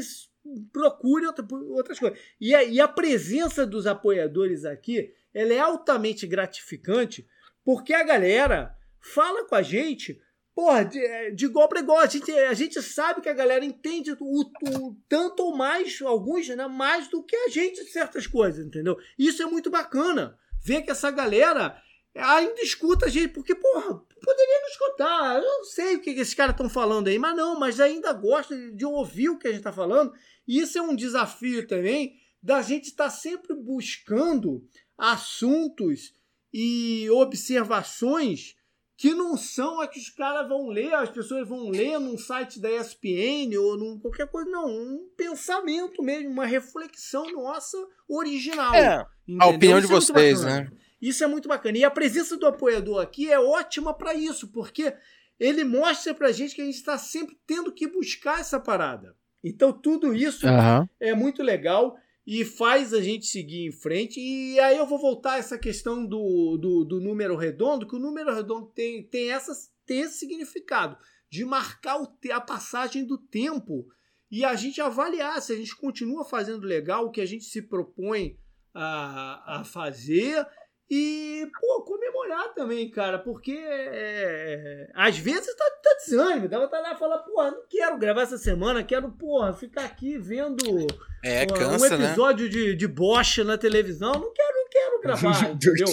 procure 0.72 1.26
outra, 1.26 1.46
outras 1.70 2.00
coisas. 2.00 2.20
E 2.40 2.54
a, 2.54 2.64
e 2.64 2.80
a 2.80 2.88
presença 2.88 3.66
dos 3.66 3.88
apoiadores 3.88 4.66
aqui 4.66 5.14
ela 5.34 5.54
é 5.54 5.60
altamente 5.60 6.26
gratificante 6.26 7.28
porque 7.64 7.94
a 7.94 8.04
galera 8.04 8.76
fala 9.02 9.46
com 9.46 9.56
a 9.56 9.62
gente 9.62 10.20
porra, 10.58 10.84
de, 10.84 11.00
é, 11.00 11.30
de 11.30 11.46
igual 11.46 11.70
para 11.70 11.82
igual. 11.82 12.00
A 12.00 12.08
gente, 12.08 12.32
a 12.32 12.54
gente 12.56 12.82
sabe 12.82 13.22
que 13.22 13.30
a 13.30 13.34
galera 13.34 13.64
entende 13.64 14.18
o, 14.20 14.42
o, 14.42 14.96
tanto 15.08 15.44
ou 15.44 15.56
mais, 15.56 16.02
alguns, 16.02 16.48
né, 16.48 16.66
mais 16.66 17.08
do 17.10 17.22
que 17.22 17.36
a 17.36 17.48
gente 17.48 17.86
de 17.86 17.92
certas 17.92 18.26
coisas, 18.26 18.66
entendeu? 18.66 18.98
Isso 19.20 19.44
é 19.44 19.46
muito 19.46 19.70
bacana. 19.70 20.36
Ver 20.66 20.82
que 20.82 20.90
essa 20.90 21.12
galera 21.12 21.80
ainda 22.16 22.60
escuta 22.62 23.06
a 23.06 23.10
gente, 23.10 23.34
porque, 23.34 23.54
porra, 23.54 24.02
poderia 24.22 24.62
não 24.62 24.68
escutar. 24.68 25.36
Eu 25.38 25.44
não 25.44 25.64
sei 25.64 25.96
o 25.96 26.02
que 26.02 26.10
esses 26.12 26.34
caras 26.34 26.54
estão 26.54 26.70
falando 26.70 27.08
aí, 27.08 27.18
mas 27.18 27.36
não, 27.36 27.60
mas 27.60 27.80
ainda 27.80 28.14
gosta 28.14 28.56
de 28.72 28.86
ouvir 28.86 29.30
o 29.30 29.38
que 29.38 29.48
a 29.48 29.52
gente 29.52 29.60
está 29.60 29.74
falando. 29.74 30.14
E 30.48 30.60
isso 30.60 30.78
é 30.78 30.82
um 30.82 30.96
desafio 30.96 31.68
também 31.68 32.16
da 32.42 32.62
gente 32.62 32.86
estar 32.86 33.06
tá 33.06 33.10
sempre 33.10 33.56
buscando 33.56 34.64
assuntos 34.98 36.14
e 36.54 37.10
observações 37.12 38.56
que 38.98 39.14
não 39.14 39.38
são 39.38 39.80
as 39.80 39.90
que 39.90 40.00
os 40.00 40.10
caras 40.10 40.50
vão 40.50 40.70
ler, 40.70 40.92
as 40.96 41.10
pessoas 41.10 41.48
vão 41.48 41.70
ler 41.70 42.00
num 42.00 42.18
site 42.18 42.60
da 42.60 42.72
ESPN 42.72 43.56
ou 43.60 43.78
num 43.78 44.00
qualquer 44.00 44.28
coisa, 44.28 44.50
não, 44.50 44.68
um 44.68 45.08
pensamento 45.16 46.02
mesmo, 46.02 46.32
uma 46.32 46.48
reflexão 46.48 47.32
nossa 47.32 47.78
original. 48.10 48.74
É, 48.74 49.06
entendeu? 49.28 49.48
a 49.48 49.48
opinião 49.48 49.78
isso 49.78 49.88
de 49.88 49.94
é 49.94 49.96
vocês, 49.96 50.44
né? 50.44 50.72
Isso 51.02 51.24
é 51.24 51.28
muito 51.28 51.48
bacana. 51.48 51.78
E 51.78 51.84
a 51.84 51.92
presença 51.92 52.38
do 52.38 52.48
apoiador 52.48 53.02
aqui 53.02 53.32
é 53.32 53.40
ótima 53.40 53.94
para 53.94 54.14
isso, 54.14 54.48
porque 54.52 54.94
ele 55.40 55.64
mostra 55.64 56.14
pra 56.14 56.32
gente 56.32 56.56
que 56.56 56.62
a 56.62 56.66
gente 56.66 56.76
está 56.76 56.98
sempre 56.98 57.38
tendo 57.46 57.72
que 57.72 57.88
buscar 57.88 58.40
essa 58.40 58.60
parada. 58.60 59.16
Então, 59.44 59.72
tudo 59.72 60.14
isso 60.14 60.48
uhum. 60.48 60.88
é 61.00 61.14
muito 61.14 61.44
legal 61.44 61.96
e 62.26 62.44
faz 62.44 62.94
a 62.94 63.02
gente 63.02 63.26
seguir 63.26 63.66
em 63.66 63.72
frente. 63.72 64.20
E 64.20 64.60
aí 64.60 64.78
eu 64.78 64.86
vou 64.86 65.00
voltar 65.00 65.34
a 65.34 65.38
essa 65.38 65.58
questão 65.58 66.06
do, 66.06 66.58
do, 66.58 66.84
do 66.84 67.00
número 67.00 67.36
redondo, 67.36 67.88
que 67.88 67.96
o 67.96 68.00
número 68.00 68.34
redondo 68.34 68.68
tem, 68.76 69.04
tem, 69.04 69.32
essa, 69.32 69.54
tem 69.86 70.02
esse 70.02 70.18
significado 70.18 70.98
de 71.30 71.46
marcar 71.46 72.02
o, 72.02 72.18
a 72.32 72.42
passagem 72.42 73.06
do 73.06 73.18
tempo 73.18 73.88
e 74.30 74.44
a 74.44 74.56
gente 74.56 74.82
avaliar 74.82 75.42
se 75.42 75.54
a 75.54 75.56
gente 75.56 75.76
continua 75.76 76.26
fazendo 76.26 76.66
legal 76.66 77.06
o 77.06 77.12
que 77.12 77.22
a 77.22 77.26
gente 77.26 77.46
se 77.46 77.62
propõe 77.62 78.38
a, 78.74 79.60
a 79.60 79.64
fazer 79.64 80.46
e, 80.90 81.52
pô, 81.60 81.82
comemorar 81.82 82.54
também, 82.54 82.90
cara, 82.90 83.20
porque 83.20 83.58
é, 83.60 84.90
às 84.94 85.18
vezes 85.18 85.54
tá, 85.54 85.66
tá 85.84 85.98
desânimo, 86.00 86.48
dava 86.48 86.68
tá 86.70 86.80
lá 86.80 86.94
e 86.94 86.98
falar, 86.98 87.18
porra, 87.20 87.52
não 87.52 87.64
quero 87.70 87.98
gravar 87.98 88.22
essa 88.22 88.38
semana, 88.38 88.84
quero, 88.84 89.12
porra, 89.12 89.54
ficar 89.54 89.84
aqui 89.84 90.18
vendo 90.18 90.88
é, 91.22 91.46
cansa, 91.46 91.96
um 91.96 91.98
né? 91.98 92.06
episódio 92.06 92.46
né? 92.46 92.52
de, 92.52 92.76
de 92.76 92.88
Bosch 92.88 93.40
na 93.40 93.58
televisão, 93.58 94.14
não 94.14 94.32
quero, 94.32 94.58
não 94.58 94.70
quero 94.70 95.02
gravar, 95.02 95.44
entendeu? 95.52 95.88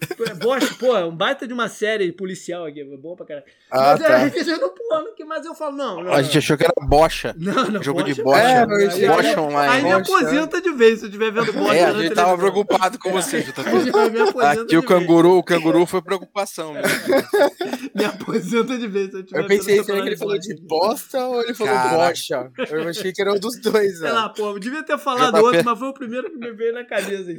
É, 0.00 0.34
Bosch, 0.34 0.74
pô, 0.78 0.96
é 0.96 1.04
um 1.04 1.14
baita 1.14 1.46
de 1.46 1.52
uma 1.52 1.68
série 1.68 2.12
policial 2.12 2.64
aqui, 2.64 2.80
é 2.80 2.96
bom 2.96 3.16
pra 3.16 3.26
caralho. 3.26 3.46
Ah, 3.70 3.96
mas 3.98 4.00
tá. 4.00 4.52
é, 4.52 4.54
eu 4.54 4.60
não, 4.60 4.70
porra, 4.70 5.04
mas 5.28 5.44
eu 5.44 5.54
falo, 5.54 5.76
não, 5.76 6.02
não 6.02 6.12
A 6.12 6.22
gente 6.22 6.38
achou 6.38 6.56
que 6.56 6.64
era 6.64 6.72
bocha. 6.80 7.34
Não, 7.38 7.70
não. 7.70 7.82
Jogo 7.82 8.02
de 8.02 8.14
bocha. 8.22 8.40
É, 8.40 8.66
bocha 8.66 9.40
online. 9.40 9.74
Aí 9.74 9.82
me 9.82 9.92
aposenta 9.92 10.60
de 10.60 10.72
vez 10.72 11.00
se 11.00 11.04
eu 11.04 11.08
estiver 11.08 11.30
vendo 11.30 11.52
bocha. 11.52 11.74
É, 11.74 11.84
a 11.84 11.92
gente 11.92 12.14
tava 12.14 12.36
preocupado 12.38 12.98
com 12.98 13.12
você. 13.12 13.44
Aqui 14.62 14.76
o 14.76 14.82
canguru, 14.82 15.36
o 15.36 15.42
canguru 15.42 15.84
foi 15.86 16.00
preocupação. 16.00 16.74
me 17.94 18.04
aposenta 18.04 18.78
de 18.78 18.86
vez 18.86 19.10
se 19.10 19.16
eu 19.16 19.24
tiver 19.24 19.40
Eu 19.40 19.46
pensei 19.46 19.84
que 19.84 19.92
ele 19.92 20.16
falou 20.16 20.38
de 20.38 20.54
bosta 20.62 21.26
ou 21.26 21.42
ele 21.42 21.54
falou 21.54 21.74
bocha. 21.90 22.50
Eu 22.70 22.88
achei 22.88 23.12
que 23.12 23.20
era 23.20 23.32
um 23.32 23.38
dos 23.38 23.60
dois. 23.60 23.98
Sei 23.98 24.10
lá, 24.10 24.28
pô, 24.28 24.50
eu 24.50 24.58
devia 24.58 24.82
ter 24.82 24.98
falado 24.98 25.32
tá 25.32 25.40
outro, 25.40 25.62
mas 25.64 25.78
foi 25.78 25.88
o 25.88 25.94
primeiro 25.94 26.30
que 26.30 26.38
me 26.38 26.52
veio 26.52 26.72
na 26.72 26.84
cabeça. 26.84 27.32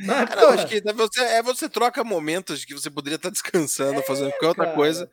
Mas, 0.00 0.30
não, 0.36 0.50
acho 0.50 0.66
que 0.66 0.80
você, 0.92 1.20
é 1.20 1.42
você 1.42 1.68
troca 1.68 1.87
momentos 2.04 2.64
que 2.64 2.72
você 2.72 2.90
poderia 2.90 3.16
estar 3.16 3.30
descansando, 3.30 4.00
é, 4.00 4.02
fazendo 4.02 4.30
qualquer 4.30 4.48
outra 4.48 4.74
coisa, 4.74 5.10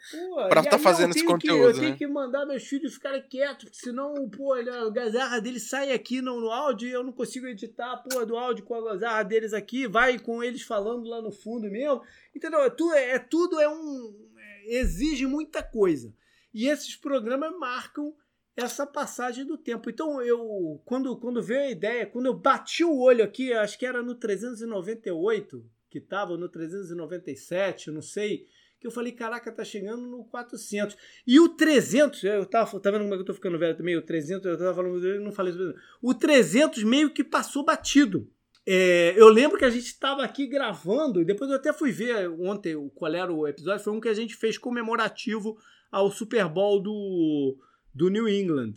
para 0.50 0.62
estar 0.62 0.72
tá 0.72 0.80
fazendo 0.80 1.12
esse 1.12 1.26
conteúdo. 1.26 1.40
Que, 1.40 1.50
eu 1.50 1.74
né? 1.74 1.80
tenho 1.80 1.98
que 1.98 2.08
mandar 2.08 2.46
meus 2.46 2.64
filhos 2.64 2.94
ficarem 2.94 3.24
quietos, 3.28 3.66
porque 3.66 3.80
senão, 3.80 4.30
pô, 4.30 4.54
a 4.54 4.90
gazarra 4.90 5.40
dele 5.40 5.60
sai 5.60 5.92
aqui 5.92 6.22
no, 6.22 6.40
no 6.40 6.52
áudio 6.52 6.88
e 6.88 6.92
eu 6.92 7.04
não 7.04 7.12
consigo 7.12 7.48
editar 7.48 7.94
a 7.94 7.98
porra 7.98 8.26
do 8.26 8.38
áudio 8.38 8.64
com 8.64 8.76
a 8.76 8.92
gazarra 8.92 9.24
deles 9.24 9.54
aqui, 9.54 9.88
vai 9.88 10.20
com 10.20 10.44
eles 10.44 10.62
falando 10.62 11.08
lá 11.08 11.22
no 11.22 11.32
fundo 11.32 11.70
mesmo. 11.70 12.02
Entendeu? 12.36 12.62
É, 12.62 12.70
tudo, 12.70 12.94
é, 12.94 13.12
é 13.12 13.20
tudo 13.20 13.60
é 13.60 13.70
um. 13.70 14.14
É, 14.38 14.78
exige 14.78 15.26
muita 15.26 15.64
coisa. 15.64 16.14
E 16.54 16.68
esses 16.68 16.96
programas 16.96 17.52
marcam 17.58 18.14
essa 18.56 18.88
passagem 18.88 19.46
do 19.46 19.58
tempo. 19.58 19.90
Então 19.90 20.22
eu 20.22 20.82
quando 20.86 21.18
quando 21.18 21.44
veio 21.44 21.62
a 21.62 21.72
ideia, 21.72 22.06
quando 22.06 22.28
eu 22.28 22.34
bati 22.34 22.84
o 22.84 22.98
olho 22.98 23.24
aqui, 23.24 23.52
acho 23.54 23.78
que 23.78 23.86
era 23.86 24.02
no 24.02 24.16
398 24.16 25.75
que 25.96 26.00
estava 26.00 26.36
no 26.36 26.50
397, 26.50 27.90
não 27.90 28.02
sei, 28.02 28.46
que 28.82 28.86
eu 28.86 28.92
falei, 28.92 29.14
caraca, 29.14 29.50
tá 29.50 29.64
chegando 29.64 30.06
no 30.06 30.26
400. 30.26 30.98
E 31.26 31.40
o 31.40 31.48
300, 31.48 32.22
eu 32.26 32.46
tava, 32.46 32.78
tá 32.82 32.92
vendo 32.92 33.04
como 33.04 33.14
é 33.14 33.18
que 33.18 33.22
eu 33.22 33.26
tô 33.26 33.34
ficando 33.34 33.58
velho 33.58 33.78
também? 33.78 33.96
O 33.96 34.02
300, 34.02 34.46
eu 34.46 34.58
tava 34.58 34.74
falando, 34.74 35.08
eu 35.08 35.22
não 35.22 35.32
falei 35.32 35.54
isso. 35.54 35.74
O 36.02 36.14
300 36.14 36.84
meio 36.84 37.14
que 37.14 37.24
passou 37.24 37.64
batido. 37.64 38.30
É, 38.68 39.14
eu 39.16 39.30
lembro 39.30 39.58
que 39.58 39.64
a 39.64 39.70
gente 39.70 39.86
estava 39.86 40.22
aqui 40.22 40.48
gravando, 40.48 41.22
e 41.22 41.26
depois 41.26 41.50
eu 41.50 41.56
até 41.56 41.72
fui 41.72 41.94
ver 41.94 42.30
ontem 42.30 42.76
qual 42.94 43.14
era 43.14 43.32
o 43.32 43.48
episódio, 43.48 43.84
foi 43.84 43.94
um 43.94 44.02
que 44.02 44.10
a 44.10 44.14
gente 44.14 44.36
fez 44.36 44.58
comemorativo 44.58 45.58
ao 45.90 46.12
Super 46.12 46.50
Bowl 46.50 46.82
do, 46.82 47.58
do 47.94 48.10
New 48.10 48.28
England. 48.28 48.74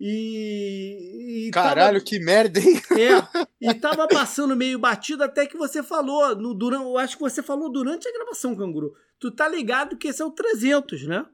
E, 0.00 1.46
e 1.46 1.50
Caralho, 1.50 1.98
tava, 1.98 2.04
que 2.04 2.18
merda, 2.18 2.60
hein? 2.60 2.80
É, 2.98 3.46
e 3.60 3.74
tava 3.74 4.08
passando 4.08 4.56
meio 4.56 4.78
batido 4.78 5.22
até 5.22 5.46
que 5.46 5.56
você 5.56 5.82
falou, 5.82 6.34
no, 6.36 6.52
durante, 6.52 6.84
eu 6.84 6.98
acho 6.98 7.16
que 7.16 7.22
você 7.22 7.42
falou 7.42 7.70
durante 7.70 8.08
a 8.08 8.12
gravação, 8.12 8.56
Canguru. 8.56 8.94
Tu 9.18 9.30
tá 9.30 9.48
ligado 9.48 9.96
que 9.96 10.08
esse 10.08 10.20
é 10.20 10.24
o 10.24 10.30
300, 10.30 11.06
né? 11.06 11.24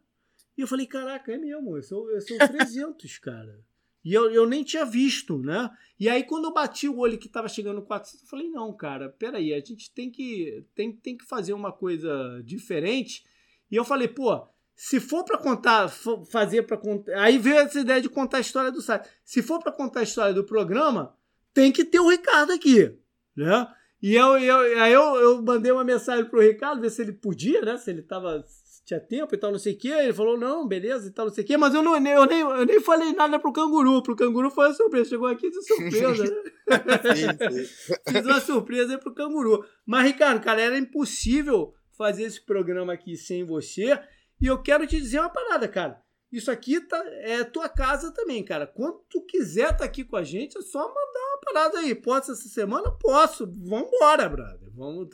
E 0.56 0.61
eu 0.61 0.68
falei, 0.68 0.86
caraca, 0.86 1.32
é 1.32 1.38
mesmo, 1.38 1.78
esse 1.78 1.92
é 1.92 1.96
o, 1.96 2.11
esse 2.16 2.32
é 2.36 2.44
o 2.44 2.48
300, 2.48 3.18
cara. 3.18 3.58
E 4.04 4.14
eu, 4.14 4.30
eu 4.30 4.46
nem 4.46 4.64
tinha 4.64 4.84
visto, 4.84 5.38
né? 5.38 5.70
E 5.98 6.08
aí, 6.08 6.24
quando 6.24 6.46
eu 6.46 6.52
bati 6.52 6.88
o 6.88 6.98
olho 6.98 7.18
que 7.18 7.28
tava 7.28 7.48
chegando 7.48 7.76
no 7.76 7.82
400, 7.82 8.22
eu 8.22 8.28
falei, 8.28 8.48
não, 8.48 8.72
cara, 8.72 9.11
peraí, 9.11 9.52
a 9.52 9.61
gente 9.61 9.90
tem 9.90 10.11
que, 10.11 10.64
tem, 10.74 10.92
tem 10.92 11.16
que 11.16 11.26
fazer 11.26 11.52
uma 11.52 11.70
coisa 11.70 12.42
diferente. 12.42 13.24
E 13.70 13.76
eu 13.76 13.84
falei, 13.84 14.08
pô, 14.08 14.46
se 14.82 14.98
for 14.98 15.22
para 15.24 15.36
contar, 15.36 15.90
fazer 16.30 16.62
para 16.62 16.78
contar. 16.78 17.12
Aí 17.20 17.36
veio 17.36 17.58
essa 17.58 17.78
ideia 17.78 18.00
de 18.00 18.08
contar 18.08 18.38
a 18.38 18.40
história 18.40 18.72
do 18.72 18.80
site. 18.80 19.06
Se 19.22 19.42
for 19.42 19.62
para 19.62 19.70
contar 19.70 20.00
a 20.00 20.04
história 20.04 20.32
do 20.32 20.42
programa, 20.42 21.14
tem 21.52 21.70
que 21.70 21.84
ter 21.84 22.00
o 22.00 22.08
Ricardo 22.08 22.50
aqui, 22.50 22.96
né? 23.36 23.68
E 24.00 24.14
eu, 24.14 24.38
eu, 24.38 24.80
aí 24.80 24.90
eu, 24.90 25.02
eu 25.16 25.42
mandei 25.42 25.70
uma 25.70 25.84
mensagem 25.84 26.24
pro 26.24 26.40
Ricardo, 26.40 26.80
ver 26.80 26.88
se 26.88 27.02
ele 27.02 27.12
podia, 27.12 27.60
né? 27.60 27.76
Se 27.76 27.90
ele 27.90 28.00
tava, 28.00 28.42
se 28.46 28.82
tinha 28.86 28.98
tempo 28.98 29.34
e 29.34 29.38
tal, 29.38 29.52
não 29.52 29.58
sei 29.58 29.74
o 29.74 29.78
quê. 29.78 29.88
Ele 29.88 30.14
falou, 30.14 30.38
não, 30.38 30.66
beleza 30.66 31.08
e 31.08 31.10
tal, 31.10 31.26
não 31.26 31.34
sei 31.34 31.44
o 31.44 31.46
quê. 31.46 31.58
Mas 31.58 31.74
eu, 31.74 31.82
não, 31.82 31.94
eu, 31.94 32.24
nem, 32.24 32.40
eu 32.40 32.64
nem 32.64 32.80
falei 32.80 33.12
nada 33.12 33.38
pro 33.38 33.52
canguru. 33.52 34.02
Pro 34.02 34.16
canguru 34.16 34.50
foi 34.50 34.68
uma 34.68 34.74
surpresa. 34.74 35.10
Chegou 35.10 35.28
aqui 35.28 35.50
de 35.50 35.62
surpresa, 35.62 36.24
né? 36.24 37.64
Fiz 38.08 38.24
uma 38.24 38.40
surpresa 38.40 38.94
aí 38.94 38.98
pro 38.98 39.12
canguru. 39.12 39.62
Mas, 39.84 40.06
Ricardo, 40.06 40.42
cara, 40.42 40.62
era 40.62 40.78
impossível 40.78 41.74
fazer 41.98 42.22
esse 42.22 42.40
programa 42.40 42.94
aqui 42.94 43.14
sem 43.14 43.44
você. 43.44 44.00
E 44.41 44.47
eu 44.47 44.62
quero 44.62 44.86
te 44.86 45.01
dizer 45.01 45.20
uma 45.20 45.28
parada, 45.28 45.68
cara. 45.68 46.01
Isso 46.32 46.51
aqui 46.51 46.80
tá, 46.80 47.03
é 47.22 47.43
tua 47.43 47.68
casa 47.68 48.12
também, 48.12 48.45
cara. 48.45 48.66
Quando 48.66 49.01
tu 49.11 49.20
quiser 49.22 49.76
tá 49.76 49.84
aqui 49.84 50.05
com 50.05 50.16
a 50.16 50.22
gente, 50.22 50.57
é 50.57 50.62
só 50.62 50.78
mandar 50.78 51.20
uma 51.28 51.41
parada 51.45 51.78
aí. 51.80 51.95
Posso 51.95 52.32
essa 52.32 52.49
semana? 52.49 52.91
Posso. 52.93 53.47
Vambora, 53.47 54.28
brother. 54.28 54.70
Vamos, 54.72 55.09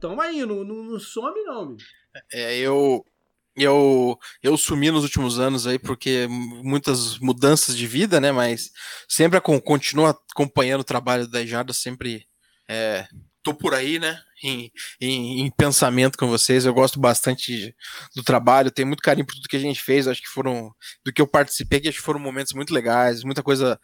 tamo 0.00 0.20
aí. 0.20 0.44
Não, 0.44 0.64
não, 0.64 0.82
não 0.82 0.98
some, 0.98 1.40
não, 1.44 1.68
meu. 1.68 1.76
É, 2.32 2.58
eu, 2.58 3.06
eu 3.56 4.18
eu 4.42 4.56
sumi 4.56 4.90
nos 4.90 5.04
últimos 5.04 5.38
anos 5.38 5.66
aí 5.66 5.78
porque 5.78 6.26
muitas 6.28 7.18
mudanças 7.18 7.76
de 7.76 7.86
vida, 7.86 8.20
né? 8.20 8.32
Mas 8.32 8.72
sempre 9.08 9.40
continuo 9.40 10.06
acompanhando 10.06 10.80
o 10.80 10.84
trabalho 10.84 11.28
da 11.28 11.40
Ejada, 11.40 11.72
sempre 11.72 12.26
é, 12.68 13.06
tô 13.42 13.52
por 13.54 13.74
aí, 13.74 13.98
né? 13.98 14.20
Em, 14.42 14.72
em, 15.00 15.40
em, 15.40 15.50
pensamento 15.50 16.16
com 16.18 16.28
vocês. 16.28 16.64
Eu 16.64 16.74
gosto 16.74 16.98
bastante 17.00 17.74
do 18.14 18.22
trabalho, 18.22 18.70
tenho 18.70 18.88
muito 18.88 19.02
carinho 19.02 19.26
por 19.26 19.34
tudo 19.34 19.48
que 19.48 19.56
a 19.56 19.60
gente 19.60 19.80
fez. 19.80 20.08
Acho 20.08 20.22
que 20.22 20.28
foram 20.28 20.72
do 21.04 21.12
que 21.12 21.20
eu 21.20 21.26
participei, 21.26 21.80
que 21.80 21.88
acho 21.88 21.98
que 21.98 22.04
foram 22.04 22.20
momentos 22.20 22.52
muito 22.52 22.72
legais, 22.72 23.24
muita 23.24 23.42
coisa 23.42 23.78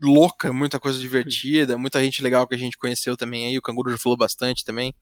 louca, 0.00 0.52
muita 0.52 0.78
coisa 0.78 0.98
divertida, 0.98 1.78
muita 1.78 2.02
gente 2.02 2.22
legal 2.22 2.46
que 2.46 2.54
a 2.54 2.58
gente 2.58 2.76
conheceu 2.76 3.16
também 3.16 3.46
aí. 3.46 3.58
O 3.58 3.62
Canguru 3.62 3.90
já 3.90 3.98
falou 3.98 4.16
bastante 4.16 4.64
também. 4.64 4.94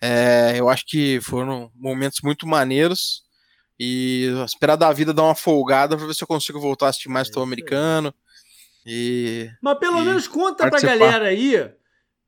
É, 0.00 0.54
eu 0.56 0.68
acho 0.68 0.84
que 0.86 1.20
foram 1.20 1.70
momentos 1.74 2.20
muito 2.22 2.46
maneiros. 2.46 3.22
E 3.80 4.28
esperar 4.44 4.76
da 4.76 4.92
vida 4.92 5.12
dar 5.12 5.24
uma 5.24 5.34
folgada 5.34 5.96
para 5.96 6.06
ver 6.06 6.14
se 6.14 6.22
eu 6.22 6.28
consigo 6.28 6.60
voltar 6.60 6.86
a 6.86 6.88
assistir 6.90 7.08
mais 7.08 7.28
é 7.34 7.40
americano. 7.40 8.14
E, 8.86 9.48
Mas 9.60 9.78
pelo 9.78 10.00
e 10.00 10.04
menos 10.04 10.28
conta 10.28 10.68
participar. 10.68 10.96
pra 10.96 11.06
galera 11.06 11.28
aí 11.28 11.72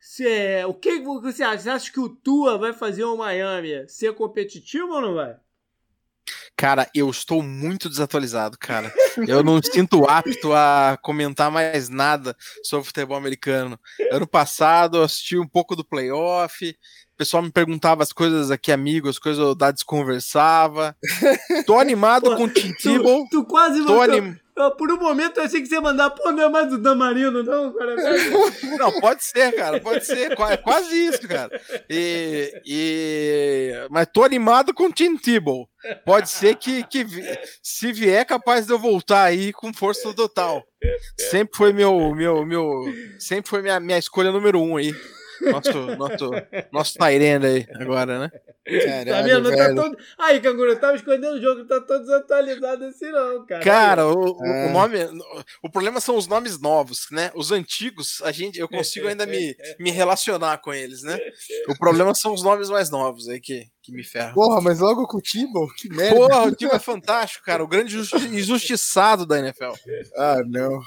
se, 0.06 0.28
é, 0.28 0.66
o 0.66 0.74
que 0.74 1.00
você 1.00 1.42
acha? 1.42 1.62
Você 1.62 1.70
acha 1.70 1.90
que 1.90 1.98
o 1.98 2.10
Tua 2.10 2.58
vai 2.58 2.74
fazer 2.74 3.04
o 3.04 3.16
Miami 3.16 3.88
ser 3.88 4.12
competitivo 4.12 4.92
ou 4.92 5.00
não 5.00 5.14
vai? 5.14 5.34
Cara, 6.54 6.86
eu 6.94 7.08
estou 7.08 7.42
muito 7.42 7.88
desatualizado, 7.88 8.58
cara. 8.58 8.92
Eu 9.26 9.42
não 9.42 9.60
sinto 9.62 10.04
apto 10.04 10.52
a 10.52 10.98
comentar 11.00 11.50
mais 11.50 11.88
nada 11.88 12.36
sobre 12.62 12.86
futebol 12.86 13.16
americano. 13.16 13.80
Ano 14.12 14.26
passado 14.26 14.98
eu 14.98 15.04
assisti 15.04 15.38
um 15.38 15.48
pouco 15.48 15.74
do 15.74 15.84
playoff. 15.84 16.68
O 16.68 17.16
pessoal 17.16 17.42
me 17.42 17.50
perguntava 17.50 18.02
as 18.02 18.12
coisas 18.12 18.50
aqui, 18.50 18.70
amigos, 18.72 19.16
as 19.16 19.18
coisas 19.18 19.42
eu 19.42 19.54
Dades 19.54 19.82
conversava. 19.82 20.94
Tô 21.66 21.78
animado 21.78 22.30
Pô, 22.30 22.36
com 22.36 22.44
o 22.44 22.48
Tim 22.50 22.74
Tu, 22.74 23.28
tu 23.30 23.44
quase 23.46 23.84
tô 23.86 24.02
anim... 24.02 24.36
Eu, 24.56 24.70
por 24.70 24.90
um 24.92 24.96
momento 24.98 25.38
eu 25.38 25.44
achei 25.44 25.60
que 25.60 25.66
você 25.66 25.74
ia 25.74 25.80
mandar, 25.80 26.10
pô, 26.10 26.30
não 26.30 26.44
é 26.44 26.48
mais 26.48 26.72
o 26.72 26.78
Damarino, 26.78 27.42
não, 27.42 27.72
cara. 27.72 27.96
não, 28.78 29.00
pode 29.00 29.24
ser, 29.24 29.52
cara, 29.52 29.80
pode 29.80 30.06
ser. 30.06 30.32
É 30.32 30.56
quase 30.56 31.06
isso, 31.06 31.26
cara. 31.26 31.60
E, 31.90 32.62
e... 32.64 33.72
Mas 33.90 34.06
tô 34.12 34.22
animado 34.22 34.72
com 34.72 34.84
o 34.84 34.92
Tim 34.92 35.16
Tebow. 35.16 35.68
Pode 36.04 36.30
ser 36.30 36.54
que, 36.54 36.84
que 36.84 37.04
se 37.62 37.92
vier, 37.92 38.20
é 38.20 38.24
capaz 38.24 38.66
de 38.66 38.72
eu 38.72 38.78
voltar 38.78 39.24
aí 39.24 39.52
com 39.52 39.74
força 39.74 40.14
total. 40.14 40.64
Sempre 41.18 41.56
foi 41.56 41.72
meu, 41.72 42.14
meu, 42.14 42.46
meu, 42.46 42.84
sempre 43.18 43.50
foi 43.50 43.60
minha, 43.60 43.80
minha 43.80 43.98
escolha 43.98 44.30
número 44.30 44.60
um 44.60 44.76
aí. 44.76 44.94
Nosso, 45.50 45.96
nosso, 45.96 46.30
nosso 46.72 46.98
Tyrande 46.98 47.46
aí 47.46 47.66
agora, 47.74 48.18
né? 48.18 48.30
Caralho, 48.64 49.10
tá 49.10 49.22
vendo? 49.22 49.56
Tá 49.56 49.74
todo... 49.74 49.98
Aí, 50.18 50.40
Canguru, 50.40 50.70
eu 50.70 50.80
tava 50.80 50.96
escondendo 50.96 51.36
o 51.36 51.40
jogo, 51.40 51.60
não 51.60 51.66
tá 51.66 51.80
todo 51.82 52.00
desatualizado 52.00 52.84
assim, 52.86 53.10
não, 53.10 53.44
cara. 53.44 53.62
Cara, 53.62 54.06
o, 54.06 54.38
o, 54.38 54.70
nome. 54.70 54.98
O 55.62 55.70
problema 55.70 56.00
são 56.00 56.16
os 56.16 56.26
nomes 56.26 56.58
novos, 56.58 57.06
né? 57.10 57.30
Os 57.34 57.52
antigos, 57.52 58.22
a 58.22 58.32
gente, 58.32 58.58
eu 58.58 58.68
consigo 58.68 59.06
ainda 59.06 59.26
me, 59.26 59.54
me 59.78 59.90
relacionar 59.90 60.58
com 60.58 60.72
eles, 60.72 61.02
né? 61.02 61.18
O 61.68 61.76
problema 61.78 62.14
são 62.14 62.32
os 62.32 62.42
nomes 62.42 62.70
mais 62.70 62.90
novos 62.90 63.28
aí 63.28 63.38
que, 63.38 63.66
que 63.84 63.92
me 63.92 64.02
ferram. 64.02 64.32
Porra, 64.32 64.62
mas 64.62 64.80
logo 64.80 65.06
com 65.06 65.18
o 65.18 65.20
Timo? 65.20 65.70
Que 65.76 65.90
merda. 65.90 66.16
Porra, 66.16 66.44
o 66.44 66.54
Timo 66.54 66.72
é 66.72 66.78
fantástico, 66.78 67.44
cara. 67.44 67.62
O 67.62 67.68
grande 67.68 67.94
injustiçado 68.32 69.26
da 69.26 69.38
NFL. 69.38 69.72
Ah, 70.16 70.42
não. 70.46 70.80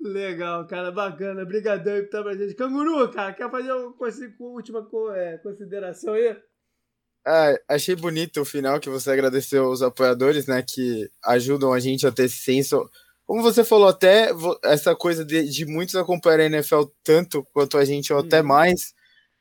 Legal, 0.00 0.66
cara. 0.66 0.90
Bacana. 0.90 1.42
Obrigadão 1.42 1.94
por 1.94 2.04
estar 2.04 2.22
pra 2.24 2.36
gente. 2.36 2.54
Canguru, 2.54 3.08
cara, 3.12 3.32
quer 3.32 3.48
fazer 3.48 3.72
uma 3.72 3.94
última 4.40 4.86
é, 5.14 5.38
consideração 5.38 6.14
aí? 6.14 6.36
Ah, 7.24 7.54
achei 7.68 7.94
bonito 7.94 8.40
o 8.40 8.44
final 8.44 8.80
que 8.80 8.88
você 8.88 9.10
agradeceu 9.10 9.68
os 9.68 9.82
apoiadores, 9.82 10.46
né, 10.46 10.62
que 10.62 11.10
ajudam 11.24 11.72
a 11.72 11.78
gente 11.78 12.06
a 12.06 12.10
ter 12.10 12.24
esse 12.24 12.38
senso. 12.38 12.90
Como 13.26 13.42
você 13.42 13.62
falou, 13.62 13.88
até 13.88 14.30
essa 14.64 14.96
coisa 14.96 15.24
de, 15.24 15.48
de 15.48 15.66
muitos 15.66 15.94
acompanhar 15.94 16.40
a 16.40 16.46
NFL 16.46 16.84
tanto 17.04 17.44
quanto 17.52 17.76
a 17.76 17.84
gente, 17.84 18.12
ou 18.12 18.20
até 18.20 18.40
uhum. 18.40 18.46
mais, 18.46 18.94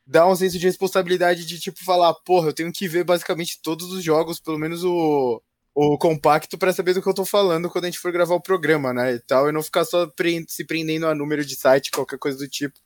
dá 0.08 0.26
um 0.26 0.36
senso 0.36 0.58
de 0.58 0.66
responsabilidade 0.66 1.46
de, 1.46 1.60
tipo, 1.60 1.84
falar, 1.84 2.14
porra, 2.14 2.48
eu 2.50 2.54
tenho 2.54 2.72
que 2.72 2.88
ver 2.88 3.04
basicamente 3.04 3.62
todos 3.62 3.92
os 3.92 4.02
jogos, 4.02 4.40
pelo 4.40 4.58
menos 4.58 4.84
o, 4.84 5.42
o 5.76 5.98
compacto, 5.98 6.58
para 6.58 6.72
saber 6.72 6.94
do 6.94 7.02
que 7.02 7.10
eu 7.10 7.14
tô 7.14 7.26
falando 7.26 7.70
quando 7.70 7.84
a 7.84 7.88
gente 7.88 8.00
for 8.00 8.12
gravar 8.12 8.36
o 8.36 8.42
programa, 8.42 8.94
né, 8.94 9.16
e 9.16 9.20
tal, 9.20 9.50
e 9.50 9.52
não 9.52 9.62
ficar 9.62 9.84
só 9.84 10.10
se 10.48 10.64
prendendo 10.64 11.08
a 11.08 11.14
número 11.14 11.46
de 11.46 11.56
site, 11.56 11.92
qualquer 11.92 12.18
coisa 12.18 12.38
do 12.38 12.48
tipo, 12.48 12.80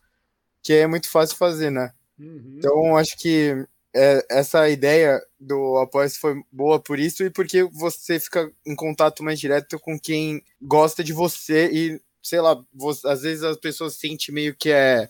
que 0.63 0.74
é 0.74 0.88
muito 0.88 1.09
fácil 1.09 1.38
fazer, 1.38 1.69
né. 1.69 1.93
Uhum. 2.19 2.55
Então, 2.57 2.97
acho 2.97 3.15
que 3.17 3.65
é, 3.95 4.26
essa 4.30 4.67
ideia 4.69 5.22
do 5.39 5.78
apoio 5.78 6.09
foi 6.09 6.41
boa 6.51 6.80
por 6.80 6.99
isso 6.99 7.24
e 7.24 7.30
porque 7.30 7.63
você 7.63 8.19
fica 8.19 8.51
em 8.65 8.76
contato 8.76 9.24
mais 9.24 9.39
direto 9.39 9.80
com 9.80 9.99
quem 9.99 10.43
gosta 10.61 11.03
de 11.03 11.13
você 11.13 11.69
e, 11.72 12.01
sei 12.22 12.41
lá, 12.41 12.59
você, 12.74 13.07
às 13.07 13.22
vezes 13.22 13.43
as 13.43 13.57
pessoas 13.57 13.95
sentem 13.95 14.34
meio 14.34 14.55
que 14.55 14.72
é 14.72 15.09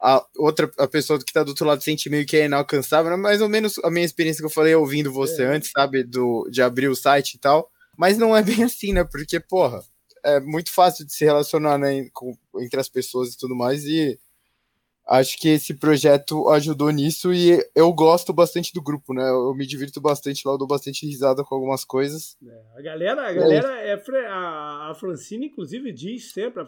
a 0.00 0.24
outra 0.36 0.70
a 0.78 0.86
pessoa 0.86 1.18
que 1.18 1.32
tá 1.32 1.42
do 1.42 1.48
outro 1.48 1.66
lado 1.66 1.82
sente 1.82 2.08
meio 2.08 2.24
que 2.24 2.36
é 2.36 2.44
inalcançável, 2.46 3.12
é 3.12 3.16
mais 3.16 3.40
ou 3.40 3.48
menos 3.48 3.78
a 3.82 3.90
minha 3.90 4.04
experiência 4.04 4.40
que 4.40 4.46
eu 4.46 4.50
falei 4.50 4.74
ouvindo 4.74 5.12
você 5.12 5.42
é. 5.42 5.46
antes, 5.46 5.70
sabe, 5.70 6.04
do 6.04 6.48
de 6.50 6.62
abrir 6.62 6.88
o 6.88 6.96
site 6.96 7.34
e 7.34 7.38
tal. 7.38 7.70
Mas 7.96 8.16
não 8.16 8.36
é 8.36 8.42
bem 8.44 8.62
assim, 8.62 8.92
né? 8.92 9.04
Porque, 9.04 9.40
porra, 9.40 9.82
é 10.24 10.40
muito 10.40 10.72
fácil 10.72 11.04
de 11.04 11.12
se 11.12 11.24
relacionar 11.24 11.78
né, 11.78 12.08
com, 12.12 12.36
entre 12.60 12.80
as 12.80 12.88
pessoas 12.88 13.34
e 13.34 13.38
tudo 13.38 13.54
mais 13.56 13.84
e 13.84 14.18
acho 15.08 15.38
que 15.38 15.48
esse 15.48 15.74
projeto 15.74 16.48
ajudou 16.50 16.90
nisso 16.90 17.32
e 17.32 17.58
eu 17.74 17.92
gosto 17.92 18.32
bastante 18.32 18.72
do 18.72 18.82
grupo, 18.82 19.14
né? 19.14 19.28
Eu 19.28 19.54
me 19.54 19.66
divirto 19.66 20.00
bastante 20.00 20.46
lá, 20.46 20.52
eu 20.52 20.58
dou 20.58 20.66
bastante 20.66 21.06
risada 21.06 21.42
com 21.42 21.54
algumas 21.54 21.84
coisas. 21.84 22.36
É, 22.46 22.78
a 22.78 22.82
galera, 22.82 23.28
a 23.28 23.32
galera 23.32 23.80
é, 23.80 23.94
a, 24.26 24.90
a 24.90 24.94
Francine 24.94 25.46
inclusive 25.46 25.90
diz 25.92 26.32
sempre, 26.32 26.62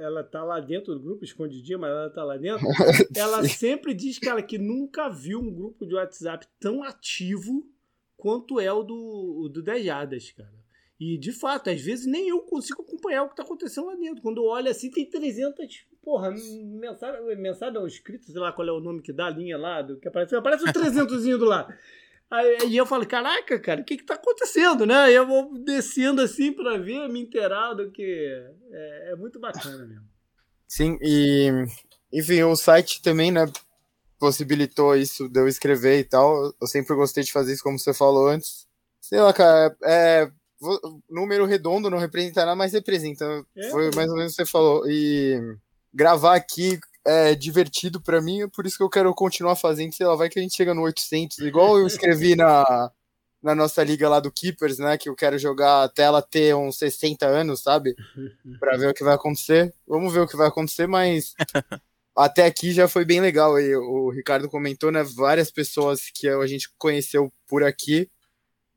ela 0.00 0.22
tá 0.22 0.44
lá 0.44 0.60
dentro 0.60 0.94
do 0.94 1.00
grupo, 1.00 1.24
escondidinha, 1.24 1.76
mas 1.76 1.90
ela 1.90 2.10
tá 2.10 2.22
lá 2.22 2.36
dentro. 2.36 2.64
ela 3.16 3.46
sempre 3.48 3.92
diz 3.92 4.18
que 4.18 4.28
ela 4.28 4.42
que 4.42 4.56
nunca 4.56 5.08
viu 5.08 5.40
um 5.40 5.52
grupo 5.52 5.84
de 5.84 5.94
WhatsApp 5.94 6.46
tão 6.60 6.82
ativo 6.84 7.66
quanto 8.16 8.60
é 8.60 8.72
o 8.72 8.82
do, 8.82 9.42
o 9.44 9.48
do 9.48 9.62
Dejadas, 9.62 10.30
cara. 10.30 10.64
E, 10.98 11.18
de 11.18 11.32
fato, 11.32 11.70
às 11.70 11.80
vezes 11.80 12.06
nem 12.06 12.28
eu 12.28 12.40
consigo 12.42 12.82
acompanhar 12.82 13.24
o 13.24 13.26
que 13.26 13.32
está 13.32 13.42
acontecendo 13.42 13.88
lá 13.88 13.96
dentro. 13.96 14.22
Quando 14.22 14.38
eu 14.38 14.44
olho 14.44 14.70
assim, 14.70 14.90
tem 14.90 15.04
300, 15.04 15.84
porra, 16.04 16.30
mensagem, 16.30 17.36
mensagem 17.36 17.74
não, 17.74 17.86
escrito, 17.86 18.30
sei 18.30 18.40
lá 18.40 18.52
qual 18.52 18.68
é 18.68 18.72
o 18.72 18.80
nome 18.80 19.00
que 19.00 19.12
dá, 19.12 19.26
a 19.26 19.30
linha 19.30 19.56
lá, 19.56 19.80
do, 19.80 19.98
que 19.98 20.06
aparece, 20.06 20.36
aparece 20.36 20.68
o 20.68 20.72
300 20.72 21.24
do 21.24 21.44
lá. 21.44 21.66
Aí, 22.30 22.76
eu 22.76 22.86
falo, 22.86 23.06
caraca, 23.06 23.58
cara, 23.58 23.80
o 23.80 23.84
que 23.84 23.96
que 23.96 24.04
tá 24.04 24.14
acontecendo, 24.14 24.84
né? 24.84 25.10
E 25.10 25.14
eu 25.14 25.26
vou 25.26 25.56
descendo 25.62 26.20
assim 26.20 26.52
para 26.52 26.78
ver, 26.78 27.08
me 27.08 27.20
inteirar 27.20 27.74
do 27.74 27.90
que... 27.90 28.28
É, 28.70 29.12
é 29.12 29.16
muito 29.16 29.38
bacana 29.38 29.86
mesmo. 29.86 30.04
Sim, 30.66 30.98
e 31.00 31.50
Enfim, 32.12 32.42
o 32.42 32.56
site 32.56 33.00
também, 33.02 33.30
né, 33.30 33.46
possibilitou 34.18 34.96
isso 34.96 35.28
de 35.28 35.38
eu 35.38 35.46
escrever 35.46 36.00
e 36.00 36.04
tal. 36.04 36.52
Eu 36.60 36.66
sempre 36.66 36.94
gostei 36.96 37.22
de 37.22 37.32
fazer 37.32 37.52
isso, 37.52 37.62
como 37.62 37.78
você 37.78 37.94
falou 37.94 38.28
antes. 38.28 38.66
Sei 39.00 39.20
lá, 39.20 39.32
cara, 39.32 39.76
é, 39.84 40.30
número 41.10 41.44
redondo 41.44 41.90
não 41.90 41.98
representa 41.98 42.40
nada, 42.40 42.56
mas 42.56 42.72
representa. 42.72 43.44
É, 43.56 43.70
Foi 43.70 43.90
mais 43.94 44.10
ou 44.10 44.16
menos 44.16 44.32
o 44.32 44.36
que 44.36 44.44
você 44.44 44.50
falou. 44.50 44.88
E 44.88 45.38
gravar 45.94 46.34
aqui 46.34 46.78
é 47.06 47.34
divertido 47.34 48.00
para 48.00 48.20
mim, 48.20 48.48
por 48.48 48.66
isso 48.66 48.76
que 48.76 48.82
eu 48.82 48.90
quero 48.90 49.14
continuar 49.14 49.56
fazendo. 49.56 49.94
Sei 49.94 50.06
lá, 50.06 50.16
vai 50.16 50.28
que 50.28 50.38
a 50.38 50.42
gente 50.42 50.56
chega 50.56 50.74
no 50.74 50.82
800, 50.82 51.38
igual 51.38 51.78
eu 51.78 51.86
escrevi 51.86 52.34
na, 52.34 52.90
na 53.42 53.54
nossa 53.54 53.84
liga 53.84 54.08
lá 54.08 54.20
do 54.20 54.32
Keepers, 54.32 54.78
né? 54.78 54.96
Que 54.96 55.08
eu 55.08 55.14
quero 55.14 55.38
jogar 55.38 55.84
até 55.84 56.04
ela 56.04 56.22
ter 56.22 56.56
uns 56.56 56.78
60 56.78 57.26
anos, 57.26 57.62
sabe? 57.62 57.94
Para 58.58 58.78
ver 58.78 58.88
o 58.88 58.94
que 58.94 59.04
vai 59.04 59.14
acontecer. 59.14 59.74
Vamos 59.86 60.12
ver 60.14 60.20
o 60.20 60.26
que 60.26 60.36
vai 60.36 60.48
acontecer, 60.48 60.86
mas 60.86 61.34
até 62.16 62.46
aqui 62.46 62.72
já 62.72 62.88
foi 62.88 63.04
bem 63.04 63.20
legal. 63.20 63.60
E 63.60 63.76
o 63.76 64.08
Ricardo 64.08 64.48
comentou, 64.48 64.90
né? 64.90 65.04
Várias 65.04 65.50
pessoas 65.50 66.10
que 66.12 66.26
a 66.26 66.46
gente 66.46 66.70
conheceu 66.78 67.30
por 67.46 67.62
aqui. 67.62 68.08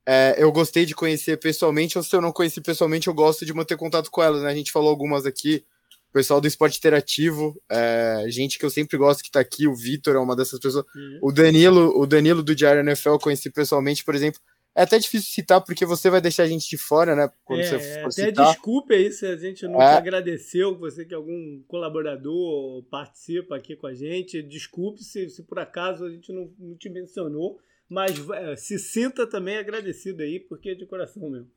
É, 0.06 0.36
eu 0.38 0.52
gostei 0.52 0.86
de 0.86 0.96
conhecer 0.96 1.38
pessoalmente, 1.38 1.98
ou 1.98 2.04
se 2.04 2.16
eu 2.16 2.22
não 2.22 2.32
conheci 2.32 2.62
pessoalmente, 2.62 3.08
eu 3.08 3.14
gosto 3.14 3.46
de 3.46 3.54
manter 3.54 3.76
contato 3.76 4.12
com 4.12 4.22
elas, 4.22 4.42
né? 4.42 4.50
A 4.50 4.56
gente 4.56 4.72
falou 4.72 4.90
algumas 4.90 5.26
aqui, 5.26 5.66
o 6.10 6.14
pessoal 6.14 6.40
do 6.40 6.48
esporte 6.48 6.78
interativo, 6.78 7.60
é, 7.70 8.26
gente 8.28 8.58
que 8.58 8.66
eu 8.66 8.70
sempre 8.70 8.98
gosto 8.98 9.24
que 9.24 9.32
tá 9.32 9.40
aqui, 9.40 9.68
o 9.68 9.76
Vitor 9.76 10.16
é 10.16 10.20
uma 10.20 10.36
dessas 10.36 10.60
pessoas. 10.60 10.86
Uhum. 10.96 11.20
O 11.22 11.32
Danilo, 11.32 12.00
o 12.00 12.06
Danilo 12.06 12.42
do 12.42 12.56
Diário 12.56 12.82
NFL 12.82 13.10
eu 13.10 13.20
conheci 13.20 13.52
pessoalmente, 13.52 14.04
por 14.04 14.16
exemplo. 14.16 14.40
É 14.78 14.84
até 14.84 15.00
difícil 15.00 15.32
citar, 15.32 15.60
porque 15.60 15.88
você 15.88 16.08
vai 16.08 16.22
deixar 16.22 16.44
a 16.44 16.48
gente 16.48 16.70
de 16.70 16.78
fora, 16.78 17.16
né? 17.16 17.32
Quando 17.44 17.62
é, 17.62 17.64
você 17.64 17.80
for 17.96 18.10
até 18.10 18.28
citar. 18.28 18.52
desculpe 18.52 18.94
aí 18.94 19.12
se 19.12 19.26
a 19.26 19.36
gente 19.36 19.68
não 19.68 19.82
é. 19.82 19.96
agradeceu, 19.96 20.78
você 20.78 21.04
que 21.04 21.16
algum 21.16 21.64
colaborador 21.68 22.84
participa 22.84 23.56
aqui 23.56 23.76
com 23.76 23.88
a 23.88 23.94
gente. 23.96 24.42
Desculpe 24.44 25.04
se, 25.04 25.32
se 25.32 25.42
por 25.42 25.58
acaso 25.58 26.06
a 26.06 26.12
gente 26.12 26.32
não, 26.32 26.54
não 26.60 26.78
te 26.78 26.90
mencionou, 26.90 27.60
mas 27.90 28.12
é, 28.30 28.56
se 28.56 28.78
sinta 28.78 29.26
também 29.26 29.58
agradecido 29.58 30.22
aí, 30.22 30.40
porque 30.40 30.70
é 30.70 30.76
de 30.76 30.86
coração 30.86 31.28
mesmo. 31.28 31.50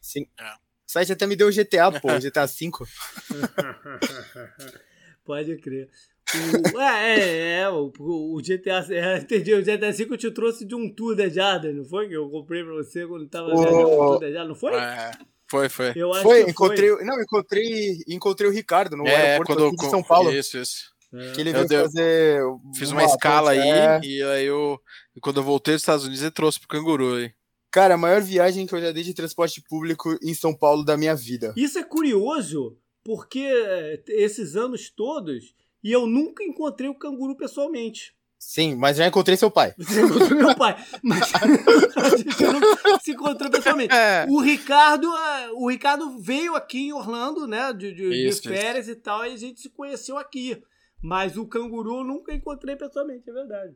Sim. 0.00 0.26
É. 0.38 0.67
O 0.88 0.92
site 0.92 1.12
até 1.12 1.26
me 1.26 1.36
deu 1.36 1.50
GTA, 1.50 1.92
pô, 2.00 2.08
GTA 2.18 2.46
V. 2.46 2.70
Pode 5.22 5.56
crer. 5.58 5.90
O, 6.74 6.80
é, 6.80 7.20
é, 7.20 7.60
é, 7.60 7.68
o, 7.68 7.92
o 7.98 8.40
GTA. 8.42 8.86
É, 8.90 9.18
entendi. 9.18 9.52
O 9.52 9.62
GTA 9.62 9.92
V 9.92 10.06
eu 10.10 10.16
te 10.16 10.30
trouxe 10.30 10.64
de 10.64 10.74
um 10.74 10.90
Tour 10.90 11.14
da 11.14 11.28
Jarda, 11.28 11.70
não 11.72 11.84
foi? 11.84 12.08
Que 12.08 12.14
eu 12.14 12.30
comprei 12.30 12.64
pra 12.64 12.72
você 12.72 13.06
quando 13.06 13.28
tava 13.28 13.50
oh. 13.52 13.60
viajando 13.60 13.86
um 13.86 13.96
Tour 13.96 14.20
da 14.20 14.30
Jarda, 14.30 14.48
não 14.48 14.54
foi? 14.54 14.74
É. 14.74 15.10
Foi, 15.50 15.68
foi. 15.68 15.92
Eu 15.94 16.12
acho 16.12 16.22
foi, 16.22 16.42
encontrei, 16.42 16.90
foi. 16.90 17.04
Não, 17.04 17.20
encontrei, 17.20 17.98
encontrei 18.08 18.50
o 18.50 18.52
Ricardo 18.52 18.96
no 18.96 19.06
é, 19.06 19.14
aeroporto 19.14 19.62
quando, 19.62 19.76
de 19.76 19.90
São 19.90 20.02
Paulo. 20.02 20.32
Isso, 20.32 20.58
isso. 20.58 20.90
É. 21.12 21.32
Que 21.32 21.40
ele 21.40 21.52
veio 21.52 21.66
deu, 21.66 21.82
fazer. 21.82 22.40
Fiz 22.76 22.90
uma, 22.90 23.02
uma 23.02 23.06
escala 23.06 23.50
aí, 23.50 23.60
é. 23.60 24.00
e 24.02 24.22
aí 24.22 24.44
eu. 24.46 24.78
quando 25.20 25.38
eu 25.38 25.44
voltei 25.44 25.74
dos 25.74 25.82
Estados 25.82 26.04
Unidos, 26.04 26.22
ele 26.22 26.30
trouxe 26.30 26.58
pro 26.58 26.68
canguru 26.68 27.16
aí. 27.16 27.32
Cara, 27.70 27.94
a 27.94 27.98
maior 27.98 28.22
viagem 28.22 28.66
que 28.66 28.74
eu 28.74 28.80
já 28.80 28.92
dei 28.92 29.02
de 29.02 29.14
transporte 29.14 29.62
público 29.62 30.18
em 30.22 30.34
São 30.34 30.54
Paulo 30.54 30.84
da 30.84 30.96
minha 30.96 31.14
vida. 31.14 31.52
Isso 31.56 31.78
é 31.78 31.84
curioso, 31.84 32.76
porque 33.04 33.40
eh, 33.40 34.02
esses 34.08 34.56
anos 34.56 34.90
todos 34.90 35.54
e 35.82 35.92
eu 35.92 36.06
nunca 36.06 36.42
encontrei 36.42 36.88
o 36.88 36.94
canguru 36.94 37.36
pessoalmente. 37.36 38.14
Sim, 38.38 38.76
mas 38.76 38.96
já 38.96 39.06
encontrei 39.06 39.36
seu 39.36 39.50
pai. 39.50 39.74
Você 39.78 40.00
encontrou 40.00 40.38
meu 40.38 40.54
pai. 40.54 40.76
Mas 41.02 41.32
a 41.34 42.16
gente 42.16 42.42
não 42.44 43.00
se 43.00 43.10
encontrou 43.10 43.50
pessoalmente. 43.50 43.92
É. 43.92 44.26
O 44.28 44.40
Ricardo, 44.40 45.08
é, 45.08 45.50
o 45.52 45.68
Ricardo 45.68 46.18
veio 46.18 46.54
aqui 46.54 46.86
em 46.86 46.92
Orlando, 46.92 47.46
né? 47.46 47.72
De, 47.72 47.92
de, 47.92 48.28
isso, 48.28 48.42
de 48.42 48.48
férias 48.48 48.86
isso. 48.86 48.96
e 48.96 49.00
tal, 49.00 49.26
e 49.26 49.32
a 49.32 49.36
gente 49.36 49.60
se 49.60 49.70
conheceu 49.70 50.16
aqui. 50.16 50.62
Mas 51.02 51.36
o 51.36 51.46
canguru 51.46 51.98
eu 51.98 52.04
nunca 52.04 52.32
encontrei 52.32 52.76
pessoalmente, 52.76 53.28
é 53.28 53.32
verdade. 53.32 53.74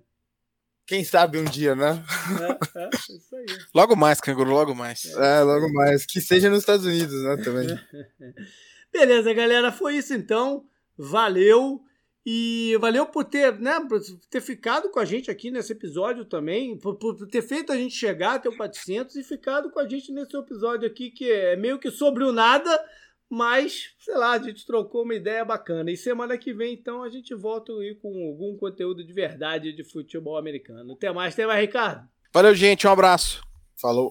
Quem 0.93 1.05
sabe 1.05 1.39
um 1.39 1.44
dia, 1.44 1.74
né? 1.74 2.05
É, 2.39 2.82
é, 2.82 2.90
isso 2.93 3.35
aí. 3.35 3.47
Logo 3.74 3.97
mais, 3.97 4.20
canguru, 4.20 4.51
logo 4.51 4.74
mais. 4.74 5.06
É, 5.06 5.40
logo 5.40 5.73
mais. 5.73 6.05
Que 6.05 6.20
seja 6.20 6.51
nos 6.51 6.59
Estados 6.59 6.85
Unidos, 6.85 7.23
né, 7.23 7.39
também. 7.43 7.66
Beleza, 8.93 9.32
galera, 9.32 9.73
foi 9.73 9.97
isso 9.97 10.12
então. 10.12 10.66
Valeu. 10.94 11.82
E 12.27 12.77
valeu 12.78 13.06
por 13.06 13.24
ter, 13.24 13.59
né, 13.59 13.81
por 13.89 14.02
ter 14.28 14.43
ficado 14.43 14.90
com 14.90 15.01
a 15.01 15.06
gente 15.06 15.31
aqui 15.31 15.51
nesse 15.51 15.73
episódio 15.73 16.27
também, 16.27 16.77
por, 16.77 16.97
por, 16.97 17.27
ter 17.27 17.40
feito 17.40 17.73
a 17.73 17.77
gente 17.77 17.94
chegar 17.94 18.35
até 18.35 18.51
o 18.51 18.56
400 18.59 19.16
e 19.16 19.24
ficado 19.24 19.70
com 19.70 19.81
a 19.81 19.89
gente 19.89 20.12
nesse 20.12 20.36
episódio 20.36 20.86
aqui 20.86 21.10
que 21.10 21.31
é 21.31 21.56
meio 21.56 21.78
que 21.78 21.90
sobre 21.90 22.23
o 22.23 22.32
nada, 22.32 22.70
mas, 23.34 23.94
sei 23.98 24.14
lá, 24.14 24.32
a 24.32 24.38
gente 24.38 24.66
trocou 24.66 25.04
uma 25.04 25.14
ideia 25.14 25.42
bacana. 25.42 25.90
E 25.90 25.96
semana 25.96 26.36
que 26.36 26.52
vem, 26.52 26.74
então, 26.74 27.02
a 27.02 27.09
gente 27.09 27.34
volta 27.34 27.72
aí 27.72 27.94
com 27.94 28.09
algum 28.28 28.54
conteúdo 28.59 29.02
de 29.02 29.10
verdade 29.10 29.72
de 29.72 29.82
futebol 29.82 30.36
americano. 30.36 30.92
Até 30.92 31.10
mais, 31.10 31.32
até 31.32 31.46
mais, 31.46 31.59
Ricardo. 31.62 32.06
Valeu, 32.30 32.54
gente, 32.54 32.86
um 32.86 32.90
abraço. 32.90 33.40
Falou. 33.80 34.10